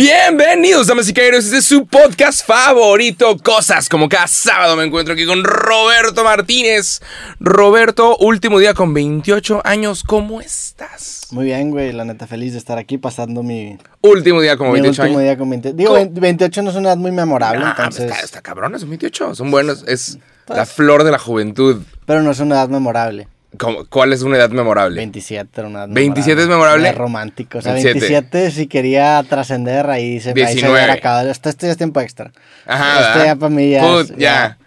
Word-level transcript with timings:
Bienvenidos, 0.00 0.88
damas 0.88 1.08
y 1.08 1.14
caballeros, 1.14 1.46
este 1.46 1.56
es 1.56 1.64
su 1.64 1.86
podcast 1.86 2.46
favorito, 2.46 3.34
Cosas. 3.38 3.88
Como 3.88 4.10
cada 4.10 4.26
sábado 4.26 4.76
me 4.76 4.84
encuentro 4.84 5.14
aquí 5.14 5.24
con 5.24 5.42
Roberto 5.42 6.22
Martínez. 6.22 7.00
Roberto, 7.40 8.14
último 8.18 8.58
día 8.58 8.74
con 8.74 8.92
28 8.92 9.62
años, 9.64 10.02
¿cómo 10.04 10.42
estás? 10.42 11.28
Muy 11.30 11.46
bien, 11.46 11.70
güey, 11.70 11.92
la 11.92 12.04
neta 12.04 12.26
feliz 12.26 12.52
de 12.52 12.58
estar 12.58 12.76
aquí 12.76 12.98
pasando 12.98 13.42
mi, 13.42 13.78
Último 14.02 14.42
día 14.42 14.58
con 14.58 14.66
mi 14.66 14.74
28 14.74 15.00
último 15.00 15.18
años. 15.18 15.28
día 15.30 15.38
con 15.38 15.48
20. 15.48 15.72
Digo, 15.72 15.94
¿Cómo? 15.94 16.10
28 16.12 16.60
no 16.62 16.70
es 16.72 16.76
una 16.76 16.88
edad 16.90 16.98
muy 16.98 17.12
memorable, 17.12 17.64
Ah, 17.64 17.72
pues 17.74 17.86
entonces, 17.98 18.10
está, 18.10 18.20
está 18.22 18.42
cabrón, 18.42 18.78
son 18.78 18.90
28, 18.90 19.34
son 19.34 19.50
buenos, 19.50 19.82
es 19.88 20.18
Pues- 20.44 20.58
la 20.58 20.66
flor 20.66 21.04
de 21.04 21.10
la 21.12 21.18
juventud. 21.18 21.80
pero 22.04 22.20
no 22.22 22.32
es 22.32 22.40
una 22.40 22.56
edad 22.56 22.68
memorable. 22.68 23.28
¿Cómo- 23.58 23.86
¿Cuál 23.86 24.12
es 24.12 24.22
una 24.22 24.36
edad 24.36 24.50
memorable? 24.50 24.96
27 24.96 25.48
era 25.60 25.68
una 25.68 25.78
edad 25.84 25.88
27 25.88 26.42
es 26.42 26.48
memorable. 26.48 26.88
Es 26.88 26.94
romántico, 26.94 27.58
o 27.58 27.62
sea, 27.62 27.72
27. 27.72 28.00
27 28.12 28.50
si 28.50 28.66
quería 28.66 29.22
trascender 29.28 29.88
ahí 29.88 30.20
se, 30.20 30.30
ahí 30.30 30.34
se 30.34 30.52
19. 30.54 30.90
acabado. 30.90 31.30
Esto, 31.30 31.48
esto 31.48 31.66
ya 31.66 31.72
es 31.72 31.78
tiempo 31.78 32.00
extra. 32.00 32.32
Ajá, 32.66 33.12
Este 33.12 33.26
ya 33.26 33.36
para 33.36 33.50
mí 33.50 33.70
ya 33.70 33.80
Put, 33.82 34.10
es- 34.10 34.16
ya. 34.16 34.58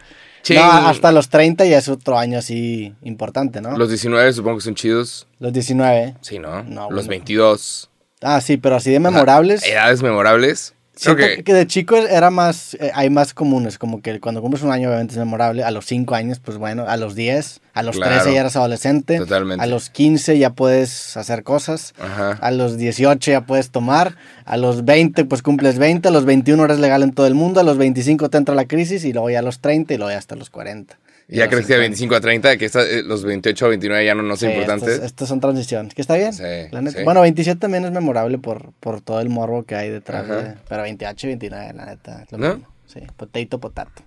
Ching. 0.41 0.57
No, 0.57 0.71
hasta 0.71 1.11
los 1.11 1.29
30 1.29 1.65
ya 1.65 1.77
es 1.77 1.89
otro 1.89 2.17
año 2.17 2.39
así 2.39 2.95
importante, 3.03 3.61
¿no? 3.61 3.71
Los, 3.71 3.79
Los 3.79 3.89
19 3.89 4.31
supongo 4.33 4.57
que 4.57 4.63
son 4.63 4.73
chidos. 4.75 5.27
19. 5.39 6.15
Sí, 6.21 6.39
¿no? 6.39 6.63
No, 6.63 6.83
Los 6.89 7.05
bueno. 7.05 7.09
22. 7.09 7.89
Ah, 8.21 8.39
sí, 8.41 8.57
pero 8.57 8.77
así 8.77 8.89
de 8.91 8.99
memorables. 9.01 9.63
Edades 9.63 10.01
memorables. 10.01 10.73
Siento 10.99 11.17
que, 11.23 11.43
que... 11.43 11.53
de 11.53 11.65
chico 11.65 11.95
era 11.95 12.29
más, 12.29 12.73
eh, 12.75 12.91
hay 12.93 13.09
más 13.09 13.33
comunes, 13.33 13.77
como 13.77 14.01
que 14.01 14.19
cuando 14.19 14.41
cumples 14.41 14.63
un 14.63 14.71
año 14.71 14.89
obviamente 14.89 15.13
es 15.13 15.17
memorable, 15.17 15.63
a 15.63 15.71
los 15.71 15.85
5 15.85 16.13
años 16.15 16.39
pues 16.39 16.57
bueno, 16.57 16.85
a 16.87 16.97
los 16.97 17.15
10, 17.15 17.61
a 17.73 17.83
los 17.83 17.95
Claro. 17.95 18.15
13 18.15 18.33
ya 18.33 18.41
eres 18.41 18.55
adolescente, 18.55 19.17
Totalmente. 19.17 19.63
a 19.63 19.67
los 19.67 19.89
15 19.89 20.37
ya 20.37 20.49
puedes 20.49 21.15
hacer 21.15 21.43
cosas, 21.43 21.93
Ajá. 21.99 22.31
a 22.41 22.51
los 22.51 22.77
18 22.77 23.31
ya 23.31 23.41
puedes 23.45 23.69
tomar, 23.69 24.15
a 24.45 24.57
los 24.57 24.83
20 24.83 25.23
pues 25.25 25.41
cumples 25.41 25.77
20, 25.79 26.07
a 26.09 26.11
los 26.11 26.25
21 26.25 26.65
eres 26.65 26.79
legal 26.79 27.01
en 27.03 27.13
todo 27.13 27.27
el 27.27 27.33
mundo, 27.35 27.59
a 27.61 27.63
los 27.63 27.77
25 27.77 28.29
te 28.29 28.37
entra 28.37 28.53
la 28.55 28.65
crisis 28.65 29.05
y 29.05 29.13
luego 29.13 29.29
ya 29.29 29.39
a 29.39 29.43
los 29.43 29.59
30 29.61 29.93
y 29.93 29.97
luego 29.97 30.11
ya 30.11 30.17
hasta 30.17 30.35
los 30.35 30.49
40. 30.49 30.97
Ya 31.37 31.47
que 31.47 31.55
de 31.57 31.61
50. 31.61 31.79
25 31.79 32.15
a 32.15 32.21
30, 32.21 32.57
que 32.57 32.65
esta- 32.65 32.83
eh, 32.83 33.03
los 33.03 33.23
28 33.23 33.65
a 33.65 33.69
29 33.69 34.03
ya 34.05 34.15
no, 34.15 34.23
no 34.23 34.35
son 34.35 34.49
Sí, 34.49 34.53
importantes. 34.55 34.89
Estos, 34.89 35.05
estos 35.05 35.29
son 35.29 35.39
transiciones, 35.39 35.93
que 35.93 36.01
está 36.01 36.15
bien. 36.15 36.33
Sí, 36.33 36.43
la 36.71 36.81
neta. 36.81 36.97
sí. 36.97 37.03
Bueno, 37.03 37.21
27 37.21 37.59
también 37.59 37.85
es 37.85 37.91
memorable 37.91 38.37
por, 38.39 38.71
por 38.79 39.01
todo 39.01 39.19
el 39.21 39.29
morbo 39.29 39.63
que 39.63 39.75
hay 39.75 39.89
detrás. 39.89 40.27
De- 40.27 40.55
pero 40.67 40.81
28 40.83 41.27
y 41.27 41.29
29, 41.29 41.73
la 41.73 41.85
neta. 41.85 42.23
es 42.23 42.31
lo 42.31 42.37
¿No? 42.39 42.55
mismo. 42.55 42.67
Sí, 42.87 43.01
potato, 43.15 43.59
potato. 43.59 44.01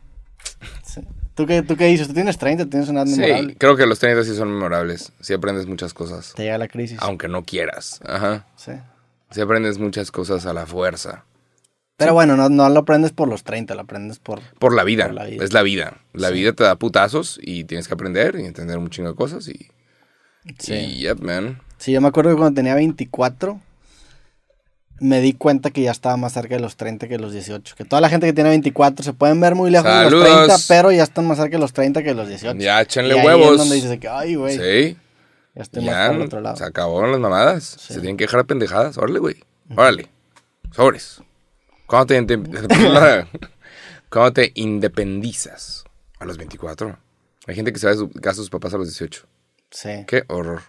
Sí. 0.84 1.00
¿Tú, 1.34 1.46
qué, 1.46 1.62
¿Tú 1.62 1.76
qué 1.76 1.86
dices? 1.86 2.08
¿Tú 2.08 2.14
tienes 2.14 2.36
30? 2.36 2.66
¿Tienes 2.66 2.88
una 2.88 3.02
edad 3.02 3.08
Sí, 3.38 3.54
creo 3.56 3.76
que 3.76 3.86
los 3.86 3.98
30 4.00 4.24
sí 4.24 4.34
son 4.34 4.52
memorables. 4.52 5.12
Sí 5.20 5.32
aprendes 5.32 5.66
muchas 5.66 5.94
cosas. 5.94 6.34
Te 6.34 6.42
llega 6.42 6.58
la 6.58 6.68
crisis. 6.68 6.98
Aunque 7.00 7.28
no 7.28 7.44
quieras. 7.44 8.00
Ajá. 8.04 8.46
Sí. 8.56 8.72
Sí 9.30 9.40
aprendes 9.40 9.78
muchas 9.78 10.10
cosas 10.10 10.44
a 10.44 10.52
la 10.52 10.66
fuerza. 10.66 11.24
Pero 11.96 12.14
bueno, 12.14 12.36
no, 12.36 12.48
no 12.48 12.68
lo 12.68 12.80
aprendes 12.80 13.12
por 13.12 13.28
los 13.28 13.44
30, 13.44 13.74
lo 13.74 13.82
aprendes 13.82 14.18
por... 14.18 14.40
Por 14.58 14.74
la 14.74 14.82
vida. 14.82 15.06
Por 15.06 15.14
la 15.14 15.24
vida. 15.26 15.44
Es 15.44 15.52
la 15.52 15.62
vida. 15.62 15.98
La 16.12 16.28
Sí. 16.28 16.34
vida 16.34 16.52
te 16.52 16.64
da 16.64 16.74
putazos 16.76 17.38
y 17.42 17.64
tienes 17.64 17.86
que 17.86 17.94
aprender 17.94 18.36
y 18.40 18.44
entender 18.46 18.78
un 18.78 18.90
chingo 18.90 19.10
de 19.10 19.14
cosas. 19.14 19.46
Y, 19.48 19.68
Sí. 20.58 20.74
y 20.74 20.98
yep, 21.02 21.20
man. 21.20 21.60
Sí, 21.78 21.92
yo 21.92 22.00
me 22.00 22.08
acuerdo 22.08 22.30
que 22.30 22.36
cuando 22.36 22.54
tenía 22.56 22.74
24 22.74 23.60
me 25.00 25.20
di 25.20 25.32
cuenta 25.32 25.70
que 25.70 25.82
ya 25.82 25.90
estaba 25.90 26.16
más 26.16 26.32
cerca 26.32 26.54
de 26.54 26.60
los 26.60 26.76
30 26.76 27.08
que 27.08 27.18
los 27.18 27.32
18. 27.32 27.74
Que 27.76 27.84
toda 27.84 28.00
la 28.00 28.08
gente 28.08 28.26
que 28.26 28.32
tiene 28.32 28.50
24 28.50 29.04
se 29.04 29.12
pueden 29.12 29.40
ver 29.40 29.54
muy 29.54 29.70
lejos 29.70 29.86
de 29.88 30.10
los 30.10 30.22
Saludos. 30.22 30.46
30, 30.46 30.56
pero 30.68 30.92
ya 30.92 31.02
están 31.02 31.26
más 31.26 31.38
cerca 31.38 31.56
de 31.56 31.60
los 31.60 31.72
30 31.72 32.02
que 32.02 32.08
de 32.10 32.14
los 32.14 32.28
18. 32.28 32.58
Ya, 32.60 32.80
échenle 32.80 33.16
Y 33.16 33.18
ahí 33.18 33.26
huevos. 33.26 33.52
Es 33.52 33.58
donde 33.58 33.74
dices 33.76 33.90
de 33.90 33.98
que, 33.98 34.08
ay, 34.08 34.34
güey, 34.36 34.56
Sí. 34.56 34.96
ya 35.54 35.62
estoy 35.62 35.84
más 35.84 36.08
por 36.08 36.16
el 36.16 36.22
otro 36.22 36.40
lado. 36.40 36.56
se 36.56 36.64
acabaron 36.64 37.10
las 37.12 37.20
mamadas. 37.20 37.64
Sí. 37.80 37.94
Se 37.94 38.00
tienen 38.00 38.16
que 38.16 38.24
dejar 38.24 38.40
de 38.40 38.44
pendejadas. 38.44 38.96
Órale, 38.96 39.18
güey. 39.18 39.36
Órale. 39.76 40.08
Sobres. 40.72 41.20
¿Cuándo 41.92 42.06
te, 42.06 42.18
inde- 42.18 43.28
¿Cuándo 44.08 44.32
te 44.32 44.50
independizas? 44.54 45.84
A 46.18 46.24
los 46.24 46.38
24. 46.38 46.98
Hay 47.46 47.54
gente 47.54 47.70
que 47.70 47.78
se 47.78 47.86
va 47.86 47.92
de 47.92 47.98
su 47.98 48.10
casa 48.12 48.30
a 48.30 48.34
sus 48.36 48.48
papás 48.48 48.72
a 48.72 48.78
los 48.78 48.86
18. 48.88 49.26
Sí, 49.70 49.90
Qué 50.06 50.24
horror. 50.28 50.62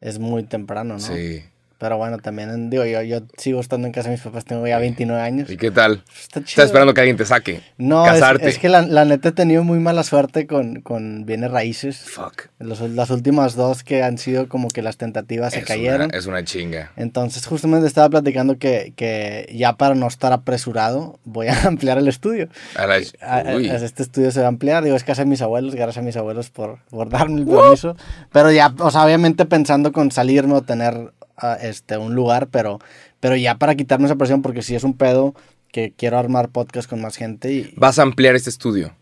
es 0.00 0.18
muy 0.18 0.42
temprano, 0.42 0.94
¿no? 0.94 0.98
Sí. 0.98 1.44
Pero 1.78 1.98
bueno, 1.98 2.16
también, 2.18 2.70
digo, 2.70 2.84
yo, 2.86 3.02
yo 3.02 3.18
sigo 3.36 3.60
estando 3.60 3.86
en 3.86 3.92
casa 3.92 4.08
de 4.08 4.14
mis 4.16 4.22
papás, 4.24 4.46
tengo 4.46 4.66
ya 4.66 4.78
29 4.78 5.20
años. 5.22 5.50
¿Y 5.50 5.58
qué 5.58 5.70
tal? 5.70 6.02
Está 6.08 6.40
chido. 6.40 6.48
Estás 6.48 6.64
esperando 6.66 6.94
que 6.94 7.00
alguien 7.02 7.18
te 7.18 7.26
saque. 7.26 7.60
No, 7.76 8.06
es, 8.06 8.12
Casarte. 8.12 8.48
es 8.48 8.58
que 8.58 8.70
la, 8.70 8.80
la 8.82 9.04
neta 9.04 9.28
he 9.28 9.32
tenido 9.32 9.62
muy 9.62 9.78
mala 9.78 10.02
suerte 10.02 10.46
con, 10.46 10.80
con 10.80 11.26
bienes 11.26 11.50
raíces. 11.50 11.98
Fuck. 11.98 12.44
Los- 12.58 12.80
las 12.80 13.10
últimas 13.10 13.56
dos 13.56 13.84
que 13.84 14.02
han 14.02 14.16
sido 14.16 14.48
como 14.48 14.68
que 14.68 14.80
las 14.80 14.96
tentativas 14.96 15.52
se 15.52 15.58
es 15.60 15.64
cayeron. 15.66 16.06
Una, 16.06 16.16
es 16.16 16.24
una 16.26 16.44
chinga. 16.44 16.92
Entonces, 16.96 17.44
justamente 17.46 17.86
estaba 17.86 18.08
platicando 18.08 18.56
que, 18.58 18.94
que 18.96 19.46
ya 19.54 19.74
para 19.74 19.94
no 19.94 20.06
estar 20.06 20.32
apresurado, 20.32 21.18
voy 21.24 21.48
a 21.48 21.62
ampliar 21.66 21.98
el 21.98 22.08
estudio. 22.08 22.48
A 22.76 22.86
la- 22.86 22.94
A- 23.20 23.36
a-. 23.40 23.52
Este 23.56 24.02
estudio 24.02 24.30
se 24.30 24.40
va 24.40 24.46
a 24.46 24.48
ampliar. 24.48 24.82
Digo, 24.82 24.96
es 24.96 25.04
casa 25.04 25.22
de 25.24 25.28
mis 25.28 25.42
abuelos, 25.42 25.74
gracias 25.74 25.98
a 25.98 26.02
mis 26.02 26.16
abuelos 26.16 26.48
por, 26.48 26.78
por 26.88 27.10
darme 27.10 27.40
el 27.40 27.46
permiso. 27.46 27.96
Pero 28.32 28.50
ya, 28.50 28.72
o 28.78 28.90
sea, 28.90 29.04
obviamente 29.04 29.44
pensando 29.44 29.92
con 29.92 30.10
salirme 30.10 30.54
o 30.54 30.62
tener 30.62 31.12
este, 31.60 31.96
un 31.98 32.14
lugar, 32.14 32.48
pero, 32.48 32.78
pero 33.20 33.36
ya 33.36 33.56
para 33.58 33.74
quitarme 33.74 34.06
esa 34.06 34.16
presión, 34.16 34.42
porque 34.42 34.62
si 34.62 34.74
es 34.74 34.84
un 34.84 34.94
pedo 34.94 35.34
que 35.72 35.92
quiero 35.96 36.18
armar 36.18 36.48
podcast 36.48 36.88
con 36.88 37.00
más 37.02 37.16
gente 37.16 37.52
y 37.52 37.74
Vas 37.76 37.98
a 37.98 38.02
ampliar 38.02 38.34
este 38.34 38.50
estudio. 38.50 38.94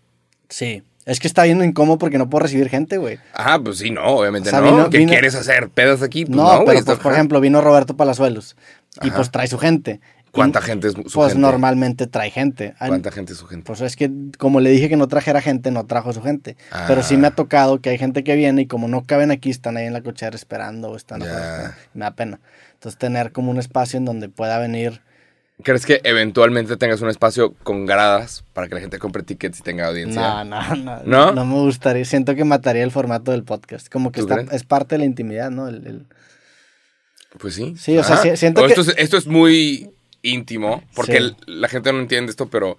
sí. 0.48 0.82
Es 1.06 1.20
que 1.20 1.26
está 1.26 1.42
bien 1.42 1.62
incómodo 1.62 1.98
porque 1.98 2.16
no 2.16 2.30
puedo 2.30 2.44
recibir 2.44 2.70
gente, 2.70 2.96
güey. 2.96 3.18
Ah, 3.34 3.60
pues 3.62 3.76
sí, 3.76 3.90
no, 3.90 4.02
obviamente 4.06 4.48
O 4.48 4.50
sea, 4.50 4.62
no. 4.62 4.70
vino- 4.70 4.88
¿Qué 4.88 4.96
vino- 4.96 5.10
quieres 5.10 5.34
hacer? 5.34 5.68
¿Pedas 5.68 6.00
aquí? 6.00 6.24
Pues 6.24 6.34
no, 6.34 6.62
pero 6.64 6.82
pues, 6.82 6.98
por 6.98 7.12
ejemplo, 7.12 7.42
vino 7.42 7.60
Roberto 7.60 7.94
Palazuelos 7.94 8.56
y 9.02 9.08
Ajá. 9.08 9.16
pues 9.16 9.30
trae 9.30 9.46
su 9.46 9.58
gente. 9.58 10.00
¿Cuánta 10.34 10.60
gente 10.60 10.88
es 10.88 10.94
su 10.94 11.02
Pues 11.02 11.28
gente? 11.32 11.38
normalmente 11.38 12.06
trae 12.06 12.30
gente. 12.30 12.74
Ah, 12.80 12.88
¿Cuánta 12.88 13.10
gente 13.12 13.32
es 13.32 13.38
su 13.38 13.46
gente? 13.46 13.64
Pues 13.66 13.80
es 13.80 13.94
que 13.96 14.10
como 14.38 14.60
le 14.60 14.70
dije 14.70 14.88
que 14.88 14.96
no 14.96 15.06
trajera 15.08 15.40
gente, 15.40 15.70
no 15.70 15.86
trajo 15.86 16.12
su 16.12 16.20
gente. 16.22 16.56
Ah. 16.72 16.84
Pero 16.88 17.02
sí 17.02 17.16
me 17.16 17.28
ha 17.28 17.30
tocado 17.30 17.80
que 17.80 17.90
hay 17.90 17.98
gente 17.98 18.24
que 18.24 18.34
viene 18.34 18.62
y 18.62 18.66
como 18.66 18.88
no 18.88 19.04
caben 19.04 19.30
aquí, 19.30 19.50
están 19.50 19.76
ahí 19.76 19.86
en 19.86 19.92
la 19.92 20.02
cochera 20.02 20.34
esperando 20.36 20.90
o 20.90 20.96
están. 20.96 21.20
Me 21.20 21.26
da 22.04 22.10
pena. 22.16 22.40
Entonces 22.74 22.98
tener 22.98 23.32
como 23.32 23.50
un 23.50 23.58
espacio 23.58 23.96
en 23.96 24.04
donde 24.04 24.28
pueda 24.28 24.58
venir. 24.58 25.00
¿Crees 25.62 25.86
que 25.86 26.00
eventualmente 26.02 26.76
tengas 26.76 27.00
un 27.00 27.08
espacio 27.08 27.54
con 27.62 27.86
gradas 27.86 28.44
para 28.54 28.66
que 28.66 28.74
la 28.74 28.80
gente 28.80 28.98
compre 28.98 29.22
tickets 29.22 29.60
y 29.60 29.62
tenga 29.62 29.86
audiencia? 29.86 30.42
No, 30.42 30.44
no, 30.44 30.74
no, 30.76 31.02
¿No? 31.04 31.32
no. 31.32 31.46
me 31.46 31.54
gustaría. 31.60 32.04
Siento 32.04 32.34
que 32.34 32.42
mataría 32.44 32.82
el 32.82 32.90
formato 32.90 33.30
del 33.30 33.44
podcast. 33.44 33.88
Como 33.88 34.10
que 34.10 34.20
¿Tú 34.20 34.28
está- 34.34 34.52
es 34.56 34.64
parte 34.64 34.96
de 34.96 34.98
la 34.98 35.04
intimidad, 35.04 35.52
¿no? 35.52 35.68
El- 35.68 35.86
el- 35.86 36.06
Pues 37.38 37.54
sí. 37.54 37.74
Sí, 37.78 37.96
o 37.96 38.02
sea, 38.02 38.16
Ajá. 38.16 38.36
siento 38.36 38.62
O 38.62 38.66
que- 38.66 38.72
Esto 38.72 38.80
es, 38.82 38.94
esto 38.98 39.16
es 39.16 39.26
muy 39.28 39.90
íntimo, 40.24 40.82
porque 40.96 41.18
Sí. 41.20 41.36
la 41.46 41.68
gente 41.68 41.92
no 41.92 42.00
entiende 42.00 42.30
esto, 42.30 42.48
pero... 42.48 42.76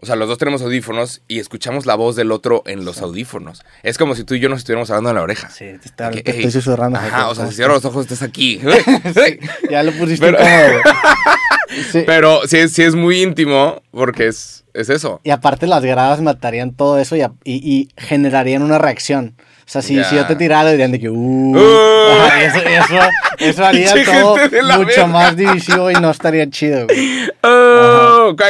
O 0.00 0.06
sea, 0.06 0.14
los 0.14 0.28
dos 0.28 0.38
tenemos 0.38 0.62
audífonos 0.62 1.22
y 1.26 1.40
escuchamos 1.40 1.84
la 1.84 1.96
voz 1.96 2.14
del 2.14 2.30
otro 2.30 2.62
en 2.66 2.84
los 2.84 3.02
audífonos. 3.02 3.64
Es 3.82 3.98
como 3.98 4.14
si 4.14 4.22
tú 4.22 4.34
y 4.34 4.38
yo 4.38 4.48
nos 4.48 4.60
estuviéramos 4.60 4.88
hablando 4.90 5.10
en 5.10 5.16
la 5.16 5.22
oreja. 5.22 5.50
Sí, 5.50 5.64
te, 5.82 5.88
está- 5.88 6.10
te 6.12 6.18
estoy 6.30 6.52
susurrando. 6.52 7.00
Ajá, 7.00 7.26
o 7.28 7.34
sea, 7.34 7.42
¿cómo 7.42 7.50
si 7.50 7.56
cierro 7.56 7.74
los 7.74 7.84
ojos 7.84 8.04
estás 8.04 8.22
aquí. 8.22 8.60
Ya 9.70 9.82
lo 9.82 9.90
pusiste 9.92 10.24
Pero- 10.24 10.38
incómodo. 10.38 10.82
Sí. 11.92 12.04
Pero 12.06 12.40
sí, 12.46 12.58
es- 12.58 12.72
sí 12.72 12.82
es 12.84 12.94
muy 12.94 13.22
íntimo 13.22 13.82
porque 13.90 14.28
es, 14.28 14.64
es 14.72 14.88
eso. 14.88 15.20
Y 15.24 15.30
aparte 15.30 15.66
las 15.66 15.84
gradas 15.84 16.20
matarían 16.22 16.72
todo 16.74 16.98
eso 17.00 17.16
y- 17.16 17.22
y 17.44 17.88
generarían 17.96 18.62
una 18.62 18.78
reacción. 18.78 19.34
O 19.68 19.70
sea, 19.70 19.82
si, 19.82 20.02
si 20.04 20.16
yo 20.16 20.26
te 20.26 20.34
tirara, 20.34 20.70
dirían 20.70 20.90
de 20.92 20.98
que... 20.98 21.10
Uh, 21.10 21.54
Uh. 21.54 22.20
Ajá, 22.24 22.42
eso, 22.42 22.58
eso, 22.66 22.98
eso 23.38 23.64
haría 23.66 23.92
todo 24.02 24.36
mucho 24.38 24.86
verga. 24.86 25.06
más 25.06 25.36
divisivo 25.36 25.90
y 25.90 25.94
no 25.94 26.10
estaría 26.10 26.48
chido, 26.48 26.86
güey. 26.86 27.28
Oh, 27.42 28.34
cua. 28.34 28.48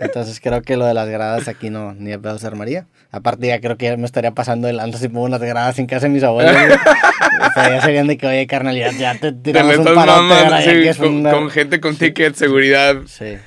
Entonces 0.00 0.38
creo 0.40 0.62
que 0.62 0.76
lo 0.76 0.86
de 0.86 0.94
las 0.94 1.08
gradas 1.08 1.48
aquí 1.48 1.70
no, 1.70 1.92
ni 1.94 2.10
de 2.10 2.18
pedo 2.20 2.38
se 2.38 2.46
armaría. 2.46 2.86
Aparte 3.10 3.48
ya 3.48 3.60
creo 3.60 3.76
que 3.76 3.86
ya 3.86 3.96
me 3.96 4.04
estaría 4.04 4.30
pasando 4.30 4.68
de 4.68 4.74
lanza 4.74 4.98
si 4.98 5.08
pongo 5.08 5.24
unas 5.26 5.40
gradas 5.40 5.76
en 5.80 5.86
casa 5.86 6.06
de 6.06 6.10
mis 6.12 6.22
abuelos. 6.22 6.54
O 6.54 7.52
sea, 7.52 7.68
ya 7.70 7.80
serían 7.82 8.06
de 8.06 8.16
que, 8.16 8.26
oye, 8.28 8.46
carnal, 8.46 8.76
ya, 8.76 8.92
ya 8.92 9.18
te 9.18 9.32
tiramos 9.32 9.76
un 9.78 9.84
parote. 9.94 10.62
sí, 10.62 10.70
que 10.70 10.88
es 10.90 10.96
con, 10.98 11.14
una- 11.14 11.30
con 11.32 11.50
gente 11.50 11.80
con 11.80 11.96
ticket, 11.96 12.34
seguridad. 12.36 12.96
Sí. 13.06 13.38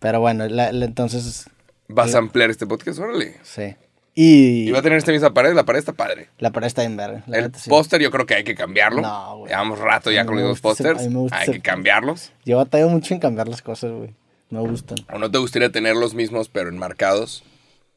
Pero 0.00 0.18
bueno, 0.20 0.48
la- 0.48 0.72
la- 0.72 0.84
entonces, 0.84 1.46
Vas 1.86 2.14
a 2.14 2.18
ampliar 2.18 2.50
este 2.50 2.66
podcast, 2.66 2.98
órale. 2.98 3.36
sí. 3.44 3.76
Y 4.14 4.68
Y 4.68 4.70
va 4.70 4.78
a 4.78 4.82
tener 4.82 4.98
esta 4.98 5.10
misma 5.12 5.34
pared, 5.34 5.54
la 5.54 5.64
pared 5.64 5.80
está 5.80 5.92
padre. 5.92 6.28
la 6.38 6.50
pared 6.50 6.66
está 6.68 6.84
en 6.84 6.96
la 6.96 7.24
El 7.32 7.52
sí. 7.54 7.68
póster 7.68 8.00
yo 8.00 8.10
creo 8.10 8.26
que 8.26 8.34
hay 8.34 8.44
que 8.44 8.54
cambiarlo. 8.54 9.02
No, 9.02 9.38
güey. 9.38 9.50
Llevamos 9.50 9.78
rato 9.80 10.10
ya 10.12 10.24
con 10.24 10.36
los 10.36 10.44
dos 10.44 10.60
pósters. 10.60 11.08
Hay 11.32 11.50
que 11.52 11.60
cambiarlos. 11.60 12.30
Yo 12.44 12.58
batallo 12.58 12.88
mucho 12.88 13.14
en 13.14 13.20
cambiar 13.20 13.48
las 13.48 13.60
cosas, 13.62 13.90
güey. 13.90 14.14
Me 14.50 14.60
gustan. 14.60 14.98
¿O 15.12 15.18
no 15.18 15.30
te 15.30 15.38
gustaría 15.38 15.70
tener 15.72 15.96
los 15.96 16.14
mismos 16.14 16.48
pero 16.48 16.68
enmarcados? 16.68 17.42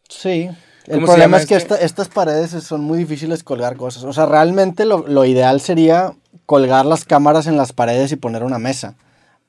Sí. 0.09 0.49
El 0.87 0.93
¿Cómo 0.95 1.05
se 1.07 1.11
problema 1.13 1.37
es 1.37 1.45
que 1.45 1.55
este? 1.55 1.73
esta- 1.75 1.85
estas 1.85 2.07
paredes 2.07 2.51
son 2.63 2.81
muy 2.81 2.97
difíciles 2.97 3.43
colgar 3.43 3.75
cosas. 3.75 4.03
O 4.05 4.13
sea, 4.13 4.25
realmente 4.25 4.85
lo, 4.85 5.05
lo 5.07 5.25
ideal 5.25 5.59
sería 5.61 6.13
colgar 6.45 6.85
las 6.85 7.03
cámaras 7.05 7.45
en 7.45 7.57
las 7.57 7.73
paredes 7.73 8.11
y 8.11 8.15
poner 8.15 8.41
una 8.43 8.57
mesa. 8.57 8.95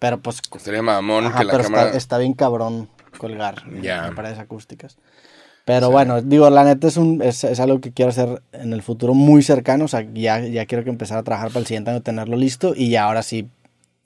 Pero 0.00 0.20
pues... 0.20 0.40
Sería 0.58 0.82
mamón 0.82 1.26
ajá, 1.26 1.38
que 1.38 1.44
la 1.44 1.52
pero 1.52 1.64
cámara... 1.64 1.84
está, 1.86 1.96
está 1.96 2.18
bien 2.18 2.34
cabrón 2.34 2.88
colgar 3.18 3.62
en 3.70 4.14
paredes 4.14 4.38
acústicas. 4.38 4.96
Pero 5.68 5.90
bueno, 5.90 6.22
digo, 6.22 6.48
la 6.48 6.64
neta 6.64 6.88
es, 6.88 6.96
un, 6.96 7.20
es, 7.20 7.44
es 7.44 7.60
algo 7.60 7.78
que 7.82 7.92
quiero 7.92 8.08
hacer 8.08 8.40
en 8.52 8.72
el 8.72 8.80
futuro 8.80 9.12
muy 9.12 9.42
cercano. 9.42 9.84
O 9.84 9.88
sea, 9.88 10.00
ya, 10.14 10.40
ya 10.40 10.64
quiero 10.64 10.82
que 10.82 10.88
empezar 10.88 11.18
a 11.18 11.22
trabajar 11.22 11.48
para 11.48 11.60
el 11.60 11.66
siguiente 11.66 11.90
año, 11.90 12.00
tenerlo 12.00 12.38
listo. 12.38 12.72
Y 12.74 12.88
ya 12.88 13.04
ahora 13.04 13.22
sí 13.22 13.50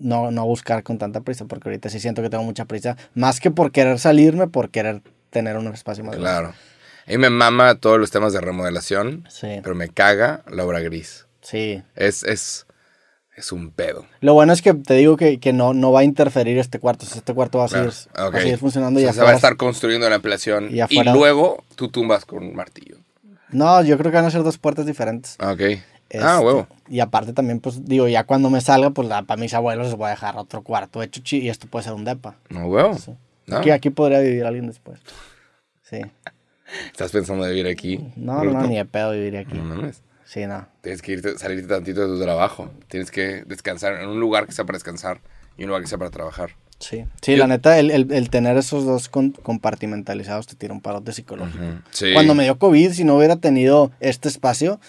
no, 0.00 0.32
no 0.32 0.44
buscar 0.44 0.82
con 0.82 0.98
tanta 0.98 1.20
prisa, 1.20 1.44
porque 1.44 1.68
ahorita 1.68 1.88
sí 1.88 2.00
siento 2.00 2.20
que 2.20 2.30
tengo 2.30 2.42
mucha 2.42 2.64
prisa, 2.64 2.96
más 3.14 3.38
que 3.38 3.52
por 3.52 3.70
querer 3.70 4.00
salirme, 4.00 4.48
por 4.48 4.70
querer 4.70 5.02
tener 5.30 5.56
un 5.56 5.68
espacio 5.68 6.02
más 6.02 6.16
grande. 6.16 6.28
Claro. 6.28 6.48
A 7.06 7.10
mí 7.10 7.18
me 7.18 7.30
mama 7.30 7.76
todos 7.76 8.00
los 8.00 8.10
temas 8.10 8.32
de 8.32 8.40
remodelación, 8.40 9.24
Sí, 9.28 9.60
pero 9.62 9.76
me 9.76 9.88
caga 9.88 10.42
la 10.50 10.64
obra 10.64 10.80
gris. 10.80 11.26
sí. 11.42 11.80
Es, 11.94 12.24
es, 12.24 12.66
es 13.42 13.52
un 13.52 13.70
pedo. 13.70 14.04
Lo 14.20 14.34
bueno 14.34 14.52
es 14.52 14.62
que 14.62 14.72
te 14.74 14.94
digo 14.94 15.16
que, 15.16 15.38
que 15.38 15.52
no, 15.52 15.74
no 15.74 15.92
va 15.92 16.00
a 16.00 16.04
interferir 16.04 16.58
este 16.58 16.78
cuarto, 16.78 17.04
o 17.04 17.08
sea, 17.08 17.18
este 17.18 17.34
cuarto 17.34 17.58
va 17.58 17.64
a 17.66 17.68
seguir, 17.68 17.90
Claro, 18.12 18.28
ok. 18.28 18.34
va 18.34 18.38
a 18.38 18.42
seguir 18.42 18.58
funcionando 18.58 18.98
O 18.98 19.02
y 19.02 19.04
sea, 19.04 19.12
se 19.12 19.22
va 19.22 19.30
a 19.30 19.34
estar 19.34 19.56
construyendo 19.56 20.08
la 20.08 20.16
ampliación 20.16 20.68
Y 20.70 20.80
y, 20.88 21.04
luego 21.04 21.62
tú 21.76 21.88
tumbas 21.88 22.24
con 22.24 22.42
un 22.44 22.54
martillo. 22.54 22.96
No, 23.50 23.82
yo 23.84 23.98
creo 23.98 24.10
que 24.10 24.16
van 24.16 24.24
a 24.26 24.30
ser 24.30 24.42
dos 24.42 24.56
puertas 24.58 24.86
diferentes. 24.86 25.36
Ah, 25.38 25.52
Ok. 25.52 25.60
Este, 25.60 26.26
Ah, 26.26 26.40
huevo. 26.40 26.66
Y 26.88 27.00
aparte 27.00 27.32
también, 27.32 27.58
pues 27.60 27.86
digo, 27.86 28.06
ya 28.06 28.24
cuando 28.24 28.50
me 28.50 28.60
salga, 28.60 28.90
pues 28.90 29.08
la- 29.08 29.22
para 29.22 29.40
mis 29.40 29.54
abuelos 29.54 29.86
les 29.86 29.94
voy 29.96 30.06
a 30.08 30.10
dejar 30.10 30.36
otro 30.36 30.62
cuarto 30.62 31.02
hecho 31.02 31.22
chi- 31.22 31.38
y 31.40 31.48
esto 31.48 31.66
puede 31.68 31.84
ser 31.84 31.94
un 31.94 32.04
depa. 32.04 32.36
No, 32.50 32.66
huevo. 32.66 32.98
Sí. 32.98 33.14
No. 33.46 33.56
Aquí, 33.58 33.70
aquí 33.70 33.88
podría 33.90 34.20
vivir 34.20 34.44
alguien 34.44 34.66
después. 34.66 35.00
Sí. 35.82 36.00
¿Estás 36.86 37.12
pensando 37.12 37.44
de 37.44 37.50
vivir 37.52 37.66
aquí? 37.66 37.98
No, 38.16 38.44
no, 38.44 38.50
no, 38.52 38.66
ni 38.66 38.76
de 38.76 38.84
pedo 38.84 39.12
viviría 39.12 39.40
aquí. 39.40 39.54
No 39.56 39.64
mames. 39.64 40.02
Sí, 40.32 40.46
no. 40.46 40.66
Tienes 40.80 41.02
que 41.02 41.12
irte, 41.12 41.36
salirte 41.38 41.68
tantito 41.68 42.00
de 42.00 42.06
tu 42.16 42.22
trabajo. 42.22 42.70
Tienes 42.88 43.10
que 43.10 43.44
descansar 43.46 44.00
en 44.00 44.08
un 44.08 44.18
lugar 44.18 44.46
que 44.46 44.52
sea 44.52 44.64
para 44.64 44.76
descansar 44.76 45.20
y 45.58 45.64
un 45.64 45.68
lugar 45.68 45.82
que 45.82 45.88
sea 45.88 45.98
para 45.98 46.10
trabajar. 46.10 46.52
Sí, 46.78 47.04
sí 47.20 47.32
Yo- 47.32 47.38
la 47.38 47.46
neta, 47.48 47.78
el, 47.78 47.90
el- 47.90 48.10
el 48.10 48.30
tener 48.30 48.56
esos 48.56 48.86
dos 48.86 49.10
compartimentalizados 49.10 50.46
te 50.46 50.56
tira 50.56 50.72
un 50.72 50.80
parote 50.80 51.12
psicológico. 51.12 51.62
Ujú. 51.62 51.74
Sí. 51.90 52.12
Cuando 52.14 52.34
me 52.34 52.44
dio 52.44 52.58
COVID, 52.58 52.92
si 52.92 53.04
no 53.04 53.16
hubiera 53.16 53.36
tenido 53.36 53.92
este 54.00 54.28
espacio, 54.28 54.80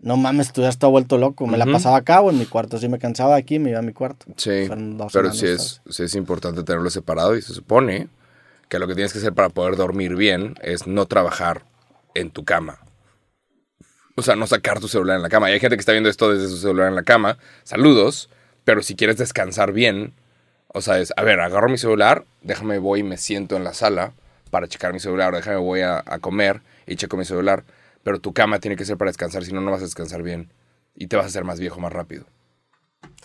no 0.00 0.16
mames, 0.18 0.48
estuviera 0.48 0.68
estado 0.70 0.90
vuelto 0.90 1.16
loco. 1.18 1.46
Me 1.46 1.56
la 1.56 1.64
pasaba 1.66 1.96
a 1.96 2.02
cabo 2.04 2.30
en 2.30 2.38
mi 2.38 2.44
cuarto. 2.44 2.78
Si 2.78 2.88
me 2.88 2.98
cansaba 2.98 3.36
aquí, 3.36 3.58
me 3.58 3.70
iba 3.70 3.78
a 3.78 3.82
mi 3.82 3.92
cuarto. 3.94 4.26
Sí, 4.36 4.68
pero 5.12 5.32
sí 5.32 5.46
es, 5.46 5.80
sí 5.88 6.02
es 6.02 6.14
importante 6.14 6.62
tenerlo 6.62 6.90
separado 6.90 7.36
y 7.36 7.42
se 7.42 7.54
supone 7.54 8.08
que 8.68 8.78
lo 8.78 8.86
que 8.86 8.94
tienes 8.94 9.12
que 9.14 9.18
hacer 9.18 9.32
para 9.32 9.48
poder 9.48 9.76
dormir 9.76 10.14
bien 10.14 10.54
es 10.62 10.86
no 10.86 11.06
trabajar 11.06 11.64
en 12.14 12.30
tu 12.30 12.44
cama. 12.44 12.80
O 14.16 14.22
sea, 14.22 14.36
no 14.36 14.46
sacar 14.46 14.80
tu 14.80 14.88
celular 14.88 15.16
en 15.16 15.22
la 15.22 15.28
cama. 15.28 15.50
Y 15.50 15.54
hay 15.54 15.60
gente 15.60 15.76
que 15.76 15.80
está 15.80 15.92
viendo 15.92 16.08
esto 16.08 16.30
desde 16.32 16.48
su 16.48 16.56
celular 16.58 16.88
en 16.88 16.94
la 16.94 17.02
cama. 17.02 17.38
Saludos, 17.64 18.28
pero 18.64 18.82
si 18.82 18.94
quieres 18.94 19.16
descansar 19.16 19.72
bien, 19.72 20.12
o 20.68 20.80
sea, 20.82 20.98
es, 20.98 21.12
a 21.16 21.22
ver, 21.22 21.40
agarro 21.40 21.68
mi 21.68 21.78
celular, 21.78 22.24
déjame 22.42 22.78
voy 22.78 23.00
y 23.00 23.02
me 23.02 23.16
siento 23.16 23.56
en 23.56 23.64
la 23.64 23.74
sala 23.74 24.12
para 24.50 24.68
checar 24.68 24.92
mi 24.92 25.00
celular, 25.00 25.32
o 25.34 25.36
déjame 25.36 25.56
voy 25.56 25.80
a, 25.80 26.02
a 26.06 26.18
comer 26.20 26.60
y 26.86 26.96
checo 26.96 27.16
mi 27.16 27.24
celular. 27.24 27.64
Pero 28.04 28.20
tu 28.20 28.32
cama 28.32 28.58
tiene 28.60 28.76
que 28.76 28.84
ser 28.84 28.96
para 28.96 29.08
descansar, 29.10 29.44
si 29.44 29.52
no, 29.52 29.60
no 29.60 29.70
vas 29.70 29.80
a 29.80 29.84
descansar 29.84 30.22
bien. 30.22 30.50
Y 30.94 31.08
te 31.08 31.16
vas 31.16 31.24
a 31.24 31.28
hacer 31.28 31.42
más 31.44 31.58
viejo 31.58 31.80
más 31.80 31.92
rápido. 31.92 32.24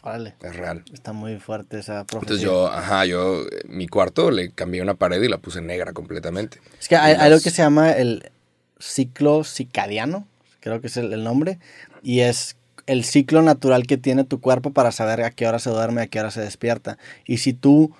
Órale, 0.02 0.36
Es 0.42 0.56
real. 0.56 0.84
está 0.94 1.12
muy 1.12 1.38
fuerte 1.40 1.78
esa 1.80 2.06
profesión. 2.06 2.22
Entonces 2.24 2.44
yo, 2.46 2.68
ajá, 2.72 3.06
yo, 3.06 3.42
eh, 3.44 3.62
mi 3.68 3.88
cuarto 3.88 4.32
le 4.32 4.52
cambié 4.52 4.82
una 4.82 4.94
pared 4.94 5.22
y 5.22 5.28
la 5.28 5.38
puse 5.38 5.62
negra 5.62 5.92
completamente. 5.94 6.60
Es 6.80 6.88
que 6.88 6.96
hay, 6.96 7.16
las- 7.30 7.44
que 7.44 7.50
se 7.50 7.62
llama 7.62 7.92
el 7.92 8.32
ciclo 8.80 9.44
circadiano, 9.44 10.26
creo 10.60 10.82
que 10.82 10.88
es 10.88 10.98
el, 10.98 11.12
el 11.14 11.24
nombre, 11.24 11.60
y 12.04 12.22
es 12.22 12.56
el 12.88 13.04
ciclo 13.04 13.42
natural 13.42 13.86
que 13.86 13.98
tiene 13.98 14.24
tu 14.24 14.42
cuerpo 14.42 14.72
para 14.72 14.92
saber 14.92 15.22
a 15.22 15.32
qué 15.32 15.48
hora 15.48 15.60
se 15.60 15.70
duerme, 15.70 16.02
a 16.02 16.08
qué 16.08 16.20
hora 16.20 16.32
se 16.32 16.42
despierta. 16.42 16.98
Y 17.26 17.38
si 17.38 17.54
tú 17.54 17.92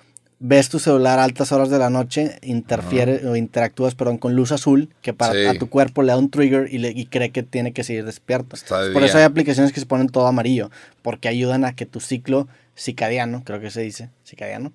ves 0.42 0.68
tu 0.70 0.78
celular 0.78 1.18
a 1.18 1.24
altas 1.24 1.52
horas 1.52 1.68
de 1.70 1.78
la 1.78 1.90
noche, 1.90 2.38
interfiere 2.42 3.26
o 3.28 3.36
interactúas, 3.36 3.94
perdón, 3.94 4.16
con 4.18 4.34
luz 4.34 4.52
azul, 4.52 4.88
que 5.02 5.12
para 5.12 5.34
Sí. 5.34 5.44
a 5.46 5.58
tu 5.58 5.68
cuerpo 5.68 6.02
le 6.02 6.08
da 6.12 6.16
un 6.18 6.30
trigger 6.30 6.66
y, 6.72 6.78
le- 6.78 6.90
y 6.92 7.04
cree 7.06 7.30
que 7.30 7.42
tiene 7.42 7.72
que 7.72 7.84
seguir 7.84 8.04
despierto. 8.06 8.56
Por 8.94 9.02
eso 9.04 9.18
hay 9.18 9.24
aplicaciones 9.24 9.72
que 9.72 9.80
se 9.80 9.86
ponen 9.86 10.08
todo 10.08 10.26
amarillo, 10.26 10.70
porque 11.02 11.28
ayudan 11.28 11.64
a 11.66 11.74
que 11.76 11.84
tu 11.86 12.00
ciclo 12.00 12.48
circadiano, 12.74 13.44
creo 13.44 13.60
que 13.60 13.70
se 13.70 13.82
dice, 13.82 14.08
circadiano, 14.24 14.72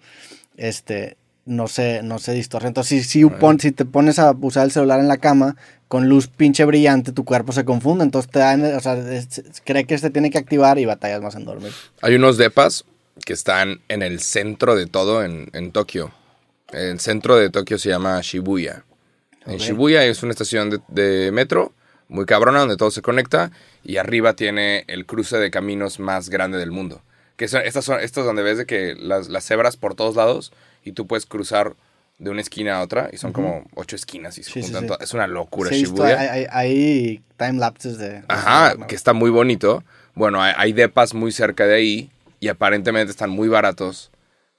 este, 0.56 1.18
no 1.46 1.68
se, 1.68 2.02
no 2.04 2.20
se 2.20 2.34
distorsione. 2.34 2.70
Entonces, 2.70 3.06
si, 3.08 3.22
si, 3.22 3.26
pon- 3.26 3.60
si 3.60 3.72
te 3.72 3.86
pones 3.86 4.20
a 4.20 4.32
usar 4.42 4.66
el 4.66 4.72
celular 4.72 5.00
en 5.00 5.08
la 5.08 5.18
cama 5.18 5.56
con 5.88 6.10
luz 6.10 6.28
pinche 6.28 6.66
brillante, 6.66 7.12
tu 7.12 7.24
cuerpo 7.24 7.52
se 7.54 7.64
confunde, 7.66 8.04
entonces 8.04 8.32
te 8.32 8.40
dan, 8.40 8.64
o 8.76 8.80
sea, 8.80 8.94
es- 8.96 9.44
cree 9.64 9.86
que 9.86 9.98
se 9.98 10.10
tiene 10.10 10.32
que 10.32 10.38
activar 10.40 10.80
y 10.80 10.86
batallas 10.86 11.22
más 11.22 11.36
en 11.36 11.46
dormir. 11.46 11.72
Hay 12.02 12.16
unos 12.16 12.38
depas 12.38 12.86
que 13.26 13.34
están 13.34 13.82
en 13.88 14.02
el 14.02 14.20
centro 14.20 14.76
de 14.76 14.88
todo 14.88 15.24
en, 15.24 15.50
en 15.54 15.72
Tokio. 15.72 16.12
El 16.72 17.00
centro 17.00 17.38
de 17.38 17.50
Tokio 17.50 17.78
se 17.78 17.90
llama 17.90 18.20
Shibuya. 18.22 18.84
En. 19.46 19.58
Shibuya 19.58 20.04
es 20.04 20.24
una 20.24 20.32
estación 20.32 20.70
de, 20.72 20.80
de 20.88 21.32
metro 21.32 21.72
muy 22.08 22.26
cabrona 22.26 22.60
donde 22.60 22.76
todo 22.78 22.90
se 22.92 23.02
conecta 23.04 23.52
y 23.84 23.98
arriba 23.98 24.36
tiene 24.36 24.84
el 24.88 25.06
cruce 25.06 25.38
de 25.38 25.52
caminos 25.52 26.00
más 26.00 26.30
grande 26.30 26.58
del 26.58 26.72
mundo. 26.72 27.02
Que 27.38 27.48
son, 27.48 27.62
estas 27.64 27.86
son 27.86 28.00
estas 28.00 28.26
donde 28.26 28.42
ves 28.44 28.58
de 28.58 28.66
que 28.66 28.96
las, 28.96 29.30
las 29.30 29.46
cebras 29.46 29.78
por 29.78 29.94
todos 29.96 30.16
lados 30.16 30.52
y 30.86 30.94
tú 30.94 31.06
puedes 31.08 31.26
cruzar 31.26 31.76
de 32.18 32.30
una 32.30 32.40
esquina 32.40 32.78
a 32.78 32.82
otra 32.82 33.10
y 33.12 33.18
son 33.18 33.34
como 33.34 33.66
ocho 33.76 33.98
esquinas 33.98 34.38
y 34.38 34.44
se 34.44 34.52
Sí, 34.52 34.62
sí, 34.62 34.68
juntan 34.68 34.82
sí. 34.84 34.88
todas. 34.88 35.02
Es 35.02 35.14
una 35.14 35.28
locura 35.28 35.70
Sí, 35.72 35.84
Shibuya. 35.84 36.18
hay, 36.18 36.28
hay, 36.28 36.46
hay 36.50 37.24
time 37.38 37.60
lapses 37.60 37.98
de... 37.98 38.24
Ajá, 38.30 38.76
¿no? 38.76 38.88
que 38.88 38.96
está 38.96 39.12
muy 39.12 39.30
bonito. 39.30 39.84
Bueno, 40.14 40.42
hay, 40.42 40.54
hay 40.56 40.72
depas 40.72 41.14
muy 41.14 41.34
cerca 41.34 41.66
de 41.66 41.76
ahí 41.76 42.12
y 42.40 42.48
aparentemente 42.48 43.12
están 43.12 43.32
muy 43.32 43.50
baratos 43.50 44.12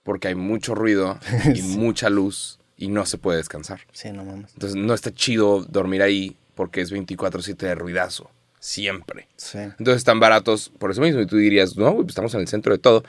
porque 0.03 0.29
hay 0.29 0.35
mucho 0.35 0.75
ruido 0.75 1.19
y 1.55 1.63
mucha 1.63 2.11
luz 2.11 2.59
y 2.77 2.89
no 2.89 3.07
se 3.07 3.17
puede 3.17 3.39
descansar. 3.39 3.81
Sí, 3.93 4.11
no 4.13 4.23
mames. 4.25 4.53
Entonces 4.53 4.77
no 4.77 4.93
está 4.93 5.11
chido 5.15 5.65
dormir 5.65 6.03
ahí 6.03 6.37
porque 6.55 6.83
es 6.83 6.93
24/7 6.93 7.57
de 7.57 7.75
ruidazo, 7.75 8.31
siempre. 8.61 9.29
Sí. 9.37 9.59
Entonces 9.59 9.97
están 9.97 10.21
baratos 10.21 10.71
por 10.79 10.91
eso 10.91 11.01
mismo 11.01 11.21
y 11.23 11.27
tú 11.27 11.37
dirías, 11.39 11.77
no, 11.79 11.95
pues 11.97 12.09
estamos 12.09 12.35
en 12.35 12.41
el 12.41 12.49
centro 12.49 12.73
de 12.75 12.79
todo. 12.79 13.03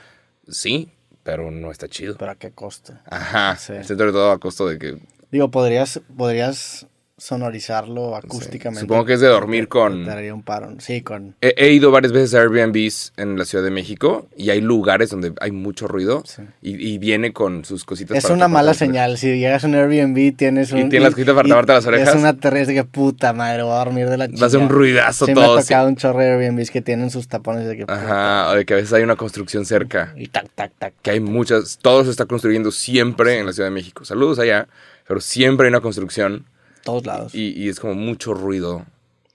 Sí, 0.48 0.88
pero 1.28 1.50
no 1.50 1.70
está 1.70 1.88
chido. 1.88 2.16
Pero 2.18 2.30
a 2.30 2.36
qué 2.36 2.52
costo. 2.52 2.94
Ajá, 3.04 3.54
Sí. 3.56 3.74
de 3.74 4.12
todo 4.12 4.30
a 4.30 4.38
costo 4.38 4.66
de 4.66 4.78
que... 4.78 4.98
Digo, 5.30 5.50
podrías, 5.50 6.00
podrías 6.16 6.86
sonorizarlo 7.18 8.16
acústicamente. 8.16 8.80
Supongo 8.80 9.04
que 9.04 9.14
es 9.14 9.20
de 9.20 9.26
dormir 9.26 9.64
Te- 9.64 9.68
con- 9.68 10.04
Te 10.04 10.10
daría 10.10 10.32
un 10.34 10.42
paro. 10.42 10.74
Sí, 10.78 11.02
con... 11.02 11.34
He, 11.40 11.54
he 11.56 11.72
ido 11.72 11.90
varias 11.90 12.12
veces 12.12 12.34
a 12.34 12.40
Airbnbs 12.40 13.12
en 13.16 13.36
la 13.38 13.44
Ciudad 13.44 13.62
de 13.64 13.70
México 13.70 14.28
y 14.36 14.50
hay 14.50 14.60
lugares 14.60 15.10
donde 15.10 15.32
hay 15.40 15.50
mucho 15.50 15.88
ruido 15.88 16.22
Sí. 16.24 16.42
y, 16.62 16.94
y 16.94 16.98
viene 16.98 17.32
con 17.32 17.64
sus 17.64 17.84
cositas. 17.84 18.16
Es 18.16 18.22
para 18.24 18.34
una 18.34 18.48
mala 18.48 18.72
señal. 18.74 19.18
Si 19.18 19.38
llegas 19.38 19.64
a 19.64 19.66
un 19.66 19.74
Airbnb, 19.74 20.36
tienes 20.36 20.72
un. 20.72 20.78
¿Y 20.78 20.88
tienes 20.88 21.02
las 21.02 21.14
cositas 21.14 21.34
para 21.34 21.48
taparte 21.48 21.72
las 21.74 21.86
orejas? 21.86 22.08
Es 22.10 22.14
una 22.14 22.36
terrible 22.36 22.74
que 22.74 22.84
puta 22.84 23.32
madre, 23.32 23.62
voy 23.62 23.72
a 23.72 23.78
dormir 23.78 24.08
de 24.08 24.16
la 24.16 24.28
chica. 24.28 24.40
Va 24.40 24.46
a 24.46 24.50
ser 24.50 24.60
un 24.60 24.68
ruidazo 24.68 25.26
sí, 25.26 25.34
todo. 25.34 25.54
me 25.54 25.58
ha 25.60 25.62
sí. 25.62 25.68
tocado 25.68 25.88
un 25.88 25.96
chorro 25.96 26.18
de 26.20 26.32
Airbnbs 26.34 26.70
que 26.70 26.80
tienen 26.82 27.10
sus 27.10 27.28
tapones 27.28 27.66
de 27.66 27.76
que. 27.76 27.84
Ajá, 27.88 28.50
o 28.50 28.54
de 28.54 28.64
que 28.64 28.74
a 28.74 28.76
veces 28.76 28.92
hay 28.92 29.02
una 29.02 29.16
construcción 29.16 29.64
cerca. 29.66 30.12
Y 30.16 30.28
tac, 30.28 30.48
tac, 30.54 30.72
tac. 30.78 30.94
Que 31.02 31.10
hay 31.10 31.20
muchas, 31.20 31.78
todo 31.82 32.04
se 32.04 32.10
está 32.10 32.26
construyendo 32.26 32.70
siempre 32.70 33.38
en 33.38 33.46
la 33.46 33.52
Ciudad 33.52 33.68
de 33.68 33.74
México. 33.74 34.04
Saludos 34.04 34.38
allá, 34.38 34.68
pero 35.06 35.20
siempre 35.20 35.66
hay 35.66 35.70
una 35.70 35.80
construcción 35.80 36.44
Todos 36.84 37.06
lados. 37.06 37.34
y, 37.34 37.50
y 37.60 37.68
es 37.68 37.80
como 37.80 37.94
mucho 37.94 38.34
ruido. 38.34 38.84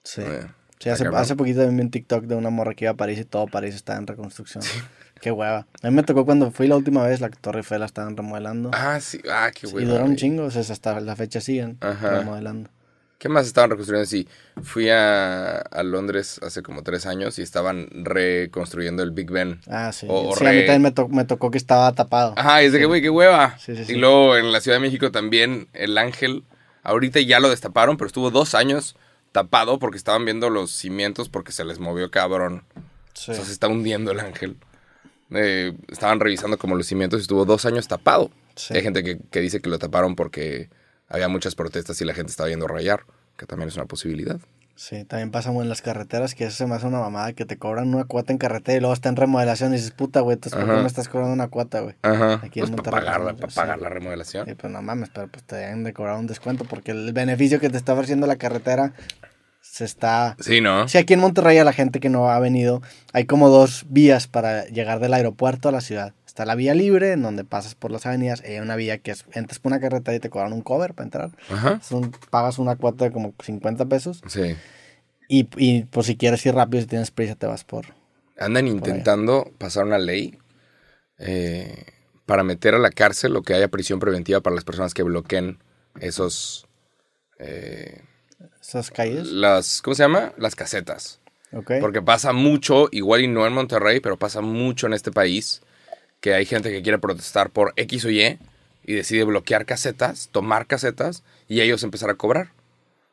sí. 0.03 0.21
Eh, 0.21 0.47
Sí, 0.79 0.89
hace, 0.89 1.07
hace 1.07 1.37
poquito 1.37 1.59
también 1.59 1.77
vi 1.77 1.83
un 1.83 1.91
TikTok 1.91 2.25
de 2.25 2.35
una 2.35 2.49
morra 2.49 2.73
que 2.73 2.83
iba 2.83 2.91
a 2.91 2.97
París 2.97 3.17
y 3.17 3.23
todo 3.23 3.47
París 3.47 3.73
estaba 3.73 3.97
en 3.99 4.05
reconstrucción. 4.05 4.61
Qué 5.21 5.31
hueva. 5.31 5.65
A 5.81 5.89
mí 5.89 5.95
me 5.95 6.03
tocó 6.03 6.25
cuando 6.25 6.51
fui 6.51 6.67
la 6.67 6.75
última 6.75 7.07
vez, 7.07 7.21
la 7.21 7.29
Torre 7.29 7.59
Eiffel 7.59 7.79
la 7.79 7.85
estaban 7.85 8.17
remodelando. 8.17 8.69
Ah, 8.73 8.99
sí, 8.99 9.21
ah, 9.31 9.49
qué 9.57 9.65
y 9.67 9.71
bueno. 9.71 9.93
dura 9.93 10.03
un 10.03 10.17
chingo, 10.17 10.43
o 10.43 10.51
sea, 10.51 10.59
hasta 10.61 10.99
la 10.99 11.15
fecha 11.15 11.39
siguen 11.39 11.77
Ajá. 11.79 12.19
remodelando. 12.19 12.69
¿Qué 13.17 13.29
más 13.29 13.47
estaban 13.47 13.69
reconstruyendo? 13.69 14.05
Sí, 14.09 14.27
fui 14.61 14.89
a, 14.89 15.59
a 15.59 15.83
Londres 15.83 16.41
hace 16.43 16.61
como 16.63 16.83
tres 16.83 17.05
años 17.05 17.39
y 17.39 17.43
estaban 17.43 17.87
reconstruyendo 18.03 19.03
el 19.03 19.11
Big 19.11 19.31
Ben. 19.31 19.61
Ah, 19.67 19.93
sí. 19.93 20.07
O- 20.09 20.35
sí, 20.35 20.45
a 20.45 20.49
mí 20.49 20.55
re- 20.57 20.63
también 20.63 20.81
me, 20.81 20.91
to- 20.91 21.07
me 21.07 21.23
tocó 21.23 21.49
que 21.49 21.57
estaba 21.59 21.93
tapado. 21.93 22.33
Ajá, 22.35 22.61
y 22.61 22.65
es 22.65 22.73
de 22.73 22.79
que, 22.79 22.85
güey, 22.85 23.01
qué 23.01 23.09
hueva. 23.09 23.57
Sí, 23.57 23.75
sí, 23.77 23.85
sí. 23.85 23.93
Y 23.93 23.95
luego 23.95 24.35
en 24.35 24.51
la 24.51 24.59
Ciudad 24.59 24.75
de 24.77 24.81
México 24.81 25.11
también 25.11 25.69
el 25.71 25.97
ángel, 25.97 26.43
ahorita 26.83 27.19
ya 27.21 27.39
lo 27.39 27.49
destaparon, 27.49 27.97
pero 27.97 28.07
estuvo 28.07 28.31
dos 28.31 28.55
años 28.55 28.95
tapado 29.31 29.79
porque 29.79 29.97
estaban 29.97 30.25
viendo 30.25 30.49
los 30.49 30.71
cimientos 30.71 31.29
porque 31.29 31.51
se 31.51 31.65
les 31.65 31.79
movió 31.79 32.11
cabrón. 32.11 32.63
Sí. 33.13 33.31
O 33.31 33.33
sea, 33.33 33.45
se 33.45 33.51
está 33.51 33.67
hundiendo 33.67 34.11
el 34.11 34.19
ángel. 34.19 34.57
Eh, 35.31 35.73
estaban 35.87 36.19
revisando 36.19 36.57
como 36.57 36.75
los 36.75 36.85
cimientos 36.85 37.19
y 37.19 37.23
estuvo 37.23 37.45
dos 37.45 37.65
años 37.65 37.87
tapado. 37.87 38.29
Sí. 38.55 38.75
Hay 38.75 38.83
gente 38.83 39.03
que, 39.03 39.19
que 39.31 39.39
dice 39.39 39.61
que 39.61 39.69
lo 39.69 39.79
taparon 39.79 40.15
porque 40.15 40.69
había 41.07 41.27
muchas 41.27 41.55
protestas 41.55 41.99
y 42.01 42.05
la 42.05 42.13
gente 42.13 42.31
estaba 42.31 42.47
viendo 42.47 42.67
rayar, 42.67 43.05
que 43.37 43.45
también 43.45 43.69
es 43.69 43.75
una 43.75 43.85
posibilidad. 43.85 44.39
Sí, 44.75 45.03
también 45.05 45.29
pasa 45.29 45.51
muy 45.51 45.63
en 45.63 45.69
las 45.69 45.83
carreteras 45.83 46.33
que 46.33 46.45
eso 46.45 46.57
se 46.57 46.65
me 46.65 46.75
hace 46.75 46.87
una 46.87 46.99
mamada 46.99 47.33
que 47.33 47.45
te 47.45 47.57
cobran 47.57 47.93
una 47.93 48.05
cuota 48.05 48.31
en 48.31 48.39
carretera 48.39 48.77
y 48.77 48.79
luego 48.79 48.93
está 48.93 49.09
en 49.09 49.15
remodelación 49.15 49.71
y 49.71 49.75
dices, 49.75 49.91
puta, 49.91 50.21
güey, 50.21 50.35
entonces, 50.35 50.59
¿por 50.59 50.75
qué 50.75 50.81
me 50.81 50.87
estás 50.87 51.09
cobrando 51.09 51.33
una 51.33 51.47
cuota, 51.47 51.81
güey? 51.81 51.95
Ajá. 52.01 52.41
Aquí 52.43 52.59
en 52.59 52.71
Pues 52.71 52.81
para 52.81 53.01
para 53.01 53.35
pagar 53.53 53.79
la 53.79 53.89
remodelación. 53.89 54.47
Sí, 54.47 54.55
pues 54.55 54.73
no 54.73 54.81
mames, 54.81 55.09
pero 55.13 55.27
pues 55.27 55.43
te 55.43 55.57
deben 55.57 55.83
de 55.83 55.93
cobrar 55.93 56.17
un 56.17 56.25
descuento 56.25 56.65
porque 56.65 56.91
el 56.91 57.13
beneficio 57.13 57.59
que 57.59 57.69
te 57.69 57.77
está 57.77 57.93
ofreciendo 57.93 58.25
la 58.25 58.37
carretera 58.37 58.93
se 59.61 59.85
está... 59.85 60.35
Sí, 60.39 60.59
¿no? 60.59 60.87
Sí, 60.87 60.97
aquí 60.97 61.13
en 61.13 61.19
Monterrey 61.19 61.57
a 61.59 61.63
la 61.63 61.73
gente 61.73 61.99
que 61.99 62.09
no 62.09 62.29
ha 62.29 62.39
venido, 62.39 62.81
hay 63.13 63.25
como 63.25 63.49
dos 63.49 63.85
vías 63.89 64.27
para 64.27 64.65
llegar 64.65 64.99
del 64.99 65.13
aeropuerto 65.13 65.69
a 65.69 65.71
la 65.71 65.81
ciudad. 65.81 66.13
Está 66.33 66.45
la 66.45 66.55
vía 66.55 66.73
libre, 66.73 67.11
en 67.11 67.21
donde 67.21 67.43
pasas 67.43 67.75
por 67.75 67.91
las 67.91 68.07
avenidas, 68.07 68.41
hay 68.41 68.57
una 68.57 68.75
vía 68.75 68.97
que 68.97 69.11
es, 69.11 69.23
entras 69.33 69.59
por 69.59 69.71
una 69.71 69.79
carretera 69.79 70.17
y 70.17 70.19
te 70.19 70.31
cobran 70.31 70.51
un 70.51 70.63
cover 70.63 70.95
para 70.95 71.05
entrar. 71.05 71.29
Ajá. 71.51 71.79
Es 71.79 71.91
un- 71.91 72.09
pagas 72.31 72.57
una 72.57 72.75
cuota 72.75 73.05
de 73.05 73.11
como 73.11 73.35
50 73.43 73.85
pesos. 73.85 74.19
Sí. 74.27 74.55
Y, 75.29 75.47
y 75.57 75.83
pues 75.83 76.07
si 76.07 76.17
quieres 76.17 76.43
ir 76.47 76.55
rápido, 76.55 76.81
si 76.81 76.87
tienes 76.87 77.11
prisa, 77.11 77.35
te 77.35 77.45
vas 77.45 77.63
por... 77.63 77.85
Andan 78.39 78.67
intentando 78.67 79.51
pasar 79.59 79.85
una 79.85 79.99
ley 79.99 80.39
eh, 81.19 81.85
para 82.25 82.43
meter 82.43 82.73
a 82.73 82.79
la 82.79 82.89
cárcel 82.89 83.35
o 83.35 83.43
que 83.43 83.53
haya 83.53 83.67
prisión 83.67 83.99
preventiva 83.99 84.41
para 84.41 84.55
las 84.55 84.63
personas 84.63 84.95
que 84.95 85.03
bloqueen 85.03 85.59
esos... 85.99 86.65
eh, 87.37 88.01
Esas 88.59 88.89
calles. 88.89 89.27
las, 89.27 89.83
¿Cómo 89.83 89.93
se 89.93 90.01
llama? 90.03 90.33
Las 90.37 90.55
casetas. 90.55 91.19
Ok. 91.51 91.73
Porque 91.79 92.01
pasa 92.01 92.33
mucho, 92.33 92.89
igual 92.91 93.21
y 93.21 93.27
no 93.27 93.45
en 93.45 93.53
Monterrey, 93.53 93.99
pero 93.99 94.17
pasa 94.17 94.41
mucho 94.41 94.87
en 94.87 94.93
este 94.93 95.11
país, 95.11 95.61
que 96.23 96.33
hay 96.33 96.45
gente 96.45 96.71
que 96.71 96.81
quiere 96.81 96.99
protestar 96.99 97.49
por 97.49 97.73
X 97.75 98.05
o 98.05 98.09
Y 98.09 98.39
y 98.85 98.93
decide 98.93 99.25
bloquear 99.25 99.65
casetas, 99.65 100.29
tomar 100.31 100.67
casetas 100.67 101.21
y 101.49 101.59
ellos 101.59 101.83
empezar 101.83 102.09
a 102.09 102.13
cobrar. 102.13 102.51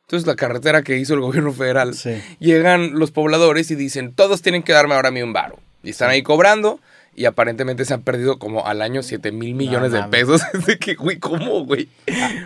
Entonces 0.03 0.25
la 0.25 0.37
carretera 0.37 0.81
que 0.81 0.97
hizo 0.97 1.13
el 1.13 1.19
gobierno 1.19 1.51
federal, 1.51 1.93
Sí. 1.93 2.21
llegan 2.39 2.97
los 2.97 3.11
pobladores 3.11 3.69
y 3.69 3.75
dicen, 3.75 4.13
todos 4.13 4.41
tienen 4.41 4.63
que 4.63 4.71
darme 4.71 4.95
ahora 4.95 5.09
a 5.09 5.11
mí 5.11 5.21
un 5.21 5.33
varo. 5.33 5.59
Y 5.83 5.89
están 5.89 6.09
ahí 6.09 6.23
cobrando 6.23 6.79
y 7.13 7.25
aparentemente 7.25 7.83
se 7.83 7.93
han 7.93 8.01
perdido 8.03 8.39
como 8.39 8.65
al 8.65 8.81
año 8.81 9.03
7 9.03 9.33
mil 9.33 9.55
millones 9.55 9.91
de 9.91 10.01
pesos. 10.03 10.41
Es 10.53 10.65
de 10.65 10.79
que, 10.79 10.95
güey, 10.95 11.19
¿cómo, 11.19 11.65
güey? 11.65 11.89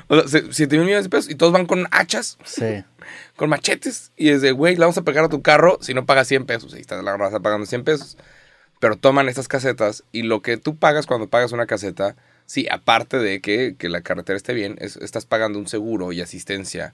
O 0.07 0.27
sea, 0.27 0.41
7 0.49 0.77
mil 0.77 0.85
millones 0.87 1.03
de 1.05 1.09
pesos 1.11 1.29
y 1.29 1.35
todos 1.35 1.53
van 1.53 1.67
con 1.67 1.87
hachas 1.91 2.39
Sí. 2.43 2.83
con 3.35 3.49
machetes 3.51 4.11
y 4.17 4.29
es 4.29 4.41
de, 4.41 4.51
güey, 4.51 4.73
le 4.73 4.79
vamos 4.79 4.97
a 4.97 5.03
pegar 5.03 5.25
a 5.25 5.29
tu 5.29 5.43
carro 5.43 5.77
si 5.81 5.93
no 5.93 6.07
pagas 6.07 6.27
100 6.27 6.47
pesos. 6.47 6.73
Ahí 6.73 6.81
está 6.81 6.99
la 7.03 7.15
raza 7.17 7.39
pagando 7.39 7.67
100 7.67 7.83
pesos. 7.83 8.17
Pero 8.85 8.97
toman 8.97 9.27
estas 9.29 9.47
casetas 9.47 10.03
y 10.11 10.21
lo 10.21 10.43
que 10.43 10.57
tú 10.57 10.75
pagas 10.75 11.07
cuando 11.07 11.27
pagas 11.27 11.51
una 11.53 11.65
caseta, 11.65 12.15
sí, 12.45 12.67
aparte 12.69 13.17
de 13.17 13.41
que, 13.41 13.73
que 13.79 13.89
la 13.89 14.01
carretera 14.01 14.37
esté 14.37 14.53
bien, 14.53 14.75
es- 14.79 14.97
estás 14.97 15.25
pagando 15.25 15.57
un 15.57 15.65
seguro 15.67 16.11
y 16.11 16.21
asistencia 16.21 16.93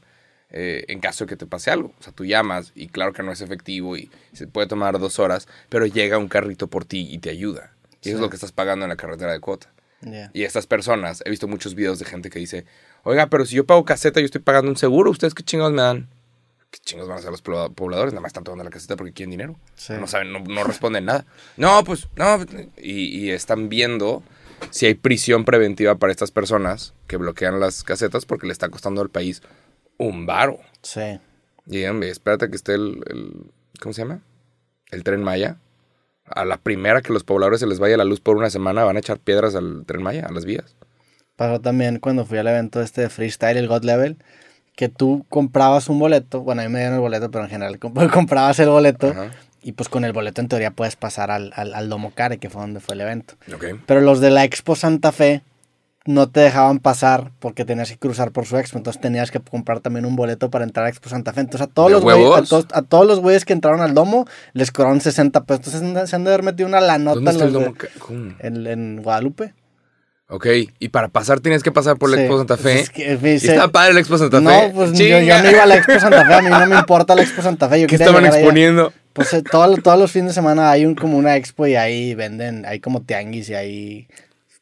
eh, 0.51 0.86
en 0.88 1.01
caso 1.01 1.25
de 1.25 1.29
que 1.29 1.36
te 1.36 1.45
pase 1.45 1.69
algo. 1.69 1.93
O 2.00 2.01
sea, 2.01 2.13
tú 2.13 2.24
llamas 2.24 2.71
y 2.75 2.88
claro 2.88 3.12
que 3.12 3.24
no 3.24 3.31
es 3.33 3.41
efectivo 3.41 3.98
y 3.98 4.10
se 4.31 4.48
puede 4.48 4.67
tomar 4.67 5.00
dos 5.00 5.19
horas, 5.19 5.50
pero 5.67 5.86
llega 5.86 6.17
un 6.17 6.29
carrito 6.29 6.67
por 6.67 6.86
ti 6.86 7.10
y 7.12 7.17
te 7.17 7.29
ayuda. 7.29 7.74
Y 8.01 8.07
eso 8.07 8.15
es 8.15 8.21
lo 8.21 8.29
que 8.29 8.36
estás 8.38 8.53
pagando 8.53 8.86
en 8.86 8.89
la 8.89 8.95
carretera 8.95 9.33
de 9.33 9.41
cuota. 9.41 9.69
Y 10.33 10.43
estas 10.43 10.67
personas, 10.67 11.21
he 11.25 11.29
visto 11.29 11.50
muchos 11.50 11.75
videos 11.75 12.00
de 12.00 12.05
gente 12.05 12.29
que 12.29 12.39
dice, 12.39 12.63
oiga, 13.03 13.27
pero 13.27 13.45
si 13.45 13.57
yo 13.57 13.65
pago 13.65 13.83
caseta, 13.83 14.21
yo 14.21 14.25
estoy 14.27 14.39
pagando 14.41 14.71
un 14.71 14.77
seguro, 14.77 15.12
¿ustedes 15.12 15.33
qué 15.33 15.43
chingados 15.43 15.74
me 15.74 15.81
dan? 15.81 16.07
¿Qué 16.71 16.79
chingados 16.79 17.09
van 17.09 17.17
a 17.17 17.19
hacer 17.19 17.31
los 17.31 17.43
pobla- 17.43 17.69
pobladores? 17.69 18.13
Nada 18.13 18.21
más 18.21 18.29
están 18.29 18.43
tomando 18.45 18.63
la 18.63 18.69
caseta 18.69 18.95
porque 18.95 19.11
quieren 19.13 19.31
dinero. 19.31 19.59
Sí. 19.75 19.93
No 19.99 20.07
saben, 20.07 20.31
no, 20.31 20.39
no 20.39 20.63
responden 20.63 21.05
nada. 21.05 21.25
No, 21.57 21.83
pues, 21.83 22.07
no. 22.15 22.39
Y, 22.77 23.03
y 23.25 23.31
están 23.31 23.67
viendo 23.69 24.23
si 24.69 24.85
hay 24.85 24.93
prisión 24.95 25.43
preventiva 25.43 25.95
para 25.95 26.11
estas 26.11 26.31
personas 26.31 26.93
que 27.07 27.17
bloquean 27.17 27.59
las 27.59 27.83
casetas 27.83 28.25
porque 28.25 28.47
le 28.47 28.53
está 28.53 28.69
costando 28.69 29.01
al 29.01 29.09
país 29.09 29.41
un 29.97 30.25
varo. 30.25 30.59
Sí. 30.81 31.19
Y 31.67 31.77
digan, 31.77 31.99
"Ve, 31.99 32.09
espérate 32.09 32.49
que 32.49 32.55
esté 32.55 32.73
el, 32.73 33.03
el- 33.09 33.51
¿Cómo 33.81 33.93
se 33.93 34.01
llama? 34.03 34.21
El 34.91 35.03
tren 35.03 35.23
Maya. 35.23 35.57
A 36.25 36.45
la 36.45 36.55
primera 36.57 37.01
que 37.01 37.11
los 37.11 37.23
pobladores 37.25 37.59
se 37.59 37.67
les 37.67 37.79
vaya 37.79 37.97
la 37.97 38.05
luz 38.05 38.21
por 38.21 38.37
una 38.37 38.49
semana, 38.49 38.85
van 38.85 38.95
a 38.95 38.99
echar 38.99 39.19
piedras 39.19 39.55
al 39.55 39.83
tren 39.85 40.01
Maya, 40.03 40.25
a 40.25 40.31
las 40.31 40.45
vías. 40.45 40.75
Pasó 41.35 41.59
también 41.59 41.99
cuando 41.99 42.25
fui 42.25 42.37
al 42.37 42.47
evento 42.47 42.81
este 42.81 43.01
de 43.01 43.09
freestyle, 43.09 43.57
el 43.57 43.67
God 43.67 43.83
Level, 43.83 44.17
que 44.81 44.89
tú 44.89 45.27
comprabas 45.29 45.89
un 45.89 46.00
boleto, 46.00 46.41
bueno, 46.41 46.63
a 46.63 46.65
mí 46.65 46.71
me 46.71 46.79
dieron 46.79 46.95
el 46.95 47.01
boleto, 47.01 47.29
pero 47.29 47.43
en 47.43 47.51
general 47.51 47.79
comp- 47.79 48.09
comprabas 48.11 48.57
el 48.57 48.69
boleto 48.69 49.09
Ajá. 49.09 49.29
y 49.61 49.73
pues 49.73 49.89
con 49.89 50.03
el 50.05 50.11
boleto 50.11 50.41
en 50.41 50.47
teoría 50.47 50.71
puedes 50.71 50.95
pasar 50.95 51.29
al, 51.29 51.53
al, 51.55 51.75
al 51.75 51.88
Domo 51.88 52.11
Care, 52.15 52.39
que 52.39 52.50
fue 52.50 52.61
donde 52.63 52.79
fue 52.79 52.95
el 52.95 53.01
evento. 53.01 53.35
Pero 53.85 54.01
los 54.01 54.21
de 54.21 54.31
la 54.31 54.43
Expo 54.43 54.75
Santa 54.75 55.11
Fe 55.11 55.43
no 56.07 56.27
te 56.29 56.39
dejaban 56.39 56.79
pasar 56.79 57.29
porque 57.38 57.63
tenías 57.63 57.91
que 57.91 57.97
cruzar 58.00 58.31
por 58.31 58.47
su 58.47 58.57
expo, 58.57 58.79
entonces 58.79 59.00
tenías 59.00 59.29
que 59.29 59.39
comprar 59.39 59.81
también 59.81 60.07
un 60.07 60.15
boleto 60.15 60.50
para 60.50 60.63
entrar 60.63 60.88
a 60.88 60.89
Expo 60.89 61.09
Santa 61.09 61.31
Fe. 61.31 61.41
Entonces 61.41 61.67
a 61.67 61.71
todos 61.71 61.89
¿De 61.89 61.93
los 61.93 62.01
güeyes, 62.03 62.25
a 62.35 62.41
todos, 62.41 62.65
a 62.73 62.81
todos 62.81 63.05
los 63.05 63.19
güeyes 63.19 63.45
que 63.45 63.53
entraron 63.53 63.81
al 63.81 63.93
domo 63.93 64.25
les 64.53 64.71
cobraron 64.71 65.00
60 65.00 65.43
pesos. 65.43 65.75
Entonces 65.75 66.09
se 66.09 66.15
han 66.15 66.23
de- 66.23 66.31
haber 66.31 66.41
metido 66.41 66.67
una 66.67 66.81
la 66.81 66.97
nota 66.97 67.15
¿Dónde 67.17 67.29
está 67.31 67.43
el 67.45 67.53
los 67.53 67.61
de- 67.61 67.65
domo? 67.67 67.77
Ca- 67.77 67.88
¿Cómo? 68.00 68.33
en, 68.39 68.65
en 68.65 69.03
Guadalupe. 69.03 69.53
Ok, 70.33 70.47
y 70.79 70.88
para 70.89 71.09
pasar 71.09 71.41
tienes 71.41 71.61
que 71.61 71.73
pasar 71.73 71.97
por 71.97 72.09
la 72.09 72.15
Sí, 72.15 72.21
Expo 72.23 72.38
Santa 72.38 72.55
pues 72.55 72.63
Fe. 72.73 72.79
es 72.79 72.89
que, 72.89 73.33
¿Y 73.35 73.39
se- 73.39 73.47
está 73.53 73.67
padre 73.67 73.93
la 73.93 74.00
Expo 74.00 74.17
Santa 74.17 74.38
Fe? 74.38 74.43
No, 74.43 74.73
pues 74.73 74.93
yo, 74.93 75.05
yo 75.19 75.43
no 75.43 75.51
iba 75.51 75.63
a 75.63 75.65
la 75.65 75.75
Expo 75.75 76.00
Santa 76.00 76.25
Fe, 76.25 76.33
a 76.33 76.41
mí 76.41 76.50
no 76.50 76.65
me 76.67 76.75
importa 76.77 77.15
la 77.15 77.21
Expo 77.21 77.41
Santa 77.41 77.67
Fe. 77.67 77.81
Yo 77.81 77.88
¿Qué 77.88 77.95
estaban 77.95 78.25
exponiendo? 78.25 78.93
Pues 79.11 79.33
eh, 79.33 79.43
todo- 79.43 79.75
todos 79.77 80.00
los 80.00 80.09
fines 80.09 80.29
de 80.29 80.33
semana 80.33 80.71
hay 80.71 80.85
un, 80.85 80.95
como 80.95 81.17
una 81.17 81.35
expo 81.35 81.67
y 81.67 81.75
ahí 81.75 82.15
venden, 82.15 82.65
hay 82.65 82.79
como 82.79 83.01
tianguis 83.01 83.50
y 83.50 83.55
hay 83.55 84.07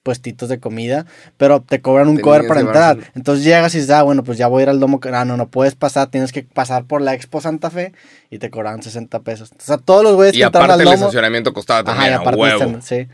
puestitos 0.02 0.50
de 0.50 0.60
comida, 0.60 1.06
pero 1.38 1.62
te 1.62 1.82
cobran 1.82 2.08
un 2.08 2.18
cover 2.18 2.48
para 2.48 2.62
entrar. 2.62 2.98
Entonces 3.16 3.46
llegas 3.46 3.76
y 3.76 3.78
dices, 3.78 3.92
ah, 3.92 4.02
bueno, 4.02 4.24
pues 4.24 4.40
ya 4.40 4.48
voy 4.48 4.62
a 4.62 4.64
ir 4.64 4.70
al 4.70 4.80
domo. 4.80 5.00
Ah, 5.14 5.24
no, 5.24 5.38
no 5.38 5.50
puedes 5.50 5.76
pasar, 5.76 6.08
tienes 6.10 6.32
que 6.32 6.42
pasar 6.42 6.86
por 6.86 7.02
la 7.02 7.14
Expo 7.14 7.42
Santa 7.42 7.70
Fe 7.70 7.94
y 8.32 8.40
te 8.40 8.50
cobran 8.50 8.82
60 8.82 9.20
pesos. 9.20 9.52
O 9.52 9.62
sea, 9.62 9.78
todos 9.78 10.04
los 10.04 10.16
güeyes 10.16 10.34
Y 10.36 10.40
que 10.40 10.46
entraron 10.46 10.72
aparte 10.72 10.82
al 10.82 10.88
el 10.88 10.94
domo. 10.96 11.06
estacionamiento 11.10 11.54
costaba 11.54 11.82
Ajá, 11.82 11.92
también 11.92 12.12
y 12.12 12.14
a 12.16 12.18
aparte 12.20 12.40
huevo. 12.42 12.64
están- 12.64 12.82
sí. 12.82 13.08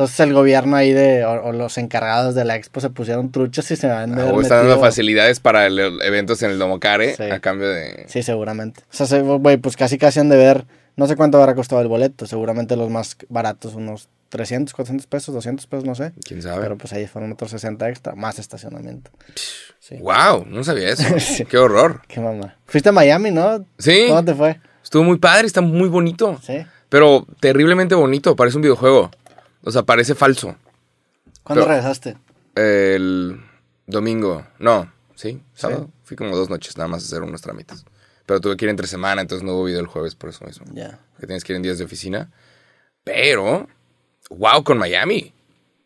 Entonces 0.00 0.20
el 0.20 0.32
gobierno 0.32 0.76
ahí 0.76 0.92
de, 0.94 1.26
o, 1.26 1.30
o 1.48 1.52
los 1.52 1.76
encargados 1.76 2.34
de 2.34 2.46
la 2.46 2.56
expo 2.56 2.80
se 2.80 2.88
pusieron 2.88 3.30
truchos 3.30 3.70
y 3.70 3.76
se 3.76 3.86
van 3.86 4.18
Ah, 4.18 4.22
a 4.22 4.32
o 4.32 4.40
están 4.40 4.66
dando 4.66 4.80
facilidades 4.80 5.40
para 5.40 5.66
el- 5.66 6.00
eventos 6.02 6.42
en 6.42 6.52
el 6.52 6.58
Domocare 6.58 7.14
Sí. 7.16 7.24
a 7.24 7.38
cambio 7.40 7.68
de... 7.68 8.06
Sí, 8.08 8.22
seguramente. 8.22 8.80
O 8.90 8.94
sea, 8.96 9.04
se- 9.06 9.20
güey, 9.20 9.58
pues 9.58 9.76
casi 9.76 9.98
casi 9.98 10.18
han 10.20 10.30
de 10.30 10.38
ver, 10.38 10.64
no 10.96 11.06
sé 11.06 11.16
cuánto 11.16 11.38
habrá 11.38 11.54
costado 11.54 11.82
el 11.82 11.88
boleto, 11.88 12.24
seguramente 12.26 12.76
los 12.76 12.88
más 12.88 13.14
baratos, 13.28 13.74
unos 13.74 14.08
300, 14.30 14.72
400 14.72 15.06
pesos, 15.06 15.34
200 15.34 15.66
pesos, 15.66 15.84
no 15.84 15.94
sé. 15.94 16.12
¿Quién 16.24 16.40
sabe? 16.40 16.62
Pero 16.62 16.78
pues 16.78 16.94
ahí 16.94 17.06
fueron 17.06 17.32
otros 17.32 17.50
60 17.50 17.86
extra, 17.90 18.14
más 18.14 18.38
estacionamiento. 18.38 19.10
Sí. 19.80 19.96
Wow, 20.00 20.46
no 20.46 20.64
sabía 20.64 20.88
eso. 20.88 21.02
Sí. 21.20 21.44
Qué 21.44 21.58
horror. 21.58 22.00
Qué 22.08 22.20
mamá. 22.20 22.56
Fuiste 22.64 22.88
a 22.88 22.92
Miami, 22.92 23.32
¿no? 23.32 23.66
Sí, 23.78 24.06
¿Cómo 24.08 24.24
te 24.24 24.34
fue? 24.34 24.58
estuvo 24.82 25.04
muy 25.04 25.18
padre, 25.18 25.46
está 25.46 25.60
muy 25.60 25.88
bonito. 25.90 26.38
Sí. 26.42 26.64
Pero 26.88 27.26
terriblemente 27.38 27.94
bonito, 27.94 28.34
parece 28.34 28.56
un 28.56 28.62
videojuego. 28.62 29.10
O 29.62 29.70
sea, 29.70 29.82
parece 29.82 30.14
falso. 30.14 30.56
¿Cuándo 31.42 31.64
Pero- 31.64 31.74
regresaste? 31.74 32.16
El 32.54 33.40
domingo, 33.86 34.46
no, 34.58 34.92
sí, 35.14 35.40
sábado. 35.54 35.90
Fui 36.02 36.16
como 36.16 36.36
dos 36.36 36.50
noches 36.50 36.76
nada 36.76 36.88
más 36.88 37.02
a 37.02 37.06
hacer 37.06 37.22
unos 37.22 37.40
trámites. 37.40 37.84
Pero 38.26 38.40
tuve 38.40 38.56
que 38.56 38.64
ir 38.64 38.70
entre 38.70 38.86
semana, 38.86 39.22
entonces 39.22 39.44
no 39.44 39.54
hubo 39.54 39.64
video 39.64 39.80
el 39.80 39.86
jueves 39.86 40.14
por 40.14 40.30
eso 40.30 40.44
mismo. 40.44 40.66
Ya. 40.72 40.98
Que 41.18 41.26
tienes 41.26 41.44
que 41.44 41.52
ir 41.52 41.56
en 41.56 41.62
días 41.62 41.78
de 41.78 41.84
oficina. 41.84 42.30
Pero, 43.04 43.68
wow, 44.30 44.62
con 44.64 44.78
Miami. 44.78 45.32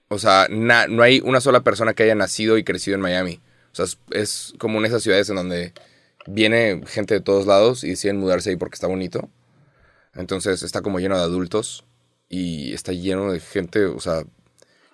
O 0.08 0.18
sea, 0.18 0.46
na- 0.50 0.86
no 0.86 1.02
hay 1.02 1.20
una 1.24 1.40
sola 1.40 1.60
persona 1.60 1.94
que 1.94 2.02
haya 2.02 2.14
nacido 2.14 2.58
y 2.58 2.64
crecido 2.64 2.94
en 2.96 3.00
Miami. 3.00 3.40
O 3.72 3.74
sea, 3.76 3.84
es, 3.86 3.98
es 4.10 4.54
como 4.58 4.80
de 4.80 4.88
esas 4.88 5.02
ciudades 5.02 5.28
en 5.30 5.36
donde 5.36 5.72
viene 6.26 6.82
gente 6.86 7.14
de 7.14 7.20
todos 7.20 7.46
lados 7.46 7.84
y 7.84 7.90
deciden 7.90 8.18
mudarse 8.18 8.50
ahí 8.50 8.56
porque 8.56 8.74
está 8.74 8.86
bonito. 8.86 9.28
Entonces 10.14 10.62
está 10.62 10.82
como 10.82 10.98
lleno 11.00 11.16
de 11.16 11.22
adultos 11.22 11.83
y 12.28 12.72
está 12.72 12.92
lleno 12.92 13.32
de 13.32 13.40
gente, 13.40 13.86
o 13.86 14.00
sea, 14.00 14.24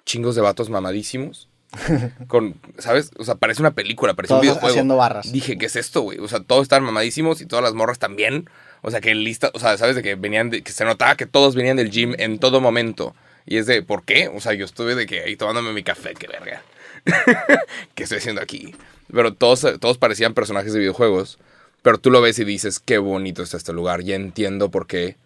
chingos 0.04 0.34
de 0.34 0.40
vatos 0.40 0.70
mamadísimos. 0.70 1.49
Con, 2.26 2.60
¿sabes? 2.78 3.12
O 3.16 3.25
sea, 3.25 3.37
parece 3.37 3.62
una 3.62 3.70
película, 3.70 4.14
parece 4.14 4.34
un 4.34 4.40
videojuego. 4.40 4.68
haciendo 4.68 4.96
barras. 4.96 5.30
Dije, 5.30 5.56
¿qué 5.56 5.66
es 5.66 5.76
esto, 5.76 6.00
güey? 6.02 6.18
O 6.18 6.26
sea, 6.26 6.40
todos 6.40 6.62
están 6.62 6.82
mamadísimos 6.82 7.40
y 7.40 7.46
todas 7.46 7.62
las 7.62 7.75
morras 7.75 7.99
también. 7.99 8.50
O 8.82 8.90
sea, 8.90 9.00
que 9.00 9.14
lista, 9.14 9.50
o 9.54 9.60
sea, 9.60 9.76
¿sabes? 9.78 9.94
De 9.94 10.02
que 10.02 10.16
venían, 10.16 10.50
de, 10.50 10.62
que 10.62 10.72
se 10.72 10.84
notaba 10.84 11.16
que 11.16 11.26
todos 11.26 11.54
venían 11.54 11.76
del 11.76 11.90
gym 11.90 12.14
en 12.18 12.38
todo 12.38 12.60
momento. 12.60 13.14
Y 13.46 13.58
es 13.58 13.66
de, 13.66 13.82
¿por 13.82 14.04
qué? 14.04 14.28
O 14.28 14.40
sea, 14.40 14.52
yo 14.54 14.64
estuve 14.64 14.94
de 14.94 15.06
que 15.06 15.20
ahí 15.20 15.37
tomándome 15.37 15.72
mi 15.72 15.84
café, 15.84 16.14
qué 16.14 16.26
verga. 16.26 16.62
¿Qué 17.94 18.02
estoy 18.02 18.18
haciendo 18.18 18.42
aquí? 18.42 18.75
Pero 19.12 19.34
todos, 19.34 19.66
todos 19.80 19.96
parecían 19.96 20.34
personajes 20.34 20.72
de 20.72 20.80
videojuegos. 20.80 21.38
Pero 21.82 21.99
tú 21.99 22.10
lo 22.10 22.20
ves 22.20 22.38
y 22.38 22.44
dices, 22.44 22.80
qué 22.80 22.99
bonito 22.99 23.42
está 23.42 23.56
este 23.56 23.72
lugar. 23.72 24.02
Ya 24.02 24.16
entiendo 24.16 24.70
por 24.70 24.87
qué 24.87 25.16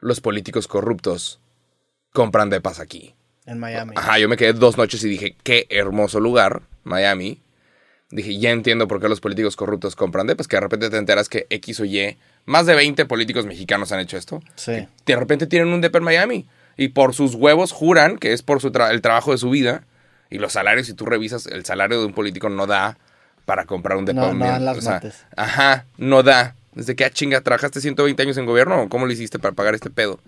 los 0.00 0.20
políticos 0.20 0.66
corruptos 0.66 1.40
compran 2.14 2.48
depas 2.48 2.80
aquí. 2.80 3.14
En 3.44 3.58
Miami. 3.58 3.92
Ajá, 3.96 4.18
yo 4.18 4.26
me 4.30 4.38
quedé 4.38 4.54
dos 4.54 4.78
noches 4.78 5.04
y 5.04 5.08
dije, 5.10 5.36
qué 5.42 5.66
hermoso 5.68 6.18
lugar, 6.20 6.62
Miami. 6.84 7.42
Dije, 8.10 8.38
ya 8.38 8.50
entiendo 8.52 8.88
por 8.88 9.00
qué 9.00 9.08
los 9.08 9.20
políticos 9.20 9.56
corruptos 9.56 9.96
compran 9.96 10.26
depas, 10.26 10.46
que 10.48 10.56
de 10.56 10.60
repente 10.60 10.88
te 10.88 10.96
enteras 10.96 11.28
que 11.28 11.46
X 11.50 11.80
o 11.80 11.84
Y, 11.84 12.16
más 12.46 12.64
de 12.64 12.74
20 12.74 13.04
políticos 13.06 13.44
mexicanos 13.44 13.92
han 13.92 14.00
hecho 14.00 14.16
esto. 14.16 14.40
Sí. 14.54 14.86
De 15.04 15.16
repente 15.16 15.46
tienen 15.46 15.68
un 15.68 15.80
depa 15.82 15.98
en 15.98 16.04
Miami 16.04 16.48
y 16.76 16.88
por 16.88 17.12
sus 17.14 17.34
huevos 17.34 17.72
juran 17.72 18.16
que 18.18 18.32
es 18.32 18.42
por 18.42 18.60
su 18.60 18.70
tra- 18.70 18.90
el 18.90 19.02
trabajo 19.02 19.32
de 19.32 19.38
su 19.38 19.50
vida 19.50 19.84
y 20.30 20.38
los 20.38 20.52
salarios, 20.52 20.86
si 20.86 20.94
tú 20.94 21.04
revisas, 21.04 21.46
el 21.46 21.64
salario 21.64 21.98
de 22.00 22.06
un 22.06 22.14
político 22.14 22.48
no 22.48 22.66
da 22.66 22.96
para 23.44 23.64
comprar 23.66 23.98
un 23.98 24.04
depa. 24.04 24.20
No, 24.28 24.34
no 24.34 24.44
dan 24.46 24.64
las 24.64 24.78
O 24.78 24.80
sea, 24.80 24.92
mates. 24.92 25.24
Ajá, 25.36 25.86
no 25.98 26.22
da. 26.22 26.54
Desde 26.72 26.94
que, 26.96 27.04
ah, 27.04 27.10
chinga, 27.10 27.40
¿trabajaste 27.40 27.80
120 27.80 28.22
años 28.22 28.36
en 28.36 28.46
gobierno 28.46 28.88
cómo 28.88 29.06
lo 29.06 29.12
hiciste 29.12 29.38
para 29.38 29.54
pagar 29.54 29.74
este 29.74 29.90
pedo? 29.90 30.20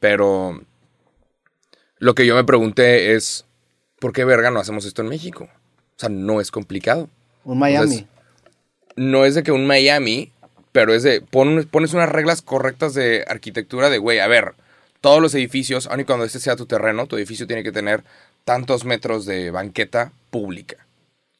Pero 0.00 0.62
lo 1.98 2.14
que 2.14 2.26
yo 2.26 2.34
me 2.34 2.44
pregunté 2.44 3.14
es, 3.14 3.44
¿por 4.00 4.12
qué 4.12 4.24
verga 4.24 4.50
no 4.50 4.60
hacemos 4.60 4.84
esto 4.84 5.02
en 5.02 5.08
México? 5.08 5.44
O 5.44 6.00
sea, 6.00 6.08
no 6.08 6.40
es 6.40 6.50
complicado. 6.50 7.08
Un 7.44 7.58
Miami. 7.58 7.94
Entonces, 7.98 8.06
No 8.96 9.24
es 9.24 9.34
de 9.34 9.42
que 9.42 9.52
un 9.52 9.66
Miami, 9.66 10.32
pero 10.72 10.92
es 10.94 11.02
de, 11.02 11.20
pon- 11.20 11.66
pones 11.70 11.92
unas 11.94 12.08
reglas 12.08 12.42
correctas 12.42 12.94
de 12.94 13.24
arquitectura 13.28 13.90
de, 13.90 13.98
güey, 13.98 14.18
a 14.20 14.26
ver, 14.28 14.54
todos 15.00 15.22
los 15.22 15.34
edificios, 15.34 15.86
aun 15.86 16.00
y 16.00 16.04
cuando 16.04 16.24
este 16.24 16.40
sea 16.40 16.56
tu 16.56 16.66
terreno, 16.66 17.06
tu 17.06 17.16
edificio 17.16 17.46
tiene 17.46 17.62
que 17.62 17.72
tener 17.72 18.02
tantos 18.44 18.84
metros 18.84 19.24
de 19.26 19.50
banqueta 19.50 20.12
pública. 20.30 20.76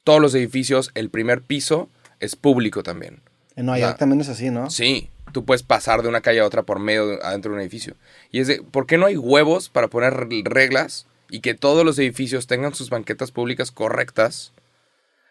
Todos 0.05 0.21
los 0.21 0.35
edificios, 0.35 0.91
el 0.95 1.11
primer 1.11 1.43
piso 1.43 1.89
es 2.21 2.37
público 2.37 2.83
también. 2.83 3.21
en 3.57 3.67
Nueva 3.67 3.81
York 3.81 3.99
también 3.99 4.21
es 4.21 4.29
así, 4.29 4.51
¿no? 4.51 4.71
Sí, 4.71 5.11
tú 5.33 5.45
puedes 5.45 5.63
pasar 5.63 6.03
de 6.03 6.09
una 6.09 6.21
calle 6.21 6.41
a 6.41 6.47
otra 6.47 6.63
por 6.63 6.79
medio 6.81 7.07
de- 7.07 7.19
adentro 7.23 7.51
de 7.51 7.57
un 7.57 7.61
edificio. 7.63 7.95
Y 8.31 8.41
es 8.41 8.47
de, 8.49 8.63
¿por 8.63 8.87
qué 8.87 8.99
no 8.99 9.07
hay 9.07 9.17
huevos 9.17 9.69
para 9.69 9.89
poner 9.89 10.15
reglas 10.45 11.07
y 11.31 11.41
que 11.41 11.55
todos 11.55 11.85
los 11.85 11.99
edificios 11.99 12.47
tengan 12.47 12.75
sus 12.75 12.91
banquetas 12.91 13.33
públicas 13.33 13.71
correctas, 13.71 14.53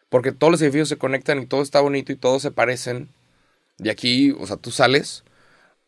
porque 0.09 0.31
todos 0.31 0.51
los 0.51 0.61
edificios 0.61 0.89
se 0.89 0.97
conectan 0.97 1.41
y 1.41 1.45
todo 1.45 1.61
está 1.61 1.81
bonito 1.81 2.11
y 2.11 2.15
todos 2.15 2.41
se 2.41 2.51
parecen. 2.51 3.09
Y 3.79 3.89
aquí, 3.89 4.31
o 4.39 4.47
sea, 4.47 4.57
tú 4.57 4.71
sales 4.71 5.23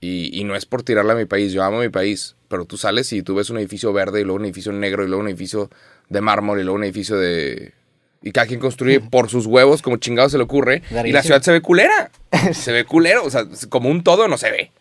y, 0.01 0.37
y 0.39 0.43
no 0.45 0.55
es 0.55 0.65
por 0.65 0.83
tirarle 0.83 1.13
a 1.13 1.15
mi 1.15 1.25
país, 1.25 1.53
yo 1.53 1.63
amo 1.63 1.79
mi 1.79 1.89
país, 1.89 2.35
pero 2.49 2.65
tú 2.65 2.77
sales 2.77 3.11
y 3.13 3.23
tú 3.23 3.35
ves 3.35 3.49
un 3.49 3.57
edificio 3.59 3.93
verde 3.93 4.21
y 4.21 4.23
luego 4.23 4.37
un 4.39 4.45
edificio 4.45 4.71
negro 4.73 5.03
y 5.03 5.07
luego 5.07 5.21
un 5.23 5.29
edificio 5.29 5.69
de 6.09 6.21
mármol 6.21 6.59
y 6.59 6.63
luego 6.63 6.77
un 6.77 6.83
edificio 6.85 7.17
de... 7.17 7.73
Y 8.21 8.31
cada 8.31 8.47
quien 8.47 8.59
construye 8.59 8.99
por 8.99 9.29
sus 9.29 9.45
huevos 9.45 9.81
como 9.81 9.97
chingado 9.97 10.27
se 10.29 10.37
le 10.37 10.43
ocurre. 10.43 10.81
Y 11.05 11.11
la 11.11 11.21
ciudad 11.23 11.41
se 11.41 11.51
ve 11.51 11.61
culera. 11.61 12.11
se 12.53 12.71
ve 12.71 12.83
culero. 12.85 13.23
O 13.23 13.29
sea, 13.29 13.45
como 13.69 13.89
un 13.89 14.03
todo 14.03 14.27
no 14.27 14.37
se 14.37 14.51
ve. 14.51 14.71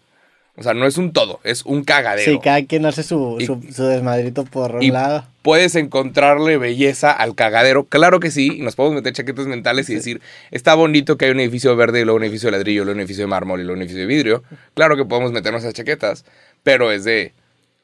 O 0.57 0.63
sea, 0.65 0.75
no 0.75 0.87
es 0.89 0.99
un 0.99 1.13
todo, 1.13 1.39
es 1.45 1.65
un 1.65 1.85
cagadero. 1.85 2.33
Sí, 2.33 2.41
cada 2.43 2.61
quien 2.65 2.85
hace 2.85 3.05
su, 3.05 3.37
Y- 3.39 3.47
su, 3.47 3.63
su 3.73 3.85
desmadrito 3.85 4.45
por 4.45 4.75
un 4.75 4.83
y 4.83 4.91
lado. 4.91 5.25
puedes 5.43 5.77
encontrarle 5.77 6.59
belleza 6.59 7.13
al 7.13 7.37
cagadero. 7.37 7.85
Claro 7.85 8.19
que 8.19 8.33
sí, 8.33 8.57
y 8.57 8.63
nos 8.63 8.75
podemos 8.75 8.97
meter 8.97 9.13
chaquetas 9.13 9.47
mentales 9.47 9.89
y 9.89 9.95
decir, 9.95 10.21
está 10.51 10.75
bonito 10.75 11.17
que 11.17 11.27
hay 11.27 11.31
un 11.31 11.39
edificio 11.39 11.77
verde 11.77 12.01
y 12.01 12.05
luego 12.05 12.17
un 12.17 12.25
edificio 12.25 12.49
de 12.49 12.57
ladrillo, 12.57 12.83
y 12.83 12.85
luego 12.87 12.97
un 12.97 13.01
edificio 13.03 13.23
de 13.23 13.29
mármol 13.29 13.61
y 13.61 13.63
luego 13.63 13.77
un 13.77 13.83
edificio 13.83 14.01
de 14.01 14.07
vidrio. 14.13 14.43
Claro 14.75 14.97
que 14.97 15.05
podemos 15.05 15.31
meternos 15.31 15.63
esas 15.63 15.75
chaquetas, 15.75 16.25
pero 16.65 16.91
es 16.91 17.05
de, 17.05 17.35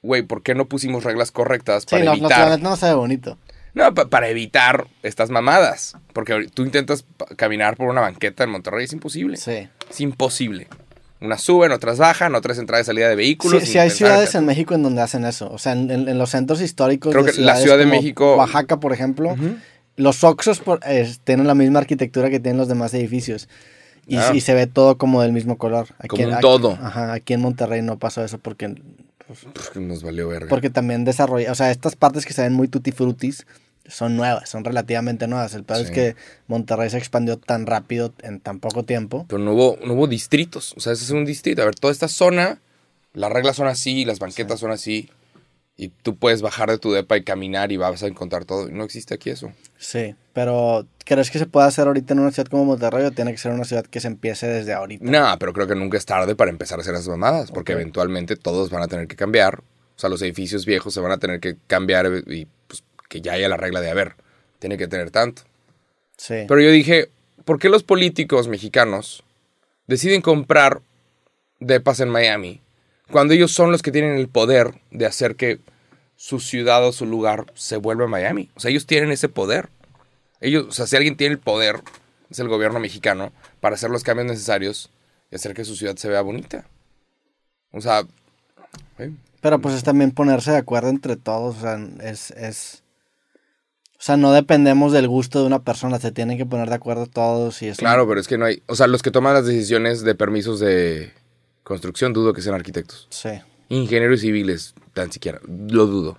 güey, 0.03 0.23
¿por 0.23 0.43
qué 0.43 0.57
no 0.57 0.65
pusimos 0.65 1.05
reglas 1.05 1.31
correctas 1.31 1.85
Sí, 1.85 1.91
para 1.91 2.05
no, 2.07 2.11
no, 2.11 2.17
evitar? 2.27 2.49
la 2.49 2.57
neta 2.57 2.69
no 2.71 2.75
se 2.75 2.87
ve 2.87 2.95
bonito. 2.95 3.39
No, 3.75 3.93
pa- 3.93 4.07
para 4.07 4.28
evitar 4.28 4.87
estas 5.02 5.31
mamadas. 5.31 5.97
Porque 6.12 6.47
tú 6.54 6.62
intentas 6.62 7.04
caminar 7.37 7.76
por 7.76 7.88
una 7.88 8.00
banqueta 8.00 8.45
en 8.45 8.50
Monterrey, 8.50 8.85
es 8.85 8.93
imposible. 8.93 9.37
Sí. 9.37 9.69
Es 9.90 10.00
imposible. 10.00 10.69
Unas 11.21 11.40
suben, 11.40 11.73
otras 11.73 11.99
bajan, 11.99 12.35
otras 12.35 12.59
entrada 12.59 12.83
y 12.83 12.85
salida 12.85 13.09
de 13.09 13.16
vehículos. 13.16 13.62
Sí, 13.64 13.78
hay 13.78 13.90
ciudades 13.90 14.35
en- 14.35 14.45
México 14.47 14.75
en 14.75 14.83
donde 14.83 15.00
hacen 15.02 15.25
eso. 15.25 15.50
O 15.50 15.59
sea, 15.59 15.73
en, 15.73 15.90
en- 15.90 16.09
en 16.09 16.19
los 16.19 16.31
centros 16.31 16.61
históricos 16.61 17.12
Creo 17.12 17.25
de 17.25 17.33
que 17.33 17.40
la 17.40 17.57
Ciudad 17.57 17.78
de 17.78 17.87
México- 17.87 18.37
Oaxaca, 18.37 18.78
por 18.78 18.93
ejemplo, 18.93 19.35
los 19.97 20.19
por- 20.64 20.81
eh, 20.87 21.11
tienen 21.25 21.47
la 21.47 21.54
misma 21.54 21.78
arquitectura 21.81 22.31
que 22.31 22.40
tienen 22.40 22.59
los 22.59 22.69
demás 22.69 22.93
edificios. 22.95 23.49
Y, 24.07 24.16
Ah. 24.19 24.33
y 24.35 24.40
se 24.43 24.52
ve 24.52 24.66
todo 24.66 24.99
como 24.99 25.23
del 25.23 25.33
mismo 25.33 25.57
color. 25.57 25.88
Aquí 25.99 26.09
Como 26.09 26.25
un 26.26 26.35
aquí- 26.35 26.43
todo. 26.43 26.78
Ajá, 26.83 27.14
aquí 27.14 27.33
en 27.33 27.40
Monterrey 27.40 27.81
no 27.81 27.99
pasó 27.99 28.23
eso 28.23 28.37
porque, 28.38 28.69
Pff, 29.26 29.76
Nos 29.76 30.02
valió 30.02 30.28
verga. 30.28 30.49
porque 30.50 30.69
también 30.69 31.07
desarrolla, 31.07 31.50
o 31.50 31.54
sea, 31.54 31.71
estas 31.71 31.97
partes 31.97 32.26
que 32.26 32.35
se 32.35 32.43
ven 32.43 32.52
muy 32.52 32.69
tutti 32.69 32.93
frutis 32.93 33.47
son 33.87 34.17
nuevas, 34.17 34.49
son 34.49 34.64
relativamente 34.64 35.26
nuevas. 35.26 35.55
El 35.55 35.64
peor 35.64 35.81
es 35.81 35.88
Sí. 35.88 35.93
que 35.95 36.17
Monterrey 36.47 36.88
se 36.91 36.99
expandió 36.99 37.37
tan 37.38 37.67
rápido 37.67 38.14
en 38.23 38.41
tan 38.41 38.61
poco 38.61 38.85
tiempo. 38.85 39.26
Pero 39.29 39.38
no 39.43 39.53
hubo, 39.53 39.79
no 39.85 39.95
hubo 39.95 40.07
distritos. 40.07 40.75
O 40.76 40.81
sea, 40.81 40.93
ese 40.93 41.05
es 41.05 41.11
un 41.11 41.25
distrito. 41.25 41.62
A 41.62 41.67
ver, 41.67 41.75
toda 41.75 41.93
esta 41.93 42.09
zona, 42.09 42.61
las 43.12 43.31
reglas 43.33 43.57
son 43.57 43.67
así, 43.67 44.05
las 44.05 44.19
banquetas 44.19 44.61
son 44.61 44.71
así. 44.71 45.11
Y 45.76 45.88
tú 45.88 46.14
puedes 46.17 46.41
bajar 46.41 46.71
de 46.71 46.79
tu 46.79 46.93
depa 46.93 47.17
y 47.17 47.25
caminar 47.25 47.73
y 47.73 47.76
vas 47.76 48.03
a 48.05 48.07
encontrar 48.07 48.45
todo. 48.45 48.69
No 48.71 48.85
existe 48.85 49.12
aquí 49.14 49.31
eso. 49.31 49.53
Sí, 49.76 50.14
pero 50.33 50.87
¿crees 51.05 51.33
que 51.33 51.41
se 51.41 51.47
puede 51.47 51.67
hacer 51.67 51.88
ahorita 51.88 52.14
en 52.14 52.21
una 52.21 52.31
ciudad 52.31 52.47
como 52.49 52.64
Monterrey 52.64 53.05
o 53.07 53.11
tiene 53.11 53.33
que 53.33 53.38
ser 53.38 53.50
una 53.53 53.64
ciudad 53.64 53.85
que 53.85 53.99
se 53.99 54.07
empiece 54.07 54.47
desde 54.47 54.73
ahorita? 54.73 55.05
No, 55.05 55.37
pero 55.41 55.53
creo 55.53 55.67
que 55.67 55.75
nunca 55.75 55.99
es 55.99 56.07
tarde 56.07 56.37
para 56.37 56.53
empezar 56.53 56.79
a 56.79 56.83
hacer 56.83 56.95
esas 56.95 57.09
mamadas. 57.09 57.50
Porque 57.50 57.73
eventualmente 57.73 58.37
todos 58.37 58.71
van 58.71 58.83
a 58.85 58.87
tener 58.88 59.09
que 59.09 59.17
cambiar. 59.17 59.61
O 59.97 59.99
sea, 59.99 60.09
los 60.09 60.23
edificios 60.23 60.64
viejos 60.64 60.95
se 60.95 61.00
van 61.00 61.11
a 61.11 61.19
tener 61.19 61.41
que 61.41 61.57
cambiar 61.67 62.07
y 62.29 62.47
que 63.14 63.21
ya 63.21 63.35
haya 63.35 63.49
la 63.49 63.56
regla 63.56 63.80
de, 63.80 63.88
a 63.88 63.94
ver, 63.94 64.16
tiene 64.59 64.76
que 64.76 64.88
tener 64.88 65.12
tanto. 65.12 65.42
Sí. 66.16 66.47
Pero 66.49 66.61
yo 66.61 66.73
dije, 66.73 67.11
¿por 67.44 67.61
qué 67.61 67.68
los 67.68 67.85
políticos 67.85 68.49
mexicanos 68.49 69.23
deciden 69.87 70.21
comprar 70.21 70.83
depas 71.61 72.00
en 72.00 72.09
Miami 72.09 72.61
cuando 73.12 73.33
ellos 73.33 73.52
son 73.52 73.71
los 73.71 73.83
que 73.83 73.92
tienen 73.92 74.16
el 74.16 74.26
poder 74.26 74.80
de 74.90 75.06
hacer 75.06 75.37
que 75.37 75.61
su 76.16 76.40
ciudad 76.40 76.85
o 76.85 76.90
su 76.90 77.06
lugar 77.06 77.47
se 77.54 77.76
vuelva 77.76 78.09
Miami? 78.09 78.50
O 78.56 78.61
sea, 78.61 78.73
ellos 78.73 78.85
tienen 78.85 79.12
ese 79.12 79.28
poder. 79.28 79.68
Ellos, 80.40 80.66
o 80.68 80.73
sea, 80.73 80.88
si 80.88 80.97
alguien 80.97 81.16
tiene 81.16 81.35
el 81.35 81.40
poder, 81.40 81.83
es 82.30 82.40
el 82.40 82.49
gobierno 82.49 82.80
mexicano 82.80 83.30
para 83.61 83.76
hacer 83.76 83.90
los 83.90 84.03
cambios 84.03 84.27
necesarios 84.27 84.90
y 85.31 85.37
hacer 85.37 85.55
que 85.55 85.64
su 85.64 85.77
ciudad 85.77 85.94
se 85.94 86.09
vea 86.09 86.20
bonita. 86.20 86.66
O 87.70 87.81
sea, 87.81 88.03
eh, 88.98 89.12
Pero 89.40 89.61
pues 89.61 89.77
es 89.77 89.85
también 89.85 90.11
ponerse 90.11 90.50
de 90.50 90.57
acuerdo 90.57 90.88
entre 90.88 91.14
todos, 91.14 91.59
o 91.59 91.61
sea, 91.61 91.79
es, 92.03 92.33
es... 92.33 92.84
O 93.98 94.02
sea, 94.04 94.16
no 94.16 94.33
dependemos 94.33 94.92
del 94.92 95.09
gusto 95.09 95.40
de 95.40 95.46
una 95.46 95.62
persona, 95.62 95.98
se 95.98 96.12
tienen 96.12 96.37
que 96.37 96.44
poner 96.44 96.68
de 96.68 96.74
acuerdo 96.74 97.07
todos 97.07 97.62
y 97.62 97.68
es 97.68 97.78
un- 97.78 97.85
claro, 97.85 98.07
pero 98.07 98.20
es 98.20 98.28
que 98.28 98.37
no 98.37 98.44
hay, 98.44 98.62
o 98.66 98.74
sea, 98.76 98.87
los 98.87 99.02
que 99.02 99.11
toman 99.11 99.35
las 99.35 99.46
decisiones 99.46 100.02
de 100.02 100.14
permisos 100.14 100.61
de 100.61 101.12
construcción 101.62 102.12
dudo 102.12 102.33
que 102.35 102.42
sean 102.42 102.54
arquitectos. 102.54 103.07
Sí. 103.11 103.30
Ingenieros 103.70 104.20
civiles, 104.20 104.74
tan 104.92 105.11
siquiera. 105.11 105.40
Lo 105.46 105.87
dudo. 105.87 106.18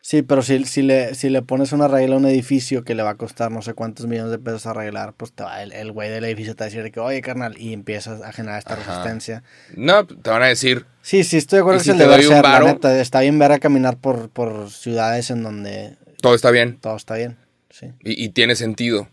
Sí, 0.00 0.22
pero 0.22 0.42
si, 0.42 0.64
si, 0.66 0.82
le, 0.82 1.14
si 1.16 1.30
le 1.30 1.42
pones 1.42 1.72
una 1.72 1.88
regla 1.88 2.14
a 2.14 2.18
un 2.18 2.26
edificio 2.26 2.84
que 2.84 2.94
le 2.94 3.02
va 3.02 3.10
a 3.10 3.14
costar 3.16 3.50
no 3.50 3.60
sé 3.60 3.74
cuántos 3.74 4.06
millones 4.06 4.30
de 4.30 4.38
pesos 4.38 4.64
arreglar, 4.66 5.14
pues 5.16 5.32
te 5.32 5.42
va, 5.42 5.62
el, 5.64 5.72
el 5.72 5.90
güey 5.90 6.10
del 6.10 6.24
edificio 6.24 6.54
te 6.54 6.62
va 6.62 6.66
a 6.66 6.70
decir 6.70 6.92
que, 6.92 7.00
oye, 7.00 7.20
carnal, 7.22 7.56
y 7.58 7.72
empiezas 7.72 8.22
a 8.22 8.32
generar 8.32 8.58
esta 8.60 8.74
Ajá. 8.74 8.84
resistencia. 8.86 9.42
No, 9.76 10.06
te 10.06 10.30
van 10.30 10.42
a 10.42 10.46
decir. 10.46 10.86
Sí, 11.02 11.24
sí, 11.24 11.36
estoy 11.36 11.56
de 11.56 11.60
acuerdo 11.62 11.78
¿Y 11.78 11.80
que 11.80 11.84
si 11.84 11.90
es 11.90 11.94
el 11.94 11.98
deber 12.08 12.22
ser, 12.24 12.42
la 12.44 12.60
neta, 12.60 13.00
está 13.00 13.20
bien 13.20 13.36
ver 13.40 13.50
a 13.52 13.58
caminar 13.58 13.96
por, 13.96 14.28
por 14.30 14.70
ciudades 14.70 15.30
en 15.30 15.42
donde 15.42 15.96
Todo 16.26 16.34
está 16.34 16.50
bien. 16.50 16.78
todo 16.80 16.96
está 16.96 17.14
bien, 17.16 17.36
sí. 17.70 17.86
Y, 18.02 18.24
y 18.24 18.28
tiene 18.30 18.54
sentido. 18.56 19.08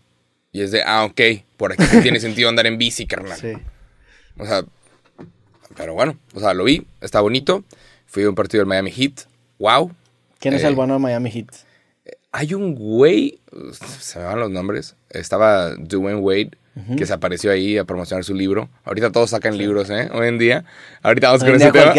Y 0.52 0.62
es 0.62 0.70
de, 0.70 0.82
ah, 0.84 1.04
ok. 1.04 1.20
Por 1.56 1.72
aquí 1.72 1.84
tiene 2.02 2.20
sentido 2.20 2.48
andar 2.48 2.66
en 2.66 2.78
bici, 2.78 3.06
carnal. 3.06 3.38
Sí. 3.38 3.52
O 4.38 4.44
sea, 4.46 4.64
pero 5.76 5.94
bueno. 5.94 6.18
O 6.34 6.40
sea, 6.40 6.54
lo 6.54 6.64
vi. 6.64 6.86
Está 7.00 7.20
bonito. 7.20 7.64
Fui 8.06 8.22
a 8.24 8.28
un 8.28 8.34
partido 8.34 8.60
del 8.60 8.68
Miami 8.68 8.90
Heat. 8.92 9.26
Wow. 9.58 9.92
¿Quién 10.38 10.54
es 10.54 10.62
Eh, 10.62 10.68
el 10.68 10.74
bueno 10.74 10.94
de 10.94 11.00
Miami 11.00 11.30
Heat? 11.30 11.48
Hay 12.32 12.54
un 12.54 12.74
güey. 12.74 13.40
Se 13.98 14.18
me 14.18 14.24
van 14.26 14.40
los 14.40 14.50
nombres. 14.50 14.96
Estaba 15.10 15.74
Dwayne 15.76 16.20
Wade. 16.20 16.50
Que 16.96 17.06
se 17.06 17.12
apareció 17.12 17.52
ahí 17.52 17.78
a 17.78 17.84
promocionar 17.84 18.24
su 18.24 18.34
libro. 18.34 18.68
Ahorita 18.84 19.12
todos 19.12 19.30
sacan 19.30 19.56
libros, 19.56 19.90
¿eh? 19.90 20.08
Hoy 20.12 20.26
en 20.26 20.38
día. 20.38 20.64
Ahorita 21.02 21.28
vamos 21.28 21.42
Hoy 21.44 21.52
con 21.52 21.56
ese 21.62 21.70
tema. 21.70 21.92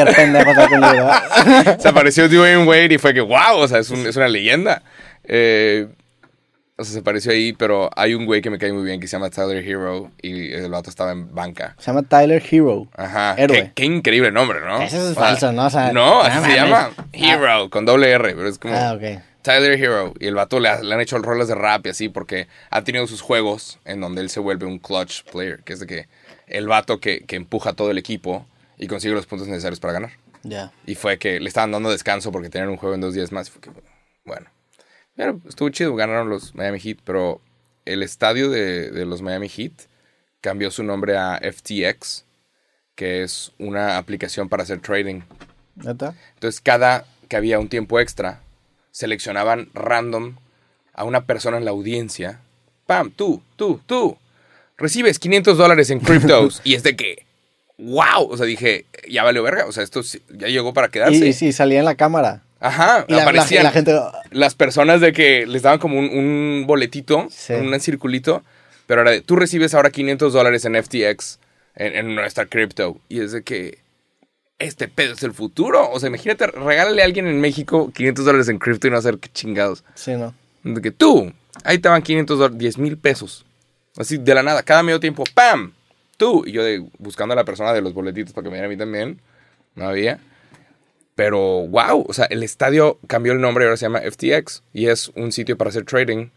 se 1.79 1.87
apareció 1.87 2.27
Dwayne 2.27 2.65
Wade 2.65 2.93
y 2.93 2.97
fue 2.97 3.13
que, 3.13 3.21
wow, 3.21 3.55
o 3.57 3.67
sea, 3.69 3.79
es, 3.79 3.89
un- 3.89 4.05
es 4.05 4.15
una 4.17 4.27
leyenda. 4.27 4.81
Eh, 5.23 5.87
o 6.77 6.83
sea, 6.83 6.91
se 6.93 6.99
apareció 6.99 7.31
ahí, 7.31 7.53
pero 7.53 7.89
hay 7.95 8.15
un 8.15 8.25
güey 8.25 8.41
que 8.41 8.49
me 8.49 8.57
cae 8.57 8.73
muy 8.73 8.83
bien 8.83 8.99
que 8.99 9.07
se 9.07 9.13
llama 9.15 9.29
Tyler 9.29 9.65
Hero 9.65 10.11
y 10.21 10.51
el 10.51 10.69
vato 10.69 10.89
estaba 10.89 11.13
en 11.13 11.33
banca. 11.33 11.73
Se 11.79 11.85
llama 11.91 12.03
Tyler 12.03 12.43
Hero. 12.51 12.87
Ajá. 12.97 13.35
Héroe. 13.37 13.57
Qué, 13.67 13.71
qué 13.75 13.85
increíble 13.85 14.29
nombre, 14.31 14.59
¿no? 14.59 14.81
Ese 14.81 14.97
es 14.97 15.03
O 15.03 15.13
sea, 15.13 15.23
falso, 15.23 15.53
¿no? 15.53 15.67
O 15.67 15.69
sea, 15.69 15.93
no, 15.93 16.19
así 16.21 16.49
se 16.49 16.55
llama. 16.55 16.89
Ah. 16.97 17.05
Hero, 17.13 17.69
con 17.69 17.85
doble 17.85 18.11
R, 18.11 18.35
pero 18.35 18.49
es 18.49 18.59
como 18.59 18.73
Ah, 18.75 18.91
ok. 18.93 19.21
Tyler 19.45 19.81
Hero. 19.81 20.13
Y 20.19 20.27
el 20.27 20.35
vato 20.35 20.59
le, 20.59 20.69
ha- 20.69 20.81
le 20.81 20.93
han 20.93 20.99
hecho 21.01 21.17
roles 21.19 21.47
de 21.47 21.55
rap 21.55 21.85
y 21.85 21.89
así 21.89 22.09
porque 22.09 22.47
ha 22.69 22.83
tenido 22.83 23.07
sus 23.07 23.21
juegos 23.21 23.79
en 23.85 24.01
donde 24.01 24.21
él 24.21 24.29
se 24.29 24.39
vuelve 24.39 24.65
un 24.65 24.79
clutch 24.79 25.23
player, 25.31 25.63
que 25.63 25.73
es 25.73 25.79
de 25.79 25.87
que 25.87 26.07
el 26.47 26.67
vato 26.67 26.99
que, 26.99 27.21
que 27.25 27.35
empuja 27.35 27.69
a 27.71 27.73
todo 27.73 27.91
el 27.91 27.97
equipo 27.97 28.45
y 28.77 28.87
consigue 28.87 29.13
los 29.13 29.25
puntos 29.25 29.47
necesarios 29.47 29.79
para 29.79 29.93
ganar. 29.93 30.11
Ya. 30.43 30.71
Y 30.85 30.95
fue 30.95 31.17
que 31.17 31.39
le 31.39 31.47
estaban 31.47 31.71
dando 31.71 31.89
descanso 31.89 32.31
porque 32.31 32.49
tenían 32.49 32.69
un 32.69 32.77
juego 32.77 32.95
en 32.95 33.01
dos 33.01 33.13
días 33.13 33.31
más. 33.31 33.47
Y 33.47 33.51
fue 33.51 33.61
que, 33.61 33.71
bueno. 34.25 34.47
Pero 35.15 35.39
estuvo 35.47 35.69
chido, 35.69 35.95
ganaron 35.95 36.29
los 36.29 36.53
Miami 36.55 36.79
Heat, 36.79 36.97
pero 37.05 37.39
el 37.85 38.03
estadio 38.03 38.49
de, 38.49 38.91
de 38.91 39.05
los 39.05 39.21
Miami 39.21 39.47
Heat 39.47 39.73
cambió 40.41 40.69
su 40.71 40.83
nombre 40.83 41.17
a 41.17 41.39
FTX, 41.41 42.25
que 42.95 43.23
es 43.23 43.51
una 43.57 43.97
aplicación 43.97 44.49
para 44.49 44.63
hacer 44.63 44.81
trading. 44.81 45.21
¿Neta? 45.75 46.13
Entonces, 46.35 46.61
cada 46.61 47.05
que 47.27 47.35
había 47.37 47.59
un 47.59 47.69
tiempo 47.69 47.99
extra, 47.99 48.41
seleccionaban 48.99 49.67
random 49.73 50.37
a 50.93 51.03
una 51.03 51.25
persona 51.25 51.57
en 51.57 51.65
la 51.65 51.71
audiencia. 51.71 52.39
¡Pam! 52.87 53.11
Tú, 53.11 53.41
tú, 53.57 53.81
tú. 53.85 54.17
Recibes 54.77 55.19
500 55.19 55.57
dólares 55.57 55.89
en 55.89 55.99
cryptos. 55.99 56.61
y 56.63 56.75
es 56.75 56.83
de 56.83 56.95
que, 56.95 57.25
wow. 57.77 58.29
O 58.29 58.37
sea, 58.37 58.45
dije, 58.45 58.85
ya 59.09 59.23
valió 59.25 59.43
verga. 59.43 59.65
O 59.65 59.73
sea, 59.73 59.83
esto 59.83 60.01
ya 60.29 60.47
llegó 60.47 60.73
para 60.73 60.87
quedarse. 60.87 61.27
Y, 61.27 61.33
sí, 61.33 61.51
salía 61.51 61.79
en 61.79 61.85
la 61.85 61.95
cámara. 61.95 62.41
Ajá, 62.61 63.03
Y 63.09 63.13
la- 63.13 63.23
aparecían 63.23 63.63
la 63.65 63.71
gente... 63.71 63.93
las 64.31 64.55
personas 64.55 65.01
de 65.01 65.11
que 65.11 65.45
les 65.45 65.61
daban 65.63 65.77
como 65.79 65.99
un, 65.99 66.05
un 66.05 66.63
boletito, 66.65 67.27
Sí. 67.29 67.51
un 67.51 67.77
circulito, 67.81 68.43
pero 68.87 69.01
era 69.01 69.11
de, 69.11 69.19
tú 69.21 69.35
recibes 69.35 69.73
ahora 69.73 69.89
500 69.89 70.31
dólares 70.31 70.63
en 70.63 70.81
FTX, 70.81 71.37
en, 71.75 71.95
en 71.97 72.15
nuestra 72.15 72.45
cripto, 72.45 72.97
y 73.09 73.19
es 73.19 73.33
de 73.33 73.43
que 73.43 73.79
este 74.59 74.87
pedo 74.87 75.13
es 75.13 75.23
el 75.23 75.33
futuro. 75.33 75.89
O 75.91 75.99
sea, 75.99 76.07
imagínate, 76.07 76.47
regálale 76.47 77.01
a 77.01 77.05
alguien 77.05 77.27
en 77.27 77.41
México 77.41 77.91
500 77.93 78.25
dólares 78.25 78.49
en 78.49 78.57
cripto 78.57 78.87
y 78.87 78.91
no 78.91 78.97
hacer 78.97 79.17
qué 79.17 79.29
chingados. 79.29 79.83
Sí, 79.95 80.13
¿no? 80.13 80.33
De 80.63 80.81
que 80.81 80.91
tú, 80.91 81.31
ahí 81.63 81.79
te 81.79 81.89
van 81.89 82.01
500 82.01 82.37
dólares, 82.37 82.57
10 82.57 82.77
mil 82.79 82.97
pesos. 82.97 83.45
Así, 83.97 84.17
de 84.17 84.35
la 84.35 84.43
nada, 84.43 84.63
cada 84.63 84.83
medio 84.83 84.99
tiempo, 84.99 85.23
¡pam! 85.33 85.73
Tú. 86.17 86.43
Y 86.45 86.51
yo 86.51 86.63
de, 86.63 86.85
buscando 86.97 87.33
a 87.33 87.35
la 87.35 87.45
persona 87.45 87.73
de 87.73 87.81
los 87.81 87.93
boletitos 87.93 88.33
para 88.33 88.43
que 88.43 88.49
me 88.49 88.55
diera 88.55 88.67
a 88.67 88.69
mí 88.69 88.77
también. 88.77 89.19
No 89.75 89.87
había. 89.87 90.19
Pero, 91.15 91.39
wow, 91.67 92.05
o 92.07 92.13
sea, 92.13 92.25
el 92.25 92.43
estadio 92.43 92.99
cambió 93.07 93.31
el 93.31 93.39
nombre 93.39 93.63
y 93.63 93.65
ahora 93.65 93.77
se 93.77 93.85
llama 93.85 94.01
FTX. 94.01 94.63
Y 94.73 94.87
es 94.87 95.11
un 95.15 95.31
sitio 95.31 95.57
para 95.57 95.69
hacer 95.69 95.85
trading 95.85 96.29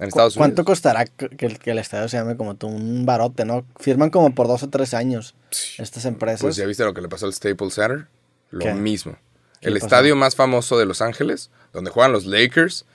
en 0.00 0.08
Estados 0.08 0.34
¿Cuánto 0.36 0.62
Unidos. 0.62 0.66
costará 0.66 1.04
que 1.04 1.46
el, 1.46 1.58
que 1.58 1.70
el 1.70 1.78
estadio 1.78 2.08
se 2.08 2.16
llame 2.16 2.36
como 2.36 2.56
tú? 2.56 2.66
Un 2.66 3.06
barote, 3.06 3.44
¿no? 3.44 3.64
Firman 3.78 4.10
como 4.10 4.34
por 4.34 4.48
dos 4.48 4.62
o 4.62 4.68
tres 4.68 4.94
años 4.94 5.34
estas 5.78 6.04
empresas. 6.06 6.40
Pues 6.40 6.56
ya 6.56 6.66
viste 6.66 6.84
lo 6.84 6.94
que 6.94 7.02
le 7.02 7.08
pasó 7.08 7.26
al 7.26 7.32
Staples 7.34 7.74
Center. 7.74 8.06
Lo 8.50 8.60
¿Qué? 8.60 8.74
mismo. 8.74 9.16
El 9.60 9.76
estadio 9.76 10.16
más 10.16 10.34
famoso 10.36 10.78
de 10.78 10.86
Los 10.86 11.02
Ángeles, 11.02 11.50
donde 11.72 11.90
juegan 11.90 12.12
los 12.12 12.24
Lakers 12.24 12.86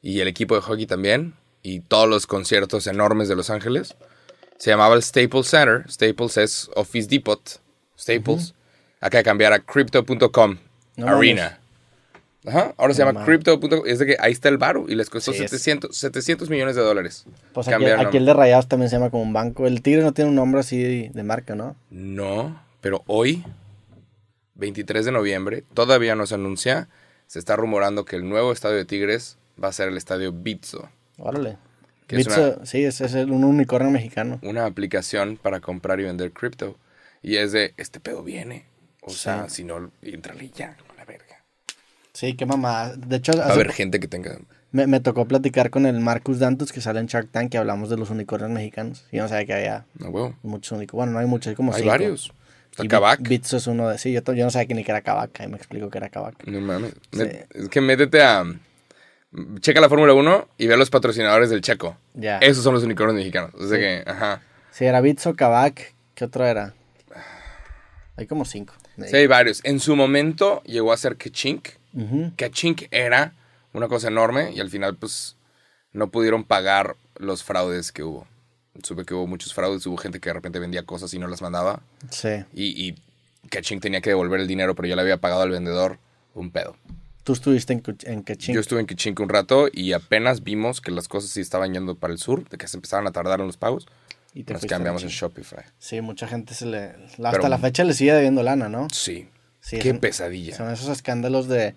y 0.00 0.20
el 0.20 0.28
equipo 0.28 0.54
de 0.54 0.60
hockey 0.60 0.86
también, 0.86 1.34
y 1.62 1.80
todos 1.80 2.08
los 2.08 2.26
conciertos 2.28 2.86
enormes 2.86 3.28
de 3.28 3.34
Los 3.36 3.50
Ángeles, 3.50 3.96
se 4.56 4.70
llamaba 4.70 4.94
el 4.94 5.02
Staples 5.02 5.48
Center. 5.48 5.84
Staples 5.90 6.36
es 6.36 6.70
Office 6.76 7.08
Depot. 7.08 7.60
Staples. 7.98 8.54
Acá 9.00 9.18
de 9.18 9.24
cambiar 9.24 9.52
a 9.52 9.58
Crypto.com 9.58 10.58
No 10.96 11.08
Arena. 11.08 11.58
Ajá, 12.44 12.74
ahora 12.76 12.92
se 12.94 13.04
llama. 13.04 13.24
Crypto.com. 13.24 13.82
Es 13.86 13.98
de 14.00 14.06
que 14.06 14.16
ahí 14.18 14.32
está 14.32 14.48
el 14.48 14.58
baro 14.58 14.86
y 14.88 14.94
les 14.96 15.08
costó 15.10 15.32
Sí, 15.32 15.44
es- 15.44 15.50
700, 15.50 15.96
700 15.96 16.50
millones 16.50 16.74
de 16.74 16.82
dólares. 16.82 17.24
Pues 17.52 17.68
aquí, 17.68 17.84
el 17.84 17.92
aquí 17.92 18.00
el 18.00 18.04
nombre. 18.04 18.24
de 18.24 18.34
Rayados 18.34 18.66
también 18.68 18.90
se 18.90 18.96
llama 18.96 19.10
como 19.10 19.22
un 19.22 19.32
banco. 19.32 19.66
El 19.66 19.80
Tigre 19.82 20.02
no 20.02 20.12
tiene 20.12 20.30
un 20.30 20.36
nombre 20.36 20.60
así 20.60 21.08
de, 21.08 21.22
marca, 21.22 21.54
¿no? 21.54 21.76
No, 21.90 22.60
pero 22.80 23.04
hoy, 23.06 23.44
23 24.54 25.04
de 25.04 25.12
noviembre, 25.12 25.64
todavía 25.74 26.14
no 26.14 26.26
se 26.26 26.34
anuncia. 26.34 26.88
Se 27.26 27.38
está 27.38 27.56
rumorando 27.56 28.04
que 28.04 28.16
el 28.16 28.28
nuevo 28.28 28.52
estadio 28.52 28.76
de 28.76 28.84
Tigres 28.84 29.38
va 29.62 29.68
a 29.68 29.72
ser 29.72 29.88
el 29.88 29.96
estadio 29.96 30.32
Bitso, 30.32 30.88
Órale. 31.18 31.56
Que 32.06 32.16
es 32.16 32.26
Bitso, 32.26 32.64
sí, 32.66 32.84
es, 32.84 33.00
es 33.00 33.14
un 33.14 33.44
unicornio 33.44 33.90
mexicano. 33.90 34.38
una 34.42 34.66
aplicación 34.66 35.36
para 35.40 35.60
comprar 35.60 36.00
y 36.00 36.04
vender 36.04 36.32
cripto. 36.32 36.76
Y 37.22 37.36
es 37.36 37.52
de, 37.52 37.72
este 37.76 38.00
pedo 38.00 38.22
viene. 38.24 38.64
O 39.00 39.10
Sí. 39.10 39.18
sea, 39.20 39.48
si 39.48 39.62
no, 39.64 39.90
entrale 40.02 40.50
ya. 40.54 40.76
Sí, 42.12 42.34
qué 42.34 42.46
mamá. 42.46 42.92
De 42.96 43.16
hecho, 43.16 43.32
a 43.42 43.54
po- 43.54 43.72
gente 43.72 43.98
que 44.00 44.08
tenga... 44.08 44.38
me, 44.70 44.86
me 44.86 45.00
tocó 45.00 45.26
platicar 45.26 45.70
con 45.70 45.86
el 45.86 45.98
Marcus 46.00 46.38
Dantus 46.38 46.72
que 46.72 46.80
sale 46.80 47.00
en 47.00 47.06
Shark 47.06 47.28
Tank 47.30 47.54
y 47.54 47.56
hablamos 47.56 47.88
de 47.90 47.96
los 47.96 48.10
unicornios 48.10 48.50
mexicanos. 48.50 49.04
Y 49.10 49.16
yo 49.16 49.22
no 49.22 49.28
sabía 49.28 49.46
que 49.46 49.54
había 49.54 49.84
No, 49.98 50.36
muchos 50.42 50.72
unicornios. 50.76 50.92
Bueno, 51.06 51.12
no 51.12 51.18
hay 51.20 51.26
muchos, 51.26 51.48
hay 51.50 51.54
como 51.54 51.72
Hay 51.72 51.78
cinco. 51.80 51.90
varios. 51.90 52.32
Está 52.70 52.86
Kavak. 52.88 53.20
Bit- 53.20 53.28
Bitso 53.28 53.56
es 53.58 53.66
uno 53.66 53.88
de... 53.88 53.98
Sí, 53.98 54.12
yo, 54.12 54.20
yo 54.32 54.44
no 54.44 54.50
sabía 54.50 54.66
que 54.68 54.74
ni 54.74 54.84
que 54.84 54.90
era 54.92 55.00
Kavak. 55.02 55.40
Ahí 55.40 55.48
me 55.48 55.56
explico 55.56 55.90
que 55.90 55.98
era 55.98 56.08
Kavak. 56.08 56.46
No 56.46 56.60
mames. 56.60 56.94
Sí. 57.12 57.22
Es 57.50 57.68
que 57.68 57.80
métete 57.80 58.22
a... 58.22 58.44
Checa 59.60 59.80
la 59.80 59.88
Fórmula 59.88 60.12
1 60.12 60.48
y 60.58 60.66
ve 60.66 60.74
a 60.74 60.76
los 60.76 60.90
patrocinadores 60.90 61.48
del 61.48 61.62
Checo. 61.62 61.96
Ya. 62.14 62.38
Esos 62.38 62.62
son 62.64 62.74
los 62.74 62.82
unicornios 62.84 63.16
mexicanos. 63.16 63.50
O 63.54 63.66
sea 63.66 63.78
que, 63.78 64.02
ajá. 64.06 64.42
Sí, 64.70 64.84
era 64.84 65.00
Bitso, 65.00 65.34
Kavak. 65.34 65.94
¿Qué 66.14 66.24
otro 66.26 66.44
era? 66.46 66.74
Hay 68.16 68.26
como 68.26 68.44
cinco. 68.44 68.74
Sí, 69.06 69.16
hay 69.16 69.26
varios. 69.26 69.60
En 69.64 69.80
su 69.80 69.96
momento 69.96 70.62
llegó 70.64 70.92
a 70.92 70.96
ser 70.98 71.16
Kechink. 71.16 71.68
Kechink 72.36 72.84
era 72.90 73.32
una 73.72 73.88
cosa 73.88 74.08
enorme 74.08 74.52
y 74.52 74.60
al 74.60 74.70
final, 74.70 74.96
pues, 74.96 75.36
no 75.92 76.08
pudieron 76.10 76.44
pagar 76.44 76.96
los 77.16 77.42
fraudes 77.44 77.92
que 77.92 78.02
hubo. 78.02 78.26
Supe 78.82 79.04
que 79.04 79.12
hubo 79.14 79.26
muchos 79.26 79.52
fraudes, 79.52 79.86
hubo 79.86 79.96
gente 79.98 80.18
que 80.20 80.30
de 80.30 80.34
repente 80.34 80.58
vendía 80.58 80.84
cosas 80.84 81.12
y 81.12 81.18
no 81.18 81.28
las 81.28 81.42
mandaba. 81.42 81.82
Sí. 82.10 82.44
Y, 82.54 82.88
y 82.88 82.94
Kechink 83.50 83.82
tenía 83.82 84.00
que 84.00 84.10
devolver 84.10 84.40
el 84.40 84.46
dinero, 84.46 84.74
pero 84.74 84.88
ya 84.88 84.96
le 84.96 85.02
había 85.02 85.18
pagado 85.18 85.42
al 85.42 85.50
vendedor 85.50 85.98
un 86.34 86.50
pedo. 86.50 86.76
Tú 87.24 87.34
estuviste 87.34 87.72
en, 87.74 87.82
en 88.04 88.22
Kaching. 88.22 88.54
Yo 88.54 88.60
estuve 88.60 88.80
en 88.80 88.86
Kechink 88.86 89.20
un 89.20 89.28
rato 89.28 89.68
y 89.72 89.92
apenas 89.92 90.42
vimos 90.42 90.80
que 90.80 90.90
las 90.90 91.06
cosas 91.06 91.30
sí 91.30 91.40
estaban 91.40 91.72
yendo 91.72 91.94
para 91.94 92.12
el 92.12 92.18
sur, 92.18 92.48
de 92.48 92.56
que 92.58 92.66
se 92.66 92.78
empezaban 92.78 93.06
a 93.06 93.12
tardar 93.12 93.40
en 93.40 93.46
los 93.46 93.56
pagos. 93.58 93.86
y 94.34 94.42
te 94.44 94.54
Nos 94.54 94.64
cambiamos 94.64 95.02
Kaching. 95.02 95.14
Shopify. 95.16 95.64
Sí, 95.78 96.00
mucha 96.00 96.26
gente 96.26 96.54
se 96.54 96.66
le... 96.66 96.84
Hasta 96.86 97.30
Pero- 97.32 97.48
la 97.48 97.58
fecha 97.58 97.84
le 97.84 97.92
sigue 97.94 98.12
debiendo 98.14 98.42
lana, 98.42 98.68
¿no? 98.68 98.88
Sí. 98.90 99.28
Sí, 99.62 99.78
Qué 99.78 99.90
son- 99.90 100.00
pesadilla. 100.00 100.54
Son 100.56 100.70
esos 100.70 100.88
escándalos 100.90 101.48
de, 101.48 101.74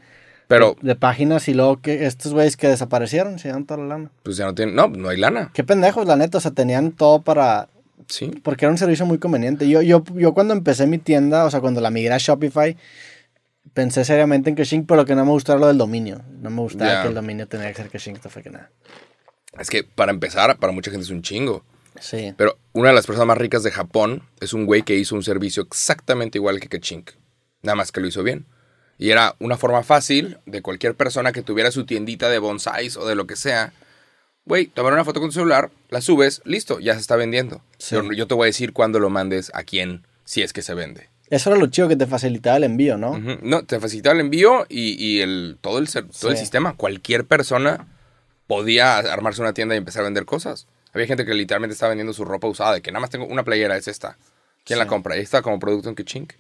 Pero, 0.48 0.76
de, 0.82 0.90
de 0.90 0.96
páginas 0.96 1.48
y 1.48 1.54
luego 1.54 1.80
que 1.82 2.06
estos 2.08 2.34
güeyes 2.34 2.58
que 2.58 2.68
desaparecieron 2.68 3.40
se 3.40 3.48
llevan 3.48 3.66
toda 3.66 3.80
la 3.82 3.86
lana. 3.88 4.12
pues 4.24 4.36
ya 4.38 4.46
no 4.46 4.54
tienen... 4.56 4.76
No, 4.76 4.88
no 4.90 5.08
hay 5.10 5.18
lana. 5.18 5.52
Qué 5.54 5.64
pendejos, 5.64 6.06
la 6.08 6.16
neta. 6.18 6.40
O 6.40 6.42
sea, 6.42 6.52
tenían 6.52 6.92
todo 6.92 7.22
para... 7.22 7.70
Sí. 8.08 8.32
Porque 8.44 8.66
era 8.66 8.72
un 8.72 8.78
servicio 8.78 9.06
muy 9.06 9.20
conveniente. 9.20 9.70
Yo, 9.70 9.82
yo, 9.82 10.04
yo 10.16 10.34
cuando 10.34 10.54
empecé 10.54 10.86
mi 10.88 10.98
tienda, 10.98 11.46
o 11.46 11.50
sea, 11.52 11.62
cuando 11.62 11.80
la 11.80 11.90
migré 11.92 12.14
a 12.14 12.18
Shopify, 12.18 12.76
pensé 13.74 14.04
seriamente 14.04 14.50
en 14.50 14.56
Kashing, 14.56 14.86
pero 14.86 15.06
que 15.06 15.16
no 15.16 15.24
me 15.26 15.32
gustó 15.32 15.54
era 15.54 15.62
lo 15.62 15.68
del 15.68 15.78
dominio. 15.78 16.22
No 16.42 16.50
me 16.50 16.62
gustaba 16.62 17.02
que 17.04 17.08
el 17.08 17.14
dominio 17.14 17.48
tenía 17.48 17.68
que 17.70 17.76
ser 17.76 17.90
Kashing, 17.90 18.16
esto 18.16 18.30
fue 18.30 18.44
que 18.44 18.50
nada. 18.50 18.70
Es 19.60 19.70
que 19.70 19.84
para 19.84 20.12
empezar, 20.12 20.58
para 20.58 20.74
mucha 20.74 20.92
gente 20.92 21.06
es 21.06 21.12
un 21.12 21.22
chingo. 21.22 21.64
Sí. 22.00 22.34
Pero 22.38 22.58
una 22.74 22.90
de 22.90 22.96
las 22.96 23.06
personas 23.08 23.28
más 23.28 23.38
ricas 23.38 23.64
de 23.64 23.72
Japón 23.72 24.22
es 24.42 24.54
un 24.54 24.66
güey 24.66 24.82
que 24.84 24.96
hizo 24.96 25.16
un 25.16 25.24
servicio 25.24 25.64
exactamente 25.64 26.38
igual 26.38 26.60
que 26.60 26.68
Kechink. 26.68 27.12
Nada 27.66 27.76
más 27.76 27.92
que 27.92 28.00
lo 28.00 28.08
hizo 28.08 28.24
bien. 28.24 28.46
Y 28.98 29.10
era 29.10 29.36
una 29.40 29.58
forma 29.58 29.84
fácil 29.84 30.38
de 30.46 30.62
cualquier 30.62 30.96
persona 30.96 31.34
que 31.34 31.42
tuviera 31.42 31.72
su 31.72 31.86
tiendita 31.86 32.30
de 32.30 32.40
bonsais 32.40 32.96
o 32.96 33.06
de 33.06 33.16
lo 33.16 33.28
que 33.28 33.36
sea. 33.36 33.74
Güey, 34.46 34.68
tomar 34.68 34.94
una 34.94 35.04
foto 35.04 35.20
con 35.20 35.30
tu 35.30 35.34
celular, 35.34 35.72
la 35.90 36.02
subes, 36.02 36.42
listo, 36.46 36.80
ya 36.80 36.94
se 36.94 37.02
está 37.02 37.16
vendiendo. 37.16 37.62
Sí. 37.78 37.96
Yo, 37.96 38.14
yo 38.14 38.28
te 38.28 38.36
voy 38.36 38.46
a 38.46 38.48
decir 38.48 38.72
cuándo 38.72 39.00
lo 39.00 39.10
mandes 39.10 39.52
a 39.54 39.64
quién, 39.64 40.06
si 40.24 40.44
es 40.44 40.54
que 40.54 40.62
se 40.62 40.76
vende. 40.76 41.10
Eso 41.30 41.50
era 41.50 41.60
lo 41.60 41.68
chido 41.68 41.88
que 41.88 41.96
te 41.96 42.06
facilitaba 42.06 42.58
el 42.58 42.66
envío, 42.66 42.98
¿no? 42.98 43.18
No, 43.42 43.66
te 43.66 43.80
facilitaba 43.80 44.14
el 44.14 44.22
envío 44.22 44.68
y, 44.70 44.94
y 45.04 45.22
el, 45.22 45.58
todo, 45.60 45.80
el, 45.80 45.90
todo 45.90 46.32
el 46.32 46.38
sistema. 46.38 46.76
Cualquier 46.76 47.26
persona 47.26 47.88
podía 48.46 48.98
armarse 48.98 49.42
una 49.42 49.54
tienda 49.54 49.74
y 49.74 49.80
empezar 49.80 50.02
a 50.02 50.06
vender 50.06 50.26
cosas. 50.26 50.68
Había 50.94 51.08
gente 51.08 51.26
que 51.26 51.34
literalmente 51.34 51.74
estaba 51.74 51.90
vendiendo 51.90 52.14
su 52.14 52.24
ropa 52.24 52.48
usada, 52.48 52.76
de 52.76 52.82
que 52.82 52.92
nada 52.92 53.02
más 53.02 53.10
tengo 53.10 53.26
una 53.26 53.44
playera, 53.44 53.76
es 53.76 53.88
esta. 53.88 54.18
¿Quién 54.64 54.80
la 54.80 54.88
compra? 54.88 55.16
Está 55.16 55.42
como 55.42 55.60
producto 55.60 55.90
en 55.90 55.96
Kichink. 55.96 56.34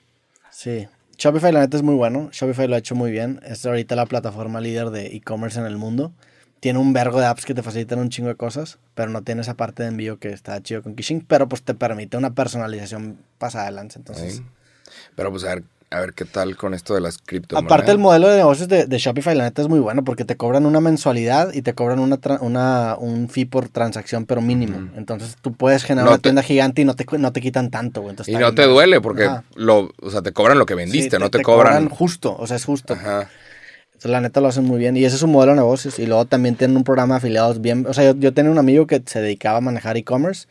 Sí. 0.51 0.87
Shopify, 1.17 1.51
la 1.51 1.61
neta, 1.61 1.77
es 1.77 1.83
muy 1.83 1.95
bueno. 1.95 2.29
Shopify 2.31 2.67
lo 2.67 2.75
ha 2.75 2.77
hecho 2.77 2.95
muy 2.95 3.11
bien. 3.11 3.39
Es 3.45 3.65
ahorita 3.65 3.95
la 3.95 4.05
plataforma 4.05 4.61
líder 4.61 4.89
de 4.89 5.07
e-commerce 5.15 5.59
en 5.59 5.65
el 5.65 5.77
mundo. 5.77 6.11
Tiene 6.59 6.79
un 6.79 6.93
vergo 6.93 7.19
de 7.19 7.25
apps 7.27 7.45
que 7.45 7.53
te 7.53 7.61
facilitan 7.61 7.99
un 7.99 8.09
chingo 8.09 8.29
de 8.29 8.35
cosas, 8.35 8.79
pero 8.95 9.11
no 9.11 9.21
tiene 9.21 9.41
esa 9.41 9.53
parte 9.53 9.83
de 9.83 9.89
envío 9.89 10.17
que 10.19 10.29
está 10.29 10.61
chido 10.61 10.81
con 10.81 10.95
Kishing, 10.95 11.21
pero 11.21 11.47
pues 11.47 11.61
te 11.61 11.73
permite 11.75 12.17
una 12.17 12.33
personalización 12.33 13.17
pasada 13.37 13.69
de. 13.69 13.95
Entonces, 13.95 14.41
Pero 15.15 15.31
pues 15.31 15.43
a 15.43 15.55
ver, 15.55 15.63
a 15.91 15.99
ver 15.99 16.13
qué 16.13 16.25
tal 16.25 16.57
con 16.57 16.73
esto 16.73 16.93
de 16.93 16.99
las 17.01 17.17
criptomonedas. 17.19 17.71
aparte 17.71 17.91
el 17.91 17.97
modelo 17.99 18.27
de 18.27 18.37
negocios 18.37 18.67
de, 18.67 18.85
de 18.85 18.97
Shopify, 18.97 19.35
la 19.35 19.43
neta 19.45 19.61
es 19.61 19.69
muy 19.69 19.79
bueno 19.79 20.03
porque 20.03 20.25
te 20.25 20.35
cobran 20.35 20.65
una 20.65 20.81
mensualidad 20.81 21.53
y 21.53 21.61
te 21.61 21.73
cobran 21.73 21.99
una, 21.99 22.19
una 22.41 22.95
un 22.97 23.29
fee 23.29 23.45
por 23.45 23.69
transacción, 23.69 24.25
pero 24.25 24.41
mínimo. 24.41 24.89
Entonces 24.97 25.37
tú 25.41 25.53
puedes 25.53 25.83
generar 25.83 26.05
No 26.05 26.11
una 26.11 26.17
te- 26.17 26.23
tienda 26.23 26.41
gigante 26.43 26.81
y 26.81 26.85
no 26.85 26.95
te, 26.95 27.05
no 27.17 27.31
te 27.31 27.39
quitan 27.41 27.69
tanto, 27.71 28.01
güey. 28.01 28.11
Entonces 28.11 28.33
Y 28.33 28.37
no 28.37 28.53
te 28.53 28.63
duele 28.65 28.99
porque 28.99 29.25
Ajá. 29.25 29.43
lo, 29.55 29.91
o 30.01 30.09
sea, 30.09 30.21
te 30.21 30.33
cobran 30.33 30.57
lo 30.59 30.65
que 30.65 30.75
vendiste, 30.75 31.17
Sí, 31.17 31.21
no 31.21 31.29
te, 31.31 31.41
cobran. 31.41 31.87
justo, 31.89 32.35
o 32.37 32.45
sea, 32.47 32.57
es 32.57 32.65
justo. 32.65 32.93
Ajá. 32.93 33.29
Entonces, 33.87 34.11
la 34.11 34.19
neta 34.19 34.41
lo 34.41 34.49
hacen 34.49 34.65
muy 34.65 34.77
bien. 34.77 34.97
Y 34.97 35.05
ese 35.05 35.15
es 35.15 35.21
un 35.21 35.31
modelo 35.31 35.53
de 35.53 35.57
negocios. 35.59 35.99
Y 35.99 36.05
luego 36.05 36.25
también 36.25 36.55
tienen 36.55 36.75
un 36.75 36.83
programa 36.83 37.15
de 37.15 37.17
afiliados 37.19 37.61
bien. 37.61 37.85
O 37.87 37.93
sea, 37.93 38.03
yo, 38.11 38.19
yo 38.19 38.33
tenía 38.33 38.51
un 38.51 38.57
amigo 38.57 38.87
que 38.87 39.01
se 39.05 39.21
dedicaba 39.21 39.59
a 39.59 39.61
manejar 39.61 39.95
e-commerce. 39.95 40.47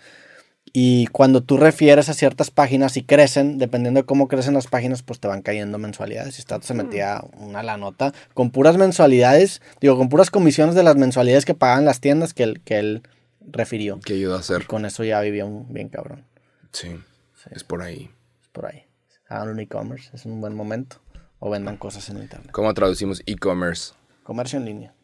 Y 0.76 1.06
cuando 1.06 1.40
tú 1.40 1.56
refieres 1.56 2.08
a 2.08 2.14
ciertas 2.14 2.50
páginas 2.50 2.96
y 2.96 3.04
crecen, 3.04 3.58
dependiendo 3.58 4.00
de 4.00 4.06
cómo 4.06 4.26
crecen 4.26 4.54
las 4.54 4.66
páginas, 4.66 5.04
pues 5.04 5.20
te 5.20 5.28
van 5.28 5.40
cayendo 5.40 5.78
mensualidades. 5.78 6.37
Y 6.37 6.40
esta 6.40 6.60
se 6.62 6.74
metía 6.74 7.22
una 7.38 7.62
la 7.62 7.76
nota 7.76 8.12
con 8.34 8.50
puras 8.50 8.76
mensualidades, 8.76 9.62
digo, 9.80 9.96
con 9.96 10.08
puras 10.08 10.30
comisiones 10.32 10.74
de 10.74 10.82
las 10.82 10.96
mensualidades 10.96 11.44
que 11.44 11.54
pagaban 11.54 11.84
las 11.84 12.00
tiendas 12.00 12.34
que 12.34 12.42
él, 12.42 12.60
que 12.64 12.80
él 12.80 13.02
refirió. 13.40 14.00
¿Qué 14.04 14.14
ayuda 14.14 14.34
a 14.34 14.38
Y 14.38 14.40
hacer? 14.40 14.66
con 14.66 14.84
eso 14.84 15.04
ya 15.04 15.20
vivía 15.20 15.44
un, 15.44 15.72
bien 15.72 15.88
cabrón. 15.88 16.24
Sí, 16.72 16.88
es 17.52 17.62
por 17.62 17.80
ahí. 17.82 18.10
Por 18.50 18.66
ahí. 18.66 18.82
Hagan 19.28 19.50
un 19.50 19.60
e-commerce, 19.60 20.10
es 20.12 20.26
un 20.26 20.40
buen 20.40 20.56
momento. 20.56 20.96
O 21.38 21.50
vendan 21.50 21.76
cosas 21.76 22.08
en 22.08 22.18
internet. 22.18 22.50
¿Cómo 22.50 22.74
traducimos 22.74 23.22
e-commerce? 23.26 23.92
Comercio 24.24 24.58
en 24.58 24.64
línea. 24.64 24.94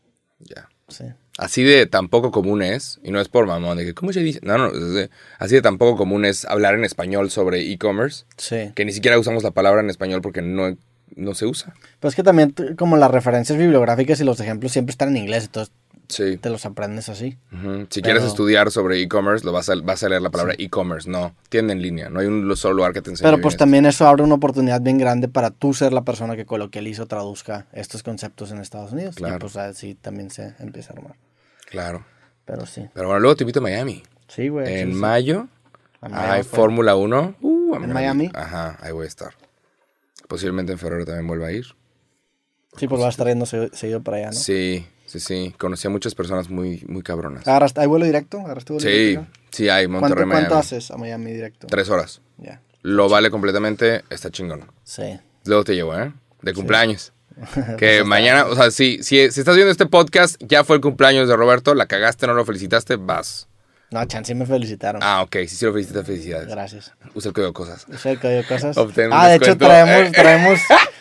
Ya. 0.40 0.68
Sí. 0.88 1.04
Así 1.40 1.62
de 1.62 1.86
tan 1.86 2.08
poco 2.08 2.30
común 2.30 2.60
es, 2.62 3.00
y 3.02 3.10
no 3.12 3.20
es 3.20 3.28
por 3.28 3.46
mamón, 3.46 3.78
de 3.78 3.86
que, 3.86 3.94
¿cómo 3.94 4.12
se 4.12 4.20
dice? 4.20 4.40
No, 4.42 4.58
no, 4.58 4.70
de- 4.70 5.08
así 5.38 5.54
de 5.54 5.62
tan 5.62 5.78
poco 5.78 5.96
común 5.96 6.24
es 6.26 6.44
hablar 6.44 6.74
en 6.74 6.84
español 6.84 7.30
sobre 7.30 7.62
e-commerce, 7.72 8.24
Sí. 8.36 8.72
que 8.74 8.84
ni 8.84 8.92
siquiera 8.92 9.18
usamos 9.18 9.42
la 9.42 9.50
palabra 9.50 9.80
en 9.80 9.88
español 9.88 10.20
porque 10.20 10.42
no, 10.42 10.76
no 11.16 11.34
se 11.34 11.46
usa. 11.46 11.74
Pero 11.98 12.10
es 12.10 12.14
que 12.14 12.22
también 12.22 12.54
como 12.76 12.96
las 12.98 13.10
referencias 13.10 13.58
bibliográficas 13.58 14.20
y 14.20 14.24
los 14.24 14.38
ejemplos 14.40 14.72
siempre 14.72 14.90
están 14.90 15.08
en 15.08 15.16
inglés, 15.16 15.44
entonces 15.46 15.72
Sí. 16.08 16.36
te 16.38 16.50
los 16.50 16.66
aprendes 16.66 17.08
así. 17.08 17.38
Si 17.50 17.56
Pero- 17.62 17.88
quieres 18.02 18.24
estudiar 18.24 18.70
sobre 18.72 19.00
e-commerce, 19.00 19.44
lo 19.46 19.52
vas 19.52 19.68
a, 19.70 19.74
vas 19.76 20.02
a 20.02 20.08
leer 20.08 20.20
la 20.20 20.30
palabra 20.30 20.54
e-commerce, 20.58 21.08
no, 21.08 21.34
tienda 21.50 21.72
en 21.72 21.80
línea, 21.80 22.08
no 22.10 22.18
hay 22.20 22.26
un 22.26 22.54
solo 22.56 22.74
lugar 22.74 22.92
que 22.92 23.00
te 23.00 23.10
enseñe 23.10 23.24
Pero 23.30 23.40
pues 23.40 23.54
esto. 23.54 23.62
también 23.62 23.86
eso 23.86 24.06
abre 24.08 24.24
una 24.24 24.34
oportunidad 24.34 24.80
bien 24.80 24.98
grande 24.98 25.28
para 25.28 25.50
tú 25.50 25.72
ser 25.72 25.92
la 25.92 26.02
persona 26.02 26.34
que 26.36 26.44
coloquializa 26.46 27.04
o 27.04 27.06
traduzca 27.06 27.66
estos 27.72 28.02
conceptos 28.02 28.50
en 28.50 28.58
Estados 28.58 28.90
Unidos. 28.92 29.14
Claro. 29.14 29.36
Y 29.36 29.38
pues 29.38 29.56
así 29.56 29.94
también 29.94 30.30
se 30.30 30.52
empieza 30.58 30.92
a 30.92 30.96
armar. 30.96 31.14
Claro. 31.70 32.04
Pero 32.44 32.66
sí. 32.66 32.86
Pero 32.92 33.06
bueno, 33.06 33.20
luego 33.20 33.36
te 33.36 33.44
invito 33.44 33.60
a 33.60 33.62
Miami. 33.62 34.02
Sí, 34.28 34.48
güey. 34.48 34.66
sí, 34.66 34.72
en 34.74 34.88
sí. 34.92 34.94
mayo 34.94 35.48
Miami 36.00 36.16
hay 36.30 36.42
fue. 36.42 36.56
Fórmula 36.58 36.96
1. 36.96 37.36
Uh, 37.40 37.74
¿En 37.76 37.92
Miami? 37.92 38.30
Ajá, 38.34 38.76
ahí 38.80 38.92
voy 38.92 39.04
a 39.04 39.08
estar. 39.08 39.32
Posiblemente 40.28 40.72
en 40.72 40.78
febrero 40.78 41.04
también 41.04 41.26
vuelva 41.26 41.48
a 41.48 41.52
ir. 41.52 41.66
Sí, 42.76 42.86
pues 42.86 43.00
va 43.02 43.06
a 43.06 43.10
estar 43.10 43.26
yendo 43.26 43.46
se- 43.46 43.74
seguido 43.74 44.02
para 44.02 44.18
allá, 44.18 44.26
¿no? 44.28 44.32
Sí, 44.34 44.86
sí, 45.06 45.18
sí. 45.18 45.54
Conocí 45.58 45.88
a 45.88 45.90
muchas 45.90 46.14
personas 46.14 46.48
muy, 46.50 46.84
muy 46.86 47.02
cabronas. 47.02 47.44
¿Agarraste- 47.46 47.80
¿Hay 47.80 47.86
vuelo 47.88 48.04
directo? 48.06 48.38
¿Agarraste 48.40 48.72
vuelo 48.72 48.88
Sí, 48.88 48.96
directo? 48.96 49.26
sí 49.50 49.68
hay, 49.68 49.86
¿Cuánto, 49.86 50.00
Monterrey, 50.02 50.28
¿Cuánto 50.30 50.50
Miami. 50.50 50.60
haces 50.60 50.90
a 50.92 50.96
Miami 50.96 51.32
directo? 51.32 51.66
Tres 51.66 51.90
horas. 51.90 52.20
Ya. 52.38 52.60
Lo 52.82 53.08
vale 53.08 53.30
completamente, 53.30 54.04
está 54.08 54.30
chingón. 54.30 54.70
Sí. 54.84 55.18
Luego 55.44 55.64
te 55.64 55.74
llevo, 55.74 55.98
¿eh? 55.98 56.12
De 56.42 56.54
cumpleaños. 56.54 57.12
Que 57.78 58.04
mañana, 58.04 58.44
o 58.46 58.54
sea, 58.54 58.70
si, 58.70 59.02
si, 59.02 59.30
si 59.30 59.40
estás 59.40 59.54
viendo 59.56 59.70
este 59.70 59.86
podcast, 59.86 60.36
ya 60.40 60.64
fue 60.64 60.76
el 60.76 60.82
cumpleaños 60.82 61.28
de 61.28 61.36
Roberto, 61.36 61.74
la 61.74 61.86
cagaste, 61.86 62.26
no 62.26 62.34
lo 62.34 62.44
felicitaste, 62.44 62.96
vas. 62.96 63.48
No, 63.90 64.04
chance 64.04 64.32
me 64.34 64.46
felicitaron. 64.46 65.02
Ah, 65.02 65.22
ok, 65.22 65.36
sí, 65.48 65.56
sí 65.56 65.64
lo 65.64 65.72
felicité, 65.72 66.04
felicidades. 66.04 66.48
Gracias. 66.48 66.92
Usa 67.14 67.30
el 67.30 67.34
código 67.34 67.52
cosas. 67.52 67.86
Sé 67.98 68.18
que 68.18 68.28
hay 68.28 68.44
cosas. 68.44 68.76
Obtén 68.76 69.10
Ah, 69.12 69.26
de 69.28 69.36
hecho 69.36 69.56
traemos, 69.58 70.12
traemos, 70.12 70.60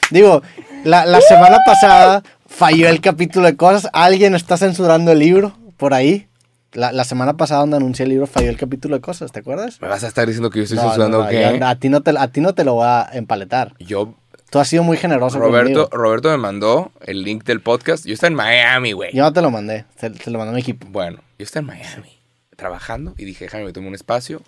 digo, 0.10 0.42
la, 0.86 1.06
la 1.06 1.22
semana 1.22 1.60
pasada 1.68 2.24
falló 2.48 2.90
el 2.90 3.00
capítulo 3.00 3.46
de 3.46 3.56
cosas. 3.56 3.90
Alguien 3.94 4.34
está 4.34 4.58
censurando 4.58 5.12
el 5.12 5.20
libro 5.20 5.56
por 5.78 5.94
ahí. 5.94 6.26
La, 6.72 6.92
la 6.92 7.04
semana 7.04 7.36
pasada 7.38 7.62
donde 7.62 7.78
anuncié 7.78 8.04
el 8.04 8.10
libro 8.10 8.28
falló 8.28 8.50
el 8.50 8.58
capítulo 8.58 8.96
de 8.96 9.02
cosas, 9.02 9.32
¿te 9.32 9.40
acuerdas? 9.40 9.82
¿Me 9.82 9.88
vas 9.88 10.04
a 10.04 10.08
estar 10.08 10.26
diciendo 10.28 10.52
que 10.52 10.60
yo 10.60 10.64
estoy 10.64 10.78
No, 10.78 10.84
censurando 10.84 11.18
no, 11.20 11.24
a, 11.68 11.76
ti 11.76 11.90
no 11.90 12.02
te, 12.02 12.12
a 12.18 12.28
ti 12.28 12.42
no 12.42 12.54
te 12.54 12.64
lo 12.64 12.76
voy 12.76 12.86
a 12.88 13.10
empaletar. 13.14 13.74
Yo, 13.80 14.14
Tú 14.50 14.60
has 14.60 14.68
sido 14.68 14.84
muy 14.84 14.98
generoso 14.98 15.38
Roberto, 15.40 15.90
conmigo. 15.90 16.04
Roberto 16.04 16.30
me 16.30 16.38
mandó 16.38 16.92
el 17.02 17.22
link 17.24 17.44
del 17.44 17.62
podcast. 17.62 18.06
Yo 18.06 18.14
estoy 18.14 18.28
en 18.28 18.36
Miami, 18.36 18.94
güey. 18.94 19.14
Yo 19.14 19.22
no 19.24 19.32
te 19.32 19.42
lo 19.42 19.52
mandé, 19.52 19.86
te, 20.00 20.10
te 20.10 20.32
lo 20.32 20.40
mandó 20.40 20.54
mi 20.54 20.62
equipo. 20.62 20.88
Bueno, 20.90 21.22
yo 21.38 21.44
estoy 21.44 21.60
en 21.60 21.68
Miami 21.68 22.20
trabajando 22.56 23.14
y 23.18 23.26
dije, 23.26 23.46
déjame, 23.46 23.66
me 23.66 23.74
tomo 23.74 23.88
un 23.88 23.96
espacio. 23.96 24.42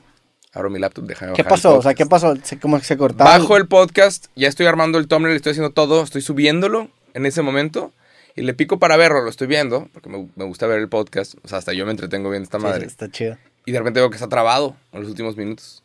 Abro 0.54 0.70
mi 0.70 0.80
laptop, 0.80 1.06
déjame 1.06 1.34
¿Qué 1.34 1.44
bajar 1.44 1.54
el 1.54 1.62
pasó? 1.62 1.78
O 1.78 1.82
sea. 1.82 1.94
¿qué 1.94 2.06
pasó? 2.06 2.36
Se, 2.44 2.60
como 2.60 2.78
que 2.80 2.84
se 2.84 2.98
cortaba. 2.98 3.38
Bajo 3.38 3.56
el 3.58 3.68
podcast, 3.68 4.26
ya 4.36 4.48
estoy 4.48 4.66
armando 4.66 4.98
el 4.98 5.08
thumbnail, 5.08 5.36
estoy 5.36 5.52
haciendo 5.52 5.72
todo, 5.72 6.02
estoy 6.04 6.22
subiéndolo 6.22 6.90
en 7.14 7.26
ese 7.26 7.42
momento. 7.42 7.94
Y 8.36 8.42
le 8.42 8.54
pico 8.54 8.80
para 8.80 8.98
verlo, 8.98 9.22
lo 9.22 9.30
estoy 9.30 9.48
viendo, 9.48 9.88
porque 9.94 10.10
me, 10.10 10.30
me 10.36 10.46
gusta 10.46 10.66
ver 10.66 10.80
el 10.80 10.90
podcast. 10.90 11.36
O 11.44 11.48
sea, 11.48 11.58
hasta 11.60 11.74
yo 11.74 11.86
me 11.86 11.92
entretengo 11.92 12.30
viendo 12.30 12.46
esta 12.46 12.58
Sí, 12.60 12.64
madre. 12.64 12.86
Está 12.86 13.10
chido. 13.10 13.38
Y 13.66 13.72
de 13.72 13.78
repente 13.78 14.00
veo 14.00 14.10
que 14.10 14.16
está 14.16 14.30
trabado 14.30 14.76
en 14.92 15.02
los 15.02 15.10
últimos 15.10 15.38
minutos. 15.38 15.84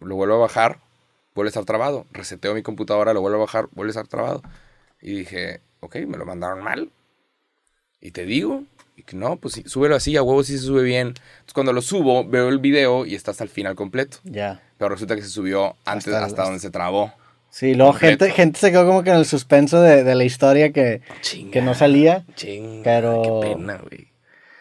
Lo 0.00 0.16
vuelvo 0.16 0.34
a 0.34 0.38
bajar, 0.38 0.80
vuelve 1.34 1.48
a 1.48 1.50
estar 1.50 1.64
trabado. 1.64 2.06
Reseteo 2.12 2.54
mi 2.54 2.62
computadora, 2.62 3.12
lo 3.12 3.20
vuelvo 3.20 3.38
a 3.38 3.40
bajar, 3.40 3.68
vuelve 3.72 3.90
a 3.90 3.92
estar 3.92 4.06
trabado. 4.06 4.42
Y 5.00 5.14
dije, 5.18 5.60
ok, 5.80 5.96
me 6.06 6.16
lo 6.16 6.24
mandaron 6.26 6.62
mal. 6.62 6.90
Y 8.00 8.10
te 8.10 8.24
digo, 8.26 8.62
y 8.96 9.02
que 9.02 9.16
no, 9.16 9.36
pues 9.36 9.54
sí, 9.54 9.64
súbelo 9.66 9.96
así, 9.96 10.16
a 10.16 10.22
huevo 10.22 10.42
sí 10.44 10.58
se 10.58 10.64
sube 10.64 10.82
bien. 10.82 11.08
Entonces 11.08 11.54
cuando 11.54 11.72
lo 11.72 11.82
subo, 11.82 12.24
veo 12.24 12.48
el 12.48 12.58
video 12.58 13.06
y 13.06 13.14
está 13.14 13.30
hasta 13.30 13.44
el 13.44 13.50
final 13.50 13.74
completo. 13.74 14.18
Ya. 14.24 14.60
Pero 14.78 14.90
resulta 14.90 15.16
que 15.16 15.22
se 15.22 15.28
subió 15.28 15.76
antes 15.84 16.08
Hasta 16.08 16.26
hasta, 16.26 16.42
donde 16.44 16.60
se 16.60 16.70
trabó. 16.70 17.12
Sí, 17.50 17.74
luego 17.74 17.92
Completo. 17.92 18.24
gente, 18.24 18.36
gente 18.36 18.58
se 18.58 18.70
quedó 18.72 18.84
como 18.86 19.04
que 19.04 19.10
en 19.10 19.16
el 19.16 19.26
suspenso 19.26 19.80
de, 19.80 20.02
de 20.02 20.14
la 20.16 20.24
historia 20.24 20.72
que, 20.72 21.02
Chinga. 21.20 21.52
que 21.52 21.62
no 21.62 21.74
salía. 21.74 22.24
Chinga, 22.34 22.82
Pero- 22.82 23.40
qué 23.42 23.48
pena, 23.54 23.76
güey. 23.78 24.08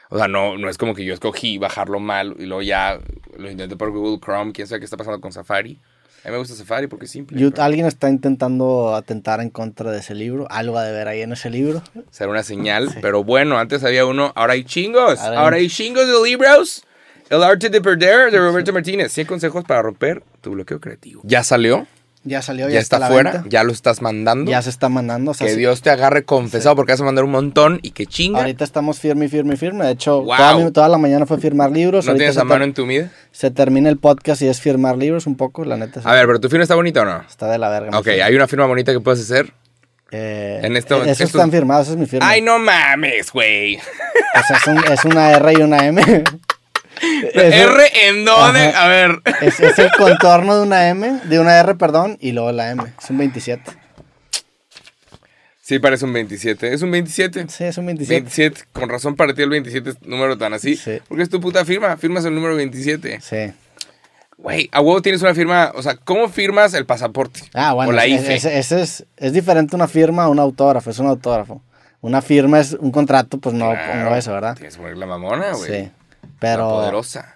O 0.09 0.17
sea, 0.17 0.27
no, 0.27 0.59
no 0.59 0.69
es 0.69 0.77
como 0.77 0.93
que 0.93 1.03
yo 1.03 1.12
escogí 1.15 1.57
bajarlo 1.57 1.99
mal 1.99 2.36
y 2.38 2.45
luego 2.45 2.62
ya 2.62 2.99
lo 3.36 3.49
intenté 3.49 3.75
por 3.75 3.89
Google 3.91 4.19
Chrome, 4.23 4.51
quién 4.53 4.67
sabe 4.67 4.79
qué 4.79 4.86
está 4.86 4.95
pasando 4.95 5.19
con 5.19 5.31
Safari. 5.31 5.79
A 6.23 6.27
mí 6.27 6.31
me 6.31 6.38
gusta 6.38 6.55
Safari 6.55 6.88
porque 6.88 7.05
es 7.05 7.12
simple. 7.12 7.38
Yo- 7.39 7.51
pero 7.51 7.63
alguien 7.63 7.86
está 7.86 8.09
intentando 8.09 8.95
atentar 8.95 9.41
en 9.41 9.49
contra 9.49 9.91
de 9.91 9.99
ese 9.99 10.15
libro. 10.15 10.47
Algo 10.49 10.77
ha 10.77 10.83
de 10.83 10.91
ver 10.93 11.07
ahí 11.07 11.21
en 11.21 11.33
ese 11.33 11.49
libro. 11.49 11.81
Será 12.12 12.29
una 12.29 12.43
señal, 12.43 12.89
pero 13.01 13.23
bueno, 13.23 13.57
antes 13.59 13.83
había 13.83 14.05
uno, 14.05 14.31
ahora 14.36 14.53
hay 14.53 14.63
chingos. 14.63 15.19
Ahora 15.19 15.39
Ahora, 15.41 15.55
hay- 15.57 15.63
hay 15.63 15.69
chingos 15.69 16.07
de 16.07 16.29
libros. 16.29 16.83
El 17.29 17.41
arte 17.43 17.69
de 17.69 17.81
perder 17.81 18.31
de 18.31 18.38
Roberto 18.38 18.71
Martínez. 18.71 19.12
100 19.12 19.25
consejos 19.27 19.63
para 19.65 19.81
romper 19.81 20.21
tu 20.41 20.51
bloqueo 20.51 20.79
creativo. 20.79 21.21
Ya 21.25 21.43
salió, 21.43 21.88
Ya 22.25 22.41
salió, 22.41 22.67
ya, 22.69 22.75
ya, 22.75 22.79
está 22.79 22.99
la 22.99 23.07
fuera, 23.09 23.31
venta. 23.33 23.49
ya 23.49 23.63
lo 23.65 23.73
estás 23.73 24.01
mandando. 24.01 24.49
Ya 24.49 24.62
se 24.62 24.69
está 24.69 24.88
mandando. 24.88 25.31
o 25.31 25.33
sea, 25.33 25.45
que 25.47 25.53
sí, 25.53 25.59
Dios 25.59 25.81
te 25.81 25.89
agarre 25.89 26.23
confesado 26.23 26.75
porque 26.77 26.93
vas 26.93 27.01
a 27.01 27.03
mandar 27.03 27.25
un 27.25 27.31
montón 27.31 27.79
y 27.81 27.91
que 27.91 28.05
chinga. 28.05 28.39
Ahorita 28.39 28.63
estamos 28.63 28.97
firme, 28.99 29.27
firme, 29.27 29.57
firme. 29.57 29.86
De 29.86 29.91
hecho, 29.91 30.21
Wow. 30.21 30.38
toda, 30.38 30.57
mi- 30.57 30.71
toda 30.71 30.88
la 30.88 30.97
mañana 30.97 31.25
fue 31.25 31.38
firmar 31.38 31.71
libros. 31.71 32.05
¿No 32.05 32.12
Ahorita 32.12 32.21
tienes 32.21 32.36
se, 32.36 32.41
a 32.41 32.45
mano 32.45 32.63
en 32.63 32.73
tu 32.73 32.86
vida? 32.88 33.12
se 33.31 33.51
termina 33.51 33.89
el 33.89 33.97
podcast 33.97 34.41
y 34.41 34.47
es 34.47 34.62
firmar 34.62 34.97
libros 34.97 35.27
un 35.27 35.36
poco, 35.36 35.65
la 35.65 35.75
neta. 35.75 36.01
sí. 36.01 36.07
A 36.07 36.13
ver, 36.13 36.25
pero 36.27 36.39
tu 36.39 36.47
firma 36.49 36.63
está 36.63 36.75
bonita 36.75 37.01
o 37.01 37.05
no? 37.05 37.21
Está 37.27 37.49
de 37.51 37.57
la 37.57 37.67
verga. 37.69 37.99
Ok, 37.99 38.07
hay 38.07 38.33
una 38.36 38.47
firma 38.47 38.67
bonita 38.67 38.93
que 38.93 39.01
puedes 39.01 39.19
hacer. 39.19 39.53
Eh, 40.12 40.62
en 40.63 40.77
este- 40.77 40.93
Esos 40.95 41.07
estos- 41.07 41.27
están 41.31 41.51
firmados, 41.51 41.88
esa 41.88 41.93
es 41.95 41.99
mi 41.99 42.05
firma. 42.05 42.29
Ay, 42.29 42.41
no 42.41 42.57
mames, 42.59 43.31
güey. 43.33 43.77
O 43.77 44.43
sea, 44.47 44.57
es, 44.57 44.67
un- 44.67 44.93
es 44.93 45.03
una 45.05 45.31
R 45.31 45.53
y 45.53 45.62
una 45.62 45.86
M. 45.88 46.01
R 47.33 48.07
en 48.09 48.25
dónde? 48.25 48.67
Ajá. 48.67 48.85
A 48.85 48.87
ver. 48.87 49.21
Es, 49.41 49.59
es 49.59 49.77
el 49.79 49.89
contorno 49.97 50.55
de 50.55 50.61
una 50.63 50.89
M, 50.89 51.19
de 51.25 51.39
una 51.39 51.57
R, 51.59 51.75
perdón, 51.75 52.17
y 52.21 52.31
luego 52.31 52.51
la 52.51 52.71
M. 52.71 52.83
Es 53.01 53.09
un 53.09 53.17
27. 53.17 53.63
Sí, 55.61 55.79
parece 55.79 56.03
un 56.05 56.11
27. 56.13 56.73
Es 56.73 56.81
un 56.81 56.91
27. 56.91 57.45
Sí, 57.47 57.63
es 57.63 57.77
un 57.77 57.85
27. 57.85 58.21
27. 58.21 58.61
Con 58.73 58.89
razón 58.89 59.15
para 59.15 59.33
ti 59.33 59.41
el 59.43 59.49
27 59.49 59.91
es 59.91 60.01
número 60.01 60.37
tan 60.37 60.53
así. 60.53 60.75
Sí. 60.75 60.99
Porque 61.07 61.23
es 61.23 61.29
tu 61.29 61.39
puta 61.39 61.63
firma. 61.63 61.95
Firmas 61.95 62.25
el 62.25 62.35
número 62.35 62.55
27. 62.55 63.21
Sí. 63.21 63.53
Güey, 64.37 64.69
a 64.73 64.81
huevo 64.81 65.01
tienes 65.01 65.21
una 65.21 65.33
firma. 65.33 65.71
O 65.75 65.81
sea, 65.81 65.95
¿cómo 65.95 66.27
firmas 66.27 66.73
el 66.73 66.85
pasaporte? 66.85 67.39
Ah, 67.53 67.71
bueno, 67.73 67.91
O 67.91 67.93
la 67.93 68.05
IFE. 68.07 68.35
es- 68.35 68.43
ese 68.45 68.81
es, 68.81 69.05
es 69.15 69.31
diferente 69.31 69.73
una 69.77 69.87
firma 69.87 70.23
a 70.25 70.29
un 70.29 70.39
autógrafo, 70.39 70.89
es 70.89 70.99
un 70.99 71.07
autógrafo. 71.07 71.61
Una 72.01 72.21
firma 72.21 72.59
es 72.59 72.73
un 72.73 72.91
contrato, 72.91 73.37
pues 73.37 73.55
no, 73.55 73.69
Claro. 73.71 74.09
no 74.09 74.15
eso, 74.17 74.33
¿verdad? 74.33 74.55
Tienes 74.57 74.75
que 74.75 74.81
poner 74.81 74.97
la 74.97 75.05
mamona, 75.05 75.53
güey. 75.53 75.71
Sí. 75.85 75.91
La 76.43 76.58
poderosa. 76.63 77.34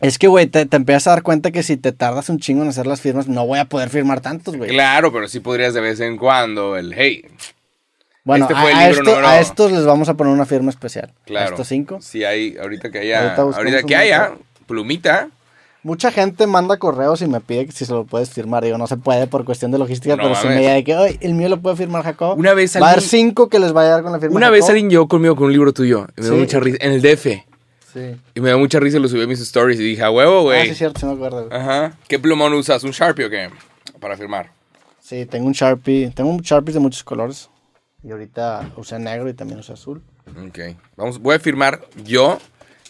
es 0.00 0.18
que, 0.18 0.26
güey, 0.28 0.46
te, 0.46 0.66
te 0.66 0.76
empiezas 0.76 1.06
a 1.06 1.10
dar 1.10 1.22
cuenta 1.22 1.50
que 1.50 1.62
si 1.62 1.76
te 1.76 1.92
tardas 1.92 2.28
un 2.28 2.38
chingo 2.38 2.62
en 2.62 2.68
hacer 2.68 2.86
las 2.86 3.00
firmas, 3.00 3.26
no 3.28 3.46
voy 3.46 3.58
a 3.58 3.64
poder 3.66 3.88
firmar 3.90 4.20
tantos, 4.20 4.56
güey. 4.56 4.70
Claro, 4.70 5.12
pero 5.12 5.28
sí 5.28 5.40
podrías 5.40 5.74
de 5.74 5.80
vez 5.80 6.00
en 6.00 6.16
cuando 6.16 6.76
el 6.76 6.92
hey. 6.96 7.24
Bueno, 8.24 8.46
Este 8.48 8.58
fue 8.58 8.72
a, 8.72 8.88
libro 8.88 9.02
esto- 9.12 9.26
a 9.26 9.38
estos 9.40 9.72
les 9.72 9.84
vamos 9.84 10.08
a 10.08 10.14
poner 10.14 10.32
una 10.32 10.46
firma 10.46 10.70
especial. 10.70 11.12
Claro. 11.26 11.46
A 11.46 11.50
estos 11.50 11.68
cinco. 11.68 11.98
Sí, 12.00 12.24
hay, 12.24 12.56
ahorita 12.56 12.90
que 12.90 13.00
haya. 13.00 13.34
Ahorita 13.34 13.82
que 13.82 13.96
haya, 13.96 14.32
plumita. 14.66 15.28
Mucha 15.82 16.10
gente 16.10 16.46
manda 16.46 16.78
correos 16.78 17.20
y 17.20 17.26
me 17.26 17.40
pide 17.42 17.66
que 17.66 17.72
si 17.72 17.84
se 17.84 17.92
lo 17.92 18.04
puedes 18.06 18.30
firmar. 18.30 18.64
Digo, 18.64 18.78
no 18.78 18.86
se 18.86 18.96
puede 18.96 19.26
por 19.26 19.44
cuestión 19.44 19.70
de 19.70 19.76
logística, 19.78 20.16
No 20.16 20.22
pero 20.22 20.34
si 20.36 20.48
me 20.48 20.56
llega 20.60 20.72
de 20.72 20.82
que, 20.84 20.94
"Ay, 20.94 21.18
el 21.20 21.34
mío 21.34 21.50
lo 21.50 21.60
puede 21.60 21.76
firmar 21.76 22.02
Jacob. 22.02 22.38
Una 22.38 22.54
vez 22.54 22.74
Va 22.76 22.80
a 22.80 22.84
haber 22.92 23.00
alguien- 23.04 23.10
cinco 23.10 23.50
que 23.50 23.58
les 23.58 23.76
va 23.76 23.82
a 23.82 23.84
llegar 23.84 24.02
con 24.02 24.12
la 24.12 24.18
firma 24.18 24.34
Una 24.34 24.48
vez 24.48 24.60
Jacob. 24.62 24.70
alguien 24.70 24.88
llegó 24.90 25.06
conmigo 25.08 25.36
con 25.36 25.44
un 25.44 25.52
libro 25.52 25.74
tuyo. 25.74 26.06
Me 26.16 26.22
dio 26.24 26.32
Sí. 26.32 26.38
mucha 26.40 26.60
risa. 26.60 26.78
En 26.80 26.92
el 26.92 27.02
DF. 27.02 27.44
Sí. 27.94 28.16
Y 28.34 28.40
me 28.40 28.48
dio 28.50 28.58
mucha 28.58 28.78
risa 28.80 28.98
lo 28.98 29.08
subí 29.08 29.22
a 29.22 29.26
mis 29.26 29.40
stories. 29.40 29.78
Y 29.80 29.84
dije, 29.84 30.02
a 30.02 30.10
huevo, 30.10 30.40
Ah, 30.40 30.42
güey. 30.42 30.64
sí, 30.66 30.70
es 30.72 30.78
cierto, 30.78 31.00
sí 31.00 31.06
me 31.06 31.12
acuerdo. 31.12 31.46
güey. 31.48 31.58
Ajá. 31.58 31.96
¿Qué 32.08 32.18
plumón 32.18 32.52
usas? 32.52 32.82
¿Un 32.84 32.90
Sharpie 32.90 33.24
o 33.26 33.30
qué? 33.30 33.48
Para 34.00 34.16
firmar. 34.16 34.50
Sí, 35.00 35.24
tengo 35.26 35.46
un 35.46 35.52
Sharpie. 35.52 36.10
Tengo 36.14 36.30
un 36.30 36.40
Sharpie 36.40 36.74
de 36.74 36.80
muchos 36.80 37.04
colores. 37.04 37.48
Y 38.02 38.10
ahorita 38.10 38.72
usé 38.76 38.98
negro 38.98 39.28
y 39.28 39.34
también 39.34 39.60
usé 39.60 39.72
azul. 39.72 40.02
Ok. 40.46 40.58
Vamos, 40.96 41.20
voy 41.20 41.36
a 41.36 41.38
firmar 41.38 41.80
yo 42.04 42.38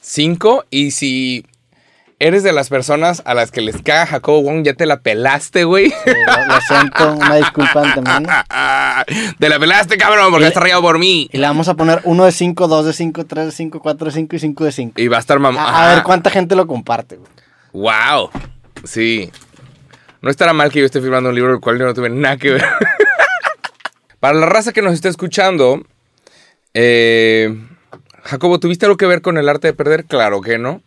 cinco. 0.00 0.64
Y 0.70 0.90
si 0.92 1.44
eres 2.18 2.42
de 2.42 2.52
las 2.52 2.68
personas 2.68 3.22
a 3.24 3.34
las 3.34 3.50
que 3.50 3.60
les 3.60 3.82
caga 3.82 4.06
Jacobo 4.06 4.42
Wong, 4.42 4.64
ya 4.64 4.74
te 4.74 4.86
la 4.86 5.00
pelaste, 5.00 5.64
güey. 5.64 5.90
Sí, 5.90 6.10
lo, 6.26 6.54
lo 6.54 6.60
siento, 6.60 7.12
una 7.14 7.36
disculpa 7.36 7.82
antemano. 7.82 8.28
te 9.38 9.48
la 9.48 9.58
pelaste, 9.58 9.96
cabrón, 9.96 10.30
porque 10.30 10.46
estás 10.46 10.62
rayado 10.62 10.82
por 10.82 10.98
mí. 10.98 11.28
Y 11.32 11.38
le 11.38 11.46
vamos 11.46 11.68
a 11.68 11.74
poner 11.74 12.00
uno 12.04 12.24
de 12.24 12.32
5, 12.32 12.68
2 12.68 12.86
de 12.86 12.92
5, 12.92 13.26
3 13.26 13.46
de 13.46 13.52
5, 13.52 13.80
4 13.80 14.06
de 14.06 14.12
5 14.12 14.36
y 14.36 14.38
5 14.38 14.64
de 14.64 14.72
5. 14.72 15.00
Y 15.00 15.08
va 15.08 15.16
a 15.16 15.20
estar 15.20 15.38
mamá. 15.38 15.64
A, 15.64 15.90
a 15.90 15.94
ver 15.94 16.02
cuánta 16.04 16.30
gente 16.30 16.54
lo 16.56 16.66
comparte, 16.66 17.16
güey. 17.16 17.30
Wow. 17.72 18.30
Sí. 18.84 19.30
No 20.22 20.30
estará 20.30 20.52
mal 20.52 20.70
que 20.70 20.80
yo 20.80 20.86
esté 20.86 21.00
firmando 21.00 21.28
un 21.28 21.34
libro 21.34 21.50
del 21.50 21.60
cual 21.60 21.78
yo 21.78 21.84
no 21.84 21.94
tuve 21.94 22.08
nada 22.08 22.36
que 22.36 22.52
ver. 22.52 22.64
Para 24.20 24.38
la 24.38 24.46
raza 24.46 24.72
que 24.72 24.80
nos 24.80 24.94
está 24.94 25.10
escuchando, 25.10 25.82
eh, 26.72 27.54
Jacobo, 28.22 28.58
¿tuviste 28.58 28.86
algo 28.86 28.96
que 28.96 29.06
ver 29.06 29.20
con 29.20 29.36
el 29.36 29.48
arte 29.48 29.68
de 29.68 29.74
perder? 29.74 30.06
Claro 30.06 30.40
que 30.40 30.56
no. 30.56 30.80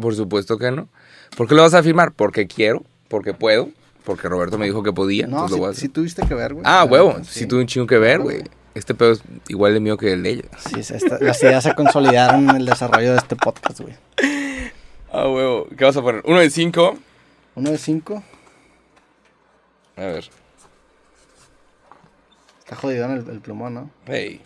Por 0.00 0.14
supuesto 0.14 0.58
que 0.58 0.70
no. 0.70 0.88
¿Por 1.36 1.48
qué 1.48 1.54
lo 1.54 1.62
vas 1.62 1.74
a 1.74 1.82
firmar? 1.82 2.12
Porque 2.12 2.46
quiero, 2.46 2.84
porque 3.08 3.34
puedo, 3.34 3.68
porque 4.04 4.28
Roberto 4.28 4.58
me 4.58 4.66
dijo 4.66 4.82
que 4.82 4.92
podía. 4.92 5.26
No, 5.26 5.48
lo 5.48 5.72
si, 5.74 5.80
si 5.82 5.88
tuviste 5.88 6.26
que 6.26 6.34
ver, 6.34 6.54
güey. 6.54 6.64
ah, 6.66 6.84
huevo. 6.84 7.16
Sí, 7.24 7.40
Sí, 7.40 7.46
tuve 7.46 7.60
un 7.60 7.66
chingo 7.66 7.86
que 7.86 7.98
ver, 7.98 8.20
güey. 8.20 8.42
Este 8.74 8.94
pedo 8.94 9.12
es 9.12 9.22
igual 9.48 9.74
de 9.74 9.80
mío 9.80 9.96
que 9.96 10.12
el 10.12 10.22
de 10.22 10.30
ella. 10.30 10.44
Sí, 10.58 10.82
se- 10.82 10.96
esta- 10.96 11.18
las 11.20 11.42
ideas 11.42 11.64
se 11.64 11.74
consolidaron 11.74 12.48
en 12.50 12.56
el 12.56 12.66
desarrollo 12.66 13.12
de 13.12 13.18
este 13.18 13.34
podcast, 13.36 13.80
güey. 13.80 13.94
Ah, 15.12 15.26
huevo. 15.28 15.66
¿Qué 15.76 15.84
vas 15.84 15.96
a 15.96 16.02
poner? 16.02 16.22
Uno 16.24 16.38
de 16.38 16.50
cinco. 16.50 16.96
Uno 17.56 17.70
de 17.70 17.78
5. 17.78 18.22
A 19.96 20.00
ver. 20.00 20.30
Está 22.60 22.76
jodido 22.76 23.04
en 23.06 23.10
el, 23.12 23.28
el 23.28 23.40
plumón, 23.40 23.74
¿no? 23.74 23.90
Hey. 24.06 24.40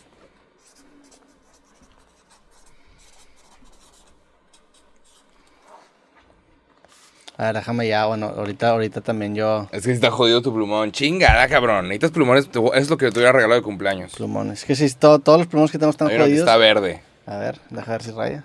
A 7.37 7.47
ver, 7.47 7.55
déjame 7.57 7.88
ya, 7.88 8.07
bueno, 8.07 8.27
ahorita, 8.37 8.70
ahorita 8.70 9.01
también 9.01 9.35
yo... 9.35 9.62
Es 9.73 9.83
que 9.83 9.88
si 9.88 9.92
está 9.92 10.11
jodido 10.12 10.40
tu 10.40 10.55
plumón. 10.55 10.92
Chingada, 10.92 11.49
cabrón. 11.49 11.88
Necesitas 11.88 12.12
plumones. 12.12 12.49
te 12.49 12.61
Es 12.75 12.88
lo 12.88 12.97
que 12.97 13.11
te 13.11 13.18
hubiera 13.18 13.33
regalado 13.33 13.59
de 13.61 13.64
cumpleaños. 13.64 14.14
Plumones. 14.14 14.61
Es 14.61 14.64
que 14.64 14.77
si 14.77 14.88
todo- 14.94 15.18
todos 15.18 15.38
los 15.38 15.47
plumones 15.49 15.73
que 15.73 15.79
tenemos 15.79 15.94
están 15.94 16.09
Hay 16.09 16.14
uno 16.14 16.25
que 16.27 16.31
jodidos. 16.31 16.47
está 16.49 16.57
verde. 16.59 17.03
A 17.27 17.38
ver, 17.38 17.59
deja 17.70 17.90
ver 17.90 18.03
si 18.05 18.11
raya. 18.12 18.44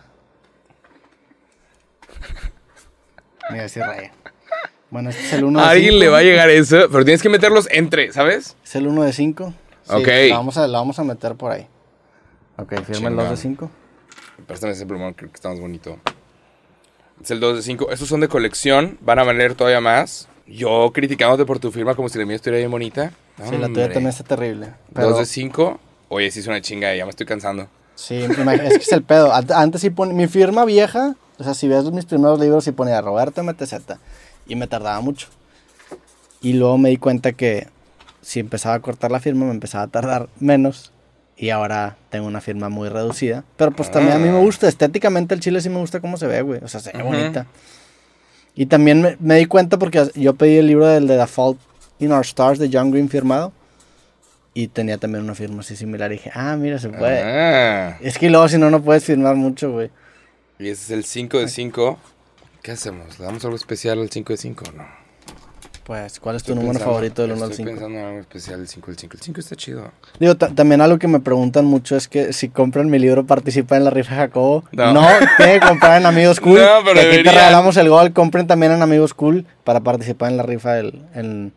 Mira, 3.51 3.67
si 3.69 3.79
raya. 3.79 4.11
Bueno, 4.89 5.09
este 5.11 5.21
es 5.23 5.33
el 5.33 5.43
1 5.43 5.59
de 5.59 5.65
A 5.65 5.69
alguien 5.69 5.91
cinco. 5.91 5.99
le 6.03 6.09
va 6.09 6.17
a 6.19 6.21
llegar 6.23 6.49
eso, 6.49 6.87
pero 6.91 7.03
tienes 7.05 7.21
que 7.21 7.29
meterlos 7.29 7.67
entre, 7.71 8.11
¿sabes? 8.11 8.55
Es 8.63 8.75
el 8.75 8.87
1 8.87 9.03
de 9.03 9.13
5. 9.13 9.53
Ok. 9.89 10.07
La 10.29 10.35
vamos, 10.37 10.57
a, 10.57 10.67
la 10.67 10.79
vamos 10.79 10.97
a 10.99 11.03
meter 11.03 11.35
por 11.35 11.51
ahí. 11.51 11.67
Ok, 12.57 12.73
firma 12.85 13.09
el 13.09 13.15
2 13.15 13.29
de 13.29 13.35
Chingón. 13.37 13.69
5. 13.69 13.71
Préstame 14.47 14.73
ese 14.73 14.85
plumón, 14.87 15.13
creo 15.13 15.29
que 15.29 15.35
está 15.35 15.49
más 15.49 15.59
bonito. 15.59 15.97
Es 17.21 17.31
el 17.31 17.39
2 17.39 17.57
de 17.57 17.61
5. 17.63 17.91
Estos 17.91 18.07
son 18.07 18.21
de 18.21 18.27
colección, 18.27 18.97
van 19.01 19.19
a 19.19 19.23
valer 19.23 19.55
todavía 19.55 19.81
más. 19.81 20.27
Yo 20.47 20.91
criticándote 20.93 21.45
por 21.45 21.59
tu 21.59 21.71
firma 21.71 21.95
como 21.95 22.09
si 22.09 22.17
la 22.17 22.25
mía 22.25 22.35
estuviera 22.37 22.57
bien 22.57 22.71
bonita. 22.71 23.11
Sí, 23.49 23.57
la 23.57 23.67
tuya 23.67 23.85
también 23.87 24.07
está 24.07 24.23
terrible. 24.23 24.73
Pero, 24.93 25.09
2 25.09 25.19
de 25.19 25.25
5. 25.25 25.79
Oye, 26.09 26.31
sí 26.31 26.39
es 26.39 26.47
una 26.47 26.59
chinga, 26.61 26.95
ya 26.95 27.05
me 27.05 27.11
estoy 27.11 27.25
cansando. 27.25 27.67
Sí, 27.95 28.15
es 28.15 28.35
que 28.35 28.77
es 28.77 28.91
el 28.91 29.03
pedo. 29.03 29.31
Ant- 29.31 29.51
Antes 29.53 29.81
sí 29.81 29.89
pon... 29.89 30.15
Mi 30.15 30.27
firma 30.27 30.63
vieja 30.65 31.15
O 31.37 31.43
sea, 31.43 31.53
si 31.53 31.67
ves 31.67 31.83
mis 31.91 32.05
primeros 32.05 32.39
libros 32.39 32.65
y 32.67 32.71
ponía 32.71 33.01
Roberto 33.01 33.43
MTZ 33.43 33.73
y 34.47 34.55
me 34.55 34.67
tardaba 34.67 34.99
mucho. 35.01 35.27
Y 36.41 36.53
luego 36.53 36.77
me 36.77 36.89
di 36.89 36.97
cuenta 36.97 37.33
que 37.33 37.67
si 38.21 38.39
empezaba 38.39 38.75
a 38.75 38.79
cortar 38.79 39.11
la 39.11 39.19
firma 39.19 39.45
me 39.45 39.51
empezaba 39.51 39.83
a 39.83 39.87
tardar 39.87 40.29
menos. 40.39 40.91
Y 41.41 41.51
ahora 41.51 41.95
tengo 42.09 42.27
una 42.27 42.41
firma 42.41 42.67
muy 42.67 42.89
reducida. 42.89 43.45
Pero 43.55 43.71
pues 43.71 43.89
también 43.89 44.17
a 44.17 44.19
mí 44.19 44.27
me 44.27 44.39
gusta, 44.39 44.67
estéticamente 44.67 45.33
el 45.33 45.39
chile 45.39 45.61
sí 45.61 45.69
me 45.69 45.77
gusta 45.79 46.01
cómo 46.01 46.17
se 46.17 46.27
ve, 46.27 46.41
güey. 46.41 46.59
O 46.61 46.67
sea, 46.67 46.81
se 46.81 46.91
ve 46.91 47.01
bonita. 47.01 47.47
Y 48.55 48.65
también 48.65 49.01
me, 49.01 49.15
me 49.21 49.35
di 49.35 49.45
cuenta 49.45 49.79
porque 49.79 50.11
yo 50.15 50.33
pedí 50.35 50.57
el 50.57 50.67
libro 50.67 50.85
del 50.87 51.07
de 51.07 51.17
The 51.17 51.27
Fault 51.27 51.57
in 51.99 52.11
Our 52.11 52.25
Stars 52.25 52.59
de 52.59 52.69
John 52.71 52.91
Green 52.91 53.07
firmado. 53.07 53.53
Y 54.53 54.67
tenía 54.67 54.97
también 54.97 55.23
una 55.23 55.33
firma 55.33 55.61
así 55.61 55.77
similar. 55.77 56.11
Y 56.11 56.15
dije, 56.15 56.31
ah, 56.33 56.57
mira, 56.57 56.77
se 56.77 56.89
puede. 56.89 57.21
Ah, 57.23 57.97
Es 58.01 58.17
que 58.17 58.29
luego 58.29 58.49
si 58.49 58.57
no, 58.57 58.69
no 58.69 58.81
puedes 58.81 59.05
firmar 59.05 59.35
mucho, 59.35 59.71
güey. 59.71 59.91
y 60.57 60.67
ese 60.67 60.83
es 60.83 60.91
el 60.91 61.05
5 61.05 61.39
de 61.39 61.47
5. 61.47 61.99
¿Qué 62.61 62.71
hacemos? 62.73 63.17
¿Le 63.17 63.23
damos 63.25 63.45
algo 63.45 63.55
especial 63.55 63.99
al 64.01 64.09
5 64.09 64.33
de 64.33 64.37
5 64.37 64.65
o 64.67 64.71
no? 64.73 64.98
Pues, 65.89 66.19
¿cuál 66.19 66.35
es 66.35 66.43
tu 66.43 66.51
Estoy 66.51 66.55
número 66.57 66.73
pensando- 66.73 66.93
favorito 66.93 67.21
del 67.23 67.31
1 67.31 67.45
al 67.45 67.49
Estoy 67.49 67.65
5? 67.65 67.71
pensando 67.71 67.97
en 67.99 68.05
algo 68.05 68.19
especial 68.19 68.59
del 68.59 68.67
5 68.67 68.87
del 68.91 68.97
5. 68.99 69.17
El 69.17 69.23
5 69.23 69.39
está 69.39 69.55
chido. 69.55 69.91
Digo, 70.19 70.35
ta- 70.35 70.49
también 70.49 70.81
algo 70.81 70.99
que 70.99 71.07
me 71.07 71.19
preguntan 71.19 71.65
mucho 71.65 71.95
es 71.95 72.07
que 72.07 72.31
si 72.31 72.49
compran 72.49 72.91
mi 72.91 72.99
libro, 72.99 73.25
participa 73.25 73.75
en 73.75 73.85
la 73.85 73.89
rifa 73.89 74.13
Jacobo. 74.13 74.65
No. 74.71 74.93
No, 74.93 75.07
que 75.39 75.59
comprar 75.59 75.99
en 75.99 76.05
Amigos 76.05 76.39
Cool. 76.41 76.59
No, 76.59 76.83
pero 76.85 76.93
que 77.01 77.07
aquí 77.07 77.23
te 77.23 77.31
regalamos 77.31 77.75
el 77.77 77.89
gol. 77.89 78.13
Compren 78.13 78.45
también 78.45 78.71
en 78.71 78.83
Amigos 78.83 79.15
Cool 79.15 79.47
para 79.63 79.79
participar 79.79 80.29
en 80.29 80.37
la 80.37 80.43
rifa 80.43 80.73
del... 80.73 81.07
el- 81.15 81.53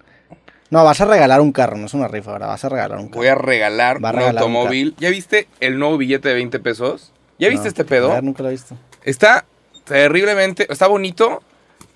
No, 0.70 0.82
vas 0.82 1.02
a 1.02 1.04
regalar 1.04 1.42
un 1.42 1.52
carro, 1.52 1.76
no 1.76 1.84
es 1.84 1.92
una 1.92 2.08
rifa, 2.08 2.32
¿verdad? 2.32 2.46
Vas 2.48 2.64
a 2.64 2.70
regalar 2.70 3.00
un 3.00 3.08
carro. 3.08 3.18
Voy 3.18 3.26
a 3.26 3.34
regalar 3.34 4.02
Va 4.02 4.08
a 4.08 4.12
un 4.12 4.18
regalar 4.18 4.44
un 4.44 4.48
automóvil. 4.56 4.94
¿Ya 4.98 5.10
viste 5.10 5.46
el 5.60 5.78
nuevo 5.78 5.98
billete 5.98 6.30
de 6.30 6.34
20 6.36 6.58
pesos? 6.58 7.12
¿Ya 7.38 7.50
viste 7.50 7.68
este 7.68 7.84
pedo? 7.84 8.08
ver, 8.08 8.24
nunca 8.24 8.42
lo 8.42 8.48
he 8.48 8.52
visto. 8.52 8.78
Está 9.04 9.44
terriblemente, 9.84 10.66
está 10.72 10.86
bonito, 10.86 11.42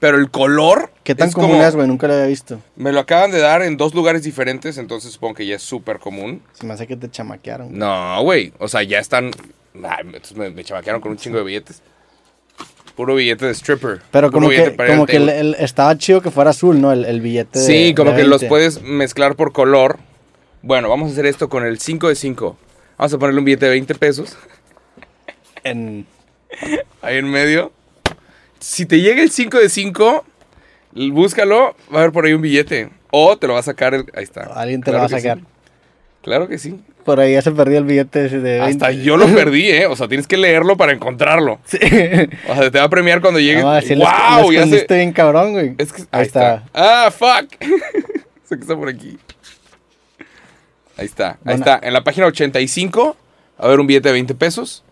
pero 0.01 0.19
el 0.19 0.31
color 0.31 0.91
¿Qué 1.05 1.15
tan 1.15 1.29
es 1.29 1.35
común 1.35 1.53
como- 1.53 1.63
es, 1.65 1.75
güey? 1.75 1.87
Nunca 1.89 2.07
lo 2.09 2.15
había 2.15 2.27
visto. 2.27 2.61
Me 2.77 2.93
lo 2.93 3.01
acaban 3.01 3.31
de 3.31 3.39
dar 3.41 3.63
en 3.63 3.77
dos 3.77 3.95
lugares 3.95 4.23
diferentes, 4.23 4.77
entonces 4.79 5.13
supongo 5.13 5.35
que 5.35 5.47
ya 5.47 5.57
es 5.57 5.63
súper 5.63 5.99
común. 5.99 6.43
Se 6.53 6.67
me 6.67 6.75
hace 6.75 6.87
que 6.87 6.97
te 6.97 7.11
chamaquearon. 7.11 7.69
güey. 7.69 7.79
No, 7.79 8.23
güey, 8.23 8.53
o 8.59 8.69
sea, 8.69 8.83
ya 8.83 8.99
están... 8.99 9.31
Me, 9.75 10.51
me 10.51 10.65
chamaquearon 10.65 11.01
con 11.01 11.13
un 11.13 11.19
chingo 11.19 11.39
de 11.39 11.45
billetes. 11.45 11.83
Puro 12.97 13.15
billete 13.15 13.45
de 13.45 13.53
stripper. 13.53 14.01
Pero 14.11 14.33
como 14.33 14.49
que, 14.49 14.75
como 14.75 15.03
al 15.03 15.07
que 15.07 15.17
el- 15.17 15.29
el- 15.29 15.55
estaba 15.59 15.97
chido 15.99 16.23
que 16.23 16.31
fuera 16.31 16.51
azul, 16.51 16.81
¿no? 16.81 16.93
El, 16.93 17.05
el 17.05 17.21
billete 17.21 17.59
de 17.59 17.65
Sí, 17.67 17.95
como 17.95 18.13
de 18.13 18.17
que 18.17 18.25
los 18.25 18.41
20. 18.41 18.49
puedes 18.49 18.81
mezclar 18.83 19.37
por 19.37 19.53
color. 19.53 19.99
Bueno, 20.63 20.89
vamos 20.89 21.11
a 21.11 21.13
hacer 21.13 21.27
esto 21.27 21.51
con 21.51 21.67
el 21.67 21.79
5 21.79 22.09
de 22.09 22.15
5. 22.15 22.57
Vamos 22.97 23.13
a 23.13 23.19
ponerle 23.19 23.39
un 23.41 23.45
billete 23.45 23.67
de 23.67 23.71
20 23.73 23.95
pesos 23.97 24.35
En... 25.63 26.07
ahí 27.03 27.19
en 27.19 27.29
medio. 27.31 27.71
Si 28.69 28.85
te 28.85 29.01
llega 29.01 29.23
el 29.23 29.31
5 29.31 29.59
de 29.61 29.69
5, 29.69 30.25
l- 30.97 31.11
búscalo, 31.13 31.77
va 31.95 31.99
a 31.99 32.01
haber 32.01 32.13
por 32.13 32.25
ahí 32.27 32.33
un 32.33 32.43
billete. 32.43 32.91
O 33.13 33.39
te 33.39 33.47
lo 33.47 33.53
va 33.55 33.61
a 33.61 33.63
sacar 33.63 33.95
el... 33.95 34.07
Ahí 34.15 34.25
está. 34.25 34.41
Alguien 34.55 34.81
te 34.81 34.91
Claro 34.91 35.05
lo 35.05 35.09
va 35.11 35.17
a 35.17 35.21
sí. 35.21 35.27
sacar. 35.29 35.39
Claro 36.23 36.49
que 36.49 36.59
sí. 36.59 36.81
Por 37.05 37.21
ahí 37.21 37.35
ya 37.35 37.43
se 37.43 37.53
perdió 37.53 37.79
el 37.79 37.85
billete 37.85 38.29
de 38.29 38.59
20. 38.59 38.63
Hasta 38.65 38.91
yo 38.91 39.17
lo 39.17 39.27
perdí, 39.29 39.71
¿eh? 39.71 39.87
O 39.87 39.95
sea, 39.95 40.09
tienes 40.09 40.27
que 40.27 40.37
leerlo 40.37 40.77
para 40.77 40.93
encontrarlo. 40.93 41.61
Sí. 41.67 41.79
O 42.49 42.55
sea, 42.57 42.71
te 42.73 42.79
va 42.81 42.85
a 42.87 42.91
premiar 42.91 43.21
cuando 43.21 43.39
llegue. 43.39 43.63
No, 43.63 43.69
¡Wow! 43.71 44.51
lo 44.51 44.53
Ya 44.53 44.67
sé. 44.67 44.85
bien 44.91 45.13
cabrón, 45.13 45.53
güey. 45.53 45.75
Es 45.79 45.93
que, 45.93 46.03
ahí, 46.11 46.23
está. 46.27 46.65
Ah, 46.75 47.13
fuck. 47.17 47.49
sé 48.45 48.57
que 48.57 48.63
está 48.63 48.75
por 48.77 48.89
aquí. 48.89 49.17
Ahí 50.97 51.07
está. 51.07 51.31
Ahí 51.31 51.37
Bueno. 51.45 51.59
está. 51.61 51.81
En 51.87 51.93
la 51.93 52.03
página 52.03 52.27
85, 52.27 53.17
a 53.59 53.69
ver 53.69 53.79
un 53.79 53.87
billete 53.87 54.09
de 54.09 54.15
20 54.15 54.35
pesos. 54.35 54.83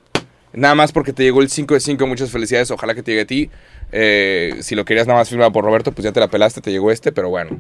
Nada 0.55 0.75
más 0.75 0.93
porque 0.93 1.13
te 1.13 1.23
llegó 1.23 1.43
el 1.43 1.49
5 1.51 1.75
de 1.75 1.81
5. 1.81 2.07
Muchas 2.07 2.31
felicidades. 2.31 2.71
Ojalá 2.71 2.95
que 2.95 3.03
te 3.03 3.11
llegue 3.13 3.23
a 3.23 3.27
ti. 3.27 3.51
Eh, 3.93 4.57
si 4.61 4.75
lo 4.75 4.85
querías 4.85 5.07
nada 5.07 5.19
más 5.21 5.29
firmado 5.29 5.53
por 5.53 5.65
Roberto, 5.65 5.93
pues 5.93 6.05
ya 6.05 6.13
te 6.13 6.21
la 6.21 6.29
pelaste. 6.29 6.61
Te 6.61 6.71
llegó 6.71 6.91
este, 6.91 7.13
pero 7.13 7.29
bueno. 7.29 7.59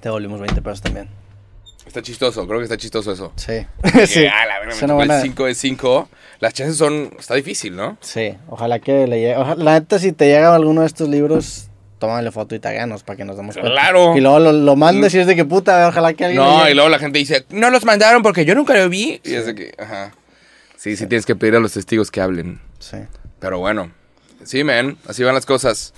Te 0.00 0.08
volvimos 0.10 0.40
20 0.40 0.60
pesos 0.62 0.82
también. 0.82 1.08
Está 1.86 2.02
chistoso. 2.02 2.46
Creo 2.46 2.58
que 2.58 2.64
está 2.64 2.76
chistoso 2.76 3.12
eso. 3.12 3.32
Sí. 3.36 3.64
Que, 3.92 4.06
sí. 4.06 4.26
ah, 4.26 4.46
la 4.46 4.58
verga, 4.60 4.86
me 4.86 4.92
buena- 4.94 5.16
el 5.16 5.22
5 5.22 5.44
de 5.46 5.54
5. 5.54 6.08
Las 6.40 6.52
chances 6.54 6.76
son. 6.76 7.10
Está 7.18 7.34
difícil, 7.34 7.76
¿no? 7.76 7.96
Sí, 8.00 8.34
ojalá 8.48 8.78
que 8.80 9.06
le 9.06 9.20
llegue. 9.20 9.36
ojalá- 9.36 9.62
la 9.62 9.72
neta, 9.80 9.98
si 9.98 10.12
te 10.12 10.26
llega 10.26 10.54
alguno 10.54 10.80
de 10.80 10.88
estos 10.88 11.08
libros, 11.08 11.68
tómale 12.00 12.30
foto 12.32 12.54
y 12.54 12.58
tagueanos 12.58 13.02
para 13.04 13.16
que 13.16 13.24
nos 13.24 13.36
demos 13.36 13.54
cuenta. 13.54 13.70
Claro. 13.70 14.16
Y 14.16 14.20
luego 14.20 14.40
lo, 14.40 14.52
lo 14.52 14.76
mandes 14.76 15.14
y 15.14 15.20
es 15.20 15.26
de 15.26 15.36
que 15.36 15.44
puta, 15.44 15.88
ojalá 15.88 16.12
que 16.14 16.24
alguien. 16.24 16.42
No, 16.42 16.68
y 16.68 16.74
luego 16.74 16.88
la 16.88 16.98
gente 16.98 17.18
dice, 17.18 17.44
no 17.50 17.70
los 17.70 17.84
mandaron 17.84 18.22
porque 18.22 18.44
yo 18.44 18.54
nunca 18.54 18.74
lo 18.74 18.88
vi. 18.88 19.20
Y 19.24 19.34
es 19.34 19.46
de 19.46 19.54
que, 19.54 19.74
ajá. 19.78 20.12
Sí, 20.84 20.98
sí 20.98 21.06
tienes 21.06 21.24
que 21.24 21.34
pedir 21.34 21.56
a 21.56 21.60
los 21.60 21.72
testigos 21.72 22.10
que 22.10 22.20
hablen. 22.20 22.60
Sí. 22.78 22.98
Pero 23.38 23.58
bueno, 23.58 23.90
sí, 24.42 24.64
man, 24.64 24.98
así 25.08 25.24
van 25.24 25.34
las 25.34 25.46
cosas. 25.46 25.94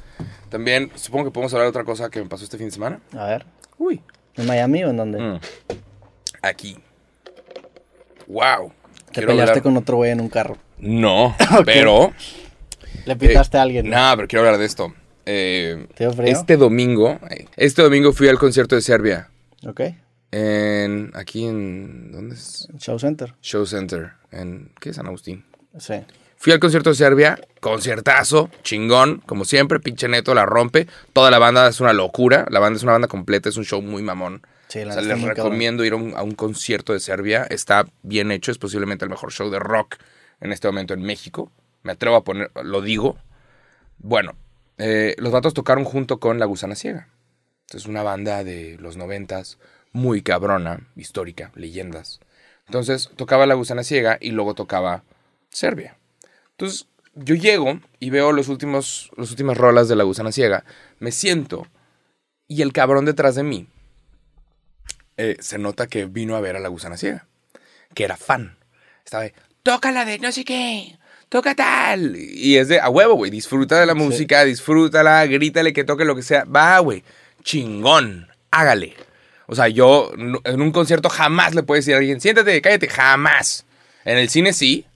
También, 0.49 0.93
supongo 0.95 1.25
que 1.25 1.31
podemos 1.33 1.53
hablar 1.55 1.67
de 1.67 1.71
otra 1.71 1.83
cosa 1.83 2.09
que 2.09 2.23
me 2.23 2.29
pasó 2.29 2.45
este 2.45 2.57
fin 2.57 2.69
de 2.69 2.71
semana. 2.71 3.01
A 3.13 3.25
ver. 3.25 3.47
Uy. 3.79 4.01
¿En 4.37 4.47
Miami 4.47 4.85
o 4.85 4.91
en 4.91 4.97
dónde? 4.97 5.19
Mm. 5.19 5.41
Aquí. 6.41 6.79
Wow. 8.29 8.73
Te 9.11 9.27
peleaste 9.27 9.61
con 9.61 9.77
otro 9.77 9.97
güey 9.97 10.13
en 10.13 10.21
un 10.21 10.29
carro. 10.29 10.57
No, 10.79 11.35
pero... 11.65 12.13
Le 13.07 13.17
pitaste 13.17 13.59
a 13.59 13.63
alguien. 13.63 13.91
No, 13.91 14.13
pero 14.15 14.29
quiero 14.29 14.45
hablar 14.45 14.61
de 14.61 14.67
esto. 14.67 14.95
Eh, 15.25 15.89
¿Te 15.97 16.07
este 16.31 16.57
domingo, 16.57 17.19
este 17.57 17.83
domingo 17.83 18.13
fui 18.13 18.29
al 18.29 18.39
concierto 18.39 18.77
de 18.77 18.83
Serbia. 18.83 19.31
Ok. 19.67 19.81
En, 20.31 21.13
aquí 21.15 21.47
en, 21.47 22.13
¿dónde 22.13 22.35
es? 22.35 22.69
Show 22.79 22.99
Center. 22.99 23.35
Show 23.41 23.67
Center, 23.67 24.13
en, 24.31 24.73
¿qué 24.81 24.93
San 24.93 25.07
Agustín? 25.07 25.45
Sí. 25.79 25.95
Fui 26.37 26.53
al 26.53 26.61
concierto 26.61 26.91
de 26.91 26.97
Serbia, 26.97 27.39
conciertazo, 27.61 28.51
chingón, 28.63 29.23
como 29.25 29.45
siempre, 29.45 29.81
pinche 29.81 30.09
neto, 30.09 30.35
la 30.35 30.45
rompe. 30.45 30.87
Toda 31.13 31.31
la 31.31 31.39
banda 31.39 31.69
es 31.69 31.81
una 31.81 31.93
locura, 31.93 32.47
la 32.51 32.61
banda 32.61 32.77
es 32.77 32.83
una 32.83 32.93
banda 32.93 33.09
completa, 33.09 33.49
es 33.49 33.57
un 33.57 33.65
show 33.65 33.81
muy 33.81 34.03
mamón. 34.03 34.43
Sí, 34.69 34.85
la 34.85 34.91
O 34.91 34.93
sea, 34.93 35.03
les 35.03 35.23
recomiendo 35.23 35.85
ir 35.85 35.95
a 35.95 35.97
un, 35.97 36.15
a 36.15 36.23
un 36.23 36.33
concierto 36.33 36.93
de 36.93 37.01
Serbia, 37.01 37.47
está 37.49 37.87
bien 38.03 38.31
hecho, 38.31 38.51
es 38.51 38.59
posiblemente 38.59 39.05
el 39.05 39.11
mejor 39.11 39.33
show 39.33 39.49
de 39.49 39.59
rock 39.59 39.97
en 40.41 40.53
este 40.53 40.69
momento 40.69 40.93
en 40.93 41.03
México. 41.03 41.51
Me 41.83 41.93
atrevo 41.93 42.17
a 42.17 42.25
poner, 42.25 42.51
lo 42.63 42.83
digo. 42.83 43.17
Bueno, 43.99 44.33
eh, 44.79 45.15
los 45.19 45.33
vatos 45.33 45.55
tocaron 45.55 45.85
junto 45.85 46.19
con 46.19 46.39
La 46.39 46.47
Gusana 46.47 46.75
Ciega. 46.75 47.09
Es 47.73 47.87
una 47.87 48.03
banda 48.03 48.45
de 48.45 48.77
los 48.79 48.97
noventas, 48.97 49.59
muy 49.97 50.21
cabrona, 50.21 50.87
histórica, 50.95 51.51
leyendas. 51.55 52.21
Entonces 52.67 53.11
tocaba 53.17 53.47
La 53.47 53.55
Gusana 53.55 53.83
Ciega 53.83 54.19
y 54.21 54.31
luego 54.31 54.55
tocaba 54.55 55.05
Serbia. 55.49 55.97
Entonces 56.51 56.87
yo 57.15 57.35
llego 57.35 57.81
y 57.99 58.11
veo 58.11 58.33
los 58.33 58.49
últimos, 58.49 59.11
las 59.17 59.31
últimas 59.31 59.57
rolas 59.57 59.89
de 59.89 59.97
La 59.97 60.05
Gusana 60.05 60.33
Ciega, 60.33 60.65
me 60.99 61.13
siento 61.13 61.67
y 62.47 62.61
el 62.61 62.75
cabrón 62.75 63.07
detrás 63.07 63.37
de 63.37 63.43
mí 63.43 63.69
eh, 65.17 65.37
se 65.41 65.57
nota 65.57 65.87
que 65.87 66.05
vino 66.05 66.37
a 66.37 66.41
ver 66.41 66.57
a 66.57 66.61
La 66.61 66.69
Gusana 66.69 66.99
Ciega, 66.99 67.27
que 67.95 68.05
era 68.05 68.19
fan. 68.19 68.59
Estaba 69.03 69.23
de, 69.23 69.35
toca 69.63 69.93
la 69.93 70.05
de 70.05 70.19
no 70.19 70.31
sé 70.31 70.45
qué, 70.45 70.99
toca 71.31 71.55
tal. 71.55 72.17
Y 72.17 72.59
es 72.59 72.69
de, 72.69 72.81
a 72.81 72.91
huevo, 72.91 73.15
güey, 73.15 73.31
disfruta 73.31 73.81
de 73.81 73.87
la 73.87 73.95
música, 73.95 74.45
disfrútala, 74.45 75.25
grítale 75.25 75.73
que 75.73 75.85
toque 75.85 76.05
lo 76.05 76.15
que 76.15 76.23
sea. 76.23 76.45
Va, 76.45 76.79
güey, 76.81 77.03
chingón, 77.43 78.29
hágale. 78.51 79.06
O 79.47 79.55
sea, 79.55 79.69
yo 79.69 80.11
en 80.17 80.61
un 80.61 80.73
concierto 80.73 81.09
jamás 81.09 81.55
le 81.55 81.63
puedo 81.63 81.77
decir 81.79 81.95
a 81.95 81.99
alguien, 81.99 82.21
siéntate, 82.21 82.61
cállate, 82.61 82.89
jamás. 82.89 83.65
En 84.05 84.19
el 84.19 84.29
cine 84.29 84.53
sí. 84.53 84.87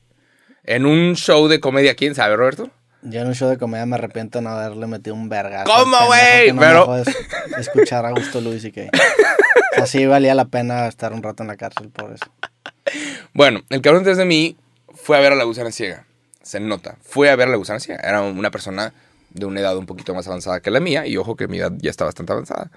En 0.64 0.86
un 0.86 1.16
show 1.16 1.48
de 1.48 1.60
comedia, 1.60 1.94
¿quién 1.94 2.14
sabe, 2.14 2.36
Roberto? 2.36 2.70
Yo 3.02 3.20
en 3.22 3.28
un 3.28 3.34
show 3.34 3.48
de 3.48 3.56
comedia 3.58 3.86
me 3.86 3.94
arrepiento 3.94 4.38
de 4.38 4.44
no 4.44 4.50
haberle 4.50 4.86
metido 4.86 5.14
un 5.14 5.28
vergazo. 5.28 5.72
¿Cómo, 5.72 5.96
güey? 6.06 6.52
no 6.52 6.60
Pero- 6.60 7.02
escuchar 7.58 8.04
a 8.06 8.10
Gusto 8.10 8.40
Luis 8.40 8.64
y 8.64 8.72
que. 8.72 8.90
O 9.72 9.76
sea, 9.76 9.86
sí 9.86 10.04
valía 10.06 10.34
la 10.34 10.44
pena 10.46 10.86
estar 10.86 11.12
un 11.12 11.22
rato 11.22 11.42
en 11.42 11.46
la 11.48 11.56
cárcel 11.56 11.88
por 11.88 12.12
eso. 12.12 12.26
Bueno, 13.32 13.60
el 13.70 13.80
cabrón 13.80 14.02
detrás 14.02 14.18
de 14.18 14.24
mí 14.26 14.56
fue 14.94 15.16
a 15.16 15.20
ver 15.20 15.32
a 15.32 15.36
la 15.36 15.44
gusana 15.44 15.70
ciega. 15.72 16.04
Se 16.42 16.60
nota. 16.60 16.96
Fue 17.02 17.30
a 17.30 17.36
ver 17.36 17.48
a 17.48 17.50
la 17.52 17.56
gusana 17.56 17.80
ciega. 17.80 18.00
Era 18.02 18.20
una 18.22 18.50
persona 18.50 18.92
de 19.30 19.46
una 19.46 19.60
edad 19.60 19.76
un 19.76 19.86
poquito 19.86 20.14
más 20.14 20.26
avanzada 20.26 20.60
que 20.60 20.70
la 20.70 20.80
mía. 20.80 21.06
Y 21.06 21.16
ojo 21.16 21.36
que 21.36 21.48
mi 21.48 21.58
edad 21.58 21.72
ya 21.78 21.90
está 21.90 22.04
bastante 22.04 22.32
avanzada. 22.32 22.70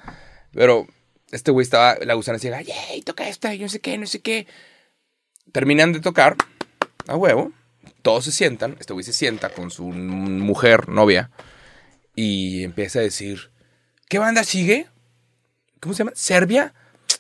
Pero 0.54 0.88
este 1.34 1.52
güey 1.52 1.64
estaba, 1.64 1.98
la 2.06 2.14
gusana 2.14 2.40
ciega, 2.40 2.62
¡yay! 2.62 3.02
Toca 3.02 3.28
esta, 3.28 3.54
y 3.54 3.60
no 3.60 3.70
sé 3.70 3.80
qué, 3.80 3.98
no 3.98 4.06
sé 4.06 4.22
qué. 4.22 4.48
Terminan 5.52 5.92
de 5.92 6.00
tocar, 6.00 6.38
a 7.08 7.16
huevo. 7.16 7.52
Todos 8.02 8.26
se 8.26 8.32
sientan. 8.32 8.78
Este 8.80 8.94
güey 8.94 9.04
se 9.04 9.14
sienta 9.14 9.50
con 9.50 9.72
su 9.72 9.86
mujer, 9.86 10.90
novia. 10.90 11.32
Y 12.16 12.64
empieza 12.64 13.00
a 13.00 13.02
decir, 13.02 13.52
¿qué 14.10 14.20
banda 14.20 14.44
sigue? 14.44 14.88
¿Cómo 15.80 15.94
se 15.94 16.00
llama? 16.00 16.12
¿Serbia? 16.16 16.74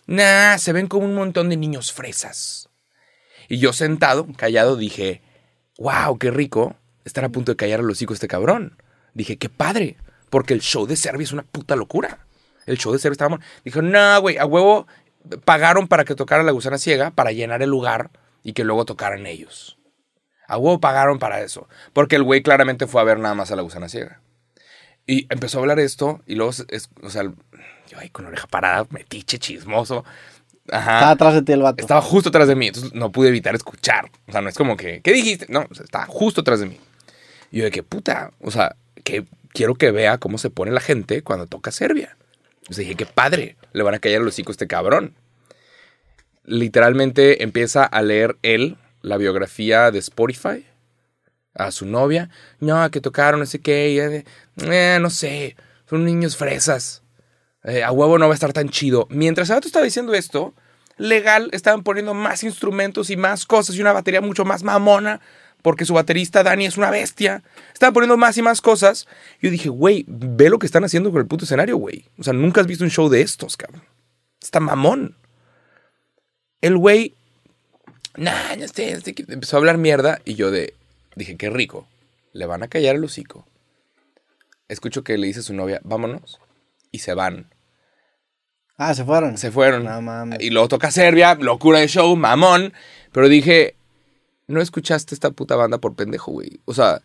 Nah, 0.05 0.57
se 0.57 0.74
ven 0.74 0.88
como 0.88 1.05
un 1.05 1.16
montón 1.16 1.49
de 1.49 1.57
niños 1.57 1.91
fresas. 1.91 2.70
Y 3.49 3.57
yo 3.57 3.74
sentado, 3.74 4.28
callado, 4.38 4.76
dije, 4.76 5.22
wow, 5.78 6.18
qué 6.18 6.32
rico 6.32 6.76
estar 7.03 7.26
a 7.26 7.30
punto 7.30 7.51
de 7.51 7.55
callar 7.55 7.80
a 7.80 7.84
los 7.84 8.01
hijos 8.01 8.16
este 8.16 8.28
cabrón. 8.28 8.78
Dije, 9.14 9.38
qué 9.38 9.49
padre, 9.49 9.97
porque 10.30 10.53
el 10.53 10.61
show 10.61 10.86
de 10.86 10.95
Serbia 10.95 11.24
es 11.24 11.32
una 11.32 11.43
puta 11.43 11.76
locura. 11.76 12.28
El 12.66 12.78
show 12.78 12.91
de 12.93 12.99
Serbia 12.99 13.14
estaba... 13.14 13.39
Dijo, 13.64 13.82
no, 13.82 14.22
güey, 14.22 14.38
a 14.38 14.45
huevo 14.45 14.88
pagaron 15.45 15.88
para 15.88 16.05
que 16.05 16.16
tocara 16.16 16.43
la 16.43 16.51
gusana 16.51 16.78
ciega 16.78 17.11
para 17.11 17.32
llenar 17.32 17.61
el 17.61 17.70
lugar 17.70 18.09
y 18.43 18.53
que 18.53 18.64
luego 18.64 18.86
tocaran 18.86 19.26
ellos. 19.26 19.78
A 20.47 20.57
huevo 20.57 20.80
pagaron 20.80 21.20
para 21.20 21.41
eso. 21.41 21.68
Porque 21.93 22.16
el 22.18 22.24
güey 22.24 22.43
claramente 22.43 22.88
fue 22.88 23.01
a 23.01 23.05
ver 23.05 23.20
nada 23.20 23.34
más 23.36 23.51
a 23.51 23.55
la 23.55 23.61
gusana 23.61 23.88
ciega. 23.89 24.20
Y 25.05 25.28
empezó 25.34 25.57
a 25.57 25.61
hablar 25.61 25.80
esto 25.80 26.22
y 26.26 26.36
luego, 26.36 26.51
es- 26.51 26.89
o 27.01 27.09
sea, 27.09 27.24
yo 27.24 27.99
ahí 27.99 28.09
con 28.09 28.24
la 28.26 28.30
oreja 28.30 28.47
parada, 28.47 28.86
metiche, 28.89 29.38
chismoso. 29.39 30.05
Ajá. 30.72 30.93
Estaba 30.95 31.11
atrás 31.11 31.34
de 31.34 31.41
ti 31.41 31.51
el 31.51 31.61
vato. 31.61 31.82
Estaba 31.82 32.01
justo 32.01 32.30
atrás 32.30 32.47
de 32.47 32.55
mí, 32.55 32.68
entonces 32.68 32.93
no 32.93 33.11
pude 33.11 33.28
evitar 33.30 33.53
escuchar. 33.53 34.09
O 34.28 34.32
sea, 34.32 34.41
no 34.41 34.47
es 34.49 34.55
como 34.55 34.78
que, 34.78 35.01
¿qué 35.01 35.11
dijiste? 35.11 35.45
No, 35.49 35.66
o 35.70 35.76
sea, 35.76 35.84
estaba 35.84 36.05
justo 36.05 36.41
atrás 36.41 36.61
de 36.61 36.68
mí. 36.68 36.80
Y 37.51 37.57
yo 37.59 37.66
de 37.66 37.72
que, 37.72 37.84
puta, 37.84 38.32
o 38.39 38.49
sea, 38.49 38.76
que 39.03 39.26
quiero 39.49 39.76
que 39.76 39.91
vea 39.91 40.18
cómo 40.18 40.38
se 40.38 40.49
pone 40.49 40.72
la 40.72 40.80
gente 40.80 41.22
cuando 41.22 41.47
toca 41.47 41.72
Serbia. 41.72 42.18
Entonces 42.64 42.80
dije, 42.86 42.95
qué 42.95 43.05
padre, 43.05 43.57
le 43.74 43.84
van 43.84 43.93
a 43.93 43.99
callar 43.99 44.22
el 44.22 44.28
hocico 44.28 44.51
a 44.51 44.53
este 44.53 44.68
cabrón. 44.68 45.16
Literalmente 46.45 47.43
empieza 47.43 47.84
a 47.84 48.01
leer 48.01 48.38
él 48.41 48.78
la 49.01 49.18
biografía 49.18 49.91
de 49.91 49.99
Spotify 49.99 50.66
a 51.53 51.72
su 51.72 51.86
novia. 51.86 52.30
No, 52.59 52.89
que 52.89 53.01
tocaron, 53.01 53.39
no 53.41 53.45
sé 53.45 53.59
qué, 53.59 54.24
"Eh, 54.57 54.97
no 54.99 55.09
sé, 55.09 55.55
son 55.89 56.05
niños 56.05 56.38
fresas. 56.38 57.03
Eh, 57.64 57.84
a 57.84 57.91
huevo 57.91 58.18
no 58.18 58.28
va 58.28 58.34
a 58.34 58.36
estar 58.36 58.53
tan 58.53 58.70
chido. 58.70 59.07
Mientras 59.09 59.49
el 59.49 59.55
vato 59.55 59.68
estaba 59.68 59.86
diciendo 59.86 60.14
esto, 60.14 60.53
legal 60.97 61.49
estaban 61.53 61.84
poniendo 61.84 62.14
más 62.14 62.43
instrumentos 62.43 63.09
y 63.09 63.18
más 63.18 63.45
cosas 63.45 63.76
y 63.76 63.82
una 63.82 63.93
batería 63.93 64.22
mucho 64.22 64.45
más 64.45 64.64
mamona, 64.64 65.22
porque 65.64 65.86
su 65.86 65.95
baterista 65.95 66.43
Dani 66.43 66.66
es 66.66 66.78
una 66.78 66.91
bestia. 66.91 67.41
Estaban 67.74 67.93
poniendo 67.93 68.18
más 68.18 68.38
y 68.38 68.43
más 68.43 68.61
cosas. 68.61 69.07
Yo 69.41 69.49
dije, 69.49 69.70
güey, 69.70 70.05
ve 70.07 70.49
lo 70.49 70.59
que 70.59 70.68
están 70.68 70.84
haciendo 70.84 71.09
con 71.11 71.22
el 71.22 71.28
puto 71.28 71.45
escenario, 71.45 71.78
güey. 71.78 72.05
O 72.20 72.24
sea, 72.24 72.34
nunca 72.34 72.61
has 72.61 72.68
visto 72.68 72.84
un 72.84 72.91
show 72.91 73.09
de 73.09 73.22
estos, 73.22 73.57
cabrón. 73.57 73.82
Está 74.41 74.59
mamón. 74.59 75.18
El 76.61 76.78
güey, 76.78 77.16
nah, 78.16 78.55
no 78.57 78.68
sé, 78.68 78.93
no 78.93 79.01
sé 79.01 79.14
qué", 79.14 79.26
empezó 79.28 79.55
a 79.55 79.59
hablar 79.59 79.78
mierda 79.78 80.22
y 80.26 80.36
yo 80.36 80.51
de, 80.51 80.74
dije, 81.16 81.38
qué 81.38 81.49
rico. 81.49 81.88
Le 82.34 82.45
van 82.45 82.61
a 82.61 82.68
callar 82.68 82.95
el 82.95 83.03
hocico. 83.03 83.47
Escucho 84.68 85.03
que 85.03 85.18
le 85.18 85.28
dice 85.28 85.39
a 85.39 85.43
su 85.43 85.53
novia, 85.53 85.80
vámonos. 85.84 86.39
Y 86.91 86.99
se 86.99 87.14
van. 87.14 87.49
Ah, 88.78 88.93
se 88.93 89.05
fueron. 89.05 89.38
Se 89.38 89.49
fueron. 89.49 89.86
No 89.86 90.01
mames. 90.01 90.41
Y 90.41 90.49
luego 90.49 90.68
toca 90.68 90.91
Serbia, 90.91 91.36
locura 91.36 91.80
de 91.80 91.88
show, 91.88 92.14
mamón. 92.16 92.74
Pero 93.11 93.30
dije, 93.30 93.76
no 94.47 94.61
escuchaste 94.61 95.15
esta 95.15 95.31
puta 95.31 95.55
banda 95.55 95.77
por 95.77 95.95
pendejo, 95.95 96.31
güey. 96.31 96.59
O 96.65 96.73
sea, 96.73 97.01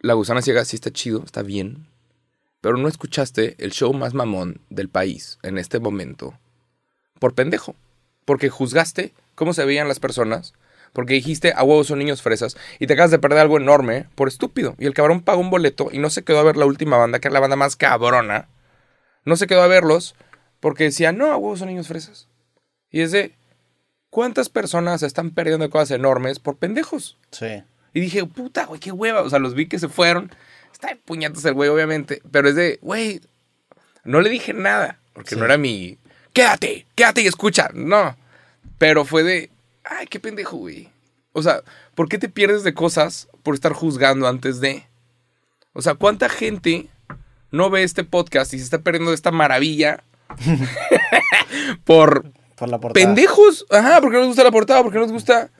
La 0.00 0.14
Gusana 0.14 0.42
Ciega 0.42 0.64
sí 0.64 0.76
está 0.76 0.90
chido, 0.90 1.22
está 1.24 1.42
bien. 1.42 1.86
Pero 2.60 2.76
no 2.76 2.88
escuchaste 2.88 3.54
el 3.58 3.72
show 3.72 3.92
más 3.92 4.14
mamón 4.14 4.60
del 4.70 4.88
país 4.88 5.38
en 5.42 5.58
este 5.58 5.78
momento 5.78 6.38
por 7.18 7.34
pendejo. 7.34 7.76
Porque 8.24 8.48
juzgaste 8.48 9.14
cómo 9.34 9.52
se 9.52 9.64
veían 9.64 9.88
las 9.88 10.00
personas. 10.00 10.54
Porque 10.92 11.14
dijiste, 11.14 11.52
a 11.54 11.62
huevos 11.62 11.88
son 11.88 11.98
niños 11.98 12.22
fresas. 12.22 12.56
Y 12.78 12.86
te 12.86 12.94
acabas 12.94 13.10
de 13.10 13.18
perder 13.18 13.40
algo 13.40 13.58
enorme 13.58 14.08
por 14.14 14.28
estúpido. 14.28 14.74
Y 14.78 14.86
el 14.86 14.94
cabrón 14.94 15.22
pagó 15.22 15.40
un 15.40 15.50
boleto 15.50 15.88
y 15.92 15.98
no 15.98 16.10
se 16.10 16.24
quedó 16.24 16.40
a 16.40 16.44
ver 16.44 16.56
la 16.56 16.66
última 16.66 16.96
banda, 16.96 17.18
que 17.18 17.28
era 17.28 17.34
la 17.34 17.40
banda 17.40 17.56
más 17.56 17.76
cabrona. 17.76 18.48
No 19.24 19.36
se 19.36 19.46
quedó 19.46 19.62
a 19.62 19.66
verlos 19.66 20.14
porque 20.60 20.84
decía, 20.84 21.12
no, 21.12 21.26
a 21.32 21.36
huevos 21.36 21.58
son 21.58 21.68
niños 21.68 21.88
fresas. 21.88 22.28
Y 22.90 23.00
es 23.00 23.12
de, 23.12 23.34
¿cuántas 24.16 24.48
personas 24.48 25.02
están 25.02 25.30
perdiendo 25.30 25.68
cosas 25.68 25.90
enormes 25.90 26.38
por 26.38 26.56
pendejos? 26.56 27.18
Sí. 27.32 27.62
Y 27.92 28.00
dije, 28.00 28.24
puta, 28.24 28.64
güey, 28.64 28.80
qué 28.80 28.90
hueva. 28.90 29.20
O 29.20 29.28
sea, 29.28 29.38
los 29.38 29.52
vi 29.52 29.68
que 29.68 29.78
se 29.78 29.90
fueron. 29.90 30.32
Está 30.72 30.88
de 30.88 30.96
puñetas 30.96 31.44
el 31.44 31.52
güey, 31.52 31.68
obviamente. 31.68 32.22
Pero 32.30 32.48
es 32.48 32.54
de, 32.54 32.78
güey, 32.80 33.20
no 34.04 34.22
le 34.22 34.30
dije 34.30 34.54
nada. 34.54 34.98
Porque 35.12 35.34
Sí. 35.34 35.36
no 35.36 35.44
era 35.44 35.58
mi, 35.58 35.98
quédate, 36.32 36.86
quédate 36.94 37.20
y 37.20 37.26
escucha. 37.26 37.68
No. 37.74 38.16
Pero 38.78 39.04
fue 39.04 39.22
de, 39.22 39.50
ay, 39.84 40.06
qué 40.06 40.18
pendejo, 40.18 40.56
güey. 40.56 40.88
O 41.32 41.42
sea, 41.42 41.60
¿por 41.94 42.08
qué 42.08 42.16
te 42.16 42.30
pierdes 42.30 42.64
de 42.64 42.72
cosas 42.72 43.28
por 43.42 43.54
estar 43.54 43.74
juzgando 43.74 44.26
antes 44.28 44.60
de? 44.60 44.86
O 45.74 45.82
sea, 45.82 45.92
¿cuánta 45.92 46.30
gente 46.30 46.88
no 47.50 47.68
ve 47.68 47.82
este 47.82 48.02
podcast 48.02 48.54
y 48.54 48.58
se 48.58 48.64
está 48.64 48.78
perdiendo 48.78 49.10
de 49.10 49.16
esta 49.16 49.30
maravilla 49.30 50.02
por 51.84 52.32
Por 52.56 52.68
la 52.68 52.78
portada. 52.80 53.04
pendejos. 53.06 53.66
Ajá, 53.70 54.00
porque 54.00 54.14
no 54.16 54.20
les 54.20 54.28
gusta 54.28 54.44
la 54.44 54.50
portada, 54.50 54.82
porque 54.82 54.96
no 54.98 55.04
les 55.04 55.12
gusta. 55.12 55.50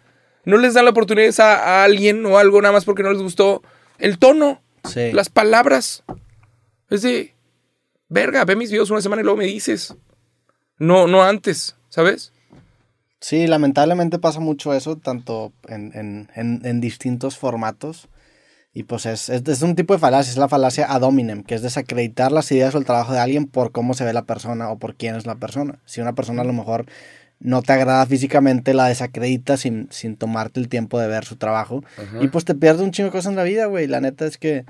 No 0.44 0.56
les 0.56 0.74
dan 0.74 0.84
la 0.84 0.90
oportunidad 0.92 1.38
a, 1.40 1.54
a 1.54 1.84
alguien 1.84 2.24
o 2.26 2.38
algo 2.38 2.60
nada 2.62 2.72
más 2.72 2.84
porque 2.84 3.02
no 3.02 3.12
les 3.12 3.20
gustó 3.22 3.62
el 3.98 4.18
tono, 4.18 4.62
Sí. 4.84 5.10
las 5.12 5.28
palabras. 5.28 6.04
Es 6.90 7.02
de. 7.02 7.34
Verga, 8.08 8.44
ve 8.44 8.54
mis 8.56 8.70
videos 8.70 8.90
una 8.90 9.00
semana 9.00 9.22
y 9.22 9.24
luego 9.24 9.38
me 9.38 9.46
dices. 9.46 9.94
No, 10.78 11.06
no 11.08 11.22
antes, 11.24 11.76
¿sabes? 11.88 12.32
Sí, 13.20 13.46
lamentablemente 13.48 14.18
pasa 14.20 14.38
mucho 14.40 14.72
eso, 14.74 14.96
tanto 14.96 15.52
en, 15.68 15.90
en- 15.94 16.30
en- 16.36 16.60
en 16.64 16.80
distintos 16.80 17.36
formatos. 17.38 18.08
Y 18.76 18.82
pues 18.82 19.06
es, 19.06 19.30
es, 19.30 19.48
es 19.48 19.62
un 19.62 19.74
tipo 19.74 19.94
de 19.94 19.98
falacia, 19.98 20.30
es 20.30 20.36
la 20.36 20.48
falacia 20.48 20.84
ad 20.92 21.00
hominem, 21.00 21.42
que 21.42 21.54
es 21.54 21.62
desacreditar 21.62 22.30
las 22.30 22.52
ideas 22.52 22.74
o 22.74 22.78
el 22.78 22.84
trabajo 22.84 23.14
de 23.14 23.18
alguien 23.18 23.46
por 23.46 23.72
cómo 23.72 23.94
se 23.94 24.04
ve 24.04 24.12
la 24.12 24.26
persona 24.26 24.68
o 24.68 24.78
por 24.78 24.96
quién 24.96 25.14
es 25.14 25.24
la 25.24 25.36
persona. 25.36 25.78
Si 25.86 26.02
una 26.02 26.14
persona 26.14 26.42
a 26.42 26.44
lo 26.44 26.52
mejor 26.52 26.84
no 27.40 27.62
te 27.62 27.72
agrada 27.72 28.04
físicamente, 28.04 28.74
la 28.74 28.88
desacreditas 28.88 29.60
sin, 29.60 29.88
sin 29.90 30.14
tomarte 30.16 30.60
el 30.60 30.68
tiempo 30.68 31.00
de 31.00 31.06
ver 31.06 31.24
su 31.24 31.36
trabajo. 31.36 31.82
Y 32.20 32.28
pues 32.28 32.44
te 32.44 32.54
pierdes 32.54 32.82
un 32.82 32.90
chingo 32.90 33.06
de 33.06 33.12
cosas 33.12 33.30
en 33.30 33.36
la 33.36 33.44
vida, 33.44 33.64
güey. 33.64 33.86
La 33.86 34.02
neta 34.02 34.26
es 34.26 34.36
que 34.36 34.66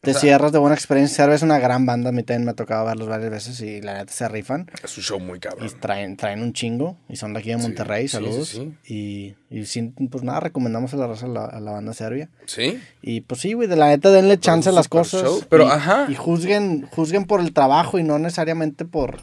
te 0.00 0.14
cierras 0.14 0.52
de 0.52 0.58
buena 0.58 0.74
experiencia. 0.74 1.16
Cerve 1.24 1.34
es 1.34 1.42
una 1.42 1.58
gran 1.58 1.84
banda, 1.86 2.10
a 2.10 2.12
mí 2.12 2.22
también 2.22 2.44
me 2.44 2.52
ha 2.52 2.54
tocado 2.54 2.86
verlos 2.86 3.08
varias 3.08 3.30
veces 3.30 3.60
y 3.60 3.80
la 3.80 3.94
neta 3.94 4.12
se 4.12 4.28
rifan. 4.28 4.70
Es 4.82 4.96
un 4.96 5.02
show 5.02 5.18
muy 5.20 5.38
Y 5.38 5.40
cabrón. 5.40 5.70
traen, 5.80 6.16
traen 6.16 6.40
un 6.42 6.52
chingo 6.52 6.96
y 7.08 7.16
son 7.16 7.32
de 7.34 7.40
aquí 7.40 7.50
de 7.50 7.56
Monterrey, 7.56 8.06
sí, 8.08 8.12
saludos. 8.12 8.48
sí, 8.48 8.74
Y, 8.86 9.34
y 9.50 9.66
sí, 9.66 9.92
pues 10.10 10.22
nada, 10.22 10.40
recomendamos 10.40 10.94
a 10.94 10.96
la 10.98 11.06
raza 11.08 11.26
a 11.26 11.28
la, 11.28 11.44
a 11.46 11.60
la 11.60 11.72
banda 11.72 11.92
serbia. 11.94 12.28
¿Sí? 12.46 12.80
Y 13.02 13.22
pues 13.22 13.40
sí, 13.40 13.54
güey, 13.54 13.68
de 13.68 13.76
la 13.76 13.88
neta 13.88 14.10
denle 14.10 14.38
chance 14.38 14.68
a 14.68 14.72
las 14.72 14.88
cosas. 14.88 15.22
show, 15.22 15.42
pero 15.48 15.64
y, 15.66 15.70
ajá. 15.70 16.06
Y 16.08 16.14
juzguen, 16.14 16.86
juzguen 16.90 17.24
por 17.24 17.40
el 17.40 17.52
trabajo 17.52 17.98
y 17.98 18.04
no 18.04 18.18
necesariamente 18.18 18.84
por... 18.84 19.18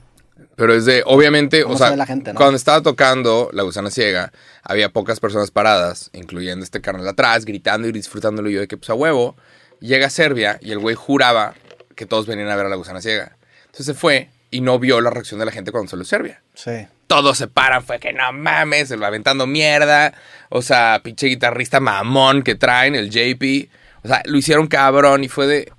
Pero 0.58 0.74
es 0.74 0.86
de, 0.86 1.04
obviamente, 1.06 1.64
¿Cómo 1.64 1.76
o 1.76 1.78
se 1.78 1.84
sea, 1.84 1.92
ve 1.92 1.98
la 1.98 2.06
gente, 2.06 2.32
no? 2.32 2.38
cuando 2.38 2.56
estaba 2.56 2.82
tocando 2.82 3.50
La 3.52 3.64
Gusana 3.64 3.90
Ciega, 3.92 4.32
había 4.64 4.90
pocas 4.90 5.20
personas 5.20 5.52
paradas, 5.52 6.10
incluyendo 6.14 6.64
este 6.64 6.80
carnal 6.80 7.08
atrás, 7.10 7.44
gritando 7.44 7.90
y 7.90 7.92
disfrutándolo. 7.92 8.50
Y 8.50 8.54
yo 8.54 8.60
de 8.62 8.68
que, 8.70 8.78
pues 8.78 8.90
a 8.90 8.94
huevo, 8.94 9.36
llega 9.80 10.08
a 10.08 10.10
Serbia 10.10 10.60
y 10.62 10.72
el 10.72 10.80
güey 10.80 10.96
juraba 10.96 11.54
que 11.96 12.06
todos 12.06 12.28
venían 12.28 12.50
a 12.50 12.56
ver 12.56 12.66
a 12.66 12.70
La 12.70 12.76
Gusana 12.76 13.02
Ciega. 13.02 13.38
Entonces 13.66 13.86
se 13.86 13.94
fue 13.94 14.30
y 14.52 14.62
no 14.62 14.80
vio 14.80 15.02
la 15.02 15.10
reacción 15.10 15.40
de 15.40 15.46
la 15.46 15.52
gente 15.52 15.72
cuando 15.72 15.90
salió 15.90 16.06
Serbia. 16.06 16.42
Sí. 16.54 16.88
Todos 17.08 17.38
se 17.38 17.48
paran, 17.48 17.84
fue 17.84 18.00
que 18.00 18.14
no 18.14 18.32
mames, 18.34 18.88
se 18.88 18.98
lo 18.98 19.06
aventando 19.06 19.46
mierda. 19.46 20.14
O 20.50 20.62
sea, 20.62 21.02
pinche 21.04 21.28
guitarrista 21.28 21.80
mamón 21.80 22.42
que 22.42 22.56
traen, 22.56 22.96
el 22.96 23.10
JP. 23.10 23.70
O 24.04 24.08
sea, 24.08 24.22
lo 24.26 24.38
hicieron 24.38 24.68
cabrón 24.68 25.24
y 25.24 25.28
fue 25.28 25.48
de. 25.48 25.72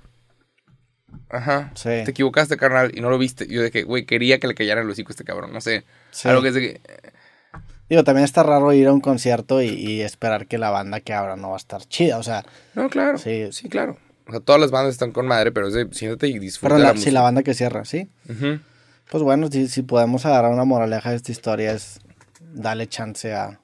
Ajá. 1.29 1.71
Sí. 1.75 1.89
Te 2.05 2.11
equivocaste, 2.11 2.55
carnal, 2.55 2.91
y 2.93 3.01
no 3.01 3.09
lo 3.09 3.17
viste. 3.17 3.47
Yo 3.47 3.61
de 3.61 3.71
que, 3.71 3.83
güey, 3.83 4.05
quería 4.05 4.39
que 4.39 4.47
le 4.47 4.55
callaran 4.55 4.85
el 4.85 4.91
hocico 4.91 5.09
a 5.09 5.13
este 5.13 5.23
cabrón. 5.23 5.51
No 5.51 5.59
sé. 5.59 5.83
Sí. 6.11 6.29
Algo 6.29 6.41
que 6.41 6.47
es 6.49 6.53
de 6.53 6.61
que. 6.61 6.81
Digo, 7.89 8.03
también 8.03 8.25
está 8.25 8.43
raro 8.43 8.73
ir 8.73 8.87
a 8.87 8.93
un 8.93 8.99
concierto 9.01 9.61
y, 9.61 9.67
y 9.69 10.01
esperar 10.01 10.47
que 10.47 10.57
la 10.57 10.69
banda 10.69 10.99
que 10.99 11.13
abra 11.13 11.35
no 11.37 11.49
va 11.49 11.53
a 11.55 11.57
estar 11.57 11.81
chida. 11.85 12.17
O 12.17 12.23
sea, 12.23 12.43
No, 12.75 12.89
claro. 12.89 13.17
Sí. 13.17 13.47
Sí, 13.51 13.69
claro. 13.69 13.97
O 14.27 14.31
sea, 14.31 14.39
todas 14.41 14.59
las 14.59 14.71
bandas 14.71 14.91
están 14.93 15.11
con 15.11 15.25
madre, 15.25 15.51
pero 15.53 15.67
es 15.69 15.73
de 15.73 15.87
siéntate 15.91 16.27
y 16.27 16.37
disfruta 16.39 16.75
pero 16.75 16.85
la 16.85 16.93
la, 16.93 16.99
si 16.99 17.11
la 17.11 17.21
banda 17.21 17.43
que 17.43 17.53
cierra, 17.53 17.85
¿sí? 17.85 18.09
Pues 19.09 19.23
bueno, 19.23 19.47
si, 19.49 19.67
si 19.69 19.83
podemos 19.83 20.25
agarrar 20.25 20.51
una 20.51 20.65
moraleja 20.65 21.11
de 21.11 21.15
esta 21.15 21.31
historia 21.31 21.71
es 21.71 22.01
darle 22.53 22.87
chance 22.87 23.33
a, 23.33 23.61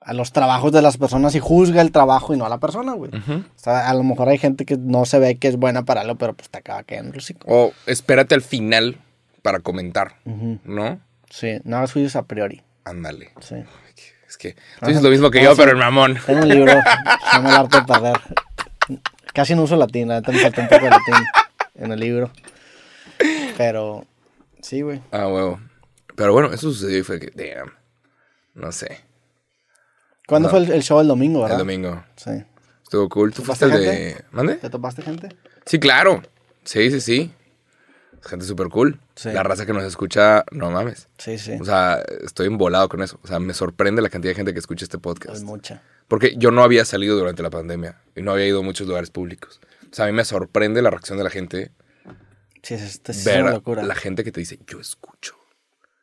a 0.00 0.14
los 0.14 0.32
trabajos 0.32 0.72
de 0.72 0.80
las 0.80 0.96
personas 0.96 1.34
y 1.34 1.40
juzga 1.40 1.82
el 1.82 1.92
trabajo 1.92 2.32
y 2.32 2.38
no 2.38 2.46
a 2.46 2.48
la 2.48 2.58
persona, 2.58 2.94
güey. 2.94 3.10
O 3.14 3.42
sea, 3.58 3.86
a 3.90 3.92
lo 3.92 4.02
mejor 4.02 4.30
hay 4.30 4.38
gente 4.38 4.64
que 4.64 4.78
no 4.78 5.04
se 5.04 5.18
ve 5.18 5.36
que 5.36 5.48
es 5.48 5.56
buena 5.56 5.84
para 5.84 6.00
algo, 6.00 6.14
pero 6.14 6.32
pues 6.32 6.48
te 6.48 6.56
acaba 6.56 6.82
quedando 6.84 7.12
el 7.12 7.18
hocico. 7.18 7.46
O 7.46 7.72
espérate 7.84 8.34
al 8.34 8.40
final 8.42 8.96
para 9.42 9.60
comentar. 9.60 10.14
¿no? 10.24 11.00
Sí, 11.28 11.58
no 11.64 11.76
hagas 11.76 11.92
juicios 11.92 12.16
a 12.16 12.22
priori. 12.22 12.62
Ándale. 12.86 13.32
Sí. 13.40 13.56
Es 14.28 14.36
que 14.38 14.54
tú 14.80 14.86
dices 14.86 15.02
lo 15.02 15.10
mismo 15.10 15.30
que 15.30 15.40
Ah, 15.40 15.44
yo, 15.44 15.56
pero 15.56 15.72
el 15.72 15.76
mamón. 15.76 16.18
Tengo 16.24 16.40
un 16.42 16.48
libro, 16.48 16.72
se 17.30 17.36
llama 17.36 17.50
El 17.50 17.56
arte 17.56 17.80
de 17.80 17.84
perder. 17.84 18.20
Casi 19.34 19.54
no 19.54 19.62
uso 19.62 19.76
latín, 19.76 20.08
la 20.08 20.20
me 20.20 20.38
falta 20.38 20.60
un 20.62 20.68
poco 20.68 20.84
de 20.84 20.90
latín 20.90 21.14
en 21.74 21.92
el 21.92 22.00
libro. 22.00 22.30
Pero, 23.56 24.06
sí, 24.60 24.82
güey. 24.82 25.02
Ah, 25.10 25.26
huevo. 25.26 25.60
Pero 26.14 26.32
bueno, 26.32 26.48
eso 26.52 26.70
sucedió 26.72 26.98
y 26.98 27.02
fue 27.02 27.18
que, 27.18 27.30
damn. 27.34 27.72
No 28.54 28.70
sé. 28.72 29.00
¿Cuándo 30.26 30.48
fue 30.48 30.60
el, 30.60 30.70
el 30.70 30.82
show 30.82 31.00
el 31.00 31.08
domingo, 31.08 31.40
verdad? 31.42 31.56
El 31.56 31.66
domingo. 31.66 32.04
Sí. 32.16 32.30
Estuvo 32.82 33.08
cool. 33.08 33.34
¿Tú 33.34 33.42
fuiste 33.42 33.66
¿Topaste 33.66 33.88
el 33.88 34.14
de. 34.14 34.24
¿Mande? 34.30 34.54
¿Te 34.56 34.70
topaste 34.70 35.02
gente? 35.02 35.28
Sí, 35.64 35.80
claro. 35.80 36.22
Sí, 36.64 36.90
sí, 36.90 37.00
sí. 37.00 37.32
Gente 38.26 38.44
súper 38.44 38.68
cool. 38.68 39.00
Sí. 39.14 39.30
La 39.32 39.42
raza 39.42 39.66
que 39.66 39.72
nos 39.72 39.84
escucha, 39.84 40.44
no 40.50 40.70
mames. 40.70 41.08
Sí, 41.18 41.38
sí. 41.38 41.52
O 41.60 41.64
sea, 41.64 42.02
estoy 42.24 42.48
embolado 42.48 42.88
con 42.88 43.02
eso. 43.02 43.18
O 43.22 43.26
sea, 43.26 43.38
me 43.38 43.54
sorprende 43.54 44.02
la 44.02 44.08
cantidad 44.08 44.32
de 44.32 44.36
gente 44.36 44.52
que 44.52 44.58
escucha 44.58 44.84
este 44.84 44.96
Es 44.96 45.02
podcast. 45.02 45.42
mucha. 45.44 45.82
Porque 46.08 46.34
yo 46.36 46.50
no 46.50 46.62
había 46.62 46.84
salido 46.84 47.16
durante 47.16 47.42
la 47.42 47.50
pandemia 47.50 48.00
y 48.14 48.22
no 48.22 48.32
había 48.32 48.46
ido 48.46 48.60
a 48.60 48.62
muchos 48.62 48.86
lugares 48.86 49.10
públicos. 49.10 49.60
O 49.90 49.94
sea, 49.94 50.06
a 50.06 50.08
mí 50.08 50.14
me 50.14 50.24
sorprende 50.24 50.82
la 50.82 50.90
reacción 50.90 51.18
de 51.18 51.24
la 51.24 51.30
gente. 51.30 51.70
Sí, 52.62 52.74
es, 52.74 53.00
es, 53.04 53.24
ver 53.24 53.42
una 53.42 53.52
locura. 53.52 53.82
la 53.84 53.94
gente 53.94 54.24
que 54.24 54.32
te 54.32 54.40
dice, 54.40 54.58
yo 54.66 54.80
escucho. 54.80 55.36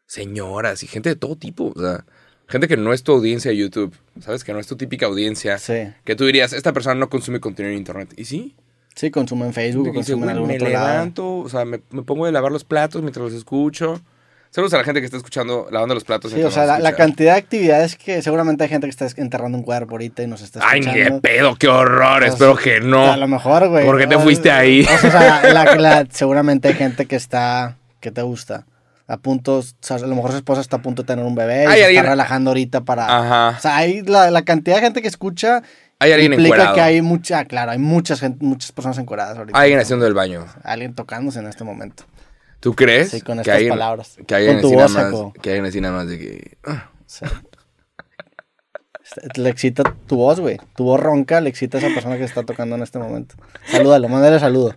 Señoras 0.05 0.83
y 0.83 0.87
gente 0.87 1.09
de 1.09 1.15
todo 1.15 1.35
tipo. 1.35 1.73
O 1.75 1.79
sea, 1.79 2.05
Gente 2.47 2.67
que 2.67 2.77
no 2.77 2.93
es 2.93 3.03
tu 3.03 3.13
audiencia 3.13 3.51
de 3.51 3.57
YouTube, 3.57 3.95
¿sabes? 4.19 4.43
Que 4.43 4.53
no 4.53 4.59
es 4.59 4.67
tu 4.67 4.75
típica 4.75 5.05
audiencia. 5.05 5.57
Sí. 5.57 5.91
Que 6.03 6.15
tú 6.15 6.25
dirías, 6.25 6.53
esta 6.53 6.73
persona 6.73 6.95
no 6.95 7.09
consume 7.09 7.39
contenido 7.39 7.71
en 7.71 7.79
internet. 7.79 8.13
¿Y 8.17 8.25
sí? 8.25 8.55
Sí, 8.95 9.09
consumen 9.11 9.53
Facebook 9.53 9.85
dice, 9.87 9.95
consumen 9.95 10.19
"Güey, 10.25 10.31
algún 10.33 10.47
me 10.49 10.55
otro 10.55 10.69
lado. 10.69 10.87
levanto, 10.87 11.37
o 11.39 11.49
sea, 11.49 11.65
me, 11.65 11.81
me 11.91 12.03
pongo 12.03 12.25
de 12.25 12.31
lavar 12.31 12.51
los 12.51 12.63
platos 12.63 13.01
mientras 13.01 13.23
los 13.23 13.33
escucho. 13.33 13.99
Saludos 14.51 14.75
a 14.75 14.77
la 14.77 14.83
gente 14.83 14.99
que 14.99 15.05
está 15.05 15.17
escuchando, 15.17 15.67
lavando 15.71 15.95
los 15.95 16.03
platos. 16.03 16.31
Sí, 16.31 16.43
o 16.43 16.51
sea, 16.51 16.65
la, 16.65 16.77
la 16.77 16.93
cantidad 16.95 17.33
de 17.33 17.39
actividades 17.39 17.95
que 17.95 18.21
seguramente 18.21 18.63
hay 18.63 18.69
gente 18.69 18.85
que 18.85 18.91
está 18.91 19.07
enterrando 19.19 19.57
un 19.57 19.63
cuerpo 19.63 19.95
ahorita 19.95 20.21
y 20.21 20.27
nos 20.27 20.43
está 20.43 20.59
Ay, 20.63 20.81
escuchando. 20.81 21.09
ni 21.09 21.15
de 21.15 21.21
pedo, 21.21 21.55
qué 21.55 21.67
horror. 21.67 22.19
Pues, 22.19 22.33
Espero 22.33 22.55
que 22.55 22.79
no. 22.79 23.11
A 23.11 23.17
lo 23.17 23.27
mejor, 23.27 23.67
güey. 23.69 23.83
¿Por 23.83 23.97
qué 23.97 24.05
te 24.05 24.19
fuiste 24.19 24.51
ahí? 24.51 24.83
O 24.83 24.97
sea, 24.99 25.41
la- 25.51 25.75
la- 25.77 26.07
seguramente 26.11 26.67
hay 26.67 26.75
gente 26.75 27.07
que 27.07 27.15
está, 27.15 27.77
que 27.99 28.11
te 28.11 28.21
gusta. 28.21 28.67
A 29.07 29.17
punto, 29.17 29.57
o 29.57 29.63
sea, 29.81 29.97
a 29.97 29.99
lo 30.01 30.15
mejor 30.15 30.29
su 30.31 30.37
esposa 30.37 30.61
está 30.61 30.77
a 30.77 30.81
punto 30.83 31.01
de 31.01 31.07
tener 31.07 31.25
un 31.25 31.33
bebé 31.33 31.65
y 31.65 31.67
se 31.71 31.89
está 31.89 32.09
relajando 32.11 32.51
ahorita 32.51 32.81
para... 32.81 33.05
Ajá. 33.05 33.57
O 33.57 33.61
sea, 33.61 33.75
hay 33.75 34.01
la, 34.03 34.29
la 34.29 34.43
cantidad 34.43 34.75
de 34.77 34.81
gente 34.83 35.01
que 35.01 35.07
escucha 35.07 35.63
Hay 36.03 36.11
alguien 36.13 36.33
implica 36.33 36.55
encuerado. 36.55 36.75
que 36.75 36.81
hay 36.81 37.01
mucha, 37.01 37.45
claro, 37.45 37.71
hay 37.71 37.77
muchas, 37.79 38.21
muchas 38.39 38.71
personas 38.71 38.97
encueradas 38.97 39.37
ahorita. 39.37 39.57
Alguien 39.59 39.79
haciendo 39.79 40.05
el 40.07 40.13
baño. 40.13 40.45
Alguien 40.63 40.93
tocándose 40.93 41.39
en 41.39 41.47
este 41.47 41.63
momento. 41.63 42.03
¿Tú 42.59 42.73
crees? 42.75 43.09
Sí, 43.09 43.21
con 43.21 43.35
que 43.37 43.41
estas 43.41 43.55
alguien- 43.55 43.69
palabras. 43.73 44.15
Que 44.25 44.35
alguien 44.35 44.53
Con 44.59 44.61
tu 44.61 44.73
voz, 44.73 44.91
más, 44.93 45.13
que 45.41 45.61
más 45.91 46.07
de 46.07 46.19
que... 46.19 46.57
ah, 46.65 46.89
Sí. 47.05 47.25
Le 49.35 49.49
excita 49.49 49.83
tu 50.07 50.15
voz, 50.15 50.39
güey. 50.39 50.57
Tu 50.75 50.83
voz 50.83 50.99
ronca 50.99 51.39
le 51.41 51.49
excita 51.49 51.77
a 51.77 51.81
esa 51.81 51.93
persona 51.93 52.17
que 52.17 52.23
está 52.23 52.43
tocando 52.43 52.75
en 52.75 52.81
este 52.83 52.99
momento. 52.99 53.35
Salúdalo, 53.67 54.07
mándale 54.09 54.39
saludo. 54.39 54.75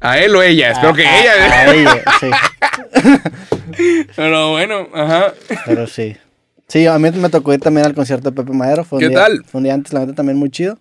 A 0.00 0.18
él 0.18 0.34
o 0.36 0.42
ella, 0.42 0.70
espero 0.72 0.90
A- 0.90 0.94
que 0.96 1.06
a- 1.06 1.20
ella. 1.20 1.60
a 1.60 1.74
ella, 1.74 2.02
sí. 2.20 2.30
Pero 4.16 4.50
bueno, 4.52 4.88
ajá. 4.94 5.32
Pero 5.66 5.86
sí. 5.86 6.16
Sí, 6.70 6.86
a 6.86 6.98
mí 6.98 7.10
me 7.10 7.28
tocó 7.28 7.52
ir 7.52 7.60
también 7.60 7.84
al 7.86 7.94
concierto 7.94 8.30
de 8.30 8.36
Pepe 8.36 8.56
Madero. 8.56 8.84
Fue 8.84 8.96
un 8.98 9.00
¿Qué 9.00 9.08
día- 9.08 9.18
tal? 9.18 9.44
Fue 9.44 9.58
un 9.58 9.64
día 9.64 9.74
antes, 9.74 9.92
la 9.92 10.00
neta, 10.00 10.14
también 10.14 10.38
muy 10.38 10.50
chido. 10.50 10.78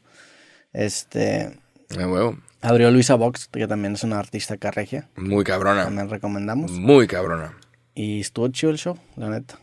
Este. 0.72 1.60
A 1.98 2.08
huevo. 2.08 2.38
Abrió 2.62 2.92
Luisa 2.92 3.16
Vox, 3.16 3.48
que 3.52 3.68
también 3.68 3.94
es 3.94 4.04
una 4.04 4.20
artista 4.20 4.54
acá 4.54 4.70
regia. 4.72 5.10
Muy 5.16 5.44
cabrona. 5.44 5.86
También 5.86 6.10
recomendamos. 6.10 6.72
Muy 6.72 7.08
cabrona. 7.08 7.58
Y 7.96 8.20
estuvo 8.20 8.48
chido 8.50 8.72
el 8.72 8.78
show, 8.78 8.98
la 9.16 9.30
neta. 9.30 9.58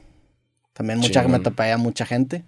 También 0.72 0.98
mucha, 0.98 1.22
Chingón. 1.22 1.32
me 1.32 1.44
topé 1.44 1.70
a 1.72 1.76
mucha 1.78 2.04
gente. 2.06 2.44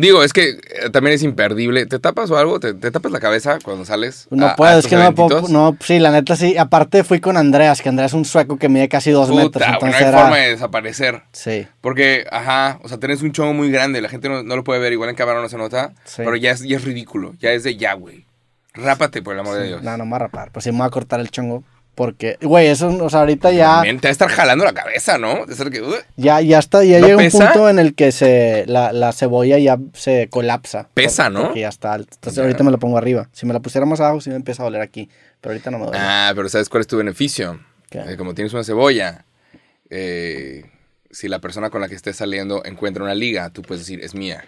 Digo, 0.00 0.22
es 0.22 0.32
que 0.32 0.50
eh, 0.50 0.90
también 0.92 1.14
es 1.14 1.24
imperdible. 1.24 1.84
¿Te 1.86 1.98
tapas 1.98 2.30
o 2.30 2.36
algo? 2.38 2.60
¿Te, 2.60 2.72
te 2.72 2.90
tapas 2.92 3.10
la 3.10 3.18
cabeza 3.18 3.58
cuando 3.64 3.84
sales? 3.84 4.28
No 4.30 4.46
a- 4.46 4.50
a 4.52 4.56
puedo, 4.56 4.78
es 4.78 4.86
que 4.86 4.94
no 4.94 5.02
me 5.02 5.12
puedo. 5.12 5.30
eventitos? 5.38 5.50
No, 5.50 5.76
sí, 5.80 5.98
la 5.98 6.12
neta 6.12 6.36
sí. 6.36 6.56
Aparte 6.56 7.02
fui 7.02 7.18
con 7.20 7.36
Andreas, 7.36 7.82
que 7.82 7.88
Andreas 7.88 8.12
es 8.12 8.14
un 8.14 8.24
sueco 8.24 8.58
que 8.58 8.68
mide 8.68 8.88
casi 8.88 9.10
dos 9.10 9.28
metros. 9.30 9.54
Puta, 9.54 9.70
Entonces 9.72 10.00
hay 10.00 10.08
era. 10.08 10.20
forma 10.20 10.36
de 10.36 10.50
desaparecer. 10.50 11.22
Sí. 11.32 11.66
Porque, 11.80 12.24
ajá, 12.30 12.78
o 12.84 12.88
sea, 12.88 12.98
tenés 12.98 13.22
un 13.22 13.32
chongo 13.32 13.54
muy 13.54 13.70
grande, 13.72 14.00
la 14.00 14.08
gente 14.08 14.28
no, 14.28 14.44
no 14.44 14.54
lo 14.54 14.62
puede 14.62 14.78
ver, 14.80 14.92
igual 14.92 15.10
en 15.10 15.16
cámara 15.16 15.40
no 15.42 15.48
se 15.48 15.58
nota, 15.58 15.92
Sí. 16.04 16.22
pero 16.24 16.36
ya 16.36 16.52
es, 16.52 16.62
ya 16.62 16.76
es 16.76 16.84
ridículo, 16.84 17.34
ya 17.40 17.50
es 17.50 17.64
de 17.64 17.76
ya, 17.76 17.94
güey. 17.94 18.24
Rápate, 18.74 19.22
por 19.22 19.34
el 19.34 19.40
amor 19.40 19.56
de 19.58 19.66
Dios. 19.66 19.82
No, 19.82 19.96
no 19.96 20.04
me 20.04 20.10
voy 20.10 20.16
a 20.16 20.18
rapar. 20.20 20.52
Pues 20.52 20.62
sí, 20.62 20.70
me 20.70 20.78
voy 20.78 20.86
a 20.86 20.90
cortar 20.90 21.18
el 21.18 21.30
chongo. 21.30 21.64
Porque, 21.98 22.38
güey, 22.40 22.68
eso, 22.68 22.86
o 23.04 23.10
sea, 23.10 23.20
ahorita 23.20 23.50
ya. 23.50 23.74
También 23.74 23.98
te 23.98 24.06
va 24.06 24.10
a 24.10 24.12
estar 24.12 24.28
jalando 24.28 24.64
la 24.64 24.72
cabeza, 24.72 25.18
¿no? 25.18 25.44
Que, 25.46 25.82
uh, 25.82 25.94
Ya, 26.16 26.40
ya 26.40 26.60
está, 26.60 26.84
ya 26.84 27.00
¿No 27.00 27.06
llega 27.08 27.18
pesa? 27.18 27.38
un 27.38 27.44
punto 27.46 27.68
en 27.68 27.80
el 27.80 27.96
que 27.96 28.12
se, 28.12 28.62
la, 28.68 28.92
la 28.92 29.12
cebolla 29.12 29.58
ya 29.58 29.76
se 29.94 30.28
colapsa. 30.30 30.88
Pesa, 30.94 31.24
Por- 31.24 31.32
¿no? 31.32 31.42
Porque 31.46 31.60
ya 31.62 31.68
está 31.68 31.94
alta. 31.94 32.14
Entonces 32.14 32.36
Ya. 32.36 32.42
ahorita 32.44 32.62
me 32.62 32.70
la 32.70 32.76
pongo 32.76 32.96
arriba. 32.98 33.28
Si 33.32 33.46
me 33.46 33.52
la 33.52 33.58
pusiera 33.58 33.84
más 33.84 33.98
abajo, 33.98 34.20
sí 34.20 34.30
me 34.30 34.36
empieza 34.36 34.62
a 34.62 34.66
doler 34.66 34.80
aquí. 34.80 35.08
Pero 35.40 35.52
ahorita 35.54 35.72
no 35.72 35.80
me 35.80 35.86
duele. 35.86 35.98
ah, 36.00 36.32
pero 36.36 36.48
¿sabes 36.48 36.68
cuál 36.68 36.82
es 36.82 36.86
tu 36.86 36.96
beneficio? 36.98 37.58
¿Qué? 37.90 37.98
Eh, 37.98 38.16
como 38.16 38.32
tienes 38.32 38.52
una 38.52 38.62
cebolla, 38.62 39.24
eh, 39.90 40.66
si 41.10 41.26
la 41.26 41.40
persona 41.40 41.70
con 41.70 41.80
la 41.80 41.88
que 41.88 41.96
estés 41.96 42.14
saliendo 42.16 42.64
encuentra 42.64 43.02
una 43.02 43.14
liga, 43.16 43.50
tú 43.50 43.62
puedes 43.62 43.84
decir, 43.84 44.00
es 44.04 44.14
mía. 44.14 44.44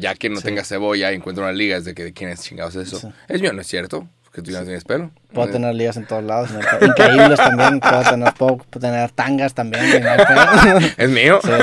Ya 0.00 0.14
que 0.14 0.30
no 0.30 0.36
Sí. 0.38 0.44
tenga 0.44 0.64
cebolla 0.64 1.12
y 1.12 1.16
encuentra 1.16 1.44
una 1.44 1.52
liga, 1.52 1.76
es 1.76 1.84
de 1.84 1.94
que 1.94 2.04
de 2.04 2.12
quién 2.14 2.30
es 2.30 2.40
chingados 2.40 2.76
eso. 2.76 2.98
Sí. 2.98 3.08
Es 3.28 3.42
mío, 3.42 3.52
no 3.52 3.60
es 3.60 3.66
cierto, 3.66 4.08
porque 4.34 4.42
tú 4.42 4.50
ya 4.50 4.58
no 4.60 4.64
tienes 4.64 4.82
pelo. 4.82 5.12
Puedo 5.32 5.48
Eh, 5.48 5.52
tener 5.52 5.74
ligas 5.76 5.96
en 5.96 6.06
todos 6.06 6.24
lados. 6.24 6.50
no. 6.50 6.58
Increíbles 6.86 7.38
también. 7.38 7.78
Puedo 7.78 8.02
tener, 8.02 8.34
puedo 8.34 8.56
tener 8.80 9.10
tangas 9.12 9.54
también. 9.54 10.02
no. 10.02 10.10
¿Es 10.96 11.08
mío? 11.08 11.38
Sí, 11.40 11.50
yo 11.50 11.56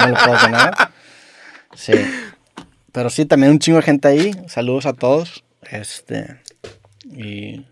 me, 0.00 0.06
lo, 0.08 0.14
puedo 0.24 0.38
tener. 0.38 0.70
Sí. 1.74 1.92
Pero 2.92 3.10
sí, 3.10 3.26
también 3.26 3.52
un 3.52 3.58
chingo 3.58 3.76
de 3.76 3.82
gente 3.82 4.08
ahí. 4.08 4.32
Saludos 4.48 4.86
a 4.86 4.94
todos. 4.94 5.44
Este. 5.70 6.40
Y. 7.04 7.66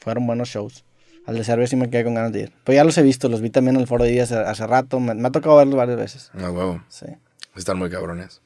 Fueron 0.00 0.26
buenos 0.26 0.48
shows. 0.48 0.84
Al 1.24 1.36
de 1.36 1.44
Serbia 1.44 1.68
sí 1.68 1.76
me 1.76 1.88
quedé 1.90 2.02
con 2.02 2.14
ganas 2.14 2.32
de 2.32 2.40
ir. 2.40 2.52
Pero 2.64 2.74
ya 2.74 2.82
los 2.82 2.98
he 2.98 3.02
visto, 3.02 3.28
los 3.28 3.40
vi 3.40 3.50
también 3.50 3.76
en 3.76 3.82
el 3.82 3.86
Foro 3.86 4.02
de 4.02 4.10
Díaz 4.10 4.32
hace, 4.32 4.50
hace 4.50 4.66
rato. 4.66 4.98
Me, 4.98 5.14
me 5.14 5.28
ha 5.28 5.30
tocado 5.30 5.56
verlos 5.58 5.76
varias 5.76 5.96
veces. 5.96 6.32
Ah, 6.34 6.50
huevo. 6.50 6.82
Sí. 6.88 7.06
Están 7.54 7.78
muy 7.78 7.88
cabrones. 7.88 8.40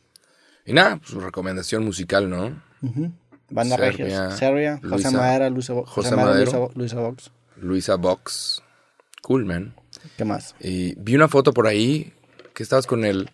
Y 0.66 0.74
nada, 0.74 0.97
pues, 0.99 1.09
su 1.12 1.20
recomendación 1.20 1.83
musical, 1.83 2.29
¿no? 2.29 2.62
Ujú. 2.83 3.11
Banda 3.51 3.76
Regios. 3.76 4.12
Serbia, 4.38 4.80
José 4.88 5.11
Madera, 5.11 5.51
Luisa, 5.51 5.74
José 5.74 5.90
José 5.90 6.16
Madera, 6.16 6.51
Madero. 6.51 6.70
Luisa, 6.74 6.97
Vox. 7.01 7.30
Luisa 7.57 7.94
Box. 7.97 8.62
Cool, 9.22 9.44
man. 9.44 9.74
¿Qué 10.16 10.24
más? 10.24 10.55
Y 10.61 10.94
vi 10.99 11.14
una 11.16 11.28
foto 11.28 11.53
por 11.53 11.66
ahí 11.66 12.12
que 12.55 12.62
estabas 12.62 12.86
con 12.86 13.05
el 13.05 13.30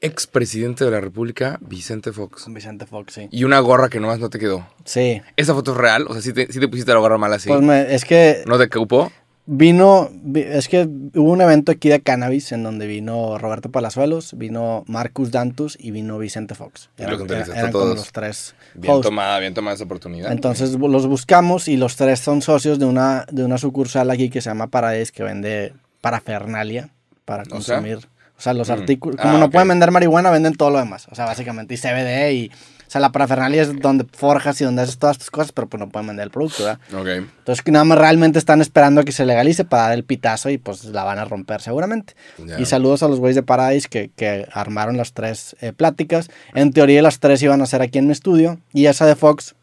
expresidente 0.00 0.84
de 0.84 0.90
la 0.90 1.00
República, 1.00 1.58
Vicente 1.60 2.12
Fox. 2.12 2.44
Con 2.44 2.54
Vicente 2.54 2.86
Fox, 2.86 3.14
sí. 3.14 3.28
Y 3.32 3.44
una 3.44 3.58
gorra 3.60 3.88
que 3.88 4.00
nomás 4.00 4.18
no 4.20 4.30
te 4.30 4.38
quedó. 4.38 4.66
Sí. 4.84 5.20
¿Esa 5.36 5.54
foto 5.54 5.72
es 5.72 5.76
real? 5.78 6.06
O 6.08 6.12
sea, 6.12 6.22
si 6.22 6.32
te, 6.32 6.50
sí 6.52 6.60
te 6.60 6.68
pusiste 6.68 6.92
la 6.92 7.00
gorra 7.00 7.18
mal 7.18 7.32
así. 7.32 7.48
Pues 7.48 7.60
me- 7.62 7.94
es 7.94 8.04
que 8.04 8.42
¿No 8.46 8.58
te 8.58 8.68
cupó? 8.68 9.10
Vino, 9.50 10.10
vi- 10.12 10.42
es 10.42 10.68
que 10.68 10.82
hubo 11.14 11.32
un 11.32 11.40
evento 11.40 11.72
aquí 11.72 11.88
de 11.88 12.00
cannabis 12.00 12.52
en 12.52 12.62
donde 12.62 12.86
vino 12.86 13.38
Roberto 13.38 13.70
Palazuelos, 13.70 14.36
vino 14.36 14.84
Marcus 14.86 15.30
Dantus 15.30 15.78
y 15.80 15.90
vino 15.90 16.18
Vicente 16.18 16.54
Fox. 16.54 16.90
Y 16.98 17.04
los 17.04 17.18
entrevistaste 17.18 17.56
a 17.56 17.60
eran 17.60 17.72
como 17.72 17.84
todos. 17.84 17.96
los 17.96 18.12
tres 18.12 18.54
Bien 18.74 18.92
hosts. 18.92 19.06
tomada, 19.06 19.38
bien 19.38 19.54
tomada 19.54 19.74
esa 19.76 19.84
oportunidad. 19.84 20.32
Entonces 20.32 20.72
los 20.78 21.06
buscamos 21.06 21.66
y 21.66 21.78
los 21.78 21.96
tres 21.96 22.20
son 22.20 22.42
socios 22.42 22.78
de 22.78 22.84
una, 22.84 23.24
de 23.32 23.42
una 23.42 23.56
sucursal 23.56 24.10
aquí 24.10 24.28
que 24.28 24.42
se 24.42 24.50
llama 24.50 24.66
Paradise 24.66 25.12
que 25.12 25.22
vende 25.22 25.72
parafernalia 26.02 26.90
para 27.24 27.44
O 27.44 27.46
sea, 27.62 27.76
consumir. 27.76 28.06
O 28.36 28.40
sea, 28.42 28.52
los 28.52 28.68
Mm. 28.68 28.72
artículos, 28.72 29.16
Ah, 29.18 29.22
como 29.22 29.38
no 29.38 29.48
pueden 29.50 29.68
vender 29.68 29.90
marihuana, 29.90 30.30
venden 30.30 30.52
todo 30.56 30.68
lo 30.68 30.78
demás. 30.78 31.08
O 31.10 31.14
sea, 31.14 31.24
básicamente, 31.24 31.72
y 31.72 31.78
CBD 31.78 32.32
y... 32.34 32.50
O 32.88 32.90
sea, 32.90 33.02
la 33.02 33.12
parafernalia 33.12 33.60
es 33.60 33.80
donde 33.80 34.06
forjas 34.10 34.58
y 34.62 34.64
donde 34.64 34.80
haces 34.80 34.96
todas 34.96 35.18
tus 35.18 35.30
cosas, 35.30 35.52
pero 35.52 35.68
pues 35.68 35.78
no 35.78 35.90
pueden 35.90 36.06
vender 36.06 36.24
el 36.24 36.30
producto, 36.30 36.64
¿verdad? 36.64 36.80
Ok. 36.98 37.28
Entonces 37.38 37.62
nada 37.66 37.84
más 37.84 37.98
realmente 37.98 38.38
están 38.38 38.62
esperando 38.62 39.02
a 39.02 39.04
que 39.04 39.12
se 39.12 39.26
legalice 39.26 39.66
para 39.66 39.82
dar 39.82 39.92
el 39.92 40.04
pitazo 40.04 40.48
y 40.48 40.56
pues 40.56 40.86
la 40.86 41.04
van 41.04 41.18
a 41.18 41.26
romper 41.26 41.60
seguramente. 41.60 42.14
Ya. 42.38 42.58
Y 42.58 42.64
saludos 42.64 43.02
a 43.02 43.08
los 43.08 43.20
güeyes 43.20 43.36
de 43.36 43.42
Paradise 43.42 43.88
que, 43.90 44.10
que 44.16 44.48
armaron 44.52 44.96
las 44.96 45.12
tres 45.12 45.54
eh, 45.60 45.74
pláticas. 45.74 46.30
En 46.54 46.72
teoría 46.72 47.02
las 47.02 47.20
tres 47.20 47.42
iban 47.42 47.60
a 47.60 47.66
ser 47.66 47.82
aquí 47.82 47.98
en 47.98 48.06
mi 48.06 48.12
estudio 48.12 48.58
y 48.72 48.86
esa 48.86 49.04
de 49.04 49.16
Fox, 49.16 49.54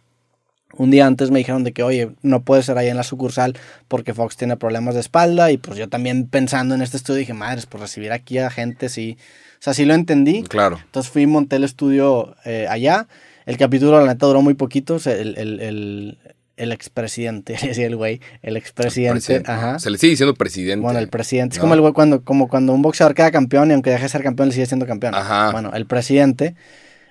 un 0.78 0.92
día 0.92 1.08
antes 1.08 1.32
me 1.32 1.40
dijeron 1.40 1.64
de 1.64 1.74
que, 1.74 1.82
oye, 1.82 2.12
no 2.22 2.44
puede 2.44 2.62
ser 2.62 2.78
ahí 2.78 2.90
en 2.90 2.98
la 2.98 3.04
sucursal 3.04 3.58
porque 3.88 4.14
Fox 4.14 4.38
tiene 4.38 4.56
problemas 4.56 4.94
de 4.94 5.00
espalda 5.00 5.50
y 5.50 5.58
pues 5.58 5.80
yo 5.80 5.90
también 5.90 6.28
pensando 6.28 6.76
en 6.76 6.84
este 6.84 6.98
estudio 6.98 7.22
dije, 7.22 7.34
madres, 7.34 7.66
pues 7.66 7.82
recibir 7.82 8.12
aquí 8.12 8.38
a 8.38 8.52
gente, 8.52 8.88
sí. 8.88 9.18
O 9.56 9.62
sea, 9.66 9.74
sí 9.74 9.86
lo 9.86 9.94
entendí. 9.94 10.44
Claro. 10.44 10.80
Entonces 10.84 11.12
fui 11.12 11.24
y 11.24 11.28
monté 11.28 11.56
el 11.56 11.64
estudio 11.64 12.36
eh, 12.46 12.68
allá. 12.70 13.08
El 13.46 13.58
capítulo, 13.58 14.00
la 14.00 14.14
neta, 14.14 14.26
duró 14.26 14.42
muy 14.42 14.54
poquito. 14.56 14.98
El, 15.06 15.38
el, 15.38 15.60
el, 15.60 16.18
el 16.58 16.72
expresidente, 16.72 17.56
el 17.84 17.96
güey, 17.96 18.22
el 18.42 18.58
expresidente, 18.58 19.14
Presidente. 19.14 19.52
ajá. 19.52 19.80
Se 19.80 19.90
le 19.90 19.98
sigue 19.98 20.12
diciendo 20.12 20.34
presidente. 20.34 20.82
Bueno, 20.82 21.00
el 21.00 21.10
presidente. 21.10 21.56
Es 21.56 21.58
¿no? 21.58 21.62
como 21.64 21.74
el 21.74 21.82
güey 21.82 21.94
cuando, 21.94 22.24
como 22.24 22.48
cuando 22.48 22.74
un 22.74 22.82
boxeador 22.82 23.14
queda 23.16 23.32
campeón 23.32 23.70
y 23.70 23.74
aunque 23.74 23.90
deje 23.90 24.04
de 24.04 24.10
ser 24.10 24.24
campeón, 24.24 24.50
le 24.50 24.54
sigue 24.54 24.66
siendo 24.66 24.86
campeón. 24.86 25.16
Ajá. 25.16 25.52
Bueno, 25.52 25.72
el 25.74 25.86
presidente, 25.86 26.56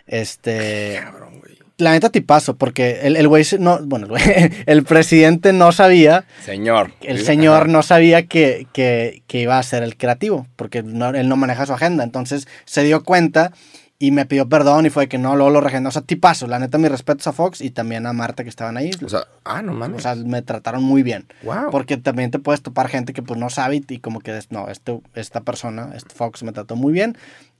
este... 0.06 1.00
Cabrón. 1.02 1.33
La 1.76 1.90
neta 1.90 2.08
tipazo, 2.10 2.56
porque 2.56 3.00
el, 3.02 3.16
el 3.16 3.26
güey, 3.26 3.44
no, 3.58 3.80
bueno, 3.84 4.06
el, 4.16 4.52
el 4.66 4.84
presidente 4.84 5.52
no 5.52 5.72
sabía, 5.72 6.24
Señor. 6.44 6.92
el 7.02 7.24
señor 7.24 7.62
ajá. 7.62 7.66
no 7.72 7.82
sabía 7.82 8.26
que, 8.26 8.68
que, 8.72 9.22
que 9.26 9.40
iba 9.40 9.58
a 9.58 9.62
ser 9.64 9.82
el 9.82 9.96
creativo, 9.96 10.46
porque 10.54 10.82
no- 10.84 11.08
él 11.10 11.28
no 11.28 11.36
maneja 11.36 11.66
su 11.66 11.72
agenda. 11.72 12.04
Entonces 12.04 12.46
se 12.64 12.84
dio 12.84 13.02
cuenta 13.02 13.50
y 13.98 14.10
me 14.10 14.26
pidió 14.26 14.48
perdón 14.48 14.86
y 14.86 14.90
fue 14.90 15.08
que 15.08 15.18
no, 15.18 15.34
luego 15.34 15.50
lo 15.50 15.60
regendó. 15.60 15.88
O 15.88 15.92
sea, 15.92 16.02
tipazo. 16.02 16.46
La 16.46 16.58
neta, 16.60 16.78
mis 16.78 16.90
respetos 16.90 17.26
a 17.26 17.32
Fox 17.32 17.60
y 17.60 17.70
también 17.70 18.06
a 18.06 18.12
Marta 18.12 18.42
que 18.44 18.50
estaban 18.50 18.76
ahí. 18.76 18.90
O 19.04 19.08
sea, 19.08 19.20
ah, 19.44 19.62
no 19.62 19.72
mames. 19.72 19.98
O 19.98 20.02
sea, 20.02 20.14
me 20.14 20.42
trataron 20.42 20.82
muy 20.84 21.02
bien. 21.02 21.26
wow. 21.42 21.70
Porque 21.72 21.96
también 21.96 22.30
te 22.30 22.38
puedes 22.38 22.60
topar 22.62 22.88
gente 22.88 23.12
que 23.12 23.22
pues 23.22 23.38
no 23.40 23.50
sabe 23.50 23.76
y, 23.76 23.84
y 23.88 23.98
como 23.98 24.20
que 24.20 24.38
no, 24.50 24.68
este, 24.68 25.00
esta 25.14 25.40
persona, 25.40 25.90
este 25.96 26.14
Fox 26.14 26.42
me 26.44 26.52
trató 26.52 26.76
muy 26.76 26.92
bien 26.92 27.16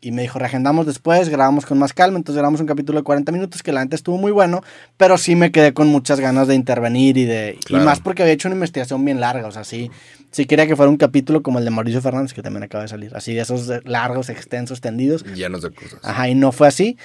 y 0.06 0.12
me 0.12 0.22
dijo, 0.22 0.38
reagendamos 0.38 0.86
después, 0.86 1.28
grabamos 1.28 1.66
con 1.66 1.78
más 1.78 1.92
calma, 1.92 2.18
entonces 2.18 2.36
grabamos 2.38 2.60
un 2.60 2.66
capítulo 2.66 2.98
de 2.98 3.04
40 3.04 3.32
minutos 3.32 3.62
que 3.62 3.72
la 3.72 3.80
gente 3.80 3.96
estuvo 3.96 4.18
muy 4.18 4.30
bueno, 4.32 4.62
pero 4.96 5.16
sí 5.18 5.34
me 5.36 5.50
quedé 5.52 5.72
con 5.74 5.88
muchas 5.88 6.20
ganas 6.20 6.46
de 6.48 6.54
intervenir 6.54 7.16
y 7.16 7.24
de... 7.24 7.58
Claro. 7.64 7.82
Y 7.82 7.86
más 7.86 8.00
porque 8.00 8.22
había 8.22 8.34
hecho 8.34 8.48
una 8.48 8.54
investigación 8.56 9.04
bien 9.04 9.20
larga, 9.20 9.48
o 9.48 9.52
sea, 9.52 9.64
sí, 9.64 9.90
sí 10.30 10.44
quería 10.46 10.66
que 10.66 10.76
fuera 10.76 10.90
un 10.90 10.96
capítulo 10.98 11.42
como 11.42 11.58
el 11.58 11.64
de 11.64 11.70
Mauricio 11.70 12.00
Fernández, 12.02 12.32
que 12.34 12.42
también 12.42 12.62
acaba 12.64 12.82
de 12.82 12.88
salir, 12.88 13.14
así 13.16 13.34
de 13.34 13.40
esos 13.40 13.70
largos, 13.84 14.28
extensos, 14.28 14.80
tendidos. 14.80 15.24
Llenos 15.24 15.62
de 15.62 15.70
cosas. 15.70 15.98
Ajá, 16.02 16.28
y 16.28 16.34
no 16.34 16.52
fue 16.52 16.68
así, 16.68 16.96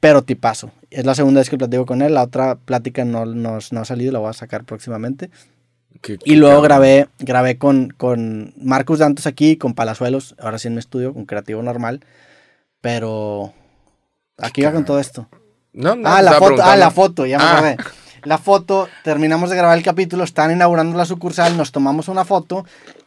pero 0.00 0.22
tipazo. 0.22 0.70
Es 0.90 1.04
la 1.04 1.14
segunda 1.14 1.40
vez 1.40 1.50
que 1.50 1.58
platico 1.58 1.84
con 1.86 2.00
él, 2.02 2.14
la 2.14 2.22
otra 2.22 2.54
plática 2.56 3.04
no, 3.04 3.26
no, 3.26 3.58
no 3.70 3.80
ha 3.80 3.84
salido, 3.84 4.12
la 4.12 4.18
voy 4.18 4.30
a 4.30 4.32
sacar 4.32 4.64
próximamente. 4.64 5.30
Qué- 6.02 6.12
Y 6.14 6.18
qué 6.18 6.36
luego 6.36 6.56
cabrón. 6.56 6.68
grabé, 6.68 7.08
grabé 7.18 7.56
con, 7.58 7.88
con 7.88 8.52
Marcus 8.60 8.98
Dantos 8.98 9.26
aquí, 9.26 9.56
con 9.56 9.72
Palazuelos, 9.74 10.34
ahora 10.38 10.58
sí 10.58 10.68
en 10.68 10.74
mi 10.74 10.78
estudio, 10.80 11.14
con 11.14 11.24
Creativo 11.24 11.62
Normal. 11.62 12.00
Pero 12.80 13.52
aquí 14.38 14.62
va 14.62 14.72
con 14.72 14.84
todo 14.84 14.98
esto. 15.00 15.28
No, 15.72 15.94
no, 15.94 16.08
ah, 16.08 16.22
la 16.22 16.32
foto, 16.34 16.62
ah, 16.62 16.76
la 16.76 16.90
foto, 16.90 17.26
ya 17.26 17.38
me 17.38 17.44
Ah, 17.44 17.52
acordé. 17.52 17.76
La 18.24 18.38
foto, 18.38 18.88
terminamos 19.04 19.50
de 19.50 19.56
grabar 19.56 19.76
el 19.78 19.84
capítulo, 19.84 20.24
están 20.24 20.50
inaugurando 20.50 20.96
la 20.96 21.04
sucursal, 21.04 21.56
nos 21.56 21.70
tomamos 21.70 22.08
una 22.08 22.24
foto 22.24 22.64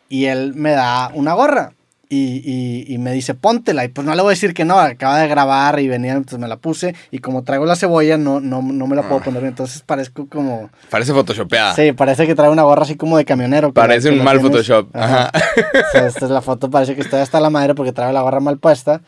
y 0.08 0.26
él 0.26 0.54
me 0.56 0.72
da 0.72 1.12
una 1.14 1.34
gorra. 1.34 1.74
Y, 2.12 2.42
y- 2.44 2.92
y 2.92 2.98
me 2.98 3.12
dice, 3.12 3.36
póntela. 3.36 3.86
Y 3.86 3.90
pues 3.90 4.06
no 4.08 4.16
le 4.16 4.22
voy 4.24 4.30
a 4.32 4.34
decir 4.34 4.56
que 4.56 4.66
no, 4.66 4.80
acaba 4.80 5.20
de 5.20 5.28
grabar 5.28 5.80
y 5.80 5.88
venía, 5.88 6.14
entonces 6.14 6.40
me 6.40 6.48
la 6.48 6.58
puse. 6.58 6.96
Y 7.12 7.20
como 7.20 7.44
traigo 7.44 7.68
la 7.68 7.76
cebolla, 7.76 8.18
no, 8.18 8.40
no, 8.40 8.64
no 8.64 8.88
me 8.88 8.96
la 8.96 9.04
puedo 9.04 9.18
Ah. 9.22 9.24
poner. 9.26 9.44
Entonces 9.44 9.84
parezco 9.84 10.28
como. 10.28 10.72
Parece 10.90 11.14
photoshopeada. 11.14 11.76
Sí, 11.76 11.92
parece 11.92 12.26
que 12.26 12.34
trae 12.34 12.50
una 12.50 12.64
gorra 12.64 12.82
así 12.82 12.96
como 12.96 13.16
de 13.18 13.26
camionero. 13.26 13.74
Parece 13.74 14.10
un 14.10 14.24
mal 14.24 14.40
tienes- 14.40 14.52
Photoshop. 14.52 14.96
Ajá. 14.96 15.30
O 15.90 15.92
sea, 15.92 16.08
esta 16.08 16.26
es 16.26 16.32
la 16.32 16.42
foto, 16.42 16.72
parece 16.72 16.96
que 16.96 17.02
está 17.02 17.22
hasta 17.22 17.40
la 17.40 17.52
madre 17.52 17.76
porque 17.76 17.92
trae 17.92 18.12
la 18.12 18.22
gorra 18.22 18.40
mal 18.40 18.58
puesta. 18.58 19.02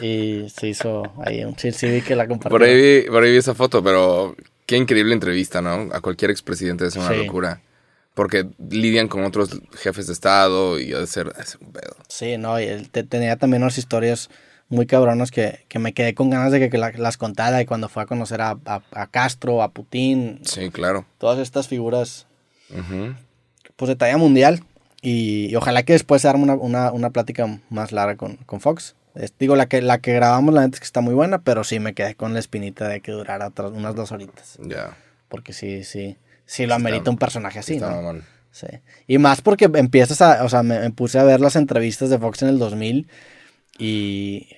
Y 0.00 0.48
se 0.50 0.68
hizo 0.68 1.02
ahí 1.24 1.44
un 1.44 1.56
sí 1.58 1.70
vi 1.88 2.02
que 2.02 2.14
la 2.16 2.26
compartió. 2.28 2.50
Por 2.50 2.62
ahí, 2.66 2.74
vi, 3.02 3.08
por 3.10 3.22
ahí 3.22 3.32
vi 3.32 3.38
esa 3.38 3.54
foto, 3.54 3.82
pero 3.82 4.36
qué 4.66 4.76
increíble 4.76 5.12
entrevista, 5.14 5.60
¿no? 5.62 5.88
A 5.94 6.00
cualquier 6.00 6.30
expresidente 6.30 6.86
es 6.86 6.96
una 6.96 7.08
Sí. 7.10 7.16
locura. 7.24 7.60
Porque 8.14 8.48
lidian 8.70 9.08
con 9.08 9.24
otros 9.24 9.60
jefes 9.74 10.06
de 10.06 10.14
Estado 10.14 10.80
y 10.80 10.92
ha 10.94 10.98
de 11.00 11.06
ser, 11.06 11.32
ser 11.44 11.58
un 11.60 11.72
pedo. 11.72 11.96
Sí, 12.08 12.38
no, 12.38 12.58
y 12.58 12.64
él 12.64 12.88
te- 12.90 13.02
tenía 13.04 13.36
también 13.36 13.62
unas 13.62 13.76
historias 13.76 14.30
muy 14.68 14.86
cabronas 14.86 15.30
que, 15.30 15.64
que 15.68 15.78
me 15.78 15.92
quedé 15.92 16.14
con 16.14 16.30
ganas 16.30 16.50
de 16.50 16.58
que, 16.58 16.70
que 16.70 16.78
la- 16.78 16.92
las 16.92 17.18
contara. 17.18 17.60
Y 17.60 17.66
cuando 17.66 17.88
fue 17.90 18.02
a 18.02 18.06
conocer 18.06 18.40
a, 18.40 18.58
a- 18.64 18.82
a 18.92 19.06
Castro, 19.08 19.62
a 19.62 19.70
Putin, 19.70 20.40
Sí, 20.44 20.70
claro. 20.70 21.04
todas 21.18 21.38
estas 21.38 21.68
figuras, 21.68 22.26
pues 23.76 23.88
de 23.88 23.96
talla 23.96 24.16
mundial. 24.16 24.62
Y, 25.02 25.48
y 25.50 25.56
ojalá 25.56 25.82
que 25.84 25.92
después 25.92 26.22
se 26.22 26.28
arme 26.28 26.44
una, 26.44 26.54
una, 26.54 26.92
una 26.92 27.10
plática 27.10 27.60
más 27.70 27.92
larga 27.92 28.16
con, 28.16 28.36
con 28.38 28.60
Fox. 28.60 28.94
Es- 29.16 29.34
digo, 29.38 29.56
la 29.56 29.66
que, 29.66 29.82
la 29.82 29.98
que 29.98 30.12
grabamos, 30.14 30.54
la 30.54 30.60
neta 30.62 30.76
es 30.76 30.80
que 30.80 30.84
está 30.86 31.00
muy 31.00 31.14
buena, 31.14 31.40
pero 31.42 31.64
sí 31.64 31.78
me 31.80 31.94
quedé 31.94 32.14
con 32.14 32.32
la 32.34 32.38
espinita 32.40 32.86
de 32.88 33.00
que 33.00 33.12
durara 33.12 33.48
otras, 33.48 33.72
unas 33.72 33.94
dos 33.94 34.12
horitas. 34.12 34.58
Ya. 34.62 34.96
Porque 35.28 35.52
sí, 35.52 35.84
sí, 35.84 36.16
sí 36.44 36.66
lo 36.66 36.74
amerita 36.74 37.10
un 37.10 37.18
personaje 37.18 37.58
así, 37.58 37.74
Está 37.74 37.90
¿no? 37.90 37.96
mamón. 37.96 38.24
Sí. 38.52 38.66
Y 39.06 39.18
más 39.18 39.42
porque 39.42 39.68
empiezas 39.74 40.22
a, 40.22 40.42
o 40.44 40.48
sea, 40.48 40.62
me, 40.62 40.78
me 40.80 40.90
puse 40.90 41.18
a 41.18 41.24
ver 41.24 41.40
las 41.40 41.56
entrevistas 41.56 42.08
de 42.10 42.18
Fox 42.18 42.42
en 42.42 42.48
el 42.48 42.58
2000 42.58 43.06
y 43.78 44.48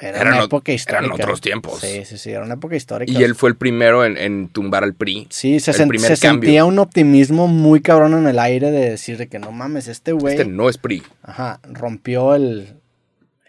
era 0.00 0.20
Eran 0.22 0.34
una 0.34 0.44
época 0.44 0.72
eran 0.72 0.76
histórica. 0.76 1.14
otros 1.14 1.40
tiempos. 1.40 1.80
Sí, 1.80 2.04
sí, 2.04 2.18
sí, 2.18 2.30
era 2.30 2.42
una 2.42 2.54
época 2.54 2.74
histórica. 2.74 3.12
Y 3.12 3.22
él 3.22 3.34
fue 3.36 3.50
el 3.50 3.56
primero 3.56 4.04
en, 4.04 4.16
en 4.16 4.48
tumbar 4.48 4.82
al 4.82 4.94
PRI. 4.94 5.28
Sí, 5.30 5.60
se, 5.60 5.72
sen- 5.72 5.96
se 6.00 6.16
sentía 6.16 6.64
un 6.64 6.78
optimismo 6.80 7.46
muy 7.46 7.80
cabrón 7.80 8.14
en 8.14 8.26
el 8.26 8.38
aire 8.40 8.70
de 8.72 8.90
decir 8.90 9.18
de 9.18 9.28
que 9.28 9.38
no 9.38 9.52
mames, 9.52 9.86
este 9.86 10.12
güey 10.12 10.34
Este 10.34 10.46
no 10.46 10.68
es 10.68 10.78
PRI. 10.78 11.02
ajá, 11.22 11.60
rompió 11.62 12.34
el, 12.34 12.74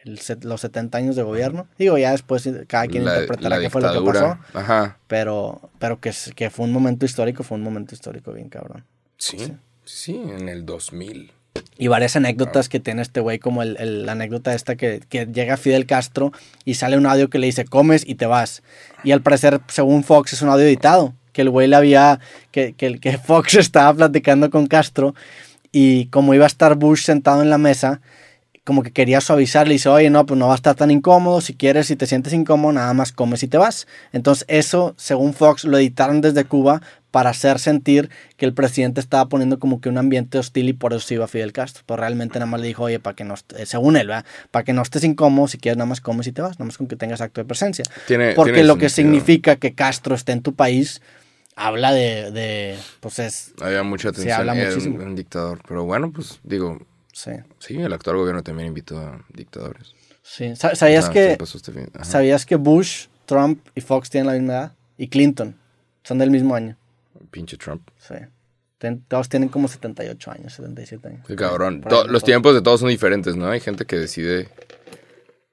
el 0.06 0.20
set- 0.20 0.44
los 0.46 0.62
70 0.62 0.98
años 0.98 1.16
de 1.16 1.24
gobierno. 1.24 1.68
Digo, 1.78 1.98
ya 1.98 2.12
después 2.12 2.48
cada 2.68 2.88
quien 2.88 3.06
La- 3.06 3.14
interpretará 3.14 3.58
la 3.58 3.62
qué 3.62 3.70
fue 3.70 3.82
lo 3.82 3.88
que 3.90 3.94
pasó, 4.00 4.12
dictadura. 4.12 4.40
Ajá. 4.54 4.98
pero, 5.08 5.70
pero 5.80 6.00
que, 6.00 6.12
que 6.36 6.50
fue 6.50 6.66
un 6.66 6.72
momento 6.72 7.06
histórico, 7.06 7.44
fue 7.44 7.58
un 7.58 7.64
momento 7.64 7.94
histórico 7.96 8.32
bien 8.34 8.50
cabrón. 8.50 8.84
Sí. 9.18 9.38
Sí, 9.38 9.54
sí, 9.86 10.16
en 10.38 10.48
el 10.50 10.66
2000. 10.66 11.32
Y 11.78 11.88
varias 11.88 12.16
anécdotas 12.18 12.68
que 12.68 12.80
tiene 12.82 13.02
este 13.02 13.22
güey, 13.22 13.40
como 13.40 13.64
el, 13.64 13.78
el- 13.80 14.06
la 14.06 14.12
anécdota 14.12 14.54
esta 14.54 14.76
que, 14.76 15.02
que 15.10 15.26
llega 15.26 15.56
Fidel 15.58 15.86
Castro 15.86 16.32
y 16.66 16.74
sale 16.76 16.98
un 16.98 17.06
audio 17.06 17.30
que 17.30 17.40
le 17.40 17.46
dice 17.48 17.64
comes 17.66 18.04
y 18.06 18.16
te 18.16 18.26
vas. 18.26 18.62
Y 19.04 19.12
al 19.12 19.22
parecer, 19.22 19.62
según 19.68 20.04
Fox, 20.04 20.34
es 20.34 20.42
un 20.42 20.50
audio 20.50 20.66
editado. 20.66 21.14
Que 21.32 21.42
el 21.42 21.50
güey 21.50 21.68
le 21.68 21.76
había. 21.76 22.20
Que, 22.52 22.74
que, 22.74 23.00
que 23.00 23.18
Fox 23.18 23.56
estaba 23.56 23.94
platicando 23.94 24.50
con 24.50 24.68
Castro 24.68 25.16
y 25.72 26.06
como 26.08 26.34
iba 26.34 26.44
a 26.46 26.48
estar 26.48 26.76
Bush 26.76 27.04
sentado 27.04 27.42
en 27.42 27.50
la 27.50 27.58
mesa, 27.58 28.00
como 28.66 28.84
que 28.84 28.92
quería 28.92 29.22
suavizar, 29.22 29.68
le 29.68 29.74
dice, 29.76 29.88
oye, 29.88 30.10
no, 30.10 30.26
pues 30.26 30.38
no 30.38 30.48
va 30.48 30.54
a 30.54 30.56
estar 30.58 30.76
tan 30.76 30.92
incómodo, 30.92 31.40
si 31.40 31.54
quieres, 31.54 31.88
si 31.88 31.96
te 31.96 32.08
sientes 32.08 32.34
incómodo, 32.34 32.74
nada 32.74 32.94
más 32.94 33.12
comes 33.14 33.42
y 33.44 33.48
te 33.48 33.58
vas. 33.58 33.88
Entonces 34.12 34.44
eso, 34.50 34.94
según 34.98 35.34
Fox, 35.34 35.64
lo 35.64 35.78
editaron 35.78 36.20
desde 36.20 36.44
Cuba 36.46 36.82
para 37.12 37.30
hacer 37.30 37.60
sentir 37.60 38.10
que 38.36 38.46
el 38.46 38.54
presidente 38.54 39.00
estaba 39.00 39.30
poniendo 39.30 39.58
como 39.60 39.80
que 39.80 39.88
un 39.88 39.98
ambiente 39.98 40.38
hostil 40.38 40.68
y 40.68 40.74
por 40.74 40.92
eso 40.92 41.08
se 41.08 41.14
iba 41.14 41.28
Fidel 41.30 41.54
Castro. 41.54 41.84
Pero 41.86 41.98
realmente 41.98 42.40
nada 42.40 42.52
más 42.52 42.60
le 42.60 42.68
dijo, 42.68 42.84
oye, 42.84 43.00
para 43.00 43.16
que 43.16 43.24
no, 43.24 43.36
eh, 43.56 43.66
según 43.66 43.96
él, 43.96 44.08
¿verdad? 44.08 44.26
Para 44.52 44.66
que 44.66 44.74
no 44.74 44.82
estés 44.82 45.04
incómodo, 45.06 45.48
si 45.48 45.58
quieres, 45.58 45.78
nada 45.78 45.88
más 45.88 46.02
comes 46.02 46.28
y 46.28 46.34
te 46.34 46.42
vas, 46.42 46.54
nada 46.60 46.66
más 46.66 46.78
con 46.78 46.88
que 46.88 46.96
tengas 46.98 47.22
acto 47.22 47.40
de 47.40 47.46
presencia. 47.46 47.86
Tiene, 48.08 48.34
Porque 48.34 48.52
tiene 48.52 48.68
lo 48.68 48.78
que 48.78 48.90
sentido. 48.90 49.14
significa 49.16 49.56
que 49.58 49.76
Castro 49.76 50.14
esté 50.16 50.34
en 50.34 50.42
tu 50.42 50.56
país, 50.56 51.02
habla 51.56 51.94
de, 51.94 52.32
de 52.32 52.78
pues 53.00 53.20
es, 53.20 53.54
Había 53.62 53.84
mucha 53.84 54.10
Se 54.10 54.22
atención. 54.22 54.40
habla 54.40 54.56
Era 54.58 54.70
muchísimo. 54.72 54.96
un, 54.98 55.02
un 55.04 55.16
dictador. 55.16 55.62
Pero 55.68 55.86
bueno, 55.86 56.12
pues 56.12 56.40
digo, 56.44 56.80
sí. 57.16 57.32
sí, 57.60 57.80
el 57.82 57.94
actual 57.94 58.18
gobierno 58.18 58.44
también 58.44 58.68
invitó 58.68 59.00
a 59.00 59.24
dictadores. 59.34 59.94
sí. 60.22 60.54
Sa- 60.58 60.76
¿Sabías 60.76 61.06
Ah, 61.08 61.12
que... 61.14 61.38
este. 61.42 61.72
Ajá. 61.94 62.04
¿Sabías 62.04 62.46
que 62.46 62.56
Bush, 62.58 63.08
Trump 63.26 63.66
y 63.74 63.80
Fox 63.82 64.10
tienen 64.10 64.28
la 64.28 64.34
misma 64.34 64.54
edad? 64.54 64.74
Y 64.98 65.08
Clinton. 65.08 65.56
Son 66.04 66.18
del 66.18 66.30
mismo 66.32 66.54
año. 66.56 66.78
Pinche 67.32 67.58
Trump. 67.58 67.88
Sí. 67.98 68.16
Ten- 68.78 69.04
todos 69.08 69.30
tienen 69.30 69.50
como 69.50 69.68
78 69.68 70.32
años, 70.32 70.54
77 70.54 71.08
años. 71.08 71.26
Qué 71.28 71.36
cabrón. 71.36 71.82
To- 71.82 72.08
los 72.08 72.24
tiempos 72.24 72.54
de 72.54 72.62
todos 72.62 72.82
son 72.82 72.90
diferentes, 72.90 73.36
¿no? 73.36 73.48
Hay 73.50 73.60
gente 73.62 73.86
que 73.86 73.98
decide. 73.98 74.50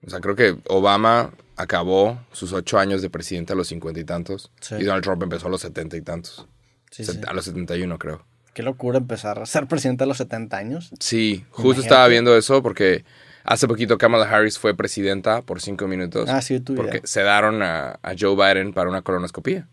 O 0.07 0.11
sea, 0.11 0.21
creo 0.21 0.35
que 0.35 0.57
Obama 0.69 1.33
acabó 1.57 2.19
sus 2.33 2.53
ocho 2.53 2.79
años 2.79 3.03
de 3.03 3.11
presidente 3.11 3.53
a 3.53 3.57
los 3.57 3.69
cincuenta 3.69 4.01
y 4.01 4.05
tantos. 4.05 4.51
Sí. 4.61 4.75
Y 4.81 4.85
Donald 4.85 5.05
Trump 5.05 5.23
empezó 5.23 5.47
a 5.47 5.51
los 5.51 5.61
setenta 5.61 5.97
y 5.97 6.03
tantos. 6.03 6.47
Sí, 6.91 7.05
Set- 7.05 7.17
sí. 7.17 7.21
A 7.27 7.33
los 7.33 7.45
setenta 7.45 7.77
y 7.77 7.83
uno, 7.83 7.99
creo. 7.99 8.25
Qué 8.55 8.63
locura 8.63 8.99
empezar 8.99 9.39
a 9.39 9.47
ser 9.47 9.67
presidente 9.67 10.05
a 10.05 10.07
los 10.07 10.19
70 10.19 10.57
años. 10.57 10.91
Sí, 11.01 11.45
justo 11.51 11.63
Imagínate. 11.63 11.87
estaba 11.87 12.09
viendo 12.09 12.37
eso 12.37 12.63
porque 12.63 13.05
hace 13.45 13.67
poquito 13.67 13.97
Kamala 13.99 14.29
Harris 14.29 14.59
fue 14.59 14.75
presidenta 14.77 15.43
por 15.43 15.61
cinco 15.63 15.87
minutos. 15.89 16.29
Ah, 16.29 16.43
sí, 16.43 16.61
tu 16.61 16.75
Porque 16.75 16.93
video. 16.99 17.07
sedaron 17.07 17.63
a, 17.63 17.99
a 18.03 18.15
Joe 18.19 18.37
Biden 18.37 18.73
para 18.73 18.89
una 18.91 19.03
colonoscopía. 19.03 19.69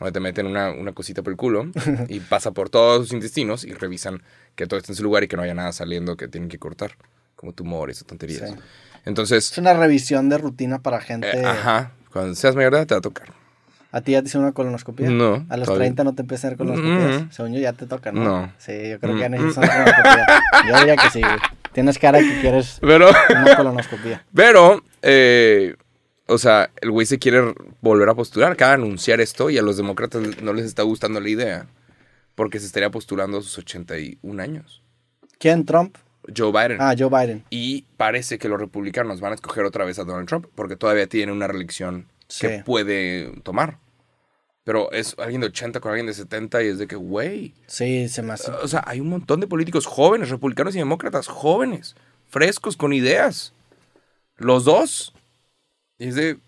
Donde 0.00 0.10
te 0.12 0.18
meten 0.20 0.46
una, 0.46 0.70
una 0.72 0.92
cosita 0.92 1.22
por 1.22 1.30
el 1.32 1.36
culo 1.36 1.70
y 2.08 2.18
pasa 2.20 2.50
por 2.50 2.68
todos 2.68 3.02
sus 3.06 3.12
intestinos 3.12 3.62
y 3.64 3.72
revisan 3.74 4.22
que 4.56 4.66
todo 4.66 4.78
esté 4.80 4.90
en 4.92 4.96
su 4.96 5.04
lugar 5.04 5.22
y 5.22 5.28
que 5.28 5.36
no 5.36 5.42
haya 5.42 5.54
nada 5.54 5.72
saliendo 5.72 6.16
que 6.16 6.26
tienen 6.26 6.48
que 6.48 6.58
cortar. 6.58 6.92
Como 7.36 7.52
tumores 7.52 8.00
o 8.02 8.04
tonterías. 8.04 8.50
Sí. 8.50 8.56
Entonces, 9.04 9.52
Es 9.52 9.58
una 9.58 9.74
revisión 9.74 10.28
de 10.30 10.38
rutina 10.38 10.80
para 10.80 11.00
gente. 11.00 11.30
eh, 11.30 11.44
ajá, 11.44 11.92
cuando 12.10 12.34
seas 12.34 12.56
mayor 12.56 12.72
de 12.72 12.78
edad 12.78 12.86
te 12.86 12.94
va 12.94 12.98
a 12.98 13.02
tocar. 13.02 13.28
¿A 13.96 14.00
ti 14.00 14.10
ya 14.12 14.22
te 14.22 14.26
hicieron 14.26 14.46
una 14.46 14.52
colonoscopia? 14.54 15.08
No, 15.08 15.46
A 15.48 15.56
los 15.56 15.66
todavía. 15.66 15.86
30 15.86 16.02
no 16.02 16.14
te 16.16 16.22
empiezan 16.22 16.48
a 16.48 16.54
hacer 16.54 16.58
colonoscopias. 16.58 17.22
Mm. 17.22 17.30
Según 17.30 17.52
yo 17.54 17.60
ya 17.60 17.72
te 17.74 17.86
toca, 17.86 18.10
¿no? 18.10 18.24
No. 18.24 18.52
Sí, 18.58 18.72
yo 18.90 18.98
creo 18.98 19.14
que 19.14 19.20
ya 19.20 19.28
Mm. 19.28 19.32
necesitas 19.32 19.56
una 19.58 19.68
colonoscopia. 19.68 20.26
Yo 20.68 20.78
diría 20.78 20.96
que 20.96 21.10
sí. 21.10 21.20
Tienes 21.72 21.98
cara 21.98 22.18
que 22.18 22.40
quieres 22.40 22.78
Pero, 22.80 23.10
una 23.30 23.56
colonoscopia. 23.56 24.24
pero, 24.34 24.82
eh, 25.02 25.76
o 26.26 26.38
sea, 26.38 26.70
el 26.80 26.90
güey 26.90 27.06
se 27.06 27.18
quiere 27.20 27.54
volver 27.82 28.08
a 28.08 28.14
postular, 28.14 28.50
acaba 28.52 28.70
de 28.76 28.82
anunciar 28.82 29.20
esto 29.20 29.48
y 29.50 29.58
a 29.58 29.62
los 29.62 29.76
demócratas 29.76 30.22
no 30.42 30.52
les 30.54 30.64
está 30.64 30.82
gustando 30.82 31.20
la 31.20 31.28
idea. 31.28 31.66
Porque 32.34 32.58
se 32.58 32.66
estaría 32.66 32.90
postulando 32.90 33.38
a 33.38 33.42
sus 33.42 33.58
81 33.58 34.40
años. 34.42 34.82
¿Quién? 35.38 35.64
¿Trump? 35.64 35.96
Joe 36.36 36.50
Biden. 36.50 36.78
Ah, 36.80 36.94
Joe 36.98 37.08
Biden. 37.10 37.44
Y 37.50 37.84
parece 37.96 38.38
que 38.38 38.48
los 38.48 38.58
republicanos 38.58 39.20
van 39.20 39.30
a 39.32 39.34
escoger 39.36 39.64
otra 39.64 39.84
vez 39.84 40.00
a 40.00 40.04
Donald 40.04 40.26
Trump 40.26 40.46
porque 40.56 40.74
todavía 40.74 41.06
tiene 41.06 41.30
una 41.30 41.46
reelección 41.46 42.08
que 42.40 42.62
puede 42.64 43.30
tomar. 43.42 43.78
Pero 44.64 44.90
es 44.92 45.14
alguien 45.18 45.42
de 45.42 45.48
80 45.48 45.78
con 45.80 45.90
alguien 45.92 46.06
de 46.06 46.14
70 46.14 46.62
y 46.62 46.68
es 46.68 46.78
de 46.78 46.86
que, 46.86 46.96
güey. 46.96 47.52
Sí, 47.66 48.08
se 48.08 48.22
me 48.22 48.32
hace. 48.32 48.50
O 48.50 48.66
sea, 48.68 48.82
hay 48.86 48.98
un 49.00 49.08
montón 49.10 49.40
de 49.40 49.46
políticos 49.46 49.84
jóvenes, 49.86 50.30
republicanos 50.30 50.74
y 50.74 50.78
demócratas, 50.78 51.26
jóvenes, 51.28 51.94
frescos, 52.30 52.76
con 52.76 52.92
ideas. 52.94 53.52
Los 54.38 54.64
dos. 54.64 55.12
Y 55.98 56.08
es 56.08 56.14
de. 56.14 56.38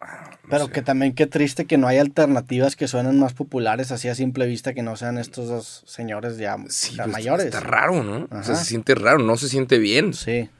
ah, 0.00 0.30
no 0.42 0.48
Pero 0.50 0.66
sé. 0.66 0.72
que 0.72 0.82
también 0.82 1.14
qué 1.14 1.26
triste 1.26 1.64
que 1.64 1.78
no 1.78 1.86
hay 1.88 1.96
alternativas 1.96 2.76
que 2.76 2.86
suenen 2.86 3.18
más 3.18 3.32
populares 3.32 3.92
así 3.92 4.08
a 4.08 4.14
simple 4.14 4.46
vista 4.46 4.74
que 4.74 4.82
no 4.82 4.96
sean 4.96 5.16
estos 5.16 5.48
dos 5.48 5.82
señores 5.86 6.36
ya, 6.36 6.58
Sí, 6.68 6.96
ya 6.96 7.04
pues, 7.04 7.12
mayores. 7.14 7.46
Está 7.46 7.60
raro, 7.60 8.04
¿no? 8.04 8.24
O 8.24 8.28
sea, 8.28 8.40
Ajá. 8.40 8.54
se 8.56 8.64
siente 8.66 8.94
raro, 8.94 9.18
no 9.20 9.38
se 9.38 9.48
siente 9.48 9.78
bien. 9.78 10.12
Sí, 10.12 10.50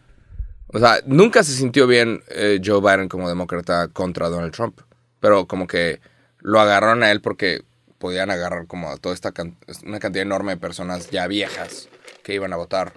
O 0.69 0.79
sea, 0.79 1.01
nunca 1.07 1.43
se 1.45 1.53
sintió 1.53 1.87
bien 1.87 2.23
eh, 2.31 2.61
Joe 2.65 2.81
Biden 2.81 3.11
como 3.11 3.29
demócrata 3.29 3.89
contra 3.89 4.29
Donald 4.31 4.53
Trump. 4.55 4.81
Pero 5.21 5.47
como 5.47 5.67
que 5.67 6.01
lo 6.41 6.61
agarraron 6.61 7.03
a 7.03 7.11
él 7.11 7.21
porque 7.21 7.63
podían 7.99 8.31
agarrar 8.31 8.67
como 8.67 8.91
a 8.91 8.97
toda 8.97 9.15
esta 9.15 9.33
can- 9.33 9.57
una 9.85 9.99
cantidad 9.99 10.23
enorme 10.23 10.53
de 10.53 10.57
personas 10.59 11.11
ya 11.11 11.27
viejas 11.27 11.89
que 12.23 12.35
iban 12.35 12.53
a 12.53 12.57
votar. 12.57 12.93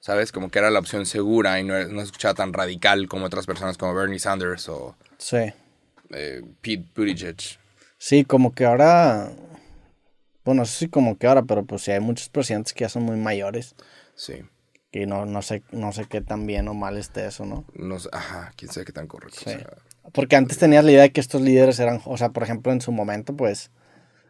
¿Sabes? 0.00 0.32
Como 0.32 0.50
que 0.50 0.58
era 0.58 0.70
la 0.70 0.78
opción 0.78 1.04
segura 1.04 1.60
y 1.60 1.64
no, 1.64 1.82
no 1.88 2.00
escuchaba 2.00 2.32
tan 2.34 2.52
radical 2.54 3.06
como 3.06 3.26
otras 3.26 3.44
personas 3.46 3.76
como 3.76 3.94
Bernie 3.94 4.18
Sanders 4.18 4.68
o 4.70 4.96
sí. 5.18 5.52
eh, 6.10 6.42
Pete 6.62 6.86
Buttigieg. 6.96 7.36
Sí, 7.98 8.24
como 8.24 8.54
que 8.54 8.64
ahora. 8.64 9.30
Bueno, 10.42 10.64
sí, 10.64 10.88
como 10.88 11.18
que 11.18 11.26
ahora, 11.26 11.42
pero 11.42 11.64
pues 11.66 11.82
sí 11.82 11.90
hay 11.92 12.00
muchos 12.00 12.30
presidentes 12.30 12.72
que 12.72 12.80
ya 12.84 12.88
son 12.88 13.02
muy 13.02 13.16
mayores. 13.16 13.74
Sí. 14.14 14.42
Y 14.90 15.04
no, 15.04 15.26
no 15.26 15.42
sé, 15.42 15.62
no 15.70 15.92
sé 15.92 16.06
qué 16.06 16.22
tan 16.22 16.46
bien 16.46 16.66
o 16.68 16.74
mal 16.74 16.96
esté 16.96 17.26
eso, 17.26 17.44
¿no? 17.44 17.66
No 17.74 17.98
sé, 17.98 18.08
ajá, 18.12 18.52
quién 18.56 18.72
sabe 18.72 18.86
qué 18.86 18.92
tan 18.92 19.06
correcto. 19.06 19.38
Sí. 19.38 19.50
sea. 19.50 19.68
Porque 20.12 20.36
antes 20.36 20.58
tenías 20.58 20.84
la 20.84 20.92
idea 20.92 21.02
de 21.02 21.12
que 21.12 21.20
estos 21.20 21.40
líderes 21.40 21.78
eran, 21.78 22.00
o 22.04 22.16
sea, 22.16 22.30
por 22.30 22.42
ejemplo, 22.42 22.72
en 22.72 22.80
su 22.80 22.92
momento, 22.92 23.36
pues, 23.36 23.70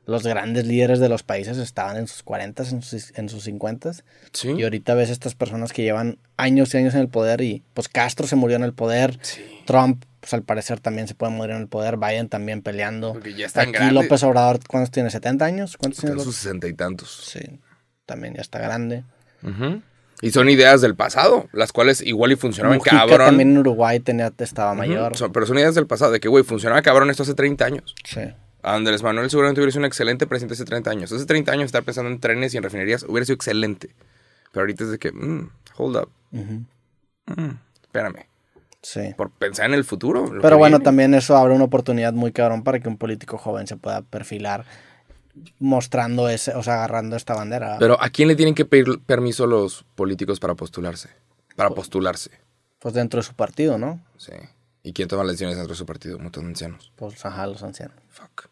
los 0.07 0.25
grandes 0.27 0.67
líderes 0.67 0.99
de 0.99 1.09
los 1.09 1.23
países 1.23 1.57
estaban 1.59 1.97
en 1.97 2.09
sus 2.09 2.23
40, 2.23 2.65
en 2.65 2.83
sus, 2.83 3.17
en 3.17 3.29
sus 3.29 3.45
50. 3.45 3.93
Sí. 4.33 4.51
Y 4.51 4.63
ahorita 4.65 4.95
ves 4.95 5.11
estas 5.11 5.35
personas 5.35 5.73
que 5.73 5.83
llevan 5.83 6.19
años 6.37 6.75
y 6.75 6.79
años 6.79 6.95
en 6.95 7.01
el 7.01 7.09
poder 7.09 7.41
y 7.43 7.63
pues 7.75 7.89
Castro 7.89 8.27
se 8.27 8.35
murió 8.35 8.57
en 8.57 8.65
el 8.65 8.73
poder, 8.73 9.19
Sí. 9.23 9.43
Trump 9.67 10.05
pues 10.21 10.35
al 10.35 10.43
parecer 10.43 10.81
también 10.81 11.09
se 11.09 11.15
puede 11.15 11.33
morir 11.33 11.55
en 11.57 11.63
el 11.63 11.69
poder, 11.69 11.97
Biden 11.97 12.29
también 12.29 12.61
peleando. 12.61 13.13
Porque 13.15 13.35
ya 13.35 13.47
están 13.47 13.69
Aquí 13.69 13.73
grandes. 13.73 13.95
López 13.95 14.23
Obrador, 14.23 14.61
¿cuántos 14.69 14.91
tiene? 14.91 15.09
¿70 15.11 15.43
años? 15.43 15.77
¿Cuántos 15.79 16.01
tiene 16.01 16.21
sus 16.21 16.37
sesenta 16.37 16.69
y 16.69 16.75
tantos. 16.75 17.25
Sí, 17.33 17.59
también 18.05 18.35
ya 18.35 18.43
está 18.43 18.59
grande. 18.59 19.05
Ujú. 19.43 19.81
Y 20.23 20.31
son 20.33 20.49
ideas 20.51 20.81
del 20.83 20.95
pasado, 20.95 21.49
las 21.53 21.73
cuales 21.73 22.03
igual 22.03 22.33
y 22.33 22.37
funcionaban 22.37 22.79
Mujica 22.79 22.97
cabrón. 22.99 23.27
también 23.29 23.51
en 23.53 23.59
Uruguay 23.59 24.01
tenía, 24.01 24.33
estaba 24.39 24.75
mayor. 24.75 25.13
Pero 25.33 25.47
son 25.47 25.57
ideas 25.59 25.75
del 25.75 25.87
pasado, 25.87 26.13
de 26.13 26.21
que, 26.21 26.29
güey, 26.29 26.45
funcionaba 26.45 26.83
cabrón 26.83 27.09
esto 27.11 27.23
hace 27.23 27.35
30 27.35 27.65
años. 27.65 27.95
Sí. 28.05 28.21
Andrés 28.63 29.03
Manuel 29.03 29.31
seguramente 29.31 29.61
hubiera 29.61 29.73
sido 29.73 29.81
un 29.81 29.87
excelente 29.87 30.27
presidente 30.27 30.53
hace 30.55 30.65
30 30.67 30.91
años. 30.91 31.13
Hace 31.13 31.25
30 31.25 31.53
años 31.53 31.65
estar 31.67 31.83
pensando 31.83 32.11
en 32.11 32.21
trenes 32.21 32.53
y 32.53 32.59
en 32.59 32.63
refinerías 32.63 33.05
hubiera 33.09 33.25
sido 33.25 33.35
excelente. 33.37 33.95
Pero 34.53 34.63
ahorita 34.65 34.85
es 34.85 34.91
de 34.91 34.99
que, 34.99 35.11
mm, 35.13 35.49
hold 35.79 35.97
up, 35.97 36.11
Ujú. 36.33 36.65
mm, 37.41 37.59
espérame. 37.83 38.27
Sí. 38.83 39.15
Por 39.17 39.31
pensar 39.31 39.67
en 39.67 39.75
el 39.75 39.85
futuro. 39.85 40.27
Pero 40.43 40.59
bueno, 40.59 40.77
viene. 40.77 40.85
también 40.85 41.15
eso 41.15 41.37
abre 41.37 41.55
una 41.55 41.65
oportunidad 41.65 42.13
muy 42.13 42.33
cabrón 42.33 42.63
para 42.63 42.81
que 42.81 42.89
un 42.89 42.97
político 42.99 43.39
joven 43.39 43.67
se 43.67 43.77
pueda 43.77 44.03
perfilar 44.03 44.65
mostrando 45.59 46.29
ese, 46.29 46.55
o 46.55 46.63
sea, 46.63 46.75
agarrando 46.75 47.17
esta 47.17 47.35
bandera. 47.35 47.77
Pero 47.79 48.01
¿a 48.01 48.11
quién 48.11 48.29
le 48.29 48.37
tienen 48.37 48.55
que 48.55 48.65
pedir 48.65 49.01
permiso 49.07 49.47
los 49.47 49.85
políticos 49.95 50.41
para 50.41 50.55
postularse? 50.55 51.11
Para 51.57 51.71
postularse. 51.71 52.31
Pues 52.79 52.95
dentro 52.95 53.19
de 53.19 53.25
su 53.25 53.35
partido, 53.35 53.79
¿no? 53.79 54.01
Sí. 54.17 54.33
¿Y 54.83 54.93
quién 54.93 55.09
toma 55.09 55.25
las 55.25 55.33
decisiones 55.33 55.57
dentro 55.57 55.75
de 55.75 55.79
su 55.79 55.87
partido? 55.87 56.19
De 56.19 56.41
ancianos. 56.41 56.93
Pues 56.97 57.25
ajá, 57.25 57.47
los 57.47 57.63
ancianos. 57.63 57.97
Fuck. 58.09 58.49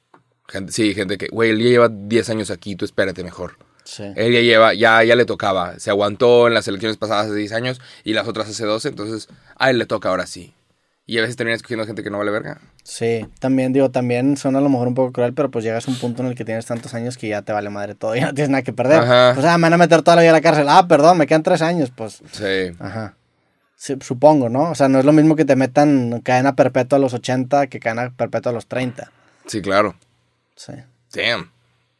Gente, 0.48 0.72
sí, 0.72 0.94
gente 0.94 1.18
que, 1.18 1.28
güey, 1.28 1.50
él 1.50 1.58
ya 1.58 1.68
lleva 1.68 1.88
10 1.88 2.30
años 2.30 2.50
aquí, 2.50 2.76
tú 2.76 2.84
espérate 2.84 3.22
mejor. 3.22 3.56
Sí. 3.84 4.04
Él 4.16 4.32
ya 4.32 4.40
lleva, 4.40 4.74
ya, 4.74 5.02
ya 5.04 5.16
le 5.16 5.24
tocaba. 5.24 5.78
Se 5.78 5.90
aguantó 5.90 6.46
en 6.46 6.54
las 6.54 6.68
elecciones 6.68 6.98
pasadas 6.98 7.26
hace 7.26 7.34
10 7.34 7.52
años 7.52 7.80
y 8.04 8.12
las 8.12 8.28
otras 8.28 8.48
hace 8.48 8.64
12, 8.64 8.88
entonces 8.88 9.28
a 9.56 9.70
él 9.70 9.78
le 9.78 9.86
toca 9.86 10.10
ahora 10.10 10.26
sí. 10.26 10.54
Y 11.06 11.16
a 11.16 11.22
veces 11.22 11.36
termina 11.36 11.56
escogiendo 11.56 11.86
gente 11.86 12.02
que 12.02 12.10
no 12.10 12.18
vale 12.18 12.30
verga. 12.30 12.60
Sí, 12.90 13.26
también 13.38 13.74
digo, 13.74 13.90
también 13.90 14.38
suena 14.38 14.60
a 14.60 14.62
lo 14.62 14.70
mejor 14.70 14.88
un 14.88 14.94
poco 14.94 15.12
cruel, 15.12 15.34
pero 15.34 15.50
pues 15.50 15.62
llegas 15.62 15.86
a 15.86 15.90
un 15.90 15.98
punto 15.98 16.22
en 16.22 16.28
el 16.30 16.34
que 16.34 16.46
tienes 16.46 16.64
tantos 16.64 16.94
años 16.94 17.18
que 17.18 17.28
ya 17.28 17.42
te 17.42 17.52
vale 17.52 17.68
madre 17.68 17.94
todo, 17.94 18.16
ya 18.16 18.28
no 18.28 18.34
tienes 18.34 18.48
nada 18.48 18.62
que 18.62 18.72
perder. 18.72 19.00
Ajá. 19.00 19.34
O 19.38 19.42
sea, 19.42 19.58
me 19.58 19.64
van 19.64 19.74
a 19.74 19.76
meter 19.76 20.00
toda 20.00 20.14
la 20.16 20.22
vida 20.22 20.30
a 20.30 20.34
la 20.34 20.40
cárcel. 20.40 20.66
Ah, 20.70 20.88
perdón, 20.88 21.18
me 21.18 21.26
quedan 21.26 21.42
tres 21.42 21.60
años, 21.60 21.92
pues, 21.94 22.22
Sí. 22.32 22.74
ajá. 22.80 23.14
Sí, 23.76 23.94
supongo, 24.00 24.48
¿no? 24.48 24.70
O 24.70 24.74
sea, 24.74 24.88
no 24.88 24.98
es 24.98 25.04
lo 25.04 25.12
mismo 25.12 25.36
que 25.36 25.44
te 25.44 25.54
metan 25.54 26.20
cadena 26.22 26.56
perpetua 26.56 26.96
a 26.96 27.00
los 27.00 27.12
80 27.12 27.66
que 27.66 27.78
cadena 27.78 28.10
perpetua 28.16 28.50
a 28.50 28.54
los 28.54 28.66
30. 28.66 29.12
Sí, 29.46 29.60
claro. 29.60 29.94
Sí. 30.56 30.72
Damn. 31.14 31.50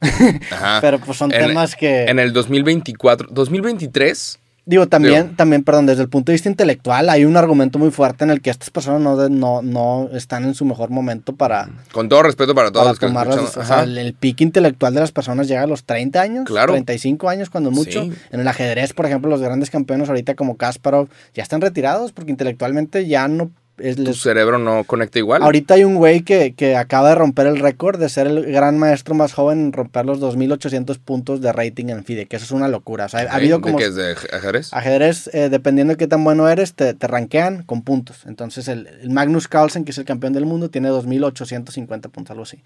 Ajá. 0.51 0.78
Pero 0.80 0.99
pues 1.01 1.18
son 1.18 1.30
En- 1.32 1.49
temas 1.49 1.76
que... 1.76 2.05
En 2.05 2.18
el 2.18 2.32
2024, 2.32 3.28
2023, 3.30 4.39
Digo, 4.69 4.87
también, 4.87 5.23
Digo- 5.29 5.37
también, 5.37 5.64
perdón, 5.64 5.87
desde 5.87 6.03
el 6.03 6.11
punto 6.11 6.31
de 6.31 6.35
vista 6.35 6.51
intelectual 6.51 7.09
hay 7.09 7.25
un 7.25 7.39
argumento 7.39 7.79
muy 7.79 7.91
fuerte 7.91 8.25
en 8.25 8.31
el 8.31 8.43
que 8.43 8.51
estas 8.51 8.69
personas 8.69 9.01
no, 9.01 9.29
no, 9.31 9.62
no 9.62 10.11
están 10.12 10.45
en 10.45 10.55
su 10.55 10.66
mejor 10.66 10.91
momento 10.91 11.35
para, 11.35 11.71
con 11.91 12.11
todo 12.11 12.23
respeto 12.23 12.55
para 12.55 12.71
todos 12.71 12.83
para 12.85 12.91
los 12.91 12.99
que 12.99 13.07
tomar 13.07 13.27
las... 13.29 13.57
O 13.57 13.64
sea, 13.64 13.85
el, 13.85 13.97
el 13.97 14.12
pico 14.12 14.43
intelectual 14.45 14.93
de 14.93 15.01
las 15.01 15.11
personas 15.11 15.49
llega 15.49 15.62
a 15.62 15.66
los 15.66 15.85
30 15.85 16.21
años, 16.21 16.45
Claro. 16.45 16.75
35 16.75 17.31
años 17.31 17.49
cuando 17.49 17.71
mucho. 17.71 18.03
Sí. 18.03 18.12
En 18.31 18.41
el 18.41 18.47
ajedrez, 18.47 18.93
por 18.93 19.07
ejemplo, 19.07 19.31
los 19.31 19.41
grandes 19.41 19.71
campeones 19.71 20.11
ahorita 20.11 20.35
como 20.35 20.59
Kasparov 20.59 21.09
ya 21.33 21.43
están 21.43 21.62
retirados 21.62 22.12
porque 22.12 22.31
intelectualmente 22.31 23.07
ya 23.07 23.27
no... 23.27 23.51
Es, 23.79 23.97
tu 23.97 24.03
les- 24.03 24.20
cerebro 24.20 24.59
no 24.59 24.85
conecta 24.85 25.18
igual. 25.18 25.43
Ahorita 25.43 25.74
hay 25.74 25.85
un 25.85 25.97
güey 25.97 26.20
que, 26.22 26.55
que 26.55 26.76
acaba 26.76 27.11
de 27.11 27.14
romper 27.14 27.47
el 27.47 27.59
récord 27.59 27.99
de 27.99 28.09
ser 28.09 28.26
el 28.26 28.45
gran 28.53 28.79
maestro 28.79 29.14
más 29.14 29.33
joven 29.33 29.61
en 29.66 29.72
romper 29.72 30.05
los 30.07 30.20
2.800 30.20 30.99
puntos 30.99 31.41
de 31.41 31.53
rating 31.53 31.87
en 31.89 32.05
FIDE, 32.05 32.26
que 32.26 32.37
eso 32.37 32.45
es 32.45 32.51
una 32.51 32.68
locura. 32.68 33.07
O 33.07 33.09
sea, 33.09 33.20
ha 33.20 33.35
habido 33.37 33.59
¿De 33.59 33.62
como 33.62 33.79
qué 33.79 33.87
es 33.87 33.95
de 33.95 34.12
ajedrez? 34.33 34.72
Ajedrez, 34.72 35.31
eh, 35.33 35.49
dependiendo 35.51 35.93
de 35.93 35.97
qué 35.97 36.07
tan 36.07 36.24
bueno 36.24 36.49
eres, 36.49 36.74
te, 36.74 36.95
te 36.95 37.07
rankean 37.07 37.62
con 37.62 37.83
puntos. 37.83 38.24
Entonces, 38.26 38.68
el, 38.68 38.87
el 38.87 39.11
Magnus 39.11 39.49
Carlsen, 39.49 39.85
que 39.85 39.93
es 39.93 39.99
el 39.99 40.05
campeón 40.05 40.33
del 40.33 40.47
mundo, 40.47 40.70
tiene 40.70 40.91
2.850 40.91 42.11
puntos, 42.11 42.31
algo 42.31 42.43
así. 42.43 42.62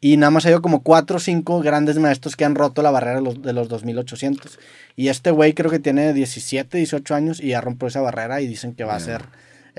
Y 0.00 0.16
nada 0.16 0.30
más 0.30 0.44
ha 0.44 0.48
habido 0.48 0.62
como 0.62 0.82
4 0.84 1.16
o 1.16 1.18
5 1.18 1.60
grandes 1.60 1.98
maestros 1.98 2.36
que 2.36 2.44
han 2.44 2.54
roto 2.54 2.82
la 2.82 2.92
barrera 2.92 3.16
de 3.16 3.22
los, 3.22 3.42
de 3.42 3.52
los 3.52 3.68
2.800. 3.68 4.56
Y 4.94 5.08
este 5.08 5.32
güey 5.32 5.54
creo 5.54 5.70
que 5.72 5.80
tiene 5.80 6.12
17, 6.12 6.78
18 6.78 7.14
años 7.16 7.40
y 7.40 7.48
ya 7.48 7.60
rompió 7.60 7.88
esa 7.88 8.00
barrera 8.00 8.40
y 8.40 8.46
dicen 8.46 8.74
que 8.74 8.84
va 8.84 8.94
a 8.94 9.00
ser 9.00 9.22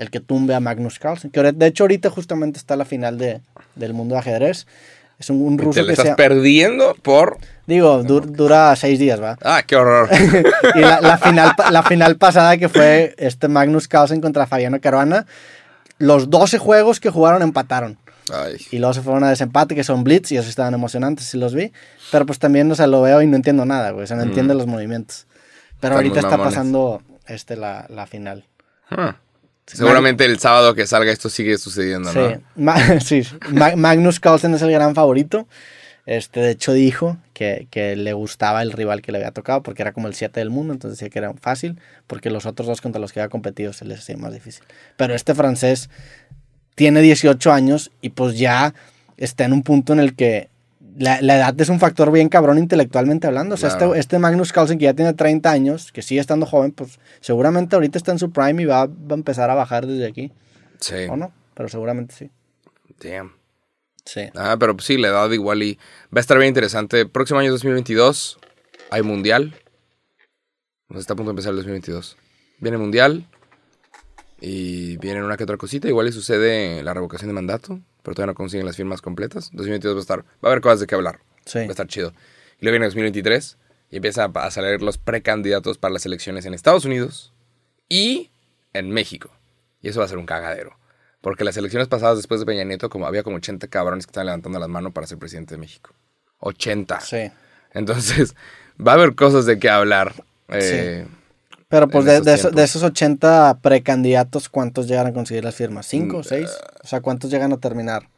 el 0.00 0.10
que 0.10 0.18
tumbe 0.18 0.54
a 0.54 0.60
Magnus 0.60 0.98
Carlsen. 0.98 1.30
Que 1.30 1.42
de 1.52 1.66
hecho, 1.66 1.84
ahorita 1.84 2.08
justamente 2.08 2.58
está 2.58 2.74
la 2.74 2.86
final 2.86 3.18
de, 3.18 3.42
del 3.74 3.92
mundo 3.92 4.14
de 4.14 4.20
ajedrez. 4.20 4.66
Es 5.18 5.28
un, 5.28 5.58
ruso 5.58 5.78
te 5.78 5.82
le 5.82 5.88
que 5.88 6.00
estás 6.00 6.16
perdiendo 6.16 6.94
por... 7.02 7.36
Digo, 7.66 8.02
dur- 8.02 8.24
dura 8.24 8.74
6 8.74 8.98
días, 8.98 9.20
¿va? 9.22 9.36
Ah, 9.42 9.62
qué 9.66 9.76
horror. 9.76 10.08
y 10.74 10.78
la, 10.80 11.02
la 11.02 11.18
final, 11.22 11.52
la 11.70 11.82
final 11.82 12.16
pasada 12.16 12.56
que 12.56 12.70
fue 12.70 13.14
este 13.18 13.46
Magnus 13.48 13.86
Carlsen 13.88 14.22
contra 14.22 14.46
Fabiano 14.46 14.80
Caruana, 14.80 15.26
los 15.98 16.30
12 16.30 16.56
juegos 16.56 16.98
que 16.98 17.10
jugaron 17.10 17.42
empataron. 17.42 17.98
Ay. 18.32 18.56
Y 18.70 18.78
luego 18.78 18.94
se 18.94 19.02
fueron 19.02 19.22
a 19.24 19.28
desempate, 19.28 19.74
que 19.74 19.84
son 19.84 20.02
blitz, 20.02 20.32
y 20.32 20.38
esos 20.38 20.48
estaban 20.48 20.72
emocionantes, 20.72 21.26
sí 21.26 21.36
los 21.36 21.54
vi. 21.54 21.72
Pero 22.10 22.24
pues 22.24 22.38
también, 22.38 22.72
o 22.72 22.74
sea, 22.74 22.86
lo 22.86 23.02
veo 23.02 23.20
y 23.20 23.26
no 23.26 23.36
entiendo 23.36 23.66
nada, 23.66 23.90
güey. 23.90 24.04
O 24.04 24.06
sea, 24.06 24.16
no 24.16 24.22
entiendo 24.22 24.54
los 24.54 24.66
movimientos. 24.66 25.26
Pero 25.78 25.92
Están 25.92 25.96
ahorita 25.96 26.20
está 26.20 26.38
pasando 26.38 27.02
este, 27.26 27.56
la, 27.56 27.84
la 27.90 28.06
final. 28.06 28.46
Ah. 28.90 29.16
Seguramente 29.76 30.24
el 30.24 30.38
sábado 30.38 30.74
que 30.74 30.86
salga 30.86 31.12
esto 31.12 31.28
sigue 31.28 31.56
sucediendo, 31.58 32.12
Sí, 32.12 32.18
¿no? 32.56 32.74
Sí. 33.00 33.22
Ma- 33.50 33.76
Magnus 33.76 34.20
Carlsen 34.20 34.54
es 34.54 34.62
el 34.62 34.70
gran 34.72 34.94
favorito. 34.94 35.46
Este, 36.06 36.40
de 36.40 36.50
hecho, 36.50 36.72
dijo 36.72 37.18
que, 37.34 37.68
que 37.70 37.94
le 37.94 38.12
gustaba 38.14 38.62
el 38.62 38.72
rival 38.72 39.00
que 39.02 39.12
le 39.12 39.18
había 39.18 39.30
tocado 39.30 39.62
porque 39.62 39.82
era 39.82 39.92
como 39.92 40.08
el 40.08 40.14
7 40.14 40.40
del 40.40 40.50
mundo, 40.50 40.72
entonces 40.72 40.98
decía 40.98 41.10
que 41.10 41.18
era 41.20 41.32
fácil, 41.34 41.78
porque 42.06 42.30
los 42.30 42.46
otros 42.46 42.66
dos 42.66 42.80
contra 42.80 43.00
los 43.00 43.12
que 43.12 43.20
había 43.20 43.28
competido 43.28 43.72
se 43.72 43.84
les 43.84 44.00
hacía 44.00 44.16
más 44.16 44.32
difícil. 44.32 44.64
Pero 44.96 45.14
este 45.14 45.34
francés 45.34 45.88
tiene 46.74 47.00
18 47.02 47.52
años 47.52 47.90
y 48.00 48.10
pues 48.10 48.38
ya 48.38 48.74
está 49.18 49.44
en 49.44 49.52
un 49.52 49.62
punto 49.62 49.92
en 49.92 50.00
el 50.00 50.14
que 50.16 50.48
la, 50.98 51.20
la 51.22 51.36
edad 51.36 51.60
es 51.60 51.68
un 51.68 51.78
factor 51.80 52.10
bien 52.12 52.28
cabrón 52.28 52.58
intelectualmente 52.58 53.26
hablando. 53.26 53.54
O 53.54 53.58
sea, 53.58 53.70
Claro. 53.70 53.86
este, 53.94 54.00
este 54.00 54.18
Magnus 54.18 54.52
Carlsen 54.52 54.78
que 54.78 54.84
ya 54.84 54.94
tiene 54.94 55.12
30 55.14 55.50
años, 55.50 55.92
que 55.92 56.02
sigue 56.02 56.20
estando 56.20 56.46
joven, 56.46 56.72
pues 56.72 56.98
seguramente 57.20 57.74
ahorita 57.76 57.98
está 57.98 58.12
en 58.12 58.18
su 58.18 58.30
prime 58.30 58.62
y 58.62 58.66
va, 58.66 58.86
va 58.86 58.92
a 59.10 59.14
empezar 59.14 59.50
a 59.50 59.54
bajar 59.54 59.86
desde 59.86 60.06
aquí. 60.06 60.32
Sí. 60.80 60.94
¿O 61.10 61.16
no? 61.16 61.32
Pero 61.54 61.68
seguramente 61.68 62.14
sí. 62.14 62.30
Damn. 63.02 63.32
Sí. 64.04 64.22
Ah, 64.34 64.56
pero 64.58 64.74
pues 64.74 64.86
sí, 64.86 64.96
la 64.96 65.08
edad 65.08 65.30
igual 65.30 65.62
y 65.62 65.76
va 66.14 66.18
a 66.18 66.20
estar 66.20 66.38
bien 66.38 66.48
interesante. 66.48 67.06
Próximo 67.06 67.38
año 67.38 67.50
2022 67.52 68.38
hay 68.90 69.02
mundial. 69.02 69.54
Nos 70.88 71.00
está 71.00 71.12
a 71.12 71.16
punto 71.16 71.30
de 71.30 71.32
empezar 71.34 71.50
el 71.50 71.56
2022. 71.56 72.16
Viene 72.58 72.78
mundial 72.78 73.26
y 74.40 74.96
viene 74.96 75.22
una 75.22 75.36
que 75.36 75.44
otra 75.44 75.56
cosita. 75.56 75.86
Igual 75.88 76.08
y 76.08 76.12
sucede 76.12 76.82
la 76.82 76.94
revocación 76.94 77.28
de 77.28 77.34
mandato, 77.34 77.78
pero 78.10 78.16
todavía 78.16 78.32
no 78.32 78.34
consiguen 78.34 78.66
las 78.66 78.76
firmas 78.76 79.00
completas. 79.00 79.50
2022 79.52 79.94
va 79.94 79.98
a 79.98 80.02
estar, 80.02 80.18
va 80.18 80.24
a 80.42 80.46
haber 80.48 80.60
cosas 80.60 80.80
de 80.80 80.88
qué 80.88 80.96
hablar. 80.96 81.20
Sí. 81.44 81.60
Va 81.60 81.66
a 81.66 81.70
estar 81.70 81.86
chido. 81.86 82.12
Y 82.58 82.64
luego 82.64 82.72
viene 82.72 82.86
2023 82.86 83.56
y 83.88 83.96
empieza 83.96 84.24
a 84.24 84.50
salir 84.50 84.82
los 84.82 84.98
precandidatos 84.98 85.78
para 85.78 85.94
las 85.94 86.04
elecciones 86.06 86.44
en 86.44 86.52
Estados 86.52 86.84
Unidos 86.84 87.32
y 87.88 88.32
en 88.72 88.90
México. 88.90 89.30
Y 89.80 89.90
eso 89.90 90.00
va 90.00 90.06
a 90.06 90.08
ser 90.08 90.18
un 90.18 90.26
cagadero. 90.26 90.76
Porque 91.20 91.44
las 91.44 91.56
elecciones 91.56 91.86
pasadas 91.86 92.16
después 92.16 92.40
de 92.40 92.46
Peña 92.46 92.64
Nieto, 92.64 92.90
como 92.90 93.06
había 93.06 93.22
como 93.22 93.36
80 93.36 93.68
cabrones 93.68 94.06
que 94.06 94.10
estaban 94.10 94.26
levantando 94.26 94.58
las 94.58 94.68
manos 94.68 94.92
para 94.92 95.06
ser 95.06 95.18
presidente 95.18 95.54
de 95.54 95.60
México. 95.60 95.94
80. 96.40 97.00
Sí. 97.02 97.30
Entonces, 97.74 98.34
va 98.84 98.90
a 98.90 98.94
haber 98.96 99.14
cosas 99.14 99.46
de 99.46 99.60
qué 99.60 99.70
hablar. 99.70 100.14
Eh, 100.48 101.06
Pero 101.70 101.88
pues 101.88 102.04
de, 102.04 102.34
esos 102.34 102.52
de, 102.52 102.64
esos 102.64 102.82
80 102.82 103.60
precandidatos, 103.62 104.48
¿cuántos 104.48 104.86
llegan 104.88 105.06
a 105.06 105.12
conseguir 105.12 105.44
las 105.44 105.54
firmas? 105.54 105.86
¿Cinco 105.86 106.18
Mm, 106.18 106.24
seis? 106.24 106.50
O 106.82 106.86
sea, 106.86 107.00
¿cuántos 107.00 107.30
llegan 107.30 107.52
a 107.52 107.58
terminar? 107.58 108.08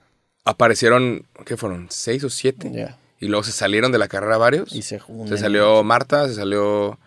Aparecieron, 0.45 1.27
¿qué 1.45 1.57
fueron? 1.57 1.87
¿Seis 1.91 2.25
o 2.25 2.31
siete? 2.31 2.97
Y 3.21 3.27
luego 3.29 3.45
se 3.45 3.53
salieron 3.53 3.93
de 3.93 3.99
la 3.99 4.09
carrera 4.09 4.39
varios. 4.39 4.73
Y 4.73 4.83
se 4.83 5.01
unen. 5.07 5.29
Se 5.29 5.37
salió 5.37 5.85
Marta, 5.85 6.27
se 6.27 6.35
salió. 6.35 6.99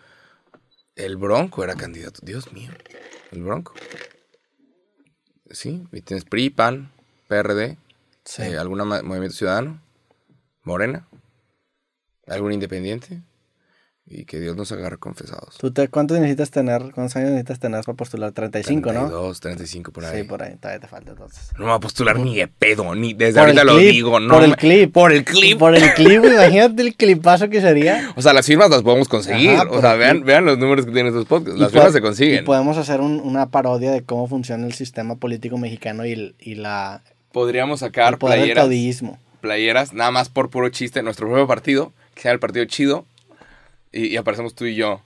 El 0.94 1.16
Bronco 1.16 1.62
era 1.64 1.74
candidato. 1.74 2.20
Dios 2.22 2.50
mío. 2.52 2.70
El 3.32 3.42
Bronco. 3.42 3.74
Sí, 5.50 5.86
y 5.92 6.00
tienes 6.00 6.24
PRI, 6.24 6.50
PAN, 6.50 6.90
PRD, 7.28 7.76
Sí. 8.24 8.42
eh, 8.42 8.56
algún 8.56 8.78
movimiento 8.78 9.34
ciudadano, 9.36 9.80
Morena, 10.62 11.06
algún 12.26 12.52
independiente. 12.52 13.20
Y 14.08 14.24
que 14.24 14.38
Dios 14.38 14.54
nos 14.56 14.70
agarre 14.70 14.98
confesados. 14.98 15.56
¿Tú 15.58 15.72
te, 15.72 15.88
¿Cuántos 15.88 16.16
necesitas 16.20 16.52
tener? 16.52 16.80
¿Cuántos 16.94 17.16
años 17.16 17.30
necesitas 17.30 17.58
tener 17.58 17.82
para 17.84 17.96
postular? 17.96 18.30
35, 18.30 18.92
¿no? 18.92 19.00
32, 19.00 19.40
35 19.40 19.90
por 19.90 20.04
ahí. 20.04 20.18
Sí, 20.22 20.28
por 20.28 20.42
ahí. 20.44 20.54
Todavía 20.60 20.80
te 20.80 20.86
falta 20.86 21.10
entonces. 21.10 21.50
No 21.58 21.64
me 21.64 21.70
va 21.70 21.74
a 21.74 21.80
postular 21.80 22.16
ni 22.20 22.36
de 22.36 22.46
pedo, 22.46 22.94
ni 22.94 23.14
desde 23.14 23.40
Por 23.40 23.48
ahorita 23.48 23.60
el 23.62 23.66
lo 23.66 23.74
clip, 23.78 23.90
digo, 23.90 24.20
no. 24.20 24.32
por 24.34 24.44
el 24.44 24.50
me- 24.50 24.56
clip. 24.56 24.92
Por 24.92 25.12
el 25.12 25.24
clip. 25.24 25.58
Por 25.58 25.74
el 25.74 25.92
clip, 25.94 26.24
imagínate 26.32 26.82
el 26.82 26.94
clipazo 26.94 27.48
que 27.50 27.60
sería. 27.60 28.12
O 28.14 28.22
sea, 28.22 28.32
las 28.32 28.46
firmas 28.46 28.70
las 28.70 28.82
podemos 28.82 29.08
conseguir. 29.08 29.50
Ajá, 29.50 29.66
o 29.70 29.80
sea, 29.80 29.94
el 29.94 29.98
vean, 29.98 30.16
clip. 30.18 30.26
vean 30.26 30.44
los 30.44 30.56
números 30.58 30.86
que 30.86 30.92
tienen 30.92 31.08
estos 31.12 31.26
podcasts. 31.26 31.58
Las 31.58 31.72
firmas 31.72 31.92
se 31.92 32.00
consiguen. 32.00 32.44
Y 32.44 32.46
podemos 32.46 32.76
hacer 32.76 33.00
un- 33.00 33.18
una 33.18 33.46
parodia 33.50 33.90
de 33.90 34.04
cómo 34.04 34.28
funciona 34.28 34.66
el 34.68 34.74
sistema 34.74 35.16
político 35.16 35.58
mexicano 35.58 36.06
y, 36.06 36.12
el- 36.12 36.34
y 36.38 36.54
la, 36.54 37.02
Podríamos 37.32 37.82
el 37.82 37.88
sacar 37.88 38.18
poder 38.18 38.38
del 38.38 38.52
playeras, 38.54 39.12
playeras, 39.40 39.92
nada 39.92 40.12
más 40.12 40.28
por 40.28 40.48
puro 40.48 40.68
chiste, 40.68 41.02
nuestro 41.02 41.26
propio 41.26 41.48
partido, 41.48 41.92
que 42.14 42.22
sea 42.22 42.30
el 42.32 42.38
partido 42.38 42.64
chido, 42.66 43.04
y, 43.96 44.06
y 44.08 44.16
aparecemos 44.16 44.54
tú 44.54 44.64
y 44.66 44.74
yo 44.74 45.02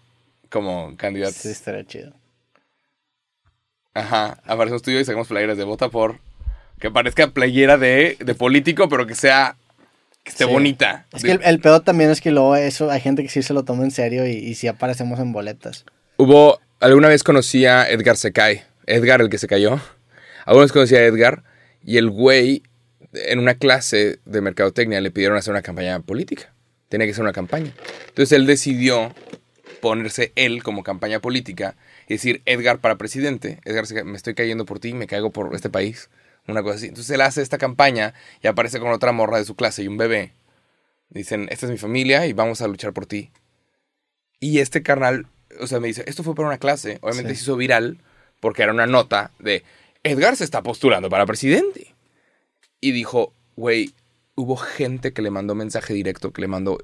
como 0.50 0.96
candidatos. 0.96 1.36
Sí, 1.36 1.48
estaría 1.48 1.84
chido. 1.86 2.12
Ajá, 3.94 4.38
aparecemos 4.44 4.82
tú 4.82 4.90
y 4.90 4.94
yo 4.94 5.00
y 5.00 5.04
sacamos 5.04 5.28
playeras 5.28 5.56
de 5.56 5.64
vota 5.64 5.88
por. 5.88 6.18
Que 6.78 6.90
parezca 6.90 7.28
playera 7.28 7.76
de, 7.76 8.16
de 8.18 8.34
político, 8.34 8.88
pero 8.88 9.06
que 9.06 9.14
sea. 9.14 9.56
que 10.24 10.30
esté 10.30 10.44
Sí. 10.46 10.50
bonita. 10.50 11.06
Es 11.12 11.22
que 11.22 11.32
el, 11.32 11.40
el 11.42 11.60
peor 11.60 11.80
también 11.82 12.10
es 12.10 12.20
que 12.20 12.30
luego 12.30 12.56
eso 12.56 12.90
hay 12.90 13.00
gente 13.00 13.22
que 13.22 13.28
sí 13.28 13.42
se 13.42 13.52
lo 13.52 13.64
toma 13.64 13.84
en 13.84 13.90
serio 13.90 14.26
y, 14.26 14.32
y 14.32 14.54
sí 14.54 14.66
aparecemos 14.68 15.18
en 15.20 15.32
boletas. 15.32 15.84
Hubo. 16.16 16.60
Alguna 16.80 17.08
vez 17.08 17.22
conocí 17.22 17.66
a 17.66 17.90
Edgar 17.90 18.16
Secay. 18.16 18.62
Edgar, 18.86 19.20
el 19.20 19.28
que 19.28 19.36
se 19.36 19.46
cayó. 19.46 19.78
Alguna 20.46 20.62
vez 20.64 20.72
conocí 20.72 20.96
a 20.96 21.04
Edgar 21.04 21.42
y 21.84 21.98
el 21.98 22.08
güey, 22.08 22.62
en 23.12 23.38
una 23.38 23.54
clase 23.56 24.18
de 24.24 24.40
mercadotecnia, 24.40 25.00
le 25.02 25.10
pidieron 25.10 25.36
hacer 25.36 25.52
una 25.52 25.60
campaña 25.60 26.00
política. 26.00 26.49
Tenía 26.90 27.06
que 27.06 27.14
ser 27.14 27.22
una 27.22 27.32
campaña. 27.32 27.72
Entonces 28.08 28.32
él 28.32 28.44
decidió 28.46 29.14
ponerse 29.80 30.32
él 30.36 30.62
como 30.62 30.82
campaña 30.82 31.20
política 31.20 31.76
y 32.06 32.14
decir 32.14 32.42
Edgar 32.44 32.80
para 32.80 32.96
presidente. 32.98 33.60
Edgar, 33.64 34.04
me 34.04 34.16
estoy 34.18 34.34
cayendo 34.34 34.66
por 34.66 34.78
ti, 34.80 34.92
me 34.92 35.06
caigo 35.06 35.30
por 35.30 35.54
este 35.54 35.70
país. 35.70 36.10
Una 36.46 36.62
cosa 36.62 36.76
así. 36.76 36.88
Entonces 36.88 37.10
él 37.14 37.20
hace 37.22 37.40
esta 37.40 37.56
campaña 37.56 38.12
y 38.42 38.48
aparece 38.48 38.78
con 38.80 38.90
otra 38.90 39.12
morra 39.12 39.38
de 39.38 39.44
su 39.46 39.54
clase 39.56 39.82
y 39.82 39.88
un 39.88 39.96
bebé. 39.96 40.32
Dicen, 41.08 41.48
esta 41.50 41.66
es 41.66 41.72
mi 41.72 41.78
familia 41.78 42.26
y 42.26 42.32
vamos 42.34 42.60
a 42.60 42.68
luchar 42.68 42.92
por 42.92 43.06
ti. 43.06 43.30
Y 44.40 44.58
este 44.58 44.82
carnal, 44.82 45.26
o 45.60 45.66
sea, 45.66 45.80
me 45.80 45.88
dice, 45.88 46.04
esto 46.06 46.22
fue 46.22 46.34
para 46.34 46.48
una 46.48 46.58
clase. 46.58 46.98
Obviamente 47.02 47.30
Sí. 47.34 47.36
se 47.36 47.42
hizo 47.44 47.56
viral 47.56 47.98
porque 48.40 48.62
era 48.62 48.72
una 48.72 48.86
nota 48.86 49.30
de, 49.38 49.62
Edgar 50.02 50.34
se 50.36 50.44
está 50.44 50.62
postulando 50.62 51.08
para 51.08 51.26
presidente. 51.26 51.94
Y 52.80 52.92
dijo, 52.92 53.32
güey, 53.56 53.92
hubo 54.40 54.56
gente 54.56 55.12
que 55.12 55.22
le 55.22 55.30
mandó 55.30 55.54
mensaje 55.54 55.94
directo, 55.94 56.32
que 56.32 56.40
le 56.42 56.48
mandó, 56.48 56.78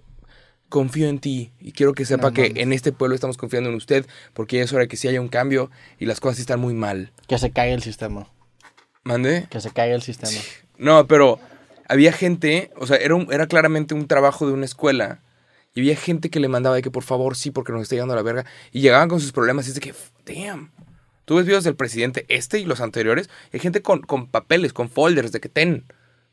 confío 0.69 1.09
en 1.09 1.19
ti 1.21 1.53
y 1.61 1.73
quiero 1.73 1.93
que 1.95 2.05
sepa 2.05 2.29
No 2.29 2.35
que 2.35 2.53
en 2.57 2.73
este 2.73 2.93
pueblo 2.93 3.15
estamos 3.15 3.37
confiando 3.37 3.69
en 3.71 3.77
usted 3.77 4.07
porque 4.35 4.61
es 4.61 4.73
hora 4.73 4.83
de 4.83 4.89
que 4.89 4.97
sí 4.97 5.07
haya 5.09 5.21
un 5.21 5.29
cambio 5.29 5.71
y 5.99 6.07
las 6.07 6.21
cosas 6.21 6.41
están 6.41 6.61
muy 6.61 6.75
mal. 6.75 7.13
Que 7.29 7.39
se 7.39 7.51
caiga 7.51 7.75
el 7.75 7.83
sistema. 7.83 8.29
¿Mande? 9.05 9.47
Que 9.51 9.61
se 9.61 9.71
caiga 9.71 9.95
el 9.95 10.03
sistema. 10.03 10.33
No, 10.79 11.07
pero 11.07 11.39
había 11.89 12.13
gente, 12.13 12.71
o 12.77 12.87
sea, 12.87 12.97
era, 12.97 13.15
un- 13.15 13.33
era 13.33 13.47
claramente 13.47 13.95
un 13.95 14.09
trabajo 14.09 14.47
de 14.47 14.53
una 14.53 14.65
escuela. 14.65 15.21
Y 15.75 15.81
había 15.81 15.95
gente 15.97 16.31
que 16.31 16.41
le 16.41 16.49
mandaba 16.49 16.75
de 16.77 16.83
que 16.83 16.91
por 16.91 17.03
favor 17.05 17.37
sí, 17.37 17.51
porque 17.51 17.71
nos 17.73 17.83
está 17.83 17.95
llegando 17.95 18.15
a 18.15 18.17
la 18.17 18.23
verga. 18.23 18.45
Y 18.73 18.81
llegaban 18.81 19.09
con 19.09 19.21
sus 19.21 19.31
problemas 19.33 19.67
y 19.67 19.69
es 19.71 19.75
de 19.75 19.81
que, 19.81 19.95
damn. 20.25 20.73
Tú 21.27 21.37
ves 21.37 21.45
videos 21.47 21.65
del 21.65 21.77
presidente 21.77 22.25
este 22.29 22.59
y 22.59 22.65
los 22.65 22.81
anteriores. 22.81 23.29
y 23.53 23.57
Hay 23.57 23.61
gente 23.61 23.83
con, 23.83 24.01
con 24.01 24.27
papeles, 24.27 24.73
con 24.73 24.89
folders 24.89 25.33
de 25.33 25.41
que 25.41 25.49
ten. 25.49 25.85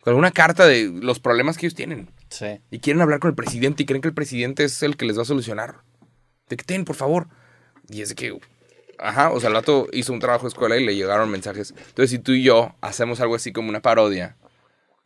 Con 0.04 0.16
una 0.16 0.32
carta 0.32 0.66
de 0.68 0.90
los 1.02 1.20
problemas 1.20 1.58
que 1.58 1.66
ellos 1.66 1.76
tienen. 1.76 2.10
Sí. 2.30 2.60
Y 2.72 2.80
quieren 2.80 3.02
hablar 3.02 3.20
con 3.20 3.30
el 3.30 3.36
presidente 3.36 3.84
y 3.84 3.86
creen 3.86 4.02
que 4.02 4.10
el 4.10 4.14
presidente 4.14 4.64
es 4.66 4.84
el 4.84 4.98
que 4.98 5.06
les 5.06 5.18
va 5.18 5.22
a 5.22 5.26
solucionar. 5.26 5.78
De 6.50 6.58
que 6.58 6.64
ten, 6.66 6.84
por 6.86 6.96
favor. 6.96 7.28
Y 7.90 8.02
es 8.02 8.10
de 8.10 8.16
que, 8.16 8.38
ajá, 9.00 9.32
o 9.32 9.40
sea, 9.40 9.48
el 9.48 9.54
vato 9.56 9.88
hizo 9.94 10.12
un 10.12 10.20
trabajo 10.20 10.44
de 10.44 10.50
escuela 10.50 10.76
y 10.78 10.86
le 10.86 10.96
llegaron 10.96 11.30
mensajes. 11.30 11.74
Entonces, 11.78 12.10
si 12.10 12.20
tú 12.20 12.34
y 12.34 12.44
yo 12.44 12.76
hacemos 12.82 13.22
algo 13.22 13.36
así 13.36 13.54
como 13.54 13.70
una 13.70 13.82
parodia 13.82 14.36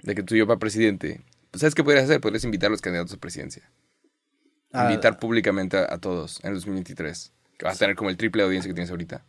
de 0.01 0.15
que 0.15 0.23
tú 0.23 0.33
y 0.35 0.39
yo 0.39 0.47
para 0.47 0.59
presidente, 0.59 1.21
pues 1.51 1.61
¿sabes 1.61 1.75
qué 1.75 1.83
podrías 1.83 2.05
hacer? 2.05 2.19
Podrías 2.19 2.43
invitar 2.43 2.67
a 2.67 2.71
los 2.71 2.81
candidatos 2.81 3.13
a 3.13 3.17
presidencia. 3.17 3.69
Ah, 4.73 4.85
Invitar 4.89 5.17
públicamente 5.19 5.77
a, 5.77 5.93
a 5.93 5.97
todos 5.99 6.39
en 6.43 6.49
el 6.49 6.55
2023. 6.55 7.33
Que 7.57 7.65
vas 7.65 7.75
a 7.75 7.79
tener 7.79 7.95
como 7.95 8.09
el 8.09 8.17
triple 8.17 8.41
de 8.43 8.47
audiencia 8.47 8.69
que 8.69 8.73
tienes 8.73 8.89
ahorita. 8.91 9.23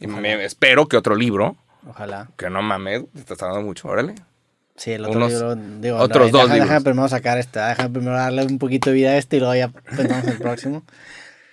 Y 0.00 0.06
me- 0.06 0.44
espero 0.44 0.86
que 0.88 0.96
otro 0.96 1.14
libro, 1.14 1.56
Ojalá. 1.88 2.30
que 2.36 2.50
no 2.50 2.62
mames, 2.62 3.04
te 3.12 3.20
estás 3.20 3.38
tardando 3.38 3.62
mucho, 3.62 3.88
órale. 3.88 4.14
Sí, 4.76 4.92
el 4.92 5.04
otro 5.04 5.18
Unos- 5.18 5.32
libro. 5.32 5.56
Digo, 5.56 5.96
otros 5.98 6.30
no, 6.32 6.38
dos 6.40 6.50
deja. 6.50 6.64
Déjame 6.64 6.80
primero 6.82 7.08
sacar 7.08 7.38
este. 7.38 7.58
Déjame 7.60 7.88
primero 7.90 8.16
darle 8.16 8.44
un 8.44 8.58
poquito 8.58 8.90
de 8.90 8.96
vida 8.96 9.10
a 9.10 9.16
este 9.16 9.36
y 9.36 9.40
luego 9.40 9.54
ya 9.54 9.68
pensamos 9.68 10.24
en 10.24 10.30
el 10.32 10.38
próximo. 10.38 10.82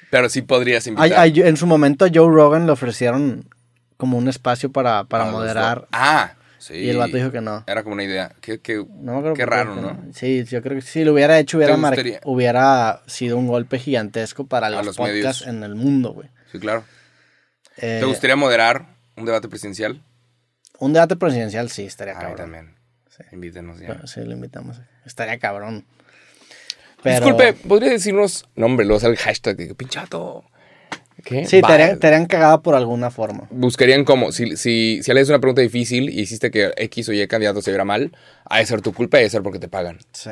Pero 0.09 0.29
sí 0.29 0.41
podrías 0.41 0.85
invitar. 0.87 1.13
ay, 1.19 1.41
en 1.41 1.57
su 1.57 1.65
momento 1.65 2.05
a 2.05 2.09
Joe 2.13 2.27
Rogan 2.31 2.65
le 2.65 2.71
ofrecieron 2.73 3.45
como 3.97 4.17
un 4.17 4.27
espacio 4.27 4.71
para, 4.71 5.05
para 5.05 5.25
moderar. 5.25 5.87
Ah, 5.91 6.33
sí. 6.59 6.73
Y 6.75 6.89
el 6.89 6.97
vato 6.97 7.15
dijo 7.15 7.31
que 7.31 7.39
no. 7.41 7.63
Era 7.65 7.81
como 7.83 7.93
una 7.93 8.03
idea. 8.03 8.31
Qué, 8.41 8.59
qué- 8.59 8.85
No 8.99 9.33
qué 9.33 9.45
raro, 9.45 9.75
¿no? 9.75 9.97
Sí, 10.13 10.43
yo 10.43 10.61
creo 10.61 10.75
que 10.75 10.81
si 10.81 11.03
lo 11.05 11.13
hubiera 11.13 11.39
hecho 11.39 11.57
hubiera, 11.57 11.77
mar- 11.77 11.97
hubiera 12.25 13.01
sido 13.07 13.37
un 13.37 13.47
golpe 13.47 13.79
gigantesco 13.79 14.45
para 14.45 14.69
los, 14.69 14.85
los 14.85 14.97
podcasts 14.97 15.45
medios. 15.45 15.47
en 15.47 15.63
el 15.63 15.75
mundo, 15.75 16.11
güey. 16.13 16.27
Sí, 16.51 16.59
claro. 16.59 16.83
Eh, 17.77 17.97
¿Te 18.01 18.05
gustaría 18.05 18.35
moderar 18.35 18.85
un 19.15 19.25
debate 19.25 19.47
presidencial? 19.47 20.01
Un 20.77 20.91
debate 20.93 21.15
presidencial 21.15 21.69
sí, 21.69 21.85
estaría 21.85 22.13
A 22.13 22.17
mí 22.17 22.21
cabrón. 22.21 22.37
también. 22.37 22.75
Sí. 23.15 23.23
Invítenos 23.31 23.79
ya. 23.79 23.87
Pero 23.87 24.07
Sí, 24.07 24.21
lo 24.21 24.31
invitamos. 24.33 24.77
Estaría 25.05 25.37
cabrón. 25.39 25.85
Pero- 27.03 27.15
Disculpe, 27.25 27.53
¿podría 27.53 27.91
decirnos 27.91 28.45
nombre? 28.55 28.85
Luego 28.85 28.99
sale 29.01 29.13
el 29.13 29.19
hashtag 29.19 29.75
pinchato. 29.75 30.43
¿Qué? 31.23 31.45
Sí, 31.45 31.61
te 31.61 31.71
harían, 31.71 31.99
te 31.99 32.07
harían 32.07 32.25
cagada 32.25 32.61
por 32.61 32.75
alguna 32.75 33.11
forma. 33.11 33.47
Buscarían 33.51 34.03
como, 34.03 34.31
si, 34.31 34.57
si, 34.57 35.01
si 35.03 35.11
alguien 35.11 35.23
hace 35.23 35.31
una 35.31 35.39
pregunta 35.39 35.61
difícil 35.61 36.09
y 36.09 36.21
hiciste 36.21 36.49
que 36.49 36.73
X 36.75 37.07
o 37.09 37.13
Y 37.13 37.25
candidato 37.27 37.61
se 37.61 37.71
viera 37.71 37.85
mal, 37.85 38.15
ha 38.45 38.57
de 38.59 38.65
ser 38.65 38.81
tu 38.81 38.93
culpa 38.93 39.17
y 39.17 39.21
ha 39.21 39.23
de 39.23 39.29
ser 39.29 39.43
porque 39.43 39.59
te 39.59 39.67
pagan. 39.67 39.99
Sí. 40.11 40.31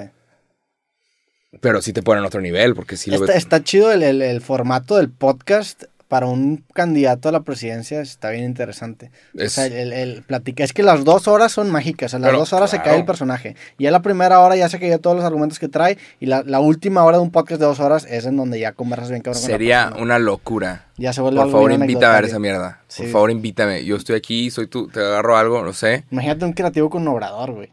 Pero 1.59 1.81
sí 1.81 1.91
te 1.93 2.01
ponen 2.01 2.23
a 2.23 2.27
otro 2.27 2.39
nivel, 2.41 2.73
porque 2.75 2.95
si 2.97 3.09
lo 3.11 3.17
Está, 3.17 3.27
ves- 3.33 3.37
está 3.43 3.63
chido 3.63 3.91
el, 3.91 4.03
el- 4.03 4.21
el 4.21 4.41
formato 4.41 4.95
del 4.97 5.09
podcast 5.11 5.83
para 6.11 6.25
un 6.25 6.65
candidato 6.73 7.29
a 7.29 7.31
la 7.31 7.39
presidencia. 7.43 8.01
Está 8.01 8.31
bien 8.31 8.43
interesante. 8.43 9.11
Es- 9.33 9.53
O 9.57 9.61
sea, 9.61 9.65
el, 9.67 9.93
el 9.93 10.23
platica. 10.23 10.61
Es 10.65 10.73
que 10.73 10.83
las 10.83 11.05
dos 11.05 11.29
horas 11.29 11.53
son 11.53 11.71
mágicas. 11.71 12.13
A 12.13 12.19
las 12.19 12.27
Pero, 12.27 12.39
dos 12.39 12.51
horas 12.51 12.69
se 12.69 12.81
cae 12.81 12.97
el 12.97 13.05
personaje. 13.05 13.55
Y 13.77 13.85
a 13.85 13.91
la 13.91 14.01
primera 14.01 14.41
hora 14.41 14.57
ya 14.57 14.67
se 14.67 14.77
cayó 14.77 14.99
todos 14.99 15.15
los 15.15 15.23
argumentos 15.23 15.57
que 15.57 15.69
trae. 15.69 15.97
Y 16.19 16.25
la, 16.25 16.43
la 16.45 16.59
última 16.59 17.05
hora 17.05 17.15
de 17.15 17.23
un 17.23 17.31
podcast 17.31 17.61
de 17.61 17.65
dos 17.65 17.79
horas 17.79 18.05
es 18.09 18.25
en 18.25 18.35
donde 18.35 18.59
ya 18.59 18.73
conversas 18.73 19.09
bien 19.09 19.21
cabrón 19.21 19.41
con 19.41 19.49
la 19.51 19.55
sería 19.57 19.93
una 20.01 20.19
locura. 20.19 20.87
Ya 20.97 21.13
se 21.13 21.21
vuelve 21.21 21.37
Por 21.37 21.45
algo 21.45 21.57
favor, 21.59 21.71
invita 21.71 22.11
a 22.11 22.15
ver 22.15 22.25
esa 22.25 22.39
mierda. 22.39 22.81
Por 22.97 23.07
favor, 23.07 23.31
invítame. 23.31 23.85
Yo 23.85 23.95
estoy 23.95 24.17
aquí, 24.17 24.51
soy 24.51 24.67
tú, 24.67 24.89
te 24.89 24.99
agarro 24.99 25.37
algo, 25.37 25.63
no 25.63 25.71
sé. 25.71 26.03
Imagínate 26.11 26.43
un 26.43 26.51
creativo 26.51 26.89
con 26.89 27.07
obrador, 27.07 27.53
güey. 27.53 27.71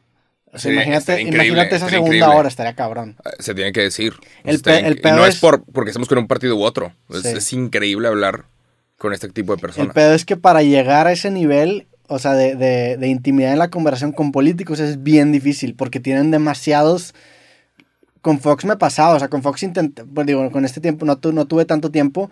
O 0.52 0.58
sea, 0.58 0.72
imagínate, 0.72 1.20
imagínate 1.22 1.76
esa 1.76 1.88
segunda 1.88 2.16
increíble. 2.16 2.38
hora, 2.38 2.48
estaría 2.48 2.74
cabrón. 2.74 3.16
Eh, 3.24 3.30
Se 3.38 3.54
tiene 3.54 3.72
que 3.72 3.82
decir. 3.82 4.14
El 4.44 4.60
pe- 4.60 4.86
el 4.86 5.00
pedo 5.00 5.16
no 5.16 5.26
es, 5.26 5.34
es- 5.36 5.40
por 5.40 5.62
porque 5.64 5.90
estamos 5.90 6.08
con 6.08 6.18
un 6.18 6.26
partido 6.26 6.56
u 6.56 6.62
otro. 6.62 6.92
Es, 7.10 7.22
Sí. 7.22 7.28
es 7.36 7.52
increíble 7.52 8.08
hablar 8.08 8.44
con 8.96 9.12
este 9.12 9.28
tipo 9.28 9.52
de 9.52 9.56
El 9.56 9.60
personas. 9.60 9.94
pedo 9.94 10.14
es 10.14 10.24
que 10.24 10.36
para 10.36 10.62
llegar 10.62 11.06
a 11.06 11.12
ese 11.12 11.30
nivel, 11.30 11.86
o 12.08 12.18
sea, 12.18 12.32
de, 12.32 12.54
de- 12.56 12.96
de 12.96 13.08
intimidad 13.08 13.52
en 13.52 13.58
la 13.58 13.68
conversación 13.70 14.12
con 14.12 14.32
políticos 14.32 14.80
es 14.80 15.02
bien 15.02 15.32
difícil 15.32 15.74
porque 15.74 16.00
tienen 16.00 16.30
demasiados... 16.30 17.14
Con 18.20 18.40
Fox 18.40 18.64
me 18.64 18.76
pasaba, 18.76 19.14
o 19.14 19.18
sea, 19.18 19.28
con 19.28 19.42
Fox 19.44 19.62
intenté, 19.62 20.04
pues 20.04 20.26
digo, 20.26 20.50
con 20.50 20.64
este 20.64 20.80
tiempo 20.80 21.06
no, 21.06 21.18
tu- 21.18 21.32
no 21.32 21.46
tuve 21.46 21.64
tanto 21.64 21.90
tiempo, 21.92 22.30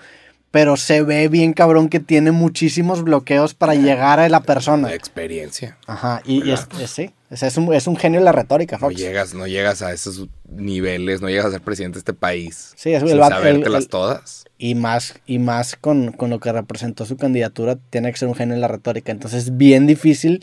pero 0.50 0.76
se 0.76 1.02
ve 1.02 1.28
bien 1.28 1.52
cabrón 1.52 1.88
que 1.88 2.00
tiene 2.00 2.30
muchísimos 2.32 3.02
bloqueos 3.04 3.52
para 3.54 3.74
llegar 3.74 4.20
a 4.20 4.28
la 4.28 4.40
persona. 4.40 4.88
La 4.88 4.94
experiencia. 4.94 5.76
Ajá, 5.86 6.22
y, 6.24 6.42
y 6.48 6.52
es, 6.52 6.66
es- 6.80 6.90
sí, 6.90 7.10
sea, 7.34 7.48
es 7.48 7.56
un, 7.56 7.74
es 7.74 7.86
un 7.86 7.96
genio 7.96 8.20
de 8.20 8.24
la 8.24 8.32
retórica, 8.32 8.76
No 8.76 8.80
Fox. 8.88 8.96
llegas, 8.96 9.34
no 9.34 9.46
llegas 9.46 9.82
a 9.82 9.92
esos 9.92 10.28
niveles, 10.48 11.20
no 11.20 11.28
llegas 11.28 11.46
a 11.46 11.50
ser 11.50 11.60
presidente 11.60 11.96
de 11.96 12.00
este 12.00 12.12
país. 12.14 12.72
Sí, 12.76 12.92
es 12.94 13.02
el 13.02 13.08
sin 13.10 13.18
sabértelas 13.18 13.82
el- 13.84 13.88
todas. 13.88 14.44
Y 14.58 14.74
más, 14.74 15.14
y 15.26 15.38
más 15.38 15.76
con, 15.76 16.12
con 16.12 16.30
lo 16.30 16.40
que 16.40 16.50
representó 16.52 17.04
su 17.04 17.16
candidatura, 17.18 17.76
tiene 17.90 18.10
que 18.10 18.18
ser 18.18 18.28
un 18.28 18.34
genio 18.34 18.54
en 18.54 18.60
la 18.62 18.68
retórica. 18.68 19.12
Entonces 19.12 19.44
es 19.44 19.56
bien 19.58 19.86
difícil 19.86 20.42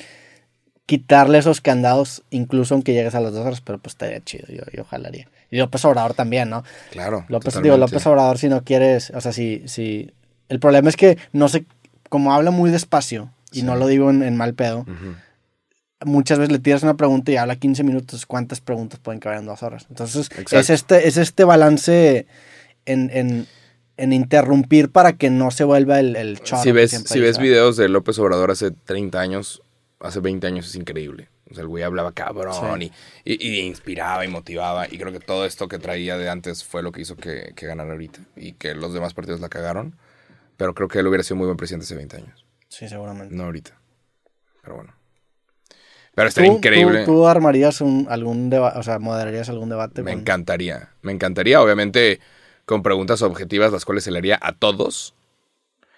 quitarle 0.85 1.37
esos 1.37 1.61
candados, 1.61 2.23
incluso 2.29 2.73
aunque 2.73 2.93
llegues 2.93 3.15
a 3.15 3.21
las 3.21 3.33
dos 3.33 3.45
horas, 3.45 3.61
pero 3.61 3.77
pues 3.77 3.93
estaría 3.93 4.21
chido, 4.23 4.47
yo, 4.49 4.63
yo 4.73 4.83
jalaría. 4.83 5.27
Y 5.49 5.57
López 5.57 5.83
Obrador 5.85 6.13
también, 6.13 6.49
¿no? 6.49 6.63
Claro. 6.91 7.25
López, 7.29 7.61
digo, 7.61 7.77
López 7.77 8.05
Obrador, 8.07 8.37
si 8.37 8.49
no 8.49 8.63
quieres, 8.63 9.11
o 9.15 9.21
sea, 9.21 9.31
si, 9.31 9.63
si. 9.67 10.11
El 10.49 10.59
problema 10.59 10.89
es 10.89 10.97
que 10.97 11.17
no 11.31 11.47
sé, 11.47 11.65
como 12.09 12.33
habla 12.33 12.51
muy 12.51 12.69
despacio, 12.71 13.31
y 13.51 13.59
Sí. 13.59 13.63
no 13.63 13.75
lo 13.75 13.87
digo 13.87 14.09
en, 14.09 14.23
en 14.23 14.35
mal 14.35 14.53
pedo, 14.55 14.85
muchas 16.05 16.37
veces 16.39 16.51
le 16.51 16.59
tiras 16.59 16.83
una 16.83 16.95
pregunta 16.97 17.31
y 17.31 17.37
habla 17.37 17.55
15 17.55 17.83
minutos. 17.83 18.25
¿Cuántas 18.25 18.59
preguntas 18.61 18.99
pueden 18.99 19.19
caber 19.19 19.39
en 19.39 19.45
dos 19.45 19.63
horas? 19.63 19.85
Entonces, 19.89 20.27
Exacto. 20.31 20.59
es 20.59 20.69
este, 20.69 21.07
es 21.07 21.17
este 21.17 21.43
balance 21.43 22.25
en, 22.85 23.09
en, 23.13 23.47
en 23.97 24.11
interrumpir 24.13 24.89
para 24.91 25.13
que 25.13 25.29
no 25.29 25.49
se 25.51 25.63
vuelva 25.63 25.99
el, 25.99 26.15
el 26.15 26.39
chorro 26.41 26.63
Si 26.63 26.71
ves, 26.71 26.91
si 27.05 27.19
ves 27.19 27.37
videos 27.37 27.77
de 27.77 27.87
López 27.89 28.19
Obrador 28.19 28.51
hace 28.51 28.71
30 28.71 29.19
años, 29.19 29.61
hace 30.03 30.19
20 30.19 30.45
años 30.47 30.67
es 30.67 30.75
increíble. 30.75 31.29
O 31.49 31.53
sea, 31.55 31.61
el 31.63 31.67
güey 31.67 31.83
hablaba 31.83 32.11
cabrón 32.11 32.79
Sí. 32.81 32.91
y, 33.25 33.33
y- 33.33 33.49
y 33.49 33.59
inspiraba 33.61 34.23
y 34.25 34.27
motivaba. 34.27 34.85
Y 34.87 34.97
creo 34.97 35.11
que 35.11 35.19
todo 35.19 35.45
esto 35.45 35.67
que 35.67 35.79
traía 35.79 36.17
de 36.17 36.29
antes 36.29 36.63
fue 36.63 36.81
lo 36.83 36.91
que 36.91 37.01
hizo 37.01 37.15
que, 37.15 37.53
que 37.55 37.65
ganara 37.67 37.91
ahorita. 37.91 38.19
Y 38.35 38.53
que 38.53 38.75
los 38.75 38.93
demás 38.93 39.13
partidos 39.13 39.39
la 39.39 39.49
cagaron. 39.49 39.95
Pero 40.57 40.73
creo 40.73 40.87
que 40.87 40.99
él 40.99 41.07
hubiera 41.07 41.23
sido 41.23 41.37
muy 41.37 41.45
buen 41.45 41.57
presidente 41.57 41.85
hace 41.85 41.95
20 41.95 42.17
años. 42.17 42.45
Sí, 42.69 42.87
seguramente. 42.87 43.35
No 43.35 43.43
ahorita. 43.45 43.77
Pero 44.61 44.75
bueno. 44.75 44.93
Pero 46.15 46.27
estaría 46.29 46.51
¿Tú, 46.51 46.57
increíble. 46.57 47.05
tú, 47.05 47.13
tú 47.13 47.27
armarías 47.27 47.81
un, 47.81 48.05
algún 48.09 48.49
debate, 48.51 48.77
o 48.77 48.83
sea, 48.83 48.99
moderarías 48.99 49.49
algún 49.49 49.69
debate? 49.69 50.03
Me 50.03 50.11
con- 50.11 50.19
encantaría. 50.21 50.89
Me 51.01 51.11
encantaría, 51.11 51.59
obviamente, 51.61 52.19
con 52.65 52.83
preguntas 52.83 53.21
objetivas, 53.23 53.71
las 53.71 53.83
cuales 53.83 54.03
se 54.03 54.11
le 54.11 54.19
haría 54.19 54.37
a 54.41 54.53
todos. 54.53 55.15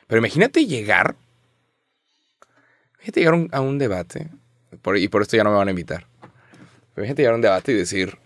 Pero 0.08 0.20
imagínate 0.20 0.66
llegar. 0.68 1.16
Imagínate 3.06 3.20
llegar 3.20 3.50
a 3.52 3.62
un- 3.62 3.78
debate. 3.78 4.30
por- 4.82 4.98
y 4.98 5.08
por 5.08 5.22
esto 5.22 5.38
ya 5.38 5.44
no 5.44 5.52
me 5.52 5.58
van 5.58 5.68
a 5.68 5.72
invitar. 5.72 6.08
Imagínate 6.98 7.22
llegar 7.22 7.34
a 7.34 7.36
un 7.36 7.42
debate 7.42 7.72
y 7.72 7.76
decir. 7.76 8.18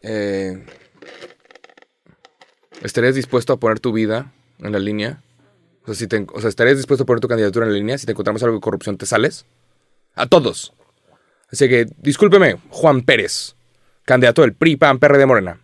eh, 0.00 0.64
¿Estarías 2.82 3.14
dispuesto 3.14 3.52
a 3.52 3.56
poner 3.58 3.78
tu 3.80 3.92
vida 3.92 4.32
en 4.58 4.72
la 4.72 4.78
línea? 4.80 5.22
O 5.82 5.86
sea, 5.86 5.94
si 5.94 6.48
¿estarías 6.48 6.76
dispuesto 6.76 7.02
a 7.04 7.06
poner 7.06 7.20
tu 7.20 7.28
candidatura 7.28 7.66
en 7.66 7.72
la 7.72 7.78
línea? 7.78 7.98
Si 7.98 8.06
te 8.06 8.12
encontramos 8.12 8.42
algo 8.44 8.56
de 8.56 8.60
corrupción, 8.60 8.96
¿te 8.96 9.06
sales? 9.06 9.44
A 10.14 10.26
todos. 10.26 10.72
Así 11.50 11.68
que, 11.68 11.86
discúlpeme, 11.98 12.58
Juan 12.70 13.02
Pérez, 13.02 13.54
candidato 14.04 14.42
del 14.42 14.54
PRI, 14.54 14.76
PAN, 14.76 14.98
PRD, 14.98 15.26
Morena. 15.26 15.60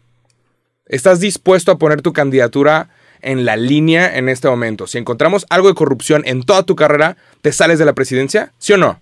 ¿Estás 0.86 1.18
dispuesto 1.20 1.72
a 1.72 1.78
poner 1.78 2.02
tu 2.02 2.12
candidatura 2.12 2.90
en 3.22 3.44
la 3.44 3.56
línea 3.56 4.16
en 4.16 4.28
este 4.28 4.48
momento? 4.48 4.86
Si 4.86 4.98
encontramos 4.98 5.46
algo 5.50 5.68
de 5.68 5.74
corrupción 5.74 6.22
en 6.26 6.42
toda 6.42 6.62
tu 6.62 6.76
carrera, 6.76 7.16
¿te 7.42 7.52
sales 7.52 7.78
de 7.78 7.84
la 7.84 7.92
presidencia? 7.92 8.52
¿Sí 8.58 8.72
o 8.72 8.76
no? 8.78 9.00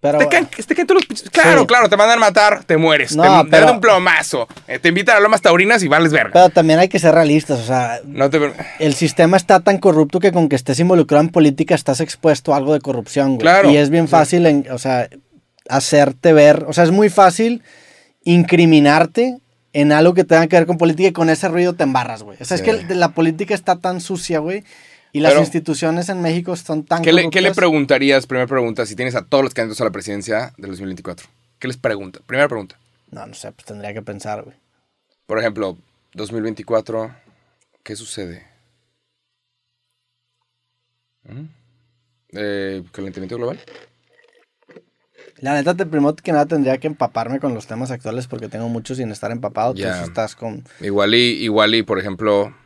Pero, 0.00 0.18
Te 0.18 0.28
caen, 0.28 0.46
te 0.46 0.74
caen 0.74 0.86
todos 0.86 1.00
los 1.00 1.08
pinches- 1.08 1.30
Claro, 1.30 1.60
Sí. 1.62 1.66
claro, 1.66 1.88
te 1.88 1.96
mandan 1.96 2.18
a 2.18 2.20
matar, 2.20 2.62
te 2.64 2.76
mueres. 2.76 3.16
No, 3.16 3.22
te, 3.22 3.44
te 3.46 3.50
pero- 3.52 3.66
dan 3.66 3.74
un 3.76 3.80
plomazo. 3.80 4.46
eh, 4.68 4.78
te 4.78 4.90
invitan 4.90 5.16
a 5.16 5.20
lomas 5.20 5.40
taurinas 5.40 5.82
y 5.82 5.88
vales 5.88 6.12
verga. 6.12 6.30
pero 6.34 6.50
también 6.50 6.78
hay 6.78 6.88
que 6.90 6.98
ser 6.98 7.14
realistas, 7.14 7.58
o 7.60 7.64
sea, 7.64 8.00
no 8.04 8.28
te... 8.28 8.52
el 8.80 8.92
sistema 8.94 9.38
está 9.38 9.60
tan 9.60 9.78
corrupto 9.78 10.20
que 10.20 10.30
con 10.30 10.50
que 10.50 10.56
estés 10.56 10.78
involucrado 10.78 11.22
en 11.24 11.30
política 11.30 11.74
estás 11.74 12.00
expuesto 12.00 12.52
a 12.52 12.58
algo 12.58 12.74
de 12.74 12.80
corrupción, 12.80 13.28
güey. 13.36 13.38
Claro. 13.40 13.70
Y 13.70 13.78
es 13.78 13.88
bien 13.88 14.06
fácil, 14.06 14.44
en- 14.44 14.66
o 14.70 14.76
sea, 14.76 15.08
hacerte 15.70 16.34
ver, 16.34 16.66
o 16.68 16.74
sea, 16.74 16.84
es 16.84 16.90
muy 16.90 17.08
fácil 17.08 17.62
incriminarte 18.24 19.38
en 19.74 19.92
algo 19.92 20.14
que 20.14 20.24
tenga 20.24 20.46
que 20.46 20.56
ver 20.56 20.66
con 20.66 20.78
política 20.78 21.08
y 21.10 21.12
con 21.12 21.28
ese 21.28 21.48
ruido 21.48 21.74
te 21.74 21.82
embarras, 21.82 22.22
güey. 22.22 22.38
O 22.40 22.44
sea, 22.44 22.56
Sí. 22.56 22.64
es 22.70 22.84
que 22.86 22.94
la 22.94 23.10
política 23.10 23.54
está 23.54 23.76
tan 23.76 24.00
sucia, 24.00 24.38
güey, 24.38 24.64
y 25.12 25.20
las 25.20 25.32
Pero- 25.32 25.42
instituciones 25.42 26.08
en 26.08 26.22
México 26.22 26.56
son 26.56 26.84
tan 26.84 27.02
¿Qué 27.02 27.12
le, 27.12 27.28
qué 27.30 27.40
le 27.42 27.52
preguntarías, 27.52 28.26
primera 28.26 28.46
pregunta, 28.46 28.86
si 28.86 28.96
tienes 28.96 29.14
a 29.14 29.24
todos 29.26 29.44
los 29.44 29.52
candidatos 29.52 29.80
a 29.82 29.84
la 29.84 29.90
presidencia 29.90 30.54
del 30.56 30.70
2024? 30.70 31.26
¿Qué 31.58 31.68
les 31.68 31.76
pregunta? 31.76 32.20
Primera 32.26 32.48
pregunta. 32.48 32.78
No, 33.10 33.26
no 33.26 33.34
sé, 33.34 33.52
pues 33.52 33.64
tendría 33.66 33.92
que 33.92 34.02
pensar, 34.02 34.42
güey. 34.42 34.56
Por 35.26 35.38
ejemplo, 35.38 35.76
2024, 36.14 37.14
¿qué 37.82 37.96
sucede? 37.96 38.46
¿Mm? 41.24 41.44
Eh, 42.32 42.82
¿Calentamiento 42.92 43.36
global? 43.36 43.58
La 45.44 45.52
neta, 45.52 45.74
te, 45.74 45.84
primero 45.84 46.16
que 46.16 46.32
nada 46.32 46.46
tendría 46.46 46.78
que 46.78 46.86
empaparme 46.86 47.38
con 47.38 47.52
los 47.52 47.66
temas 47.66 47.90
actuales 47.90 48.26
porque 48.26 48.48
tengo 48.48 48.70
mucho 48.70 48.94
sin 48.94 49.10
estar 49.10 49.30
empapado. 49.30 49.74
Ya. 49.74 49.88
Entonces 49.88 50.08
estás 50.08 50.36
con... 50.36 50.64
Igual 50.80 51.14
y, 51.14 51.18
igual 51.18 51.74
y, 51.74 51.82
por 51.82 51.98
ejemplo, 51.98 52.56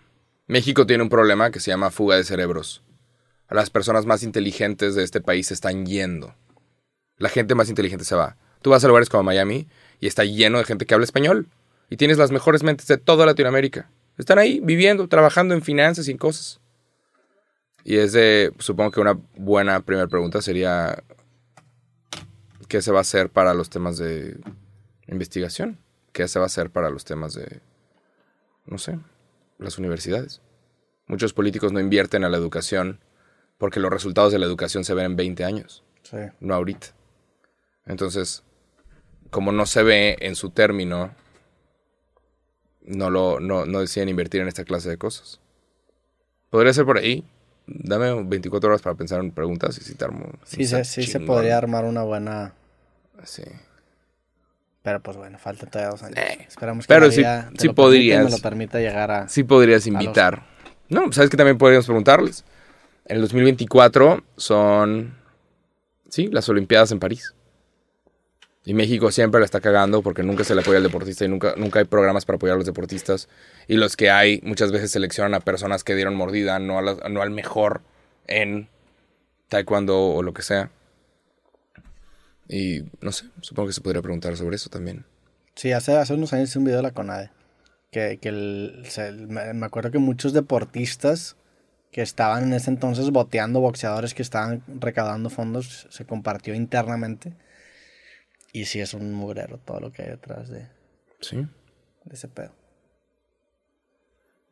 México 0.47 0.87
tiene 0.87 1.03
un 1.03 1.09
problema 1.09 1.51
que 1.51 1.59
se 1.59 1.73
llama 1.73 1.91
fuga 1.91 2.15
de 2.15 2.23
cerebros. 2.23 2.85
Las 3.51 3.69
personas 3.69 4.07
más 4.07 4.23
inteligentes 4.23 4.95
de 4.95 5.03
este 5.03 5.21
país 5.21 5.49
se 5.49 5.55
están 5.55 5.87
yendo. 5.87 6.37
La 7.17 7.29
gente 7.29 7.57
más 7.57 7.69
inteligente 7.69 8.05
se 8.05 8.15
va. 8.15 8.37
Tú 8.63 8.71
vas 8.71 8.85
a 8.85 8.87
lugares 8.87 9.09
como 9.09 9.25
Miami 9.25 9.67
y 9.99 10.07
está 10.07 10.25
lleno 10.25 10.59
de 10.59 10.65
gente 10.65 10.87
que 10.87 10.95
habla 10.95 11.05
español. 11.05 11.49
Y 11.91 11.97
tienes 11.97 12.17
las 12.17 12.31
mejores 12.31 12.63
mentes 12.63 12.87
de 12.87 12.97
toda 12.97 13.27
Latinoamérica. 13.27 13.91
Están 14.19 14.39
ahí 14.39 14.61
viviendo, 14.63 15.09
trabajando 15.09 15.53
en 15.53 15.63
finanzas 15.63 16.07
y 16.07 16.13
en 16.13 16.19
cosas. 16.19 16.61
Y 17.83 17.97
es 17.97 18.13
de, 18.13 18.53
supongo 18.61 18.93
que 18.93 19.01
una 19.01 19.19
buena 19.35 19.81
primera 19.81 20.07
pregunta 20.07 20.41
sería, 20.43 21.03
¿qué 22.69 22.83
se 22.83 22.93
va 22.93 22.99
a 22.99 23.01
hacer 23.03 23.31
para 23.31 23.55
los 23.55 23.71
temas 23.71 23.99
de 23.99 24.39
investigación? 25.07 25.79
¿Qué 26.13 26.29
se 26.29 26.39
va 26.39 26.45
a 26.45 26.47
hacer 26.47 26.71
para 26.71 26.91
los 26.91 27.05
temas 27.05 27.35
de, 27.35 27.61
no 28.67 28.79
sé, 28.79 28.99
las 29.59 29.79
universidades? 29.79 30.41
Muchos 31.07 31.33
políticos 31.33 31.73
no 31.73 31.81
invierten 31.81 32.25
a 32.25 32.29
la 32.29 32.37
educación 32.37 33.01
porque 33.57 33.81
los 33.81 33.91
resultados 33.91 34.33
de 34.33 34.39
la 34.39 34.47
educación 34.47 34.85
se 34.85 34.95
ven 34.95 35.07
en 35.07 35.17
20 35.17 35.45
años, 35.45 35.85
Sí. 36.03 36.19
no 36.41 36.55
ahorita. 36.55 36.89
Entonces, 37.87 38.45
como 39.31 39.51
no 39.53 39.67
se 39.67 39.83
ve 39.83 40.17
en 40.21 40.37
su 40.37 40.51
término, 40.51 41.15
no, 42.83 43.11
lo, 43.11 43.41
no, 43.41 43.67
no 43.67 43.81
deciden 43.81 44.09
invertir 44.09 44.41
en 44.41 44.49
esta 44.49 44.65
clase 44.65 44.89
de 44.89 44.97
cosas. 44.99 45.41
Podría 46.51 46.73
ser 46.73 46.85
por 46.87 46.99
ahí. 46.99 47.27
Dame 47.71 48.23
24 48.25 48.69
horas 48.71 48.83
para 48.83 48.97
pensar 48.97 49.21
en 49.21 49.31
preguntas 49.31 49.77
y 49.79 49.85
citarme. 49.85 50.27
Sí, 50.45 50.65
se, 50.65 50.85
sí 50.85 51.03
se 51.05 51.21
podría 51.21 51.59
armar 51.59 51.85
una 51.85 52.03
buena... 52.03 52.55
Sí. 53.25 53.43
Pero 54.83 55.01
pues 55.01 55.17
bueno, 55.17 55.39
falta 55.39 55.67
todavía 55.67 55.91
dos 55.91 56.03
años. 56.03 56.17
Eh, 56.17 56.47
Esperamos 56.49 56.87
que 56.87 56.95
pero 56.95 57.11
sí- 57.11 57.17
te 57.17 57.23
permita 57.25 57.67
y 57.67 57.69
podrías. 57.71 58.25
me 58.25 58.31
lo 58.31 58.39
permita 58.39 58.79
llegar 58.81 59.11
a... 59.11 59.29
Sí 59.29 59.45
podrías 59.45 59.87
los- 59.87 59.89
invitar. 59.89 60.47
No, 60.89 61.13
¿sabes 61.13 61.29
que 61.31 61.37
también 61.37 61.59
podríamos 61.59 61.85
preguntarles? 61.87 62.45
En 63.05 63.17
el 63.17 63.23
2024 63.23 64.23
son, 64.37 65.15
sí, 66.09 66.29
las 66.29 66.49
Olimpiadas 66.49 66.91
en 66.93 66.99
París. 67.01 67.35
Y 68.69 68.75
México 68.75 69.11
siempre 69.11 69.41
la 69.41 69.47
está 69.47 69.63
cagando 69.63 70.03
porque 70.03 70.23
nunca 70.23 70.45
se 70.45 70.55
le 70.55 70.61
apoya 70.61 70.77
al 70.77 70.83
deportista 70.83 71.25
y 71.25 71.29
nunca, 71.29 71.55
nunca 71.57 71.79
hay 71.79 71.87
programas 71.87 72.27
para 72.27 72.37
apoyar 72.37 72.53
a 72.53 72.59
los 72.59 72.67
deportistas. 72.67 73.27
Y 73.67 73.77
los 73.79 73.97
que 73.97 74.11
hay 74.11 74.43
muchas 74.45 74.73
veces 74.73 74.91
seleccionan 74.91 75.33
a 75.33 75.41
personas 75.41 75.85
que 75.85 75.95
dieron 75.95 76.15
mordida, 76.15 76.59
no, 76.59 76.79
a 76.79 76.83
la- 76.83 77.09
no 77.09 77.23
al 77.23 77.31
mejor 77.31 77.81
en 78.27 78.69
taekwondo 79.49 79.99
o 79.99 80.23
lo 80.23 80.35
que 80.35 80.43
sea. 80.43 80.71
Y 82.47 82.83
no 83.01 83.11
sé, 83.11 83.25
supongo 83.41 83.69
que 83.69 83.73
se 83.73 83.81
podría 83.81 84.03
preguntar 84.03 84.37
sobre 84.37 84.57
eso 84.57 84.69
también. 84.69 85.07
Sí, 85.55 85.73
hace, 85.73 85.97
hace 85.97 86.13
unos 86.13 86.35
años 86.35 86.51
hice 86.51 86.59
un 86.59 86.67
video 86.67 86.77
de 86.79 86.83
la 86.83 86.91
CONADE. 86.93 87.31
Que, 87.91 88.19
que 88.21 88.31
me 89.29 89.65
acuerdo 89.65 89.91
que 89.91 89.99
muchos 89.99 90.35
deportistas 90.35 91.37
que 91.91 92.03
estaban 92.03 92.45
en 92.45 92.53
ese 92.53 92.69
entonces 92.69 93.09
boteando 93.13 93.61
boxeadores 93.61 94.13
que 94.13 94.21
estaban 94.21 94.63
recaudando 94.79 95.31
fondos 95.31 95.87
se 95.89 96.05
compartió 96.05 96.55
internamente. 96.55 97.33
Y 98.59 98.65
sí 98.65 98.81
es 98.81 98.93
un 98.95 99.13
mugrero 99.15 99.59
todo 99.59 99.79
lo 99.79 99.93
que 99.93 100.03
hay 100.03 100.09
detrás 100.09 100.49
de, 100.49 100.67
Sí. 101.21 101.37
de 101.37 102.15
ese 102.15 102.27
pedo. 102.27 102.51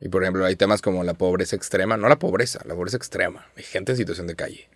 Y 0.00 0.08
por 0.08 0.22
ejemplo, 0.22 0.44
hay 0.44 0.54
temas 0.56 0.80
como 0.82 1.02
la 1.04 1.14
pobreza 1.14 1.56
extrema, 1.56 1.96
no 1.96 2.08
la 2.08 2.18
pobreza, 2.18 2.60
la 2.66 2.74
pobreza 2.74 2.96
extrema. 2.98 3.46
Hay 3.56 3.64
gente 3.64 3.92
en 3.92 3.98
situación 3.98 4.26
de 4.26 4.36
calle. 4.36 4.68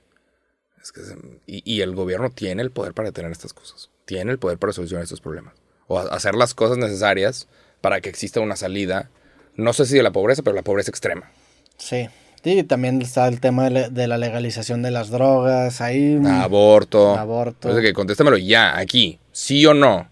Es 0.82 0.92
que 0.92 1.02
se- 1.02 1.16
y, 1.46 1.62
y 1.70 1.82
el 1.82 1.94
gobierno 1.94 2.30
tiene 2.30 2.62
el 2.62 2.70
poder 2.70 2.94
para 2.94 3.10
detener 3.10 3.30
estas 3.30 3.52
cosas. 3.52 3.90
Tiene 4.06 4.32
el 4.32 4.38
poder 4.38 4.58
para 4.58 4.72
solucionar 4.72 5.04
estos 5.04 5.20
problemas. 5.20 5.54
O 5.86 5.98
a- 5.98 6.04
hacer 6.14 6.34
las 6.34 6.54
cosas 6.54 6.78
necesarias 6.78 7.46
para 7.82 8.00
que 8.00 8.08
exista 8.08 8.40
una 8.40 8.56
salida. 8.56 9.10
No 9.54 9.72
sé 9.74 9.84
si 9.86 9.96
de 9.96 10.02
la 10.02 10.10
pobreza, 10.10 10.42
pero 10.42 10.56
la 10.56 10.62
pobreza 10.62 10.90
extrema. 10.90 11.30
Sí. 11.76 12.08
Sí, 12.42 12.62
también 12.64 13.02
está 13.02 13.28
el 13.28 13.38
tema 13.40 13.68
de, 13.68 14.06
la- 14.06 14.16
legalización 14.18 14.82
de 14.82 14.90
las 14.90 15.10
drogas. 15.10 15.80
Ahí. 15.80 16.18
Aborto. 16.26 17.16
Aborto. 17.16 17.68
Entonces, 17.68 17.82
que 17.90 17.92
contéstamelo 17.92 18.38
ya, 18.38 18.78
aquí. 18.78 19.18
¿Sí 19.32 19.64
o 19.66 19.74
no? 19.74 20.08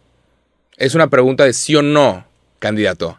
Es 0.76 0.94
una 0.94 1.08
pregunta 1.08 1.44
de 1.44 1.52
sí 1.54 1.74
o 1.74 1.82
no, 1.82 2.24
candidato. 2.58 3.18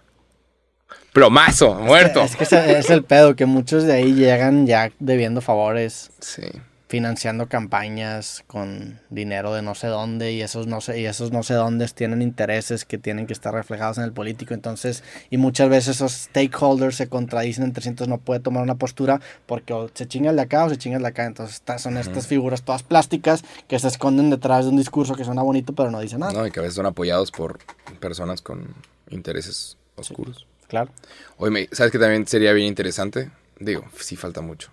Plomazo, 1.12 1.74
muerto. 1.76 2.22
Es 2.22 2.36
que 2.36 2.43
es 2.43 2.89
el 2.89 3.03
pedo, 3.03 3.36
que 3.36 3.45
muchos 3.45 3.84
de 3.84 3.93
ahí 3.93 4.14
llegan 4.14 4.68
ya 4.68 4.91
debiendo 4.99 5.41
favores. 5.41 6.12
Sí. 6.20 6.43
Financiando 6.89 7.47
campañas 7.47 8.43
con 8.47 8.99
dinero 9.11 9.53
de 9.53 9.61
no 9.61 9.75
sé 9.75 9.85
dónde 9.85 10.33
y 10.33 10.41
esos 10.41 10.65
no 10.65 10.81
sé 10.81 10.99
y 10.99 11.05
esos 11.05 11.31
no 11.31 11.43
sé 11.43 11.53
dónde 11.53 11.87
tienen 11.89 12.23
intereses 12.23 12.83
que 12.83 12.97
tienen 12.97 13.27
que 13.27 13.33
estar 13.33 13.53
reflejados 13.53 13.99
en 13.99 14.05
el 14.05 14.11
político 14.11 14.55
entonces 14.55 15.03
y 15.29 15.37
muchas 15.37 15.69
veces 15.69 15.97
esos 15.97 16.13
stakeholders 16.13 16.95
se 16.95 17.07
contradicen 17.07 17.63
entre 17.63 17.83
sí 17.83 17.89
entonces 17.89 18.09
no 18.09 18.17
puede 18.17 18.39
tomar 18.39 18.63
una 18.63 18.73
postura 18.73 19.21
porque 19.45 19.71
o 19.71 19.87
se 19.93 20.07
chinga 20.07 20.31
el 20.31 20.35
de 20.35 20.41
acá 20.41 20.65
o 20.65 20.69
se 20.69 20.77
chinga 20.77 20.97
el 20.97 21.03
de 21.03 21.09
acá 21.09 21.25
entonces 21.25 21.57
estas 21.57 21.83
son 21.83 21.95
estas 21.95 22.25
figuras 22.25 22.63
todas 22.63 22.81
plásticas 22.81 23.43
que 23.67 23.77
se 23.77 23.87
esconden 23.87 24.31
detrás 24.31 24.65
de 24.65 24.71
un 24.71 24.77
discurso 24.77 25.13
que 25.13 25.23
suena 25.23 25.43
bonito 25.43 25.73
pero 25.73 25.91
no 25.91 25.99
dice 25.99 26.17
nada 26.17 26.33
No, 26.33 26.47
y 26.47 26.49
que 26.49 26.59
a 26.59 26.63
veces 26.63 26.75
son 26.75 26.87
apoyados 26.87 27.29
por 27.29 27.59
personas 27.99 28.41
con 28.41 28.73
intereses 29.11 29.77
oscuros. 29.95 30.47
claro 30.67 30.89
Oye, 31.37 31.69
¿sabes 31.71 31.91
que 31.91 31.99
también 31.99 32.25
sería 32.25 32.51
bien 32.51 32.65
interesante? 32.67 33.29
Digo, 33.59 33.85
sí 33.99 34.15
falta 34.15 34.41
mucho. 34.41 34.71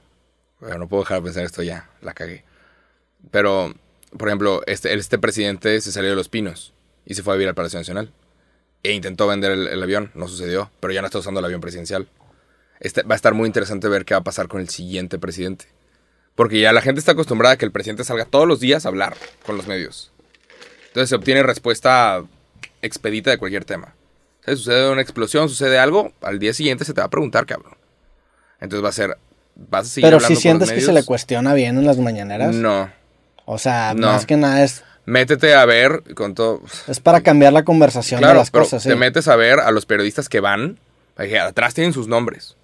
Pero 0.61 0.79
no 0.79 0.89
puedo 0.89 1.03
dejar 1.03 1.19
de 1.19 1.25
pensar 1.25 1.45
esto 1.45 1.63
ya, 1.63 1.91
la 2.01 2.15
cagué. 2.15 2.45
Pero, 3.31 3.75
por 4.17 4.29
ejemplo, 4.29 4.63
este, 4.67 4.95
este 4.95 5.19
presidente 5.19 5.81
se 5.81 5.93
salió 5.93 6.11
de 6.11 6.17
Los 6.17 6.29
Pinos 6.29 6.73
y 7.05 7.15
se 7.15 7.23
fue 7.23 7.35
a 7.35 7.37
vivir 7.37 7.49
al 7.49 7.55
Palacio 7.55 7.79
Nacional. 7.79 8.13
E 8.83 8.93
intentó 8.93 9.27
vender 9.27 9.53
el, 9.53 9.83
avión, 9.83 10.11
no 10.15 10.29
sucedió, 10.29 10.71
pero 10.81 10.93
ya 10.93 11.01
no 11.01 11.07
está 11.07 11.19
usando 11.19 11.41
el 11.41 11.47
avión 11.47 11.61
presidencial. 11.61 12.09
Este, 12.79 13.03
va 13.03 13.15
a 13.15 13.17
estar 13.17 13.35
muy 13.35 13.47
interesante 13.47 13.89
ver 13.89 14.05
qué 14.05 14.15
va 14.15 14.21
a 14.21 14.25
pasar 14.25 14.49
con 14.49 14.61
el 14.61 14.69
siguiente 14.69 15.19
presidente. 15.19 15.67
Porque 16.35 16.61
ya 16.61 16.73
la 16.73 16.83
gente 16.83 17.01
está 17.01 17.13
acostumbrada 17.13 17.55
a 17.55 17.59
que 17.59 17.65
el 17.65 17.73
presidente 17.73 18.05
salga 18.05 18.27
todos 18.27 18.47
los 18.47 18.61
días 18.61 18.85
a 18.85 18.89
hablar 18.89 19.17
con 19.45 19.57
los 19.57 19.67
medios. 19.67 20.13
Entonces 20.89 21.09
se 21.09 21.17
obtiene 21.17 21.43
respuesta 21.43 22.23
expedita 22.83 23.31
de 23.31 23.39
cualquier 23.39 23.65
tema. 23.65 23.95
¿Sabes? 24.45 24.61
Sucede 24.61 24.91
una 24.91 25.03
explosión, 25.03 25.49
sucede 25.49 25.79
algo, 25.79 26.13
al 26.21 26.39
día 26.39 26.55
siguiente 26.55 26.85
se 26.85 26.95
te 26.95 27.01
va 27.01 27.07
a 27.07 27.11
preguntar, 27.11 27.47
cabrón. 27.47 27.77
Entonces 28.61 28.85
va 28.85 28.91
a 28.91 28.93
ser. 28.93 29.19
Vas 29.57 29.87
a 29.87 29.91
seguir 29.91 30.09
pero 30.11 30.21
si 30.21 30.37
sientes 30.37 30.71
que 30.71 30.81
se 30.81 30.93
le 30.93 31.03
cuestiona 31.05 31.55
bien 31.55 31.79
en 31.79 31.87
las 31.87 31.99
mañaneras 31.99 32.55
No. 32.55 32.91
o 33.47 33.59
sea 33.59 33.95
No. 33.95 34.09
más 34.09 34.27
que 34.27 34.37
nada 34.37 34.63
es 34.63 34.85
Métete 35.07 35.55
a 35.55 35.65
ver 35.65 36.03
con 36.15 36.35
todo. 36.35 36.61
es 36.89 37.01
para 37.01 37.21
cambiar 37.21 37.53
la 37.53 37.65
conversación 37.65 38.19
Claro, 38.19 38.35
de 38.35 38.39
las 38.41 38.51
pero 38.51 38.65
cosas 38.65 38.83
te 38.83 38.91
sí. 38.91 38.97
metes 38.97 39.29
a 39.29 39.37
ver 39.37 39.61
a 39.61 39.71
los 39.71 39.87
periodistas 39.87 40.29
que 40.29 40.41
van. 40.41 40.79
atrás 41.17 41.75
tienen 41.75 41.93
sus 41.93 42.09
nombres. 42.09 42.57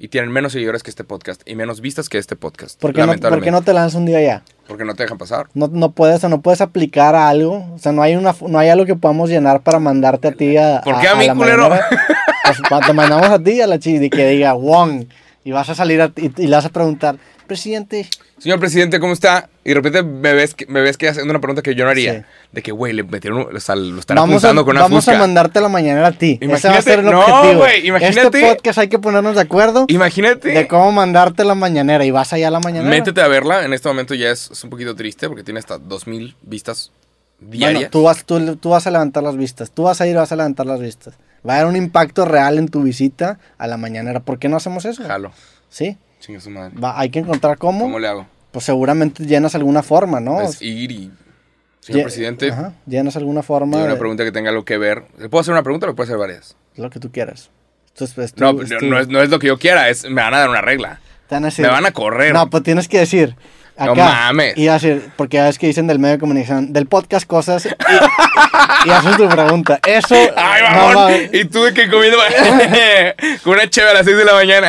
Y 0.00 0.08
tienen 0.08 0.30
menos 0.30 0.52
seguidores 0.52 0.84
que 0.84 0.90
este 0.90 1.02
podcast 1.02 1.42
y 1.44 1.56
menos 1.56 1.80
vistas 1.80 2.08
que 2.08 2.18
este 2.18 2.36
podcast. 2.36 2.80
¿Por 2.80 2.92
qué, 2.94 3.04
no, 3.04 3.16
¿por 3.16 3.42
qué 3.42 3.50
no 3.50 3.62
te 3.62 3.72
lanzas 3.72 3.94
un 3.96 4.06
día 4.06 4.20
ya? 4.22 4.42
Porque 4.68 4.84
no 4.84 4.94
te 4.94 5.02
dejan 5.02 5.18
pasar. 5.18 5.48
No, 5.54 5.66
no 5.66 5.90
puedes, 5.90 6.22
o 6.22 6.28
no 6.28 6.40
puedes 6.40 6.60
aplicar 6.60 7.16
a 7.16 7.28
algo. 7.28 7.66
O 7.74 7.78
sea, 7.80 7.90
no 7.90 8.02
hay 8.02 8.14
una, 8.14 8.32
no 8.46 8.58
hay 8.60 8.68
algo 8.68 8.86
que 8.86 8.94
podamos 8.94 9.28
llenar 9.28 9.62
para 9.62 9.80
mandarte 9.80 10.28
a 10.28 10.32
ti 10.32 10.56
a. 10.56 10.82
¿Por 10.84 11.00
qué 11.00 11.08
a 11.08 11.16
mí, 11.16 11.26
la 11.26 11.34
culero? 11.34 11.68
Pues, 11.68 12.86
te 12.86 12.92
mandamos 12.92 13.26
a 13.28 13.42
ti 13.42 13.60
a 13.60 13.66
la 13.66 13.78
chis 13.80 14.00
y 14.00 14.08
que 14.08 14.24
diga 14.28 14.52
Wong. 14.52 15.06
Y 15.48 15.50
vas 15.50 15.66
a 15.70 15.74
salir 15.74 16.02
a- 16.02 16.12
y, 16.14 16.30
y 16.36 16.46
le 16.46 16.54
vas 16.56 16.66
a 16.66 16.68
preguntar, 16.68 17.16
presidente. 17.46 18.06
Señor 18.36 18.60
presidente, 18.60 19.00
¿cómo 19.00 19.14
está? 19.14 19.48
Y 19.64 19.70
de 19.70 19.76
repente 19.76 20.02
me 20.02 20.34
ves 20.34 20.52
que, 20.54 20.66
me 20.66 20.82
ves 20.82 20.98
que 20.98 21.08
haciendo 21.08 21.30
una 21.30 21.40
pregunta 21.40 21.62
que 21.62 21.74
yo 21.74 21.84
no 21.86 21.90
haría. 21.90 22.14
Sí. 22.16 22.20
De 22.52 22.62
que, 22.62 22.70
güey, 22.70 22.92
le 22.92 23.02
metieron, 23.02 23.56
o 23.56 23.58
sea, 23.60 23.74
lo 23.74 23.98
están 23.98 24.16
Vamos, 24.16 24.34
a, 24.44 24.48
apuntando 24.48 24.66
con 24.66 24.72
una 24.76 24.82
vamos 24.82 25.08
a 25.08 25.12
fusca. 25.12 25.18
mandarte 25.18 25.62
la 25.62 25.70
mañanera 25.70 26.08
a 26.08 26.12
ti. 26.12 26.36
Ese 26.38 26.46
va 26.48 26.54
a 26.54 26.58
Imagínate- 26.58 26.82
ser 26.82 26.98
el 26.98 27.04
no, 27.06 27.20
objetivo. 27.20 27.60
güey, 27.60 27.86
imagínate- 27.86 28.20
Este 28.26 28.54
podcast 28.56 28.78
hay 28.78 28.88
que 28.88 28.98
ponernos 28.98 29.36
de 29.36 29.40
acuerdo 29.40 29.86
Imagínate. 29.88 30.50
de 30.50 30.68
cómo 30.68 30.92
mandarte 30.92 31.42
la 31.46 31.54
mañanera. 31.54 32.04
Y 32.04 32.10
vas 32.10 32.30
allá 32.34 32.48
a 32.48 32.50
la 32.50 32.60
mañanera. 32.60 32.90
Métete 32.90 33.22
a 33.22 33.28
verla. 33.28 33.64
En 33.64 33.72
este 33.72 33.88
momento 33.88 34.14
ya 34.14 34.28
es, 34.30 34.50
es 34.50 34.62
un 34.64 34.68
poquito 34.68 34.94
triste 34.94 35.28
porque 35.28 35.42
tiene 35.44 35.60
hasta 35.60 35.78
2000 35.78 36.36
vistas 36.42 36.92
diarias. 37.40 37.74
Bueno, 37.84 37.90
tú 37.90 38.02
vas, 38.02 38.22
tú, 38.26 38.56
tú 38.56 38.68
vas 38.68 38.86
a 38.86 38.90
levantar 38.90 39.22
las 39.22 39.36
vistas. 39.38 39.70
Tú 39.70 39.84
vas 39.84 39.98
a 40.02 40.06
ir 40.06 40.12
y 40.12 40.16
vas 40.16 40.30
a 40.30 40.36
levantar 40.36 40.66
las 40.66 40.78
vistas. 40.80 41.14
Va 41.48 41.54
a 41.54 41.56
haber 41.60 41.68
un 41.70 41.76
impacto 41.76 42.24
real 42.24 42.58
en 42.58 42.68
tu 42.68 42.82
visita 42.82 43.38
a 43.56 43.66
la 43.66 43.76
mañanera. 43.76 44.20
¿Por 44.20 44.38
qué 44.38 44.48
no 44.48 44.56
hacemos 44.56 44.84
eso? 44.84 45.04
Jalo. 45.04 45.32
Sí. 45.68 45.96
Chinga 46.20 46.40
su 46.40 46.50
madre. 46.50 46.74
Va- 46.78 46.98
hay 46.98 47.10
que 47.10 47.20
encontrar 47.20 47.56
cómo. 47.58 47.84
¿Cómo 47.84 47.98
le 47.98 48.08
hago? 48.08 48.26
Pues 48.50 48.64
seguramente 48.64 49.24
llenas 49.24 49.54
alguna 49.54 49.82
forma, 49.82 50.20
¿no? 50.20 50.40
Es 50.40 50.60
ir 50.62 50.90
y... 50.90 51.10
Señor 51.80 52.00
Lle- 52.00 52.04
presidente, 52.04 52.50
Ajá, 52.50 52.72
llenas 52.86 53.16
alguna 53.16 53.42
forma. 53.42 53.72
tiene 53.72 53.84
una 53.84 53.94
de- 53.94 53.98
pregunta 54.00 54.24
que 54.24 54.32
tenga 54.32 54.50
algo 54.50 54.64
que 54.64 54.76
ver. 54.78 55.04
¿Le 55.18 55.28
puedo 55.28 55.40
hacer 55.40 55.52
una 55.52 55.62
pregunta 55.62 55.86
o 55.86 55.90
le 55.90 55.94
puedo 55.94 56.04
hacer 56.06 56.18
varias? 56.18 56.56
Lo 56.76 56.90
que 56.90 56.98
tú 57.00 57.10
quieras. 57.12 57.50
Esto 57.96 58.22
es- 58.22 58.34
tu- 58.34 58.42
No, 58.44 58.62
es 58.62 58.70
no, 58.70 58.78
tu- 58.78 58.86
no 58.86 58.98
es, 58.98 59.08
no 59.08 59.22
es 59.22 59.30
lo 59.30 59.38
que 59.38 59.46
yo 59.46 59.58
quiera, 59.58 59.88
es 59.88 60.04
me 60.04 60.20
van 60.22 60.34
a 60.34 60.38
dar 60.40 60.50
una 60.50 60.60
regla. 60.60 61.00
te 61.28 61.34
van 61.36 61.44
a 61.44 61.46
decir- 61.48 61.64
Me 61.64 61.70
van 61.70 61.86
a 61.86 61.92
correr. 61.92 62.32
No, 62.34 62.48
pues 62.50 62.62
tienes 62.62 62.88
que 62.88 62.98
decir. 62.98 63.36
No 63.86 63.94
mames. 63.94 64.56
Y 64.56 64.66
decir, 64.66 65.10
porque 65.16 65.38
ves 65.40 65.58
que 65.58 65.66
dicen 65.68 65.86
del 65.86 65.98
medio 65.98 66.14
de 66.14 66.18
comunicación, 66.18 66.72
del 66.72 66.86
podcast 66.86 67.26
cosas, 67.26 67.66
y, 67.66 67.68
y 68.88 68.90
haces 68.90 69.16
tu 69.16 69.28
pregunta. 69.28 69.78
Eso. 69.86 70.14
¡Ay, 70.36 70.62
no 70.62 70.94
mamón! 70.94 71.12
y 71.32 71.44
tú 71.44 71.62
de 71.62 71.72
que 71.74 71.88
comiendo 71.88 72.18
con 73.44 73.52
una 73.54 73.70
cheve 73.70 73.90
a 73.90 73.94
las 73.94 74.04
6 74.04 74.16
de 74.16 74.24
la 74.24 74.32
mañana. 74.34 74.68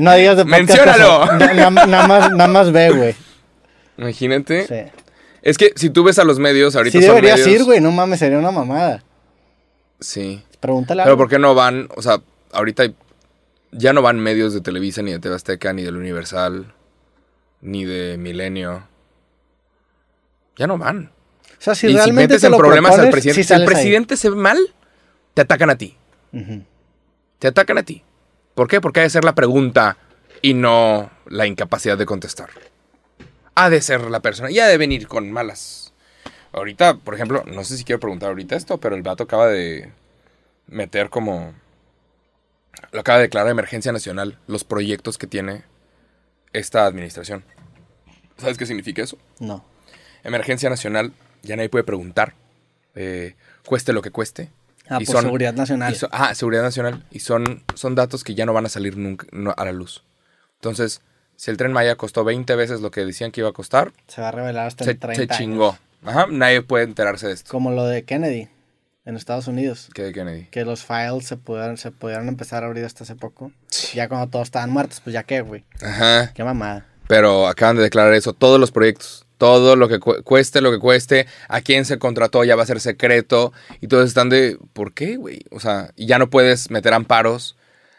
No 0.00 0.14
digas 0.14 0.36
de 0.36 0.44
podcast 0.44 0.68
¡Menciónalo! 0.68 1.26
Na- 1.38 1.70
na- 1.70 1.86
Nada 1.86 2.06
más, 2.06 2.30
nada 2.32 2.48
más 2.48 2.72
ve, 2.72 2.90
güey. 2.90 3.14
Imagínate. 3.98 4.66
Sí. 4.66 4.92
Es 5.42 5.56
que 5.58 5.72
si 5.76 5.90
tú 5.90 6.04
ves 6.04 6.18
a 6.18 6.24
los 6.24 6.38
medios, 6.38 6.76
ahorita 6.76 6.98
Sí 6.98 7.04
son 7.06 7.14
deberías 7.16 7.38
medios... 7.40 7.60
ir, 7.60 7.64
güey. 7.64 7.80
No 7.80 7.90
mames, 7.92 8.18
sería 8.18 8.38
una 8.38 8.50
mamada. 8.50 9.02
Sí. 10.00 10.42
Pregúntale 10.60 11.02
Pero. 11.04 11.16
¿por 11.16 11.28
qué 11.28 11.38
no 11.38 11.54
van? 11.54 11.88
O 11.96 12.02
sea, 12.02 12.20
ahorita 12.52 12.84
ya 13.72 13.92
no 13.92 14.02
van 14.02 14.18
medios 14.18 14.52
de 14.54 14.60
Televisa, 14.60 15.02
ni 15.02 15.12
de 15.12 15.18
TV 15.18 15.34
Azteca, 15.34 15.72
ni 15.72 15.82
del 15.82 15.96
Universal, 15.96 16.72
ni 17.60 17.84
de 17.84 18.16
Milenio. 18.16 18.88
Ya 20.56 20.66
no 20.66 20.78
van. 20.78 21.12
O 21.58 21.60
sea, 21.60 21.74
si 21.74 21.86
y 21.86 21.90
si 21.90 21.96
realmente 21.96 22.22
metes 22.22 22.40
te 22.40 22.46
en 22.46 22.52
lo 22.52 22.58
problemas 22.58 22.98
al 22.98 23.10
presidente, 23.10 23.44
si 23.44 23.52
el 23.52 23.60
ahí. 23.60 23.66
presidente 23.66 24.16
se 24.16 24.30
ve 24.30 24.36
mal, 24.36 24.58
te 25.34 25.42
atacan 25.42 25.70
a 25.70 25.78
ti. 25.78 25.96
Te 27.38 27.48
atacan 27.48 27.78
a 27.78 27.82
ti. 27.82 28.02
¿Por 28.54 28.68
qué? 28.68 28.80
Porque 28.80 29.00
ha 29.00 29.02
de 29.02 29.10
ser 29.10 29.24
la 29.24 29.34
pregunta 29.34 29.96
y 30.42 30.54
no 30.54 31.10
la 31.26 31.46
incapacidad 31.46 31.98
de 31.98 32.06
contestar. 32.06 32.50
Ha 33.54 33.70
de 33.70 33.80
ser 33.80 34.02
la 34.10 34.20
persona 34.20 34.50
y 34.50 34.58
ha 34.58 34.66
de 34.66 34.78
venir 34.78 35.08
con 35.08 35.30
malas. 35.30 35.92
Ahorita, 36.52 36.96
por 36.96 37.14
ejemplo, 37.14 37.44
no 37.46 37.64
sé 37.64 37.76
si 37.76 37.84
quiero 37.84 38.00
preguntar 38.00 38.30
ahorita 38.30 38.56
esto, 38.56 38.78
pero 38.78 38.96
el 38.96 39.02
vato 39.02 39.24
acaba 39.24 39.46
de 39.48 39.92
meter 40.66 41.10
como... 41.10 41.54
Lo 42.92 43.00
acaba 43.00 43.18
de 43.18 43.24
declarar 43.24 43.50
emergencia 43.50 43.92
nacional 43.92 44.38
los 44.46 44.64
proyectos 44.64 45.18
que 45.18 45.26
tiene 45.26 45.64
esta 46.58 46.86
administración. 46.86 47.44
¿Sabes 48.38 48.58
qué 48.58 48.66
significa 48.66 49.02
eso? 49.02 49.18
No. 49.40 49.64
Emergencia 50.24 50.68
nacional, 50.70 51.12
ya 51.42 51.56
nadie 51.56 51.68
puede 51.68 51.84
preguntar. 51.84 52.34
eh, 52.98 53.34
cueste 53.66 53.92
lo 53.92 54.00
que 54.00 54.10
cueste. 54.10 54.50
Ah, 54.88 54.96
Y 55.00 55.04
por 55.04 55.20
seguridad 55.20 55.52
nacional. 55.52 55.92
y 55.92 55.96
son- 55.96 56.08
ah, 56.12 56.34
seguridad 56.34 56.62
nacional. 56.62 57.04
Y 57.10 57.18
son, 57.20 57.62
son 57.74 57.94
datos 57.94 58.24
que 58.24 58.34
ya 58.34 58.46
no 58.46 58.54
van 58.54 58.64
a 58.64 58.68
salir 58.70 58.96
nunca 58.96 59.26
no, 59.32 59.52
a 59.54 59.64
la 59.66 59.72
luz. 59.72 60.02
Entonces, 60.54 61.02
si 61.36 61.50
el 61.50 61.58
tren 61.58 61.72
Maya 61.72 61.96
costó 61.96 62.24
20 62.24 62.54
veces 62.56 62.80
lo 62.80 62.90
que 62.90 63.04
decían 63.04 63.32
que 63.32 63.42
iba 63.42 63.50
a 63.50 63.52
costar, 63.52 63.92
Se 64.06 64.22
va 64.22 64.28
a 64.28 64.32
revelar 64.32 64.66
hasta 64.68 64.84
se, 64.84 64.92
en 64.92 64.98
30 64.98 65.14
se 65.14 65.22
años. 65.24 65.36
chingó. 65.38 65.78
Ajá, 66.06 66.26
nadie 66.30 66.62
puede 66.62 66.84
enterarse 66.84 67.26
de 67.26 67.34
esto. 67.34 67.50
Como 67.50 67.70
lo 67.70 67.84
de 67.84 68.04
Kennedy 68.04 68.48
en 69.06 69.16
Estados 69.16 69.46
Unidos. 69.48 69.88
¿Qué 69.94 70.02
de 70.02 70.12
Kennedy? 70.12 70.48
Que 70.50 70.64
los 70.66 70.84
files 70.84 71.24
se 71.26 71.36
pudieron, 71.38 71.78
se 71.78 71.90
pudieron 71.92 72.28
empezar 72.28 72.62
a 72.62 72.66
abrir 72.66 72.84
hasta 72.84 73.04
hace 73.04 73.14
poco. 73.14 73.52
Ya 73.94 74.08
cuando 74.08 74.28
todos 74.28 74.48
estaban 74.48 74.68
muertos, 74.70 75.00
pues 75.00 75.14
ya 75.14 75.22
qué, 75.22 75.40
güey. 75.40 75.64
Ajá. 75.80 76.32
Qué 76.34 76.44
mamada. 76.44 76.86
Pero 77.08 77.46
acaban 77.46 77.76
de 77.76 77.82
declarar 77.82 78.12
eso, 78.12 78.34
todos 78.34 78.60
los 78.60 78.70
proyectos. 78.72 79.22
Todo 79.38 79.76
lo 79.76 79.86
que 79.88 80.00
cu- 80.00 80.22
cueste, 80.24 80.60
lo 80.62 80.72
que 80.72 80.78
cueste, 80.78 81.26
a 81.48 81.60
quién 81.60 81.84
se 81.84 81.98
contrató 81.98 82.42
ya 82.44 82.56
va 82.56 82.62
a 82.62 82.66
ser 82.66 82.80
secreto. 82.80 83.52
Y 83.80 83.86
todos 83.88 84.08
están 84.08 84.28
de, 84.30 84.58
¿por 84.72 84.92
qué, 84.94 85.16
güey? 85.16 85.40
O 85.50 85.60
sea, 85.60 85.92
y 85.94 86.06
ya 86.06 86.18
no 86.18 86.30
puedes 86.30 86.70
meter 86.70 86.94
amparos. 86.94 87.56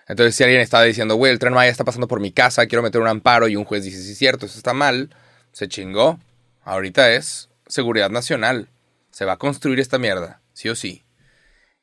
Entonces, 0.07 0.35
si 0.35 0.43
alguien 0.43 0.61
está 0.61 0.81
diciendo, 0.81 1.15
güey, 1.15 1.31
el 1.31 1.37
tren 1.39 1.53
Maya 1.53 1.69
está 1.69 1.83
pasando 1.83 2.07
por 2.07 2.19
mi 2.21 2.31
casa, 2.31 2.65
quiero 2.65 2.81
meter 2.81 2.99
un 3.01 3.07
amparo, 3.07 3.47
y 3.47 3.55
un 3.55 3.65
juez 3.65 3.83
dice, 3.83 4.01
sí, 4.01 4.13
es 4.13 4.17
cierto, 4.17 4.45
eso 4.45 4.57
está 4.57 4.73
mal, 4.73 5.09
se 5.51 5.67
chingó. 5.67 6.19
Ahorita 6.63 7.11
es 7.11 7.49
seguridad 7.67 8.09
nacional. 8.09 8.67
Se 9.11 9.25
va 9.25 9.33
a 9.33 9.37
construir 9.37 9.79
esta 9.79 9.97
mierda, 9.99 10.41
sí 10.57 10.69
o 10.69 10.75
sí. 10.75 11.05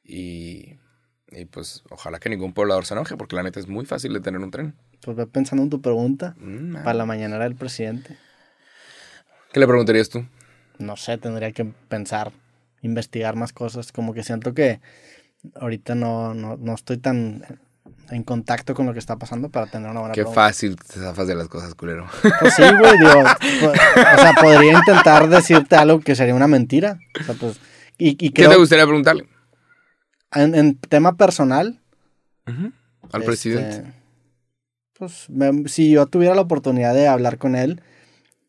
Y, 0.02 0.80
y 1.30 1.44
pues, 1.44 1.84
ojalá 1.90 2.18
que 2.18 2.28
ningún 2.28 2.52
poblador 2.52 2.84
se 2.86 2.94
enoje, 2.94 3.16
porque 3.16 3.36
la 3.36 3.44
neta 3.44 3.60
es 3.60 3.68
muy 3.68 3.86
fácil 3.86 4.12
de 4.12 4.20
tener 4.20 4.40
un 4.40 4.50
tren. 4.50 4.74
Pues 5.00 5.16
ve 5.16 5.26
pensando 5.28 5.62
en 5.62 5.70
tu 5.70 5.80
pregunta 5.80 6.34
Mm, 6.38 6.78
para 6.82 6.94
la 6.94 7.06
mañanera 7.06 7.44
del 7.44 7.54
presidente. 7.54 8.16
¿Qué 9.52 9.60
le 9.60 9.66
preguntarías 9.68 10.08
tú? 10.08 10.26
No 10.78 10.96
sé, 10.96 11.18
tendría 11.18 11.52
que 11.52 11.64
pensar, 11.64 12.32
investigar 12.82 13.36
más 13.36 13.52
cosas. 13.52 13.92
Como 13.92 14.12
que 14.12 14.24
siento 14.24 14.54
que 14.54 14.80
ahorita 15.54 15.94
no, 15.94 16.34
no, 16.34 16.56
no 16.56 16.74
estoy 16.74 16.96
tan 16.98 17.44
en 18.10 18.24
contacto 18.24 18.74
con 18.74 18.86
lo 18.86 18.92
que 18.92 18.98
está 18.98 19.16
pasando 19.16 19.50
para 19.50 19.66
tener 19.66 19.88
una 19.88 20.00
buena 20.00 20.14
Qué 20.14 20.22
pregunta. 20.22 20.40
fácil 20.48 20.74
te 20.76 20.94
zafas 20.98 21.28
de 21.28 21.36
las 21.36 21.46
cosas, 21.48 21.74
culero. 21.76 22.06
Pues 22.40 22.54
sí, 22.54 22.62
güey, 22.62 22.98
digo, 22.98 23.22
pues, 23.60 23.80
o 24.16 24.20
sea, 24.20 24.32
podría 24.40 24.72
intentar 24.72 25.28
decirte 25.28 25.76
algo 25.76 26.00
que 26.00 26.16
sería 26.16 26.34
una 26.34 26.48
mentira. 26.48 26.98
O 27.20 27.22
sea, 27.24 27.34
pues, 27.36 27.60
y, 27.99 28.11
y 28.24 28.30
¿Qué 28.30 28.49
te 28.49 28.57
gustaría 28.57 28.84
preguntarle? 28.86 29.26
en, 30.32 30.55
en 30.55 30.78
tema 30.78 31.16
personal, 31.16 31.80
Al 32.47 33.20
este, 33.22 33.24
presidente. 33.24 33.92
Pues 34.99 35.28
me- 35.28 35.68
si 35.68 35.90
yo 35.90 36.07
tuviera 36.07 36.34
la 36.34 36.42
oportunidad 36.42 36.95
de 36.95 37.09
hablar 37.09 37.38
con 37.38 37.57
él, 37.57 37.80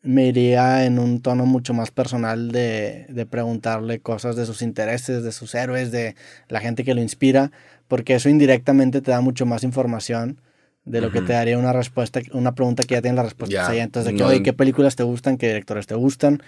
me 0.02 0.28
iría 0.28 0.84
en 0.86 0.98
un 1.00 1.20
tono 1.20 1.46
mucho 1.46 1.74
más 1.74 1.90
personal 1.90 2.52
de, 2.52 3.06
de 3.08 3.26
preguntarle 3.26 4.00
cosas 4.00 4.36
de 4.36 4.46
sus 4.46 4.62
intereses, 4.62 5.24
de 5.24 5.32
sus 5.32 5.54
héroes, 5.56 5.90
de 5.90 6.14
la 6.48 6.60
gente 6.60 6.84
que 6.84 6.94
lo 6.94 7.00
inspira, 7.02 7.50
porque 7.88 8.14
eso 8.14 8.28
indirectamente 8.28 9.00
te 9.00 9.10
da 9.10 9.20
mucho 9.20 9.46
más 9.46 9.64
información 9.64 10.40
de 10.84 11.00
lo 11.00 11.10
que 11.10 11.20
te 11.22 11.32
daría 11.32 11.58
una 11.58 11.72
respuesta, 11.72 12.20
una 12.32 12.54
pregunta 12.54 12.84
que 12.84 12.94
ya 12.94 13.02
tiene 13.02 13.16
la 13.16 13.24
respuesta. 13.24 13.56
Entonces, 13.82 14.12
de 14.12 14.16
que, 14.18 14.22
no- 14.22 14.28
oye, 14.28 14.42
¿qué 14.44 14.52
películas 14.52 14.94
te 14.94 15.02
gustan? 15.02 15.36
¿Qué 15.38 15.48
directores 15.48 15.88
te 15.88 15.96
gustan? 15.96 16.40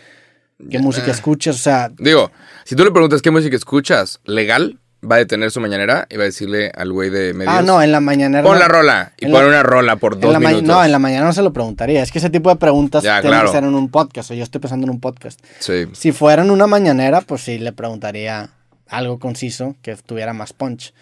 ¿Qué 0.70 0.78
música 0.78 1.10
escuchas? 1.10 1.56
O 1.56 1.58
sea, 1.58 1.90
Digo, 1.98 2.30
si 2.64 2.74
tú 2.76 2.84
le 2.84 2.90
preguntas 2.90 3.22
qué 3.22 3.30
música 3.30 3.54
escuchas, 3.56 4.20
legal, 4.24 4.78
va 5.08 5.14
a 5.14 5.18
detener 5.18 5.50
su 5.52 5.60
mañanera 5.60 6.06
y 6.10 6.16
va 6.16 6.22
a 6.22 6.26
decirle 6.26 6.72
al 6.74 6.92
güey 6.92 7.10
de 7.10 7.32
medios. 7.32 7.54
ah, 7.56 7.62
no, 7.62 7.80
en 7.80 7.92
la 7.92 8.00
mañanera. 8.00 8.42
Pon 8.42 8.58
la 8.58 8.66
rola. 8.66 9.12
Y 9.18 9.26
pon 9.26 9.42
la- 9.42 9.46
una 9.48 9.62
rola 9.62 9.96
por 9.96 10.18
dos 10.18 10.36
minutos. 10.40 10.62
no, 10.64 10.84
en 10.84 10.90
la 10.90 10.98
mañana 10.98 11.26
no 11.26 11.32
se 11.32 11.42
lo 11.42 11.52
preguntaría. 11.52 12.02
Es 12.02 12.10
que 12.10 12.18
ese 12.18 12.30
tipo 12.30 12.50
de 12.50 12.56
preguntas 12.56 13.04
Ya, 13.04 13.20
tienen 13.20 13.38
claro. 13.38 13.50
que 13.52 13.56
ser 13.56 13.64
en 13.64 13.74
un 13.74 13.88
podcast. 13.88 14.30
O 14.32 14.34
yo 14.34 14.42
estoy 14.42 14.60
pensando 14.60 14.86
en 14.86 14.90
un 14.90 15.00
podcast. 15.00 15.38
Sí. 15.60 15.86
Si 15.92 16.10
fuera 16.10 16.42
en 16.42 16.50
una 16.50 16.66
mañanera, 16.66 17.20
pues 17.20 17.42
sí 17.42 17.58
le 17.58 17.72
preguntaría 17.72 18.50
algo 18.88 19.20
conciso 19.20 19.76
que 19.82 19.94
tuviera 19.94 20.32
más 20.32 20.52
punch. 20.52 20.92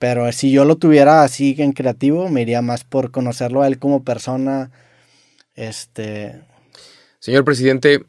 Pero 0.00 0.30
si 0.32 0.50
yo 0.50 0.64
lo 0.64 0.76
tuviera 0.76 1.22
así 1.22 1.54
en 1.58 1.72
creativo, 1.72 2.28
me 2.28 2.42
iría 2.42 2.60
más 2.62 2.82
por 2.82 3.12
conocerlo 3.12 3.62
a 3.62 3.68
él 3.68 3.78
como 3.78 4.02
persona. 4.02 4.70
Este. 5.54 6.40
Señor 7.20 7.44
presidente, 7.44 8.04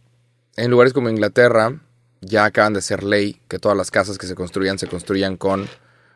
en 0.57 0.69
lugares 0.71 0.93
como 0.93 1.09
Inglaterra 1.09 1.79
ya 2.21 2.45
acaban 2.45 2.73
de 2.73 2.81
ser 2.81 3.03
ley 3.03 3.41
que 3.47 3.59
todas 3.59 3.77
las 3.77 3.91
casas 3.91 4.17
que 4.17 4.27
se 4.27 4.35
construyan 4.35 4.77
se 4.79 4.87
construyan 4.87 5.37
con 5.37 5.67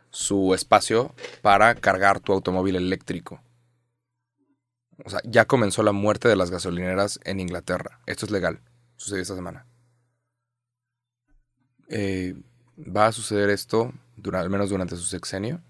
su 0.10 0.54
espacio 0.54 1.16
para 1.42 1.76
cargar 1.76 2.20
tu 2.20 2.34
automóvil 2.34 2.76
eléctrico. 2.76 3.42
O 5.06 5.10
sea, 5.10 5.20
ya 5.24 5.46
comenzó 5.46 5.82
la 5.84 5.94
muerte 5.94 6.28
de 6.28 6.36
las 6.36 6.52
gasolineras 6.52 7.20
en 7.24 7.40
Inglaterra. 7.40 8.00
Esto 8.06 8.26
es 8.26 8.32
legal. 8.32 8.60
Sucedió 8.98 9.22
esta 9.22 9.36
semana. 9.36 9.66
Eh, 11.90 12.36
va 12.78 13.08
a 13.08 13.12
suceder 13.12 13.50
esto, 13.50 13.94
al 14.34 14.50
menos 14.50 14.70
durante 14.70 14.96
su 14.96 15.04
sexenio. 15.04 15.62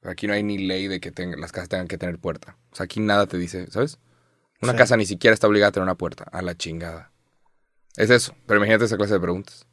Pero 0.00 0.12
aquí 0.12 0.26
no 0.26 0.34
hay 0.34 0.42
ni 0.42 0.58
ley 0.58 0.86
de 0.88 1.00
que 1.00 1.10
tenga- 1.12 1.36
las 1.36 1.52
casas 1.52 1.68
tengan 1.68 1.88
que 1.88 1.98
tener 1.98 2.18
puerta. 2.18 2.56
O 2.72 2.76
sea, 2.76 2.84
aquí 2.84 3.00
nada 3.00 3.26
te 3.26 3.38
dice, 3.38 3.70
¿sabes? 3.70 3.98
Una 4.62 4.72
Sí. 4.72 4.78
casa 4.78 4.96
ni 4.96 5.06
siquiera 5.06 5.34
está 5.34 5.46
obligada 5.48 5.68
a 5.70 5.72
tener 5.72 5.84
una 5.84 5.96
puerta. 5.96 6.24
A 6.24 6.42
la 6.42 6.54
chingada. 6.56 7.10
Es 7.96 8.10
eso. 8.10 8.34
Pero 8.46 8.58
imagínate 8.58 8.84
esa 8.84 8.96
clase 8.96 9.14
de 9.14 9.20
preguntas. 9.20 9.66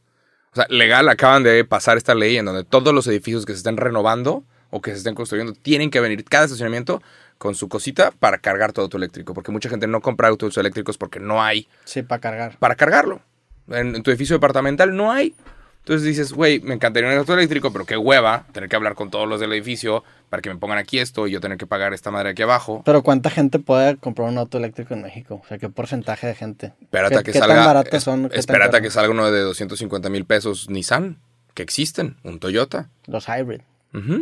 O 0.52 0.56
sea, 0.56 0.66
legal 0.70 1.10
acaban 1.10 1.44
de 1.44 1.66
pasar 1.66 1.98
esta 1.98 2.14
ley 2.14 2.38
en 2.38 2.46
donde 2.46 2.64
todos 2.64 2.94
los 2.94 3.08
edificios 3.08 3.46
que 3.46 3.54
se 3.54 3.58
estén 3.58 3.78
renovando 3.78 4.44
o 4.70 4.82
que 4.82 4.92
se 4.92 4.98
estén 4.98 5.16
construyendo 5.16 5.54
tienen 5.54 5.90
que 5.90 6.00
venir 6.00 6.24
cada 6.26 6.46
estacionamiento 6.46 7.02
con 7.38 7.56
su 7.56 7.68
cosita 7.68 8.12
para 8.12 8.38
cargar 8.38 8.72
tu 8.72 8.82
auto 8.82 8.98
eléctrico. 8.98 9.34
Porque 9.34 9.52
mucha 9.52 9.70
gente 9.70 9.88
no 9.88 10.02
compra 10.02 10.28
autos 10.30 10.58
eléctricos 10.58 10.98
porque 10.98 11.20
no 11.20 11.42
hay 11.44 11.68
Sí, 11.86 12.04
para 12.04 12.22
cargar. 12.22 12.58
para 12.60 12.76
cargarlo. 12.76 13.22
En, 13.68 13.96
en 13.96 14.04
tu 14.04 14.12
edificio 14.12 14.36
departamental 14.36 14.96
no 14.96 15.12
hay. 15.12 15.36
Entonces 15.84 16.08
dices, 16.08 16.32
güey, 16.32 16.62
me 16.62 16.74
encantaría 16.76 17.10
un 17.10 17.18
auto 17.18 17.34
eléctrico, 17.34 17.74
pero 17.74 17.86
qué 17.86 17.98
hueva 17.98 18.46
tener 18.54 18.70
que 18.70 18.76
hablar 18.78 18.96
con 18.96 19.12
todos 19.12 19.28
los 19.28 19.42
del 19.42 19.52
edificio 19.52 20.04
para 20.30 20.42
que 20.42 20.50
me 20.50 20.56
pongan 20.56 20.78
aquí 20.78 20.98
esto 21.00 21.28
y 21.28 21.32
yo 21.32 21.42
tener 21.42 21.58
que 21.58 21.68
pagar 21.68 21.94
esta 21.94 22.10
madre 22.10 22.30
aquí 22.30 22.42
abajo. 22.42 22.82
Pero 22.86 23.04
¿cuánta 23.04 23.30
gente 23.30 23.60
puede 23.60 23.98
comprar 23.98 24.30
un 24.30 24.38
auto 24.38 24.58
eléctrico 24.58 24.94
en 24.94 25.02
México? 25.02 25.42
O 25.44 25.48
sea, 25.48 25.58
¿qué 25.58 25.68
porcentaje 25.68 26.26
de 26.26 26.36
gente? 26.36 26.74
Espérate 26.82 27.16
¿Qué, 27.16 27.20
a 27.20 27.24
que 27.24 27.32
qué 27.34 27.40
salga. 27.40 27.56
tan 27.56 27.66
baratos 27.66 27.94
es- 27.96 28.04
son? 28.04 28.24
¿Qué 28.24 28.30
tan 28.30 28.40
espérate 28.40 28.78
a 28.78 28.82
que 28.82 28.90
salga 28.92 29.12
uno 29.12 29.30
de 29.30 29.42
250 29.42 30.10
mil 30.10 30.24
pesos 30.24 30.70
Nissan, 30.70 31.18
que 31.54 31.64
existen, 31.64 32.16
un 32.24 32.40
Toyota. 32.40 32.90
Los 33.06 33.28
hybrid. 33.28 33.60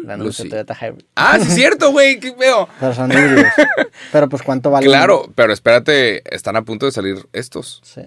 La 0.03 0.17
Lucy. 0.17 0.49
Toyota 0.49 0.75
Hybrid. 0.75 1.05
Ah, 1.15 1.37
sí 1.39 1.47
es 1.47 1.53
cierto, 1.55 1.91
güey, 1.91 2.19
qué 2.19 2.33
feo. 2.33 2.67
Pero 2.79 2.93
son 2.93 3.09
híbridos. 3.09 3.45
Pero 4.11 4.27
pues 4.27 4.41
¿cuánto 4.41 4.69
vale? 4.71 4.85
Claro, 4.85 5.31
pero 5.33 5.53
espérate, 5.53 6.23
están 6.35 6.57
a 6.57 6.63
punto 6.63 6.87
de 6.87 6.91
salir 6.91 7.25
estos. 7.31 7.79
Sí. 7.85 8.01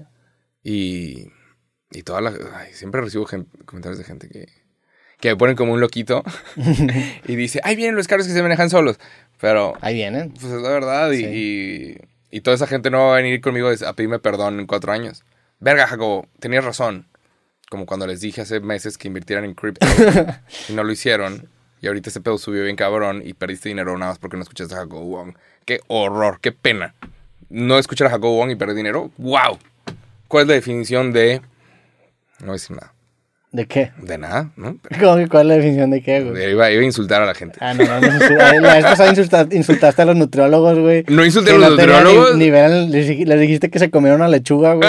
Y, 0.63 1.31
y 1.95 2.03
toda 2.03 2.21
la... 2.21 2.33
ay, 2.57 2.73
siempre 2.73 3.01
recibo 3.01 3.27
comentarios 3.65 3.99
de 3.99 4.05
gente 4.05 4.29
que, 4.29 4.49
que 5.21 5.29
me 5.31 5.37
ponen 5.37 5.57
como 5.57 5.73
un 5.73 5.81
loquito 5.81 6.23
y 7.27 7.37
dice, 7.37 7.61
ay, 7.65 7.77
vienen 7.77 7.97
los 7.97 8.09
carros 8.09 8.27
que 8.27 8.33
se 8.33 8.43
manejan 8.43 8.71
solos. 8.71 8.99
Pero, 9.41 9.75
Ahí 9.81 9.95
vienen. 9.95 10.31
pues 10.33 10.53
es 10.53 10.63
la 10.63 10.71
verdad 10.71 11.11
y, 11.13 11.25
y, 11.25 11.99
y 12.31 12.41
toda 12.41 12.55
esa 12.57 12.67
gente 12.67 12.91
no 12.91 13.09
va 13.09 13.15
a 13.15 13.17
venir 13.17 13.41
conmigo 13.41 13.69
a 13.69 13.93
pedirme 13.93 14.19
perdón 14.19 14.61
en 14.61 14.67
cuatro 14.67 14.93
años. 14.93 15.25
Verga, 15.61 15.87
Jacobo, 15.87 16.27
tenías 16.41 16.65
razón. 16.65 17.07
Como 17.71 17.87
cuando 17.87 18.07
les 18.07 18.21
dije 18.21 18.43
hace 18.43 18.61
meses 18.61 18.99
que 18.99 19.09
invirtieran 19.09 19.45
en 19.45 19.55
cripto 19.55 19.87
y 20.69 20.73
no 20.75 20.85
lo 20.85 20.93
hicieron. 20.93 21.49
Y 21.81 21.87
ahorita 21.87 22.11
ese 22.11 22.21
pedo 22.21 22.39
subió 22.39 22.63
bien 22.63 22.77
cabrón 22.77 23.23
y 23.25 23.35
perdiste 23.35 23.69
dinero 23.69 23.97
nada 23.99 24.13
más 24.13 24.19
porque 24.19 24.37
no 24.37 24.43
escuchaste 24.43 24.75
a 24.75 24.79
Jacobo 24.79 25.05
Wong. 25.05 25.35
Qué 25.65 25.81
horror, 25.89 26.39
qué 26.41 26.53
pena. 26.53 26.95
No 27.51 27.79
escuchar 27.79 28.07
a 28.07 28.11
Jacobo 28.11 28.37
Wong 28.37 28.51
y 28.51 28.57
perder 28.57 28.77
dinero. 28.77 29.11
¡Wow! 29.19 29.59
¿Cuál 30.29 30.43
es 30.43 30.49
la 30.49 30.55
definición 30.55 31.13
de.? 31.13 31.43
No 32.45 32.49
voy 32.49 32.53
a 32.53 32.61
decir 32.61 32.77
nada. 32.77 32.93
¿De 33.53 33.67
qué? 33.67 33.93
De 33.99 34.19
nada, 34.19 34.51
¿no? 34.57 34.77
¿Cómo 35.01 35.17
que 35.17 35.29
¿Cuál 35.29 35.43
es 35.43 35.49
la 35.49 35.55
definición 35.55 35.91
de 35.91 36.03
qué, 36.03 36.23
güey? 36.23 36.51
Iba, 36.51 36.71
iba 36.73 36.83
a 36.83 36.85
insultar 36.85 37.23
a 37.23 37.27
la 37.27 37.35
gente. 37.35 37.57
Ah, 37.61 37.73
no, 37.73 37.85
no, 37.85 38.01
no. 38.01 38.61
La 38.61 38.75
vez 38.75 38.83
pasada 38.85 39.11
insulta- 39.11 39.47
insultaste 39.53 40.03
a 40.03 40.05
los 40.07 40.17
nutriólogos, 40.17 40.79
güey. 40.79 41.05
No 41.09 41.25
insulté 41.25 41.53
a 41.53 41.55
los 41.55 41.71
no 41.71 41.77
nutriólogos. 41.77 42.37
ni- 42.37 42.51
les, 42.51 43.09
dij- 43.09 43.25
les 43.27 43.41
dijiste 43.41 43.71
que 43.71 43.79
se 43.79 43.91
comieron 43.91 44.21
una 44.21 44.29
lechuga, 44.29 44.75
güey. 44.75 44.89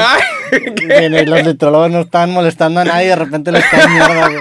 Los 1.25 1.43
nutriólogos 1.43 1.91
no 1.91 2.01
estaban 2.01 2.31
molestando 2.31 2.79
a 2.81 2.85
nadie 2.85 3.05
y 3.05 3.09
de 3.09 3.15
repente 3.15 3.51
les 3.51 3.63
cae 3.65 3.87
mierda, 3.87 4.27
güey. 4.29 4.39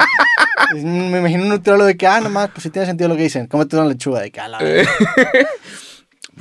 Me 0.84 1.18
imagino 1.18 1.42
un 1.44 1.48
nutriólogo 1.50 1.86
de 1.86 1.96
que, 1.96 2.06
ah, 2.06 2.20
nomás, 2.20 2.50
pues 2.50 2.62
sí 2.62 2.70
tiene 2.70 2.86
sentido 2.86 3.08
lo 3.08 3.16
que 3.16 3.22
dicen. 3.24 3.46
Cómete 3.46 3.76
una 3.76 3.86
lechuga. 3.86 4.20
De 4.20 4.30
que, 4.30 4.40
a 4.40 4.48
la. 4.48 4.58
Pero 4.58 4.86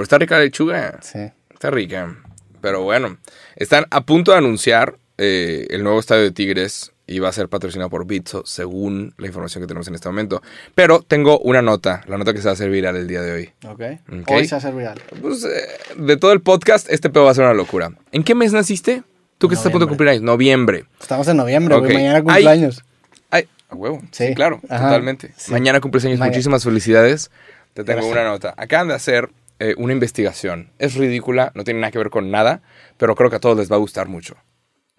está 0.03 0.17
rica 0.17 0.37
la 0.37 0.43
lechuga. 0.43 0.99
Sí. 1.01 1.19
Está 1.53 1.69
rica. 1.69 2.15
Pero 2.61 2.81
bueno, 2.83 3.17
están 3.55 3.85
a 3.91 4.01
punto 4.05 4.31
de 4.31 4.37
anunciar 4.37 4.95
eh, 5.17 5.67
el 5.69 5.83
nuevo 5.83 5.99
estadio 5.99 6.23
de 6.23 6.31
Tigres 6.31 6.91
va 7.23 7.29
a 7.29 7.31
ser 7.33 7.47
patrocinado 7.47 7.89
por 7.91 8.07
Bitso, 8.07 8.43
según 8.45 9.13
la 9.17 9.27
información 9.27 9.61
que 9.61 9.67
tenemos 9.67 9.87
en 9.87 9.93
este 9.95 10.09
momento. 10.09 10.41
Pero 10.73 11.01
tengo 11.01 11.37
una 11.39 11.61
nota, 11.61 12.03
la 12.07 12.17
nota 12.17 12.33
que 12.33 12.39
se 12.39 12.45
va 12.45 12.51
a 12.51 12.53
hacer 12.53 12.71
viral 12.71 12.95
el 12.95 13.07
día 13.07 13.21
de 13.21 13.31
hoy. 13.31 13.49
Ok. 13.67 13.81
Hoy 14.29 14.47
se 14.47 14.55
hace 14.55 14.71
real. 14.71 14.99
Pues, 15.21 15.43
eh, 15.43 15.49
de 15.97 16.17
todo 16.17 16.31
el 16.31 16.41
podcast, 16.41 16.89
este 16.89 17.09
pedo 17.11 17.25
va 17.25 17.31
a 17.31 17.35
ser 17.35 17.43
una 17.43 17.53
locura. 17.53 17.91
¿En 18.11 18.23
qué 18.23 18.33
mes 18.33 18.51
naciste? 18.51 19.03
Tú 19.37 19.47
que 19.47 19.55
estás 19.55 19.67
a 19.67 19.71
punto 19.71 19.85
de 19.85 19.89
cumplir 19.89 20.09
años. 20.09 20.23
Noviembre. 20.23 20.85
Estamos 20.99 21.27
en 21.27 21.37
noviembre. 21.37 21.79
Mañana 21.81 22.15
Ay. 22.17 22.21
cumpleaños. 22.23 22.83
Ay, 23.29 23.47
a 23.69 23.75
huevo. 23.75 23.99
Sí, 24.11 24.27
Sí. 24.29 24.33
claro, 24.35 24.59
Ajá. 24.69 24.85
totalmente. 24.85 25.33
Sí. 25.37 25.51
Mañana 25.51 25.81
cumples 25.81 26.05
años. 26.05 26.17
Mañana. 26.19 26.31
Muchísimas 26.33 26.63
felicidades. 26.63 27.29
Te 27.73 27.83
tengo 27.83 27.97
Gracias. 28.01 28.11
una 28.13 28.23
nota. 28.23 28.53
Acaban 28.57 28.87
de 28.87 28.93
hacer 28.95 29.29
eh, 29.59 29.75
una 29.77 29.93
investigación. 29.93 30.69
Es 30.79 30.95
ridícula, 30.95 31.51
no 31.53 31.63
tiene 31.63 31.79
nada 31.81 31.91
que 31.91 31.97
ver 31.99 32.09
con 32.09 32.31
nada, 32.31 32.61
pero 32.97 33.13
creo 33.15 33.29
que 33.29 33.35
a 33.35 33.39
todos 33.39 33.57
les 33.57 33.71
va 33.71 33.75
a 33.75 33.79
gustar 33.79 34.07
mucho. 34.07 34.35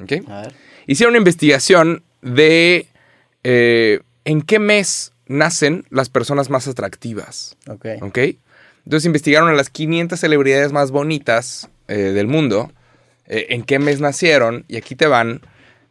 ¿Ok? 0.03 0.13
A 0.29 0.43
ver. 0.43 0.55
Hicieron 0.87 1.13
una 1.13 1.19
investigación 1.19 2.03
de 2.23 2.89
eh, 3.43 4.01
en 4.25 4.43
qué 4.43 4.59
mes 4.59 5.13
nacen 5.27 5.85
las 5.91 6.09
personas 6.09 6.51
más 6.51 6.67
atractivas. 6.69 7.57
Ok. 7.69 7.87
¿Ok? 8.03 8.19
Entonces 8.85 9.07
investigaron 9.07 9.49
a 9.49 9.55
las 9.55 9.71
500 9.71 10.19
celebridades 10.19 10.73
más 10.73 10.91
bonitas 10.91 11.69
eh, 11.89 11.97
del 11.97 12.27
mundo, 12.27 12.73
eh, 13.27 13.47
en 13.51 13.63
qué 13.63 13.79
mes 13.79 14.01
nacieron, 14.01 14.65
y 14.69 14.77
aquí 14.77 14.95
te 14.95 15.07
van, 15.07 15.41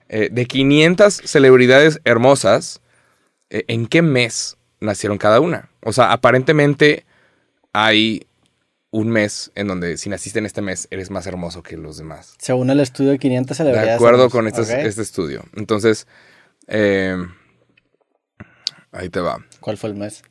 de 0.10 0.46
500 0.46 1.22
celebridades 1.26 2.00
hermosas, 2.04 2.82
en 3.50 3.88
qué 3.88 4.04
mes 4.04 4.58
nacieron 4.80 5.18
cada 5.18 5.40
una. 5.40 5.70
O 5.82 5.92
sea, 5.92 6.12
aparentemente 6.12 7.04
hay 7.72 8.28
un 8.94 9.10
mes 9.10 9.52
en 9.56 9.68
donde 9.68 9.98
si 9.98 10.08
naciste 10.08 10.38
en 10.38 10.46
este 10.46 10.62
mes 10.62 10.88
eres 10.92 11.10
más 11.10 11.26
hermoso 11.26 11.64
que 11.64 11.78
los 11.78 11.98
demás. 11.98 12.36
Según 12.38 12.70
el 12.70 12.80
estudio 12.80 13.10
de 13.10 13.18
500 13.18 13.50
De 13.50 13.64
celebridades. 13.64 13.96
acuerdo 13.96 14.26
hermosas. 14.28 14.32
con 14.32 14.48
este, 14.48 14.88
este 14.88 15.02
estudio. 15.02 15.44
Entonces, 15.56 16.06
eh, 16.68 17.18
ahí 18.92 19.10
te 19.10 19.20
va. 19.20 19.44
¿Cuál 19.60 19.78
fue 19.78 19.90
el 19.90 19.96
mes? 19.96 20.22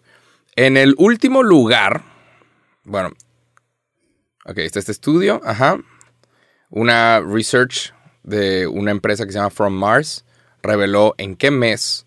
En 0.55 0.77
el 0.77 0.95
último 0.97 1.43
lugar, 1.43 2.05
bueno, 2.85 3.11
ok, 4.45 4.59
está 4.59 4.79
este 4.79 4.93
estudio, 4.93 5.41
ajá. 5.45 5.79
Una 6.71 7.21
research 7.21 7.93
de 8.23 8.69
una 8.69 8.93
empresa 8.93 9.27
que 9.27 9.33
se 9.33 9.39
llama 9.39 9.51
From 9.51 9.75
Mars 9.75 10.25
reveló 10.63 11.17
en 11.19 11.35
qué 11.35 11.51
mes 11.51 12.07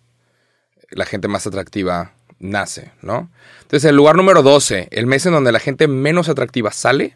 la 0.91 1.05
gente 1.05 1.27
más 1.27 1.45
atractiva 1.47 2.13
nace, 2.39 2.91
¿no? 3.01 3.29
Entonces, 3.61 3.89
el 3.89 3.95
lugar 3.95 4.15
número 4.15 4.41
12, 4.43 4.87
el 4.91 5.05
mes 5.07 5.25
en 5.25 5.33
donde 5.33 5.51
la 5.51 5.59
gente 5.59 5.87
menos 5.87 6.29
atractiva 6.29 6.71
sale. 6.71 7.15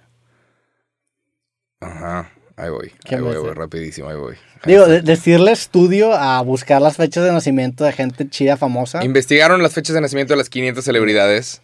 Ajá, 1.82 2.32
ahí 2.58 2.70
voy, 2.70 2.92
¿Qué 3.06 3.16
ahí 3.16 3.22
voy, 3.22 3.38
voy, 3.38 3.54
rapidísimo, 3.54 4.10
ahí 4.10 4.18
voy. 4.18 4.36
Digo, 4.66 4.86
de- 4.88 5.02
decirle 5.02 5.52
estudio 5.52 6.14
a 6.14 6.42
buscar 6.42 6.82
las 6.82 6.98
fechas 6.98 7.24
de 7.24 7.32
nacimiento 7.32 7.84
de 7.86 7.94
gente 7.94 8.30
chida 8.30 8.58
famosa. 8.58 9.04
Investigaron 9.06 9.64
las 9.64 9.74
fechas 9.74 9.94
de 9.94 10.02
nacimiento 10.02 10.34
de 10.34 10.38
las 10.38 10.50
500 10.50 10.84
celebridades 10.84 11.62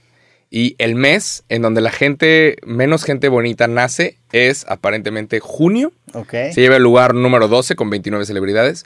y 0.49 0.75
el 0.77 0.95
mes 0.95 1.43
en 1.49 1.61
donde 1.63 1.81
la 1.81 1.91
gente, 1.91 2.55
menos 2.65 3.03
gente 3.03 3.27
bonita 3.27 3.67
nace 3.67 4.19
es 4.31 4.65
aparentemente 4.69 5.41
junio. 5.41 5.91
Ok. 6.13 6.31
Se 6.31 6.61
lleva 6.61 6.77
el 6.77 6.83
lugar 6.83 7.13
número 7.13 7.49
12 7.49 7.75
con 7.75 7.89
29 7.89 8.25
celebridades. 8.25 8.85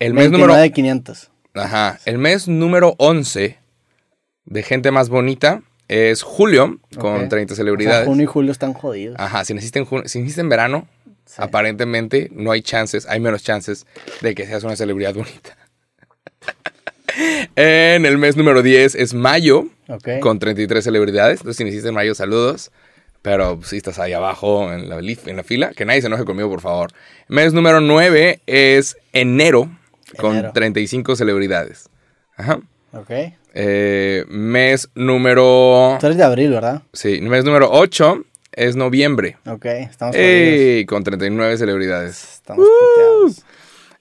El 0.00 0.14
mes 0.14 0.24
29 0.30 0.46
número, 0.48 0.60
de 0.62 0.72
500. 0.72 1.30
ajá, 1.54 2.00
el 2.04 2.18
mes 2.18 2.48
número 2.48 2.96
11 2.98 3.58
de 4.46 4.62
gente 4.62 4.90
más 4.90 5.08
bonita 5.08 5.62
es 5.88 6.22
julio 6.22 6.78
con 6.98 7.24
Ok. 7.24 7.28
30 7.28 7.52
O 7.52 7.56
sea, 7.56 7.62
celebridades. 7.62 8.06
junio 8.06 8.24
y 8.24 8.26
julio 8.26 8.52
están 8.52 8.72
jodidos. 8.72 9.16
Ajá, 9.18 9.44
si 9.44 9.54
naciste 9.54 9.78
en, 9.78 9.84
junio- 9.84 10.08
si 10.08 10.18
naciste 10.20 10.40
en 10.40 10.48
verano, 10.48 10.88
Sí. 11.26 11.36
aparentemente 11.38 12.28
no 12.32 12.50
hay 12.52 12.60
chances, 12.62 13.06
hay 13.08 13.18
menos 13.20 13.42
chances 13.42 13.86
de 14.20 14.34
que 14.34 14.46
seas 14.46 14.62
una 14.64 14.76
celebridad 14.76 15.14
bonita. 15.14 15.56
en 17.56 18.06
el 18.06 18.18
mes 18.18 18.36
número 18.36 18.62
10 18.62 18.94
es 18.94 19.14
mayo, 19.14 19.66
Ok. 19.88 20.20
con 20.20 20.38
33 20.38 20.82
celebridades. 20.84 21.40
Entonces, 21.40 21.56
si 21.56 21.64
naciste 21.64 21.88
en 21.88 21.94
mayo, 21.94 22.14
saludos. 22.14 22.70
Pero 23.22 23.58
si 23.62 23.78
estás 23.78 23.98
ahí 23.98 24.12
abajo 24.12 24.70
en 24.70 24.90
la, 24.90 25.00
lif- 25.00 25.26
en 25.26 25.36
la 25.36 25.44
fila, 25.44 25.70
que 25.70 25.86
nadie 25.86 26.02
se 26.02 26.08
enoje 26.08 26.24
conmigo, 26.26 26.50
por 26.50 26.60
favor. 26.60 26.90
Mes 27.28 27.54
número 27.54 27.80
9 27.80 28.40
es 28.46 28.98
enero, 29.14 29.70
con 30.18 30.32
Enero. 30.36 30.52
35 30.52 31.16
celebridades. 31.16 31.88
Ajá. 32.36 32.60
Ok. 32.96 33.10
Eh, 33.54 34.24
mes 34.28 34.88
número... 34.94 35.96
Tú 36.00 36.06
eres 36.06 36.18
de 36.18 36.24
abril, 36.24 36.50
¿verdad? 36.50 36.82
Sí, 36.92 37.20
mes 37.20 37.44
número 37.44 37.70
8 37.70 38.24
es 38.52 38.76
noviembre. 38.76 39.36
Ok. 39.46 39.64
Estamos. 39.64 40.16
¡Ey! 40.16 40.84
Con 40.86 41.04
39 41.04 41.56
celebridades. 41.56 42.34
Estamos. 42.34 42.66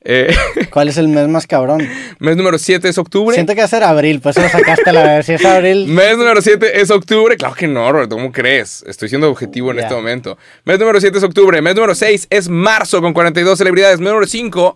Eh, 0.06 0.36
¿Cuál 0.70 0.90
es 0.90 0.98
el 0.98 1.08
mes 1.08 1.28
más 1.30 1.48
cabrón? 1.48 1.88
mes 2.20 2.36
número 2.36 2.58
7 2.58 2.90
es 2.90 2.98
octubre. 2.98 3.34
Siento 3.36 3.54
que 3.54 3.62
va 3.62 3.66
a 3.66 3.70
ser 3.70 3.84
abril, 3.84 4.20
pues 4.20 4.36
eso 4.36 4.46
lo 4.46 4.52
sacaste 4.52 4.90
a 4.90 4.94
la 4.94 5.04
vez. 5.04 5.26
Si 5.26 5.34
es 5.34 5.46
abril, 5.46 5.88
Mes 5.88 6.18
número 6.18 6.42
7 6.42 6.82
es 6.82 6.92
octubre. 6.92 7.38
Claro 7.38 7.56
que 7.56 7.68
no, 7.68 7.90
Roberto, 7.92 8.16
¿cómo 8.16 8.32
crees? 8.32 8.84
Estoy 8.86 9.10
siendo 9.10 9.30
objetivo 9.30 9.72
en 9.72 9.80
este 9.80 9.94
momento. 9.94 10.38
Mes 10.66 10.78
número 10.80 11.00
7 11.00 11.18
es 11.18 11.24
octubre. 11.24 11.62
Mes 11.62 11.76
número 11.76 11.96
6 11.96 12.28
es 12.30 12.50
marzo 12.50 13.02
con 13.02 13.14
42 13.14 13.58
celebridades. 13.58 14.00
Mes 14.00 14.10
número 14.10 14.28
5 14.28 14.76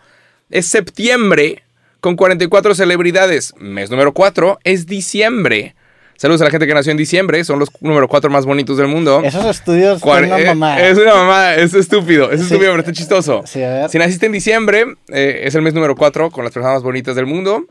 es 0.50 0.66
septiembre 0.68 1.64
con 2.00 2.16
44 2.16 2.76
celebridades. 2.76 3.54
Mes 3.58 3.90
número 3.90 4.14
4 4.14 4.60
es 4.64 4.86
diciembre. 4.86 5.76
Saludos 6.16 6.42
a 6.42 6.46
la 6.46 6.50
gente 6.50 6.66
que 6.66 6.74
nació 6.74 6.92
en 6.92 6.98
diciembre. 6.98 7.44
Son 7.44 7.60
los 7.60 7.70
número 7.82 8.08
4 8.08 8.30
más 8.32 8.46
bonitos 8.46 8.78
del 8.78 8.88
mundo. 8.88 9.22
esos 9.24 9.46
estudios 9.46 10.00
son 10.00 10.24
una 10.26 10.40
eh, 10.40 10.46
mamada. 10.48 10.82
Es 10.88 10.98
una 10.98 11.14
mamada, 11.14 11.56
es 11.56 11.74
estúpido, 11.76 12.32
es 12.32 12.40
Sí. 12.40 12.46
estúpido, 12.48 12.72
pero 12.72 12.80
está 12.80 12.92
chistoso. 12.92 13.44
Sí, 13.46 13.62
a 13.62 13.70
ver. 13.70 13.90
Si 13.90 13.98
naciste 14.00 14.26
en 14.26 14.32
diciembre, 14.32 14.86
eh, 15.10 15.42
es 15.44 15.54
el 15.56 15.62
mes 15.62 15.74
número 15.76 15.96
4 15.96 16.32
con 16.32 16.44
las 16.44 16.54
personas 16.54 16.76
más 16.78 16.84
bonitas 16.84 17.16
del 17.16 17.28
mundo. 17.28 17.66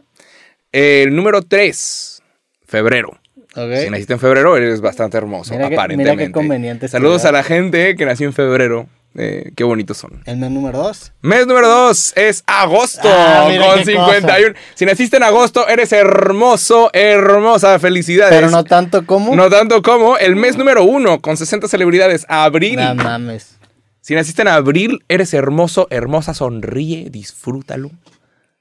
El 0.73 1.17
número 1.17 1.43
3, 1.43 2.23
febrero. 2.67 3.19
Si 3.55 3.89
naciste 3.91 4.13
en 4.13 4.21
febrero, 4.21 4.55
eres 4.57 4.83
bastante 4.83 5.17
hermoso, 5.17 5.55
Mira 5.55 5.69
aparentemente. 5.69 6.13
mira 6.13 6.27
qué 6.27 6.31
conveniente 6.33 6.89
Saludos 6.89 7.25
a 7.25 7.33
la 7.33 7.43
gente 7.43 7.97
que 7.97 8.05
nació 8.05 8.27
en 8.27 8.35
febrero 8.35 8.87
Eh, 9.19 9.53
qué 9.57 9.65
bonitos 9.65 9.97
son. 9.97 10.23
El 10.27 10.37
mes 10.37 10.51
número 10.51 10.79
dos. 10.79 11.13
Mes 11.23 11.47
número 11.47 11.69
2 11.69 12.13
es 12.17 12.45
agosto 12.47 13.09
Ah, 13.11 13.49
con 13.49 13.79
qué 13.79 13.85
51. 13.87 14.55
Si 14.75 14.85
naciste 14.85 15.17
en 15.17 15.23
agosto, 15.23 15.67
eres 15.69 15.93
hermoso, 15.93 16.91
hermosa. 16.93 17.79
Felicidades. 17.79 18.35
Pero 18.35 18.51
no 18.51 18.65
tanto 18.65 19.07
como. 19.07 19.35
No 19.35 19.49
tanto 19.49 19.81
como 19.83 20.19
el 20.19 20.37
mes 20.37 20.59
número 20.59 20.85
1 20.85 21.21
con 21.23 21.37
60 21.37 21.67
celebridades. 21.69 22.27
Abril. 22.29 22.77
No 22.77 22.95
mames. 22.95 23.57
Si 24.03 24.15
naciste 24.15 24.43
en 24.43 24.49
abril, 24.49 25.03
eres 25.09 25.33
hermoso, 25.35 25.87
hermosa. 25.91 26.35
Sonríe, 26.35 27.09
disfrútalo. 27.11 27.91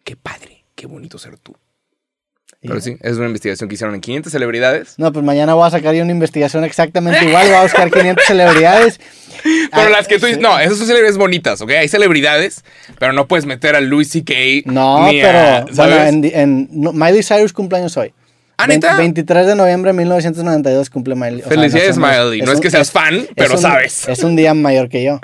Qué 0.03 0.15
padre, 0.15 0.65
qué 0.76 0.88
bonito 0.88 1.18
ser 1.18 1.38
tú. 1.38 1.56
Pero 2.61 2.82
sí, 2.82 2.98
es 3.02 3.18
una 3.18 3.27
investigación 3.27 3.69
que 3.69 3.76
hicieron 3.76 3.94
en 3.95 4.02
500 4.02 4.32
celebridades. 4.32 4.95
No, 4.98 5.11
pues 5.14 5.23
mañana 5.23 5.53
voy 5.53 5.68
a 5.68 5.69
sacar 5.69 5.94
yo 5.94 6.02
una 6.02 6.11
investigación 6.11 6.64
exactamente 6.64 7.23
igual. 7.26 7.45
Voy 7.48 7.56
a 7.56 7.61
buscar 7.64 7.91
500 7.91 8.26
celebridades. 8.26 8.99
Pero 9.44 9.88
Ah, 9.88 9.90
las 9.90 10.07
que 10.07 10.18
tú 10.18 10.26
dices, 10.26 10.41
no, 10.41 10.57
esas 10.60 10.77
son 10.77 10.88
celebridades 10.88 11.18
bonitas, 11.18 11.61
¿ok? 11.61 11.69
Hay 11.72 11.88
celebridades, 11.88 12.64
pero 12.98 13.14
no 13.14 13.27
puedes 13.27 13.45
meter 13.45 13.76
a 13.76 13.82
Louis 13.82 14.10
C.K. 14.10 14.34
No, 14.72 15.11
ni 15.11 15.22
a- 15.22 15.23
pero 15.64 15.76
¿sabes? 15.76 15.76
bueno, 15.76 16.03
en, 16.07 16.26
en- 16.34 16.69
no, 16.72 16.94
Miley 16.94 17.22
Cyrus 17.22 17.53
cumpleaños 17.53 17.95
hoy. 17.98 18.11
¿Ah, 18.57 18.65
Vein- 18.65 18.80
neta? 18.80 18.98
23 18.98 19.45
de 19.45 19.56
noviembre 19.56 19.90
de 19.91 19.98
1992 19.98 20.90
cumple 20.90 21.14
Miley. 21.14 21.41
o 21.41 21.44
sea, 21.44 21.49
Felicidades, 21.49 21.98
nació- 21.98 22.23
Miley. 22.23 22.41
No 22.41 22.52
es 22.53 22.60
que 22.61 22.72
seas 22.72 22.90
fan, 22.90 23.27
pero 23.36 23.56
un- 23.56 23.61
sabes. 23.61 24.07
Es 24.07 24.23
un 24.23 24.36
día 24.36 24.53
mayor 24.56 24.90
que 24.90 25.03
yo. 25.03 25.19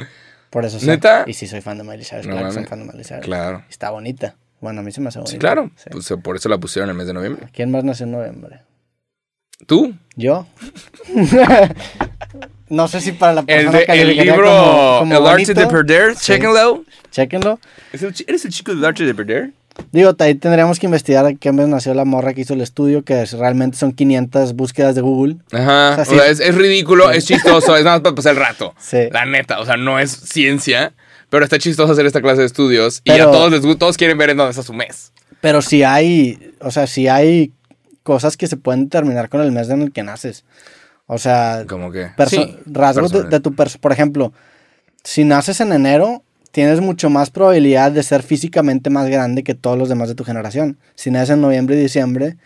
Por 0.52 0.66
eso 0.66 0.80
sé. 0.80 0.86
¿Neta? 0.86 1.24
Y 1.26 1.34
sí 1.34 1.48
soy 1.48 1.62
fan 1.62 1.78
de 1.80 1.84
Miley 1.86 2.04
Cyrus. 2.06 2.28
No 2.28 2.34
claro 2.34 2.48
que 2.50 2.54
soy 2.54 2.66
fan 2.66 2.80
de 2.80 2.86
Miley 2.86 3.06
Cyrus. 3.06 3.24
Claro. 3.26 3.64
Está 3.70 3.90
bonita. 3.90 4.36
Bueno, 4.62 4.80
a 4.82 4.84
mí 4.84 4.92
se 4.92 5.02
me 5.02 5.10
hace 5.10 5.20
bonita. 5.20 5.32
Sí, 5.32 5.38
claro. 5.40 5.70
Sí. 5.76 5.90
Pues 5.92 6.10
eh, 6.12 6.18
por 6.18 6.36
eso 6.36 6.48
la 6.48 6.58
pusieron 6.60 6.90
en 6.90 6.92
el 6.94 6.98
mes 6.98 7.08
de 7.08 7.14
noviembre. 7.14 7.48
¿Quién 7.54 7.72
más 7.72 7.84
nació 7.84 8.06
en 8.06 8.12
noviembre? 8.14 8.62
¿Tú? 9.68 9.94
¿Yo? 10.16 10.48
no 12.70 12.88
sé 12.88 13.02
si 13.02 13.12
para 13.12 13.34
la 13.34 13.40
El, 13.42 13.46
persona 13.46 13.80
el 13.80 13.86
calificaría 13.86 14.34
libro 14.34 14.48
como, 14.50 15.00
como 15.00 15.18
El 15.18 15.28
arte 15.28 15.54
de 15.54 15.66
bonito. 15.66 15.70
perder, 15.70 16.16
Sí. 16.16 16.26
chéquenlo. 16.34 16.84
Chéquenlo. 17.12 17.60
¿Es 17.92 18.04
el 18.04 18.14
¿Eres 18.28 18.46
el 18.46 18.52
chico 18.52 18.74
del 18.74 18.86
arte 18.86 19.04
de 19.06 19.14
perder? 19.14 19.52
Digo, 19.92 20.14
ahí 20.20 20.36
tendríamos 20.36 20.80
que 20.80 20.86
investigar 20.86 21.38
qué 21.38 21.52
mes 21.52 21.68
nació 21.68 21.94
la 21.94 22.06
morra 22.06 22.34
que 22.34 22.42
hizo 22.42 22.54
el 22.54 22.62
estudio, 22.62 23.04
que 23.04 23.22
es- 23.22 23.34
realmente 23.34 23.78
son 23.78 23.94
500 23.94 24.54
búsquedas 24.54 24.96
de 24.96 25.02
Google. 25.02 25.38
Ajá. 25.52 25.92
O 25.92 25.96
sea, 25.96 26.02
O 26.02 26.06
sí. 26.06 26.16
sea, 26.16 26.28
es, 26.28 26.40
es 26.40 26.56
ridículo, 26.56 27.10
es 27.12 27.26
chistoso, 27.26 27.76
es 27.78 27.84
nada 27.84 27.98
más 27.98 28.02
para 28.04 28.16
pasar 28.16 28.34
el 28.34 28.40
rato. 28.40 28.74
Sí. 28.80 28.98
La 29.12 29.26
neta, 29.26 29.60
o 29.60 29.66
sea, 29.66 29.78
no 29.78 29.98
es 30.00 30.12
ciencia, 30.12 30.94
pero 31.32 31.44
está 31.46 31.58
chistoso 31.58 31.92
hacer 31.94 32.06
esta 32.06 32.22
clase 32.22 32.42
de 32.42 32.46
estudios 32.48 33.02
y 33.04 33.10
a 33.12 33.24
todos 33.24 33.50
les 33.52 33.62
gusta, 33.62 33.80
todos 33.80 33.98
quieren 33.98 34.20
ver 34.20 34.30
en 34.30 34.38
dónde 34.38 34.52
está 34.52 34.62
su 34.62 34.74
mes. 34.74 35.12
Pero 35.42 35.64
si 35.64 35.82
hay, 35.82 36.54
o 36.60 36.70
sea, 36.70 36.86
si 36.86 37.08
hay 37.08 37.52
cosas 38.04 38.38
que 38.38 38.46
se 38.48 38.58
pueden 38.58 38.84
determinar 38.84 39.30
con 39.30 39.42
el 39.42 39.52
mes 39.52 39.70
en 39.70 39.82
el 39.82 39.92
que 39.92 40.04
naces. 40.04 40.44
O 41.08 41.18
sea, 41.18 41.66
Como 41.68 41.92
que. 41.92 42.10
sí, 42.28 42.58
rasgos 42.66 43.12
de, 43.12 43.40
tu 43.40 43.52
perso- 43.56 43.80
Por 43.80 43.92
ejemplo, 43.92 44.34
si 45.04 45.24
naces 45.24 45.60
en 45.62 45.72
enero, 45.74 46.22
tienes 46.52 46.82
mucho 46.82 47.10
más 47.10 47.30
probabilidad 47.32 47.92
de 47.92 48.04
ser 48.04 48.24
físicamente 48.24 48.90
más 48.90 49.08
grande 49.10 49.44
que 49.44 49.56
todos 49.56 49.78
los 49.78 49.90
demás 49.90 50.10
de 50.10 50.16
tu 50.16 50.24
generación. 50.26 50.78
Si 50.96 51.12
naces 51.12 51.32
en 51.32 51.42
noviembre 51.42 51.76
y 51.78 51.80
diciembre, 51.80 52.38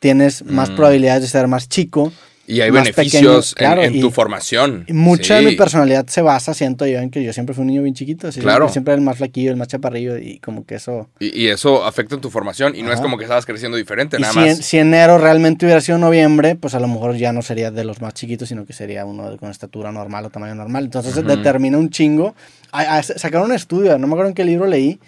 tienes 0.00 0.44
más 0.44 0.70
Mm. 0.70 0.76
probabilidades 0.76 1.22
de 1.22 1.28
ser 1.28 1.46
más 1.48 1.68
chico. 1.68 2.12
Y 2.46 2.60
hay 2.60 2.72
más 2.72 2.82
beneficios 2.82 3.54
pequeño, 3.54 3.68
claro, 3.68 3.84
en, 3.84 3.94
en 3.94 4.00
tu 4.00 4.10
formación. 4.10 4.84
Mucha 4.88 5.36
de 5.36 5.40
Sí. 5.42 5.46
mi 5.46 5.56
personalidad 5.56 6.06
se 6.08 6.22
basa, 6.22 6.54
siento 6.54 6.84
yo, 6.86 6.98
en 6.98 7.08
que 7.10 7.22
yo 7.22 7.32
siempre 7.32 7.54
fui 7.54 7.62
un 7.62 7.68
niño 7.68 7.82
bien 7.82 7.94
chiquito. 7.94 8.28
así, 8.28 8.40
Claro. 8.40 8.68
Siempre 8.68 8.94
el 8.94 9.00
más 9.00 9.18
flaquillo, 9.18 9.50
el 9.52 9.56
más 9.56 9.68
chaparrillo 9.68 10.18
y 10.18 10.38
como 10.40 10.66
que 10.66 10.74
eso... 10.74 11.08
Y, 11.20 11.40
y 11.44 11.48
eso 11.48 11.84
afecta 11.84 12.16
en 12.16 12.20
tu 12.20 12.30
formación 12.30 12.74
y 12.74 12.82
no 12.82 12.88
es 12.88 12.94
Ajá. 12.94 13.02
como 13.02 13.16
que 13.16 13.24
estabas 13.24 13.46
creciendo 13.46 13.76
diferente, 13.76 14.16
Y 14.18 14.20
nada 14.22 14.32
si, 14.32 14.38
más. 14.40 14.48
en- 14.48 14.62
si 14.62 14.78
enero 14.78 15.18
realmente 15.18 15.64
hubiera 15.66 15.80
sido 15.80 15.98
noviembre, 15.98 16.56
pues 16.56 16.74
a 16.74 16.80
lo 16.80 16.88
mejor 16.88 17.16
ya 17.16 17.32
no 17.32 17.42
sería 17.42 17.70
de 17.70 17.84
los 17.84 18.00
más 18.00 18.12
chiquitos, 18.14 18.48
sino 18.48 18.66
que 18.66 18.72
sería 18.72 19.04
uno 19.04 19.30
de- 19.30 19.38
con 19.38 19.50
estatura 19.50 19.92
normal 19.92 20.24
o 20.26 20.30
tamaño 20.30 20.54
normal. 20.56 20.84
Entonces 20.84 21.14
se 21.14 21.22
determina 21.22 21.78
un 21.78 21.90
chingo. 21.90 22.34
A- 22.72 22.98
a- 22.98 23.02
sacaron 23.04 23.50
un 23.50 23.54
estudio, 23.54 23.96
no 23.98 24.06
me 24.08 24.14
acuerdo 24.14 24.30
en 24.30 24.34
qué 24.34 24.44
libro 24.44 24.66
leí, 24.66 24.98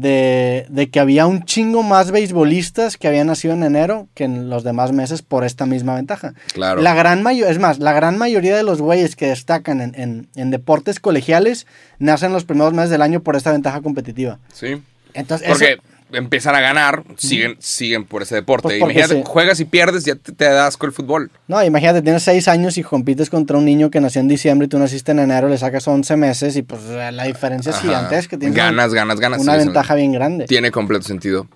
de, 0.00 0.66
de 0.68 0.90
que 0.90 1.00
había 1.00 1.26
un 1.26 1.42
chingo 1.44 1.82
más 1.82 2.10
beisbolistas 2.10 2.96
que 2.96 3.08
habían 3.08 3.26
nacido 3.26 3.54
en 3.54 3.62
enero 3.62 4.08
que 4.14 4.24
en 4.24 4.48
los 4.50 4.64
demás 4.64 4.92
meses 4.92 5.22
por 5.22 5.44
esta 5.44 5.66
misma 5.66 5.94
ventaja. 5.94 6.34
Claro. 6.52 6.80
La 6.82 6.94
gran 6.94 7.22
mayoría, 7.22 7.50
es 7.50 7.58
más, 7.58 7.78
la 7.78 7.92
gran 7.92 8.18
mayoría 8.18 8.56
de 8.56 8.62
los 8.62 8.80
güeyes 8.80 9.16
que 9.16 9.26
destacan 9.26 9.80
en, 9.80 9.94
en- 9.94 10.28
en 10.36 10.50
deportes 10.50 11.00
colegiales 11.00 11.66
nacen 11.98 12.32
los 12.32 12.44
primeros 12.44 12.72
meses 12.74 12.90
del 12.90 13.02
año 13.02 13.20
por 13.22 13.36
esta 13.36 13.52
ventaja 13.52 13.80
competitiva. 13.80 14.38
Sí. 14.52 14.80
Entonces, 15.14 15.48
Porque 15.48 15.72
eso- 15.72 15.82
empiezan 16.12 16.54
a 16.54 16.60
ganar, 16.60 17.04
siguen, 17.16 17.56
siguen 17.58 18.04
por 18.04 18.22
ese 18.22 18.34
deporte. 18.34 18.68
Pues 18.68 18.78
Imagínate, 18.78 19.14
sí. 19.16 19.22
juegas 19.26 19.60
y 19.60 19.64
pierdes, 19.64 20.04
ya 20.04 20.14
te, 20.14 20.32
te 20.32 20.44
da 20.44 20.66
asco 20.66 20.86
el 20.86 20.92
fútbol. 20.92 21.30
No, 21.46 21.62
imagínate, 21.62 22.02
tienes 22.02 22.22
seis 22.22 22.48
años 22.48 22.78
y 22.78 22.82
compites 22.82 23.30
contra 23.30 23.56
un 23.58 23.64
niño 23.64 23.90
que 23.90 24.00
nació 24.00 24.20
en 24.20 24.28
diciembre 24.28 24.66
y 24.66 24.68
tú 24.68 24.78
naciste 24.78 25.12
en 25.12 25.20
enero, 25.20 25.48
le 25.48 25.58
sacas 25.58 25.86
11 25.86 26.16
meses 26.16 26.56
y 26.56 26.62
pues 26.62 26.82
la 26.84 27.24
diferencia 27.24 27.70
es 27.70 27.76
Ajá. 27.76 27.86
gigantesca. 27.86 28.38
Tienes 28.38 28.56
Ganas, 28.56 28.94
ganas, 28.94 29.20
ganas. 29.20 29.40
una 29.40 29.58
sí, 29.58 29.64
ventaja 29.66 29.94
bien 29.94 30.12
grande. 30.12 30.46
Tiene 30.46 30.70
completo 30.70 31.04
sentido. 31.04 31.48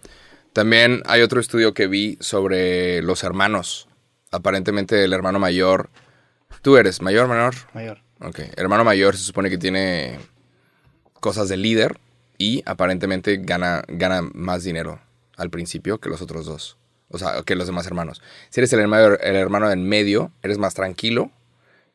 También 0.52 1.02
hay 1.06 1.22
otro 1.22 1.40
estudio 1.40 1.72
que 1.74 1.86
vi 1.86 2.18
sobre 2.20 3.02
los 3.02 3.24
hermanos. 3.24 3.88
Aparentemente 4.30 5.04
el 5.04 5.12
hermano 5.12 5.38
mayor... 5.38 5.90
¿Tú 6.60 6.76
eres 6.76 7.00
mayor, 7.00 7.28
menor? 7.28 7.54
Mayor. 7.72 8.02
Ok. 8.20 8.40
Hermano 8.56 8.84
mayor 8.84 9.16
se 9.16 9.24
supone 9.24 9.48
que 9.50 9.58
tiene 9.58 10.18
cosas 11.14 11.48
de 11.48 11.56
líder 11.56 11.98
y 12.42 12.62
aparentemente 12.66 13.36
gana, 13.36 13.84
gana 13.86 14.22
más 14.34 14.64
dinero 14.64 15.00
al 15.36 15.48
principio 15.50 15.98
que 15.98 16.08
los 16.08 16.20
otros 16.22 16.44
dos. 16.46 16.76
O 17.08 17.18
sea, 17.18 17.42
que 17.46 17.54
los 17.54 17.66
demás 17.66 17.86
hermanos. 17.86 18.20
Si 18.50 18.58
eres 18.58 18.72
el 18.72 18.80
hermano, 18.80 19.14
el 19.20 19.36
hermano 19.36 19.68
del 19.68 19.78
medio, 19.78 20.32
eres 20.42 20.58
más 20.58 20.74
tranquilo 20.74 21.30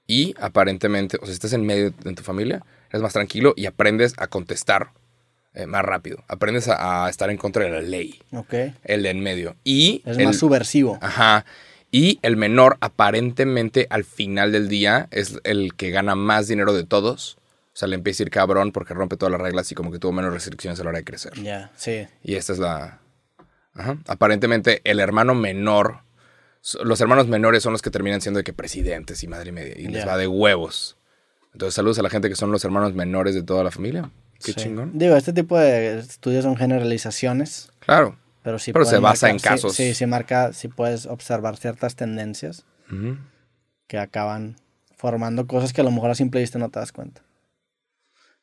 y 0.06 0.34
aparentemente, 0.40 1.18
o 1.18 1.26
sea, 1.26 1.28
si 1.28 1.34
estás 1.34 1.53
en 1.53 1.65
medio 1.65 1.91
de 1.91 2.14
tu 2.14 2.24
familia, 2.24 2.64
eres 2.90 3.02
más 3.02 3.14
tranquilo 3.14 3.53
y 3.57 3.65
aprendes 3.65 4.14
a 4.18 4.28
contestar 4.28 4.91
eh, 5.53 5.65
más 5.65 5.84
rápido. 5.84 6.24
Aprendes 6.30 6.68
a, 6.69 7.06
a 7.06 7.10
estar 7.10 7.30
en 7.30 7.38
contra 7.38 7.64
de 7.65 7.72
la 7.72 7.82
ley. 7.82 8.19
Ok. 8.32 8.53
El 8.86 9.03
de 9.03 9.10
en 9.10 9.19
medio. 9.22 9.56
Y 9.65 10.02
Es 10.06 10.18
el- 10.18 10.26
más 10.28 10.38
subversivo. 10.38 10.98
Ajá. 11.02 11.45
Y 11.91 12.19
el 12.22 12.38
menor, 12.38 12.78
aparentemente, 12.80 13.88
al 13.90 14.03
final 14.06 14.52
del 14.52 14.69
día, 14.69 15.07
es 15.11 15.40
el 15.44 15.74
que 15.74 15.90
gana 15.90 16.15
más 16.15 16.48
dinero 16.48 16.74
de 16.74 16.84
todos. 16.86 17.38
O 17.78 17.80
sea, 17.80 17.88
le 17.88 17.94
empieza 17.94 18.24
a 18.24 18.26
ir 18.26 18.32
cabrón 18.32 18.72
porque 18.72 18.95
rompe 18.95 19.18
todas 19.18 19.32
las 19.32 19.40
reglas 19.40 19.72
y 19.72 19.76
como 19.76 19.91
que 19.91 19.99
tuvo 19.99 20.12
menos 20.12 20.34
restricciones 20.34 20.80
a 20.80 20.84
la 20.84 20.90
hora 20.90 20.98
de 20.98 21.04
crecer. 21.04 21.34
Ya, 21.44 21.72
sí. 21.76 22.08
Y 22.24 22.34
esta 22.34 22.54
es 22.54 22.58
la... 22.58 23.02
Ajá. 23.76 23.98
Aparentemente, 24.08 24.82
el 24.84 24.99
hermano 24.99 25.36
menor... 25.36 25.99
Los 26.84 26.99
hermanos 27.02 27.28
menores 27.28 27.62
son 27.62 27.74
los 27.74 27.84
que 27.84 27.91
terminan 27.91 28.20
siendo 28.20 28.40
de 28.40 28.44
que 28.44 28.52
presidentes 28.52 29.22
y 29.22 29.28
madre 29.28 29.52
media. 29.52 29.76
Y 29.78 29.90
les 29.90 30.08
va 30.08 30.18
de 30.18 30.26
huevos. 30.28 30.98
Entonces, 31.54 31.76
saludos 31.76 31.99
a 31.99 32.02
la 32.02 32.10
gente 32.10 32.30
que 32.30 32.36
son 32.36 32.52
los 32.52 32.66
hermanos 32.66 32.95
menores 32.95 33.36
de 33.36 33.44
toda 33.44 33.64
la 33.64 33.70
familia. 33.70 34.10
Qué 34.44 34.54
Sí. 34.54 34.56
chingón. 34.56 34.98
Digo, 34.98 35.16
este 35.16 35.32
tipo 35.32 35.56
de 35.60 35.99
estudios 35.99 36.45
son 36.45 36.56
generalizaciones, 36.58 37.70
Claro. 37.78 38.18
pero 38.41 38.58
sí 38.58 38.74
Pero 38.74 38.86
se 38.86 38.98
basa 38.98 39.30
en 39.30 39.36
marcar- 39.36 39.52
casos. 39.54 39.76
Sí, 39.76 39.94
sí, 39.94 40.08
marca, 40.08 40.52
sí 40.52 40.68
puedes 40.68 41.06
observar 41.06 41.58
ciertas 41.58 41.95
tendencias 41.95 42.66
que 43.86 43.99
acaban 43.99 44.56
formando 44.95 45.45
cosas 45.45 45.74
que 45.74 45.82
a 45.82 45.84
lo 45.84 45.91
mejor 45.91 46.10
a 46.10 46.16
simple 46.16 46.41
vista 46.41 46.58
no 46.58 46.70
te 46.70 46.80
das 46.80 46.91
cuenta. 46.91 47.22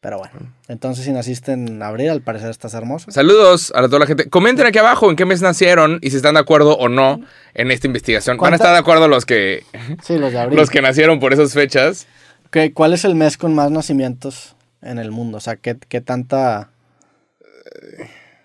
Pero 0.05 0.19
bueno, 0.19 0.35
entonces 0.69 1.07
si 1.07 1.13
naciste 1.13 1.53
en 1.53 1.83
abril, 1.83 2.11
al 2.11 2.21
parecer 2.21 2.51
estás 2.51 2.75
hermoso. 2.75 3.11
Saludos 3.11 3.73
a 3.75 3.81
toda 3.87 4.01
la 4.01 4.07
gente. 4.07 4.29
Comenten 4.29 4.67
aquí 4.67 4.77
abajo 4.79 5.09
en 5.09 5.17
qué 5.17 5.25
mes 5.25 5.41
nacieron 5.41 5.99
y 6.03 6.11
si 6.11 6.17
están 6.17 6.35
de 6.35 6.41
acuerdo 6.41 6.77
o 6.77 6.91
no 6.91 7.23
en 7.55 7.71
esta 7.71 7.87
investigación. 7.87 8.37
Van 8.37 8.39
a 8.39 8.41
¿Cuánta- 8.41 8.57
estar 8.57 8.73
de 8.75 8.79
acuerdo 8.81 9.09
los 9.09 9.25
que, 9.25 9.65
Sí, 10.03 10.19
los 10.19 10.31
de 10.31 10.39
abril. 10.41 10.59
los 10.61 10.69
que 10.69 10.83
nacieron 10.83 11.21
por 11.21 11.33
esas 11.33 11.55
fechas. 11.55 12.07
¿Qué- 12.51 12.75
¿Cuál 12.75 12.93
es 12.93 13.07
el 13.07 13.15
mes 13.15 13.39
con 13.39 13.55
más 13.55 13.71
nacimientos 13.71 14.57
en 14.83 14.99
el 14.99 15.11
mundo? 15.11 15.39
O 15.39 15.41
sea, 15.41 15.57
¿qué, 15.57 15.75
qué 15.89 16.03
tanta... 16.03 16.69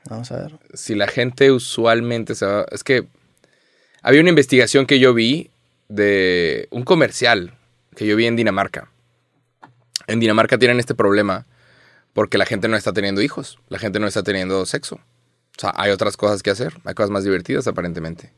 Vamos 0.09 0.31
a 0.31 0.37
ver. 0.37 0.53
Si 0.73 0.95
la 0.95 1.07
gente 1.09 1.51
usualmente 1.51 2.35
se 2.35 2.45
va... 2.45 2.65
Es 2.71 2.85
que 2.85 3.05
había 4.01 4.21
una 4.21 4.29
investigación 4.29 4.85
que 4.85 4.99
yo 4.99 5.13
vi 5.13 5.51
de 5.89 6.69
un 6.71 6.83
comercial 6.83 7.53
que 7.97 8.07
yo 8.07 8.15
vi 8.15 8.27
en 8.27 8.37
Dinamarca. 8.37 8.89
En 10.11 10.19
Dinamarca 10.19 10.57
tienen 10.57 10.79
este 10.79 10.95
problema 10.95 11.45
porque 12.13 12.37
la 12.37 12.45
gente 12.45 12.67
no 12.67 12.75
está 12.77 12.91
teniendo 12.93 13.21
hijos, 13.21 13.59
la 13.69 13.79
gente 13.79 13.99
no 13.99 14.07
está 14.07 14.23
teniendo 14.23 14.65
sexo. 14.65 14.95
O 14.95 15.61
sea, 15.61 15.73
hay 15.75 15.91
otras 15.91 16.17
cosas 16.17 16.41
que 16.43 16.49
hacer, 16.51 16.73
hay 16.85 16.93
cosas 16.93 17.09
más 17.11 17.23
divertidas 17.23 17.67
aparentemente. 17.67 18.31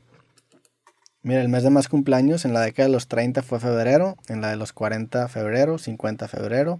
Mira, 1.23 1.41
el 1.41 1.49
mes 1.49 1.61
de 1.63 1.69
más 1.69 1.87
cumpleaños 1.87 2.45
en 2.45 2.53
la 2.53 2.61
década 2.61 2.87
de 2.87 2.93
los 2.93 3.07
30 3.07 3.43
fue 3.43 3.59
febrero, 3.59 4.17
en 4.27 4.41
la 4.41 4.49
de 4.49 4.55
los 4.55 4.73
40 4.73 5.27
febrero, 5.27 5.77
50 5.77 6.27
febrero, 6.27 6.79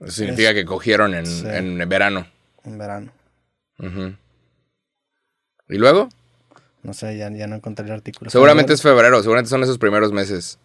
Eso 0.00 0.12
significa 0.12 0.54
que 0.54 0.64
cogieron 0.64 1.14
en, 1.14 1.26
Sí. 1.26 1.44
en 1.46 1.86
verano. 1.88 2.26
en 2.64 2.78
verano. 2.78 3.12
¿Y 5.68 5.76
luego? 5.76 6.08
No 6.82 6.94
sé, 6.94 7.16
ya, 7.18 7.30
ya 7.30 7.46
no 7.46 7.56
encontré 7.56 7.84
el 7.84 7.92
artículo. 7.92 8.30
Seguramente 8.30 8.72
es 8.72 8.80
febrero, 8.80 9.20
seguramente 9.22 9.50
son 9.50 9.62
esos 9.62 9.76
primeros 9.76 10.10
meses 10.12 10.58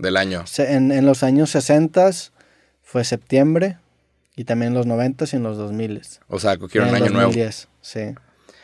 del 0.00 0.16
año. 0.16 0.44
En, 0.58 0.92
en 0.92 1.06
los 1.06 1.22
años 1.22 1.50
60 1.50 2.10
fue 2.82 3.04
septiembre 3.04 3.76
y 4.36 4.44
también 4.44 4.72
en 4.72 4.74
los 4.78 4.86
90 4.86 5.24
y 5.32 5.36
en 5.36 5.42
los 5.42 5.56
2000. 5.56 6.00
O 6.28 6.38
sea, 6.38 6.56
cogieron 6.56 6.88
un 6.90 6.94
año 6.96 7.10
nuevo. 7.10 7.28
2010, 7.28 7.68
sí. 7.82 8.00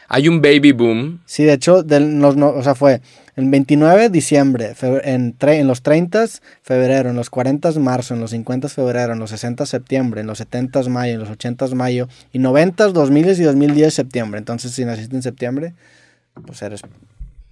Hay 0.08 0.28
un 0.28 0.40
baby 0.40 0.70
boom. 0.70 1.20
Sí, 1.26 1.42
de 1.44 1.54
hecho, 1.54 1.82
del- 1.82 2.20
los 2.20 2.36
no- 2.36 2.50
o 2.50 2.62
sea, 2.62 2.76
fue 2.76 3.00
el 3.34 3.50
29 3.50 4.08
diciembre, 4.08 4.74
febr- 4.76 5.00
en, 5.04 5.36
tre- 5.36 5.56
en 5.58 5.66
los 5.66 5.82
30 5.82 6.26
febrero, 6.62 7.10
en 7.10 7.16
los 7.16 7.28
40 7.28 7.72
marzo, 7.80 8.14
en 8.14 8.20
los 8.20 8.30
50 8.30 8.68
febrero, 8.68 9.12
en 9.14 9.18
los 9.18 9.30
60 9.30 9.66
septiembre, 9.66 10.20
en 10.20 10.28
los 10.28 10.38
70 10.38 10.84
mayo, 10.88 11.14
en 11.14 11.18
los 11.20 11.28
80 11.30 11.66
mayo, 11.74 12.08
y 12.32 12.38
90 12.38 12.86
2000 12.90 13.26
y 13.30 13.42
2010 13.42 13.92
septiembre. 13.92 14.38
Entonces, 14.38 14.70
si 14.70 14.84
naciste 14.84 15.16
en 15.16 15.22
septiembre, 15.22 15.74
pues 16.46 16.62
eres... 16.62 16.82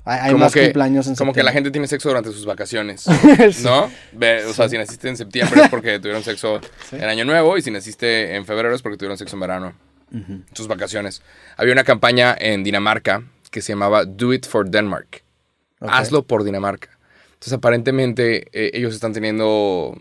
Hay, 0.07 0.33
como 0.33 0.45
más 0.45 0.53
que, 0.53 0.65
cumpleaños 0.65 1.07
en 1.07 1.15
como 1.15 1.33
que 1.33 1.43
la 1.43 1.53
gente 1.53 1.71
tiene 1.71 1.87
sexo 1.87 2.11
durante 2.11 2.31
sus 2.31 2.45
vacaciones, 2.45 3.07
¿no? 3.63 3.85
O 3.85 4.53
sea, 4.53 4.69
si 4.69 4.77
naciste 4.77 5.09
en 5.09 5.17
septiembre 5.17 5.63
es 5.63 5.69
porque 5.71 5.99
tuvieron 5.99 6.23
sexo 6.23 6.61
Sí. 6.91 6.97
en 6.97 7.05
Año 7.05 7.25
Nuevo 7.25 7.57
y 7.57 7.63
si 7.63 7.71
naciste 7.71 8.37
en 8.37 8.45
febrero 8.45 8.75
es 8.75 8.83
porque 8.83 8.99
tuvieron 8.99 9.17
sexo 9.17 9.37
en 9.37 9.41
verano, 9.41 9.75
sus 10.53 10.69
vacaciones. 10.69 11.23
Había 11.57 11.73
una 11.73 11.85
campaña 11.85 12.37
en 12.39 12.63
Dinamarca 12.65 13.25
que 13.51 13.63
se 13.63 13.73
llamaba 13.73 14.05
Do 14.05 14.35
It 14.35 14.47
for 14.47 14.69
Denmark. 14.69 15.23
Hazlo 15.81 16.23
por 16.27 16.45
Dinamarca. 16.45 16.91
Entonces, 17.35 17.53
aparentemente, 17.55 18.47
eh, 18.53 18.71
ellos 18.75 18.95
están 18.95 19.13
teniendo 19.13 19.97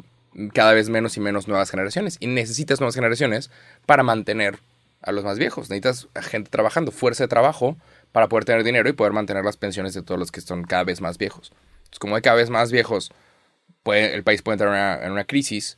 cada 0.53 0.73
vez 0.73 0.89
menos 0.89 1.17
y 1.17 1.19
menos 1.19 1.47
nuevas 1.47 1.69
generaciones. 1.69 2.17
Y 2.19 2.27
necesitas 2.27 2.79
nuevas 2.79 2.95
generaciones 2.95 3.51
para 3.85 4.01
mantener 4.03 4.59
a 5.01 5.11
los 5.11 5.23
más 5.23 5.37
viejos. 5.39 5.69
Necesitas 5.69 6.07
gente 6.21 6.49
trabajando, 6.49 6.91
fuerza 6.91 7.25
de 7.25 7.27
trabajo, 7.27 7.75
para 8.13 8.29
poder 8.29 8.45
tener 8.45 8.63
dinero 8.63 8.87
y 8.87 8.93
poder 8.93 9.11
mantener 9.11 9.43
las 9.43 9.57
pensiones 9.57 9.93
de 9.93 10.01
todos 10.03 10.17
los 10.17 10.31
que 10.31 10.39
son 10.39 10.63
cada 10.63 10.85
vez 10.85 11.01
más 11.01 11.17
viejos. 11.17 11.51
Entonces, 11.79 11.99
como 11.99 12.15
hay 12.15 12.21
cada 12.21 12.37
vez 12.37 12.49
más 12.49 12.71
viejos, 12.71 13.11
puede- 13.83 14.13
el 14.15 14.23
país 14.23 14.41
puede 14.41 14.53
entrar 14.55 14.69
en 14.69 14.75
una, 14.75 15.05
en 15.05 15.11
una 15.11 15.25
crisis. 15.25 15.77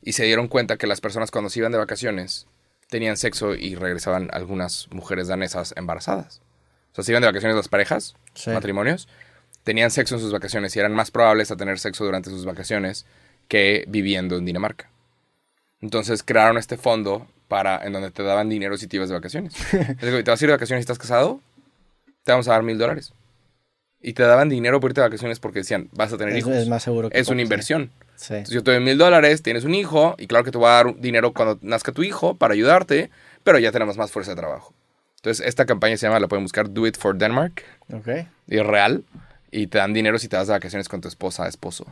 Y 0.00 0.12
se 0.14 0.24
dieron 0.24 0.48
cuenta 0.48 0.78
que 0.78 0.86
las 0.86 1.00
personas 1.02 1.30
cuando 1.30 1.50
se 1.50 1.58
iban 1.60 1.70
de 1.72 1.78
vacaciones 1.78 2.46
tenían 2.88 3.16
sexo 3.16 3.54
y 3.54 3.74
regresaban 3.74 4.30
algunas 4.32 4.88
mujeres 4.90 5.28
danesas 5.28 5.74
embarazadas. 5.76 6.40
O 6.92 6.94
sea, 6.94 7.04
se 7.04 7.12
iban 7.12 7.20
de 7.22 7.28
vacaciones 7.28 7.56
las 7.56 7.68
parejas, 7.68 8.14
Sí. 8.34 8.50
matrimonios, 8.50 9.08
tenían 9.64 9.90
sexo 9.90 10.14
en 10.16 10.20
sus 10.20 10.32
vacaciones 10.32 10.74
y 10.76 10.78
eran 10.80 10.92
más 10.92 11.10
probables 11.10 11.50
a 11.50 11.56
tener 11.56 11.78
sexo 11.78 12.04
durante 12.04 12.30
sus 12.30 12.44
vacaciones 12.44 13.06
que 13.48 13.84
viviendo 13.88 14.36
en 14.36 14.44
Dinamarca. 14.44 14.90
Entonces 15.80 16.22
crearon 16.22 16.58
este 16.58 16.76
fondo 16.76 17.26
para 17.48 17.84
en 17.84 17.92
donde 17.92 18.10
te 18.10 18.22
daban 18.22 18.48
dinero 18.48 18.76
si 18.76 18.86
te 18.86 18.96
ibas 18.96 19.08
de 19.08 19.14
vacaciones. 19.14 19.54
Es 19.72 20.00
decir, 20.00 20.24
te 20.24 20.30
vas 20.30 20.40
a 20.40 20.44
ir 20.44 20.48
de 20.50 20.54
vacaciones 20.56 20.80
y 20.80 20.84
estás 20.84 20.98
casado, 20.98 21.40
te 22.24 22.32
vamos 22.32 22.48
a 22.48 22.52
dar 22.52 22.62
mil 22.62 22.78
dólares. 22.78 23.12
Y 24.00 24.14
te 24.14 24.22
daban 24.24 24.48
dinero 24.48 24.80
por 24.80 24.90
irte 24.90 25.00
de 25.00 25.06
vacaciones 25.06 25.38
porque 25.38 25.60
decían, 25.60 25.88
vas 25.92 26.12
a 26.12 26.18
tener 26.18 26.36
hijos. 26.36 26.52
es 26.54 26.68
más 26.68 26.82
seguro 26.82 27.08
que 27.08 27.18
Es 27.18 27.28
una 27.28 27.42
inversión. 27.42 27.90
Sí. 28.16 28.34
Entonces 28.34 28.54
yo 28.54 28.62
te 28.62 28.72
doy 28.72 28.80
mil 28.80 28.98
dólares, 28.98 29.42
tienes 29.42 29.64
un 29.64 29.74
hijo, 29.74 30.14
y 30.18 30.26
claro 30.26 30.44
que 30.44 30.50
te 30.50 30.58
voy 30.58 30.68
a 30.68 30.72
dar 30.72 30.96
dinero 30.98 31.32
cuando 31.32 31.58
nazca 31.62 31.92
tu 31.92 32.02
hijo 32.02 32.34
para 32.36 32.54
ayudarte, 32.54 33.10
pero 33.44 33.58
ya 33.58 33.70
tenemos 33.72 33.96
más 33.96 34.10
fuerza 34.10 34.32
de 34.32 34.36
trabajo. 34.36 34.74
Entonces 35.16 35.46
esta 35.46 35.66
campaña 35.66 35.96
se 35.96 36.06
llama, 36.06 36.18
la 36.20 36.26
pueden 36.28 36.44
buscar, 36.44 36.68
Do 36.72 36.86
It 36.86 36.96
for 36.96 37.16
Denmark, 37.16 37.62
Ok. 37.92 38.08
y 38.48 38.58
es 38.58 38.66
real, 38.66 39.04
y 39.52 39.68
te 39.68 39.78
dan 39.78 39.92
dinero 39.92 40.18
si 40.18 40.28
te 40.28 40.36
vas 40.36 40.48
de 40.48 40.52
vacaciones 40.52 40.88
con 40.88 41.00
tu 41.00 41.06
esposa, 41.08 41.46
esposo, 41.46 41.86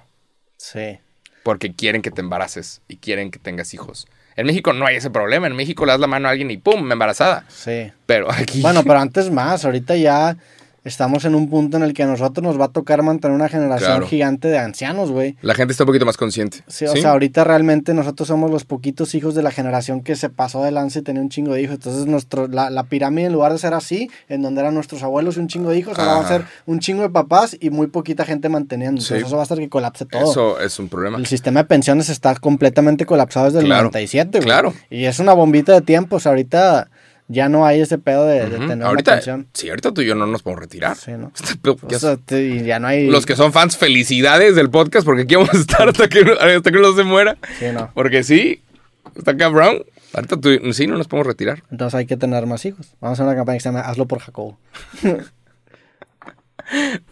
Sí. 0.57 0.98
porque 1.44 1.73
quieren 1.74 2.02
que 2.02 2.11
te 2.11 2.20
embaraces 2.23 2.81
y 2.89 2.97
quieren 2.97 3.31
que 3.31 3.39
tengas 3.39 3.73
hijos. 3.74 4.09
En 4.36 4.47
México 4.47 4.73
no 4.73 4.86
hay 4.86 4.97
ese 4.97 5.11
problema, 5.11 5.47
en 5.47 5.57
México 5.57 5.85
le 5.85 5.93
das 5.93 6.01
la 6.01 6.07
mano 6.07 6.28
a 6.28 6.31
alguien 6.31 6.51
y 6.51 6.57
¡pum! 6.57 6.90
embarazada. 6.90 7.44
Sí. 7.48 7.93
Pero 8.07 8.31
aquí... 8.31 8.61
Bueno, 8.61 8.82
pero 8.85 8.98
antes 9.01 9.31
más, 9.31 9.65
ahorita 9.65 9.97
ya 9.97 10.36
estamos 10.85 11.24
en 11.24 11.35
un 11.35 11.48
punto 11.51 11.77
en 11.77 11.82
el 11.82 11.93
que 11.93 12.02
a 12.02 12.07
nosotros 12.07 12.43
nos 12.43 12.59
va 12.61 12.66
a 12.66 12.69
tocar 12.69 13.02
mantener 13.02 13.35
una 13.35 13.48
generación 13.48 13.90
Claro. 13.90 14.07
gigante 14.07 14.48
de 14.48 14.59
ancianos, 14.59 15.11
güey. 15.11 15.36
La 15.43 15.55
gente 15.55 15.73
está 15.73 15.85
un 15.85 15.89
poquito 15.89 16.07
más 16.07 16.16
consciente. 16.16 16.59
Sí, 16.69 16.86
o 16.86 16.97
sea, 16.97 17.11
ahorita 17.11 17.44
realmente 17.44 17.93
nosotros 17.94 18.28
somos 18.28 18.51
los 18.51 18.65
poquitos 18.65 19.15
hijos 19.15 19.35
de 19.35 19.43
la 19.43 19.51
generación 19.51 20.02
que 20.02 20.16
se 20.16 20.28
pasó 20.31 20.62
de 20.65 20.70
lance 20.70 21.01
y 21.01 21.02
tenía 21.02 21.20
un 21.23 21.28
chingo 21.28 21.52
de 21.55 21.62
hijos. 21.62 21.74
Entonces, 21.74 22.07
nuestro, 22.07 22.48
la, 22.48 22.70
la 22.70 22.85
pirámide, 22.85 23.27
en 23.27 23.32
lugar 23.32 23.52
de 23.52 23.59
ser 23.59 23.74
así, 23.74 24.11
en 24.28 24.43
donde 24.43 24.61
eran 24.61 24.74
nuestros 24.74 25.02
abuelos 25.02 25.36
y 25.36 25.40
un 25.40 25.48
chingo 25.48 25.70
de 25.70 25.78
hijos, 25.78 25.98
ahora 25.98 26.12
va 26.15 26.20
a 26.24 26.28
ser 26.28 26.44
un 26.66 26.81
chingo 26.81 27.02
de 27.02 27.11
papás 27.11 27.57
y 27.61 27.70
muy 27.70 27.89
poquita 27.89 28.24
gente 28.24 28.48
manteniendo. 28.48 29.01
Entonces, 29.01 29.19
Sí. 29.20 29.27
eso 29.27 29.36
va 29.36 29.43
a 29.43 29.44
hacer 29.44 29.59
que 29.59 29.69
colapse 29.69 30.07
todo. 30.07 30.31
Eso 30.31 30.61
es 30.61 30.78
un 30.78 30.89
problema. 30.89 31.19
El 31.19 31.27
sistema 31.27 31.61
de 31.61 31.66
pensiones 31.69 32.09
está 32.09 32.35
completamente 32.36 33.07
colapsado 33.07 33.47
desde 33.47 33.59
el 33.61 33.66
Claro, 33.66 33.82
97, 33.85 34.39
güey. 34.39 34.44
claro. 34.44 34.74
Y 34.89 35.05
es 35.05 35.19
una 35.19 35.32
bombita 35.35 35.73
de 35.73 35.81
tiempo. 35.82 36.16
O 36.16 36.20
sea, 36.20 36.31
ahorita 36.31 36.89
ya 37.32 37.48
no 37.48 37.65
hay 37.65 37.81
ese 37.81 37.97
pedo 37.98 38.27
de, 38.27 38.48
de 38.48 38.57
Ujú. 38.59 38.66
tener 38.66 38.86
ahorita, 38.86 39.20
una 39.24 39.47
sí, 39.55 39.69
ahorita 39.70 39.93
tú 39.93 40.01
y 40.02 40.07
yo 40.07 40.15
no 40.16 40.27
nos 40.27 40.43
podemos 40.43 40.62
retirar. 40.65 40.97
Sí, 40.97 41.12
¿no? 41.12 41.31
Este 41.40 41.57
pedo 41.57 41.77
O 41.81 41.89
ya 41.89 41.98
sea, 42.01 42.16
te- 42.16 42.43
y 42.44 42.65
ya 42.65 42.78
no 42.81 42.89
hay... 42.89 43.09
Los 43.09 43.24
que 43.24 43.36
son 43.36 43.52
fans, 43.52 43.77
felicidades 43.77 44.57
del 44.57 44.69
podcast, 44.69 45.05
porque 45.07 45.23
aquí 45.23 45.36
vamos 45.36 45.55
a 45.55 45.59
estar 45.59 45.89
hasta 45.89 46.09
que, 46.09 46.20
hasta 46.20 46.70
que 46.73 46.78
no 46.78 46.93
se 46.94 47.05
muera. 47.05 47.39
Sí, 47.59 47.66
no. 47.73 47.90
Porque 47.94 48.23
sí, 48.24 48.62
está 49.16 49.36
cabrón. 49.36 49.85
Ahorita 50.12 50.39
tú, 50.39 50.51
sí, 50.73 50.89
no 50.89 50.97
nos 50.98 51.07
podemos 51.07 51.28
retirar. 51.28 51.62
Entonces 51.70 51.94
hay 51.97 52.07
que 52.07 52.16
tener 52.16 52.44
más 52.47 52.65
hijos. 52.66 52.94
Vamos 53.01 53.19
a 53.19 53.23
hacer 53.23 53.27
una 53.27 53.36
campaña 53.36 53.59
que 53.59 53.62
se 53.62 53.69
llama 53.69 53.82
Hazlo 53.82 54.07
por 54.07 54.19
Jacobo. 54.19 54.59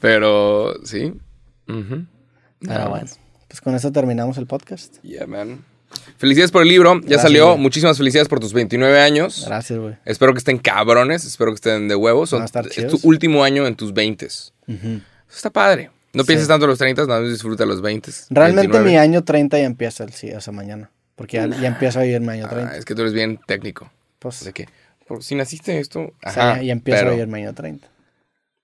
Pero 0.00 0.74
sí. 0.84 1.14
Pero 1.66 1.84
No. 2.60 2.90
bueno, 2.90 3.06
pues 3.48 3.60
con 3.60 3.74
eso 3.74 3.92
terminamos 3.92 4.36
el 4.38 4.46
podcast. 4.46 4.96
Yeah, 5.02 5.26
man. 5.26 5.64
Felicidades 6.18 6.50
por 6.50 6.62
el 6.62 6.68
libro. 6.68 6.94
Ya 6.94 7.00
Gracias, 7.00 7.22
salió. 7.22 7.46
güey. 7.50 7.58
Muchísimas 7.58 7.96
felicidades 7.96 8.28
por 8.28 8.40
tus 8.40 8.52
29 8.52 9.00
años. 9.00 9.44
Gracias, 9.46 9.78
güey. 9.78 9.94
Espero 10.04 10.32
que 10.32 10.38
estén 10.38 10.58
cabrones. 10.58 11.24
Espero 11.24 11.50
que 11.52 11.56
estén 11.56 11.88
de 11.88 11.94
huevos. 11.94 12.30
Son- 12.30 12.42
estar 12.42 12.66
es 12.66 12.86
tu 12.88 12.98
último 13.04 13.44
año 13.44 13.66
en 13.66 13.76
tus 13.76 13.92
20. 13.94 14.26
Eso 14.26 14.52
Ujú. 14.66 15.00
está 15.30 15.50
padre. 15.50 15.90
No 16.12 16.22
Sí. 16.24 16.26
pienses 16.28 16.48
tanto 16.48 16.64
en 16.64 16.70
los 16.70 16.78
30, 16.78 17.06
nada 17.06 17.20
más 17.20 17.30
disfruta 17.30 17.64
los 17.66 17.80
20. 17.82 18.10
Realmente 18.30 18.68
29. 18.78 18.90
mi 18.90 18.96
año 18.96 19.22
30 19.24 19.58
ya 19.58 19.64
empieza 19.66 20.04
el 20.04 20.12
sí, 20.12 20.28
esa 20.28 20.50
mañana. 20.52 20.90
Porque 21.14 21.36
ya, 21.36 21.46
ya 21.48 21.68
empiezo 21.68 22.00
a 22.00 22.02
vivir 22.02 22.20
mi 22.20 22.28
año 22.30 22.46
Ah, 22.46 22.50
30. 22.50 22.76
es 22.76 22.84
que 22.84 22.94
tú 22.94 23.02
eres 23.02 23.12
bien 23.12 23.38
técnico. 23.46 23.90
pues, 24.18 24.44
De 24.44 24.52
que, 24.52 24.66
por- 25.06 25.22
si 25.22 25.34
naciste 25.36 25.78
esto, 25.78 26.00
o 26.00 26.12
ajá, 26.22 26.32
sea, 26.32 26.56
ya, 26.56 26.62
ya 26.64 26.72
empiezo 26.72 26.98
pero- 27.00 27.10
a 27.10 27.14
vivir 27.14 27.28
mi 27.28 27.40
año 27.40 27.54
30. 27.54 27.86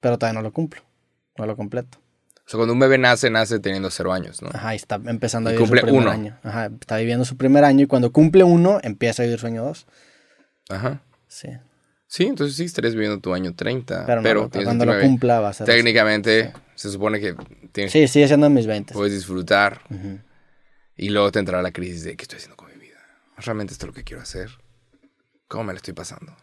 Pero 0.01 0.19
todavía 0.19 0.41
no 0.41 0.43
lo 0.43 0.53
cumplo. 0.53 0.83
No 1.39 1.47
lo 1.47 1.57
completo. 1.57 1.99
O 2.47 2.51
sea, 2.51 2.59
cuando 2.59 2.75
un 2.75 2.79
bebé 2.79 2.99
nace, 2.99 3.31
nace 3.31 3.59
teniendo 3.59 3.91
cero 3.91 4.13
años, 4.13 4.43
¿no? 4.43 4.51
Ajá, 4.53 4.75
y 4.75 4.77
está 4.77 4.97
empezando 5.07 5.49
a 5.49 5.53
vivir 5.53 5.65
cumple 5.67 5.81
su 5.81 5.87
primer 5.87 6.03
uno. 6.03 6.11
año. 6.11 6.39
Ajá, 6.43 6.67
está 6.67 6.99
viviendo 6.99 7.25
su 7.25 7.37
primer 7.39 7.65
año 7.65 7.85
y 7.85 7.87
cuando 7.87 8.13
cumple 8.13 8.45
uno, 8.45 8.81
empieza 8.83 9.23
a 9.23 9.25
vivir 9.25 9.41
su 9.41 9.47
año 9.47 9.65
2. 9.65 9.87
Ajá. 10.69 11.03
Sí. 11.27 11.49
Sí, 12.07 12.25
entonces 12.27 12.55
sí 12.57 12.65
estarías 12.65 12.95
viviendo 12.95 13.19
tu 13.19 13.33
año 13.33 13.55
30. 13.55 14.05
Pero, 14.07 14.23
Pero, 14.23 14.43
no, 14.43 14.51
cuando 14.51 14.85
lo 14.85 14.93
29. 14.93 15.03
cumpla 15.03 15.41
va 15.41 15.49
a. 15.49 15.53
Técnicamente, 15.55 16.53
se 16.75 16.91
supone 16.91 17.19
que 17.19 17.35
tienes, 17.73 17.93
Sí, 17.93 18.07
sigue 18.09 18.27
siendo 18.29 18.47
en 18.47 18.53
mis 18.55 18.67
20. 18.67 18.93
puedes 18.95 19.15
disfrutar 19.15 19.81
y 20.97 21.09
luego 21.09 21.33
te 21.33 21.39
entrará 21.39 21.63
la 21.63 21.73
crisis 21.73 22.05
de 22.05 22.15
¿qué 22.17 22.23
estoy 22.25 22.37
haciendo 22.37 22.57
con 22.57 22.69
mi 22.69 22.77
vida? 22.77 22.99
¿Realmente 23.39 23.73
esto 23.73 23.87
es 23.87 23.89
lo 23.89 23.95
que 23.95 24.05
quiero 24.05 24.23
hacer? 24.23 24.51
¿Cómo 25.49 25.65
me 25.65 25.73
lo 25.73 25.79
estoy 25.79 25.95
pasando? 25.95 26.37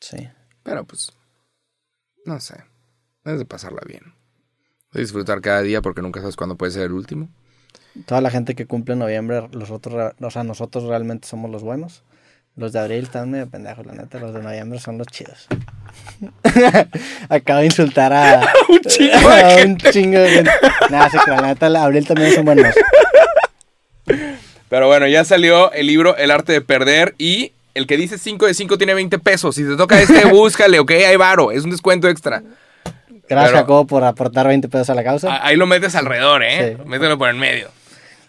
Sí. 0.00 0.28
Pero 0.62 0.84
pues, 0.84 1.12
no 2.24 2.40
sé. 2.40 2.56
Debes 3.22 3.38
de 3.40 3.46
pasarla 3.46 3.82
bien. 3.86 4.14
Disfrutar 4.92 5.40
cada 5.40 5.62
día 5.62 5.82
porque 5.82 6.02
nunca 6.02 6.20
sabes 6.20 6.36
cuándo 6.36 6.56
puede 6.56 6.72
ser 6.72 6.82
el 6.82 6.92
último. 6.92 7.28
Toda 8.06 8.20
la 8.20 8.30
gente 8.30 8.54
que 8.54 8.66
cumple 8.66 8.94
en 8.94 9.00
noviembre, 9.00 9.48
los 9.52 9.70
otros, 9.70 10.14
o 10.20 10.30
sea, 10.30 10.44
nosotros 10.44 10.84
realmente 10.84 11.28
somos 11.28 11.50
los 11.50 11.62
buenos. 11.62 12.02
Los 12.56 12.72
de 12.72 12.80
abril 12.80 13.04
están 13.04 13.30
medio 13.30 13.48
pendejos, 13.48 13.86
la 13.86 13.94
neta. 13.94 14.18
Los 14.18 14.34
de 14.34 14.42
noviembre 14.42 14.80
son 14.80 14.98
los 14.98 15.06
chidos. 15.06 15.46
Acabo 17.28 17.60
de 17.60 17.66
insultar 17.66 18.12
a 18.12 18.40
Un 18.68 18.80
chingo 18.80 19.28
de 19.30 19.42
a 19.42 19.64
un 19.64 19.76
chingo 19.78 20.18
de 20.18 20.30
gente. 20.30 20.50
Nada, 20.90 21.10
la 21.26 21.42
neta, 21.42 21.68
la 21.68 21.84
abril 21.84 22.06
también 22.06 22.34
son 22.34 22.44
buenos. 22.44 22.74
Pero 24.68 24.86
bueno, 24.88 25.06
ya 25.06 25.24
salió 25.24 25.72
el 25.72 25.86
libro 25.86 26.16
El 26.16 26.30
arte 26.30 26.52
de 26.52 26.60
perder 26.60 27.14
y 27.18 27.52
el 27.74 27.86
que 27.86 27.96
dice 27.96 28.18
5 28.18 28.46
de 28.46 28.54
5 28.54 28.78
tiene 28.78 28.94
20 28.94 29.18
pesos. 29.18 29.54
Si 29.54 29.64
te 29.64 29.76
toca 29.76 30.00
este, 30.00 30.24
búscale, 30.30 30.78
ok, 30.78 30.90
hay 30.90 31.16
varo. 31.16 31.52
Es 31.52 31.64
un 31.64 31.70
descuento 31.70 32.08
extra. 32.08 32.42
Gracias, 33.30 33.52
Pero- 33.52 33.62
Jacobo, 33.62 33.86
por 33.86 34.04
aportar 34.04 34.46
20 34.48 34.68
pesos 34.68 34.90
a 34.90 34.94
la 34.94 35.04
causa. 35.04 35.28
Ah, 35.34 35.40
Ahí 35.46 35.56
lo 35.56 35.66
metes 35.66 35.94
alrededor, 35.94 36.42
¿eh? 36.42 36.76
Sí. 36.76 36.82
Mételo 36.86 37.16
por 37.16 37.28
en 37.30 37.38
medio. 37.38 37.68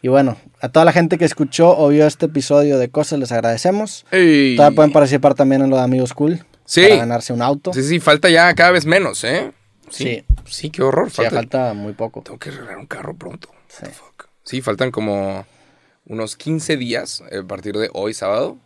Y 0.04 0.08
bueno, 0.08 0.38
a 0.62 0.70
toda 0.70 0.86
la 0.86 0.92
gente 0.94 1.18
que 1.18 1.26
escuchó 1.26 1.78
o 1.78 1.90
vio 1.90 2.08
este 2.08 2.28
episodio 2.28 2.78
de 2.80 2.90
Cosas, 2.90 3.20
les 3.20 3.32
agradecemos. 3.32 4.06
Ey. 4.12 4.56
Todavía 4.56 4.76
pueden 4.76 4.92
participar 4.92 5.34
también 5.36 5.62
en 5.62 5.70
lo 5.70 5.78
de 5.78 5.84
Amigos 5.84 6.14
Cool. 6.14 6.44
Sí. 6.66 6.84
Para 6.84 6.96
ganarse 6.98 7.34
un 7.34 7.42
auto. 7.42 7.74
Sí, 7.74 7.84
sí, 7.84 8.00
falta 8.00 8.30
ya 8.30 8.54
cada 8.56 8.72
vez 8.72 8.86
menos, 8.86 9.24
¿eh? 9.24 9.52
Sí. 9.90 10.24
Sí, 10.46 10.70
qué 10.70 10.82
horror. 10.84 11.10
Sí, 11.12 11.22
ya 11.22 11.30
Falta, 11.30 11.60
falta 11.60 11.74
muy 11.74 11.94
poco. 11.94 12.22
Tengo 12.22 12.40
que 12.40 12.50
arreglar 12.50 12.78
un 12.78 12.88
carro 12.88 13.14
pronto. 13.16 13.50
Sí. 13.68 13.86
fuck? 13.92 14.28
Sí, 14.44 14.62
faltan 14.62 14.90
como 14.92 15.46
unos 16.06 16.36
15 16.36 16.78
días 16.78 17.24
eh, 17.30 17.40
a 17.44 17.48
partir 17.48 17.76
de 17.78 17.90
hoy, 17.94 18.14
sábado. 18.14 18.58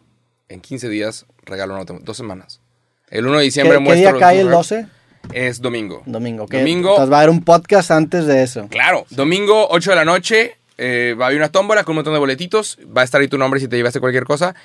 En 0.47 0.61
15 0.61 0.87
días 0.89 1.25
regalo 1.45 1.73
un 1.73 1.79
auto. 1.79 1.97
Dos 2.01 2.15
semanas. 2.17 2.61
El 3.09 3.25
1 3.25 3.33
de 3.37 3.39
¿Qué, 3.39 3.45
diciembre 3.45 3.73
qué 3.77 3.79
muestro 3.79 4.01
día 4.01 4.11
los 4.11 4.19
cae 4.19 4.39
el 4.39 4.45
números. 4.45 4.69
12? 4.69 4.87
Es 5.33 5.61
domingo. 5.61 6.03
Domingo. 6.05 6.47
¿qué? 6.47 6.59
Domingo. 6.59 6.89
Entonces 6.91 7.11
va 7.11 7.17
a 7.17 7.19
haber 7.21 7.29
un 7.29 7.43
podcast 7.43 7.91
antes 7.91 8.25
de 8.25 8.43
eso. 8.43 8.67
Claro, 8.69 9.05
domingo 9.09 9.67
8 9.69 9.89
de 9.91 9.95
la 9.95 10.05
noche. 10.05 10.57
eh, 10.77 11.15
va 11.19 11.25
a 11.25 11.27
haber 11.27 11.39
una 11.39 11.49
tómbola 11.49 11.83
con 11.83 11.93
un 11.93 11.97
montón 11.97 12.13
de 12.13 12.19
boletitos. 12.19 12.77
Va 12.95 13.01
a 13.01 13.03
estar 13.05 13.21
ahí 13.21 13.27
tu 13.27 13.37
nombre 13.37 13.59
si 13.59 13.67
te 13.67 13.75
llevaste 13.77 13.99
cualquier 13.99 14.25
cosa. 14.25 14.55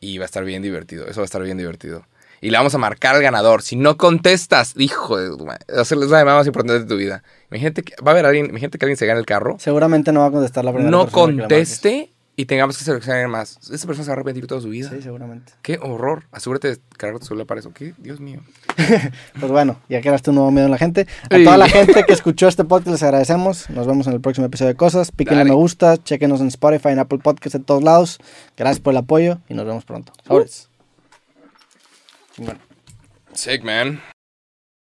Y 0.00 0.18
va 0.18 0.24
a 0.24 0.26
estar 0.26 0.44
bien 0.44 0.62
divertido. 0.62 1.06
Eso 1.06 1.20
va 1.20 1.24
a 1.24 1.26
estar 1.26 1.42
bien 1.42 1.58
divertido. 1.58 2.04
Y 2.40 2.50
le 2.50 2.56
vamos 2.56 2.74
a 2.74 2.78
marcar 2.78 3.14
al 3.16 3.22
ganador. 3.22 3.60
Si 3.60 3.76
no 3.76 3.98
contestas, 3.98 4.72
hijo 4.78 5.18
de 5.18 5.36
tu 5.36 5.44
madre, 5.44 5.64
va 5.76 5.82
a 5.82 5.84
ser 5.84 5.98
la 5.98 6.06
llamada 6.06 6.38
más 6.38 6.46
importante 6.46 6.80
de 6.80 6.86
tu 6.86 6.96
vida. 6.96 7.22
Imagínate 7.50 7.82
que 7.82 7.94
va 8.02 8.12
a 8.12 8.12
haber 8.12 8.24
alguien, 8.24 8.46
imagínate 8.46 8.78
que 8.78 8.86
alguien 8.86 8.96
se 8.96 9.04
gane 9.04 9.20
el 9.20 9.26
carro. 9.26 9.56
Seguramente 9.58 10.10
no 10.10 10.20
va 10.20 10.26
a 10.26 10.30
contestar 10.30 10.64
la 10.64 10.72
primera 10.72 10.90
No 10.90 11.06
conteste 11.08 12.10
y 12.40 12.46
tengamos 12.46 12.78
que 12.78 12.84
seleccionar 12.84 13.28
más, 13.28 13.58
esa 13.70 13.86
persona 13.86 14.04
se 14.04 14.08
va 14.08 14.12
a 14.12 14.16
arrepentir 14.16 14.46
toda 14.46 14.62
su 14.62 14.70
vida. 14.70 14.88
Sí, 14.88 15.02
seguramente. 15.02 15.52
Qué 15.60 15.78
horror. 15.78 16.24
Asegúrate 16.32 16.68
de 16.68 16.80
cargar 16.96 17.20
tu 17.20 17.26
celular 17.26 17.46
para 17.46 17.60
eso. 17.60 17.70
¿Qué? 17.74 17.92
Dios 17.98 18.18
mío. 18.18 18.40
Pues 19.38 19.52
bueno, 19.52 19.80
ya 19.88 20.00
creaste 20.00 20.30
un 20.30 20.36
nuevo 20.36 20.50
miedo 20.50 20.66
en 20.66 20.70
la 20.70 20.78
gente. 20.78 21.06
A 21.24 21.36
toda 21.36 21.56
la 21.56 21.68
gente 21.68 22.04
que 22.06 22.12
escuchó 22.12 22.48
este 22.48 22.64
podcast 22.64 22.92
les 22.92 23.02
agradecemos. 23.02 23.68
Nos 23.70 23.86
vemos 23.86 24.06
en 24.06 24.14
el 24.14 24.20
próximo 24.20 24.46
episodio 24.46 24.70
de 24.70 24.76
Cosas. 24.76 25.12
Píquenle 25.12 25.40
Dale. 25.40 25.50
me 25.50 25.56
gusta, 25.56 26.02
chequenos 26.02 26.40
en 26.40 26.48
Spotify, 26.48 26.88
en 26.88 26.98
Apple 26.98 27.18
Podcasts, 27.18 27.54
en 27.54 27.64
todos 27.64 27.82
lados. 27.82 28.18
Gracias 28.56 28.80
por 28.80 28.92
el 28.92 28.98
apoyo 28.98 29.38
y 29.48 29.54
nos 29.54 29.66
vemos 29.66 29.84
pronto. 29.84 30.12
Sobres. 30.26 30.68
Chingón. 32.34 32.58
Sick, 33.34 33.62
man. 33.62 34.00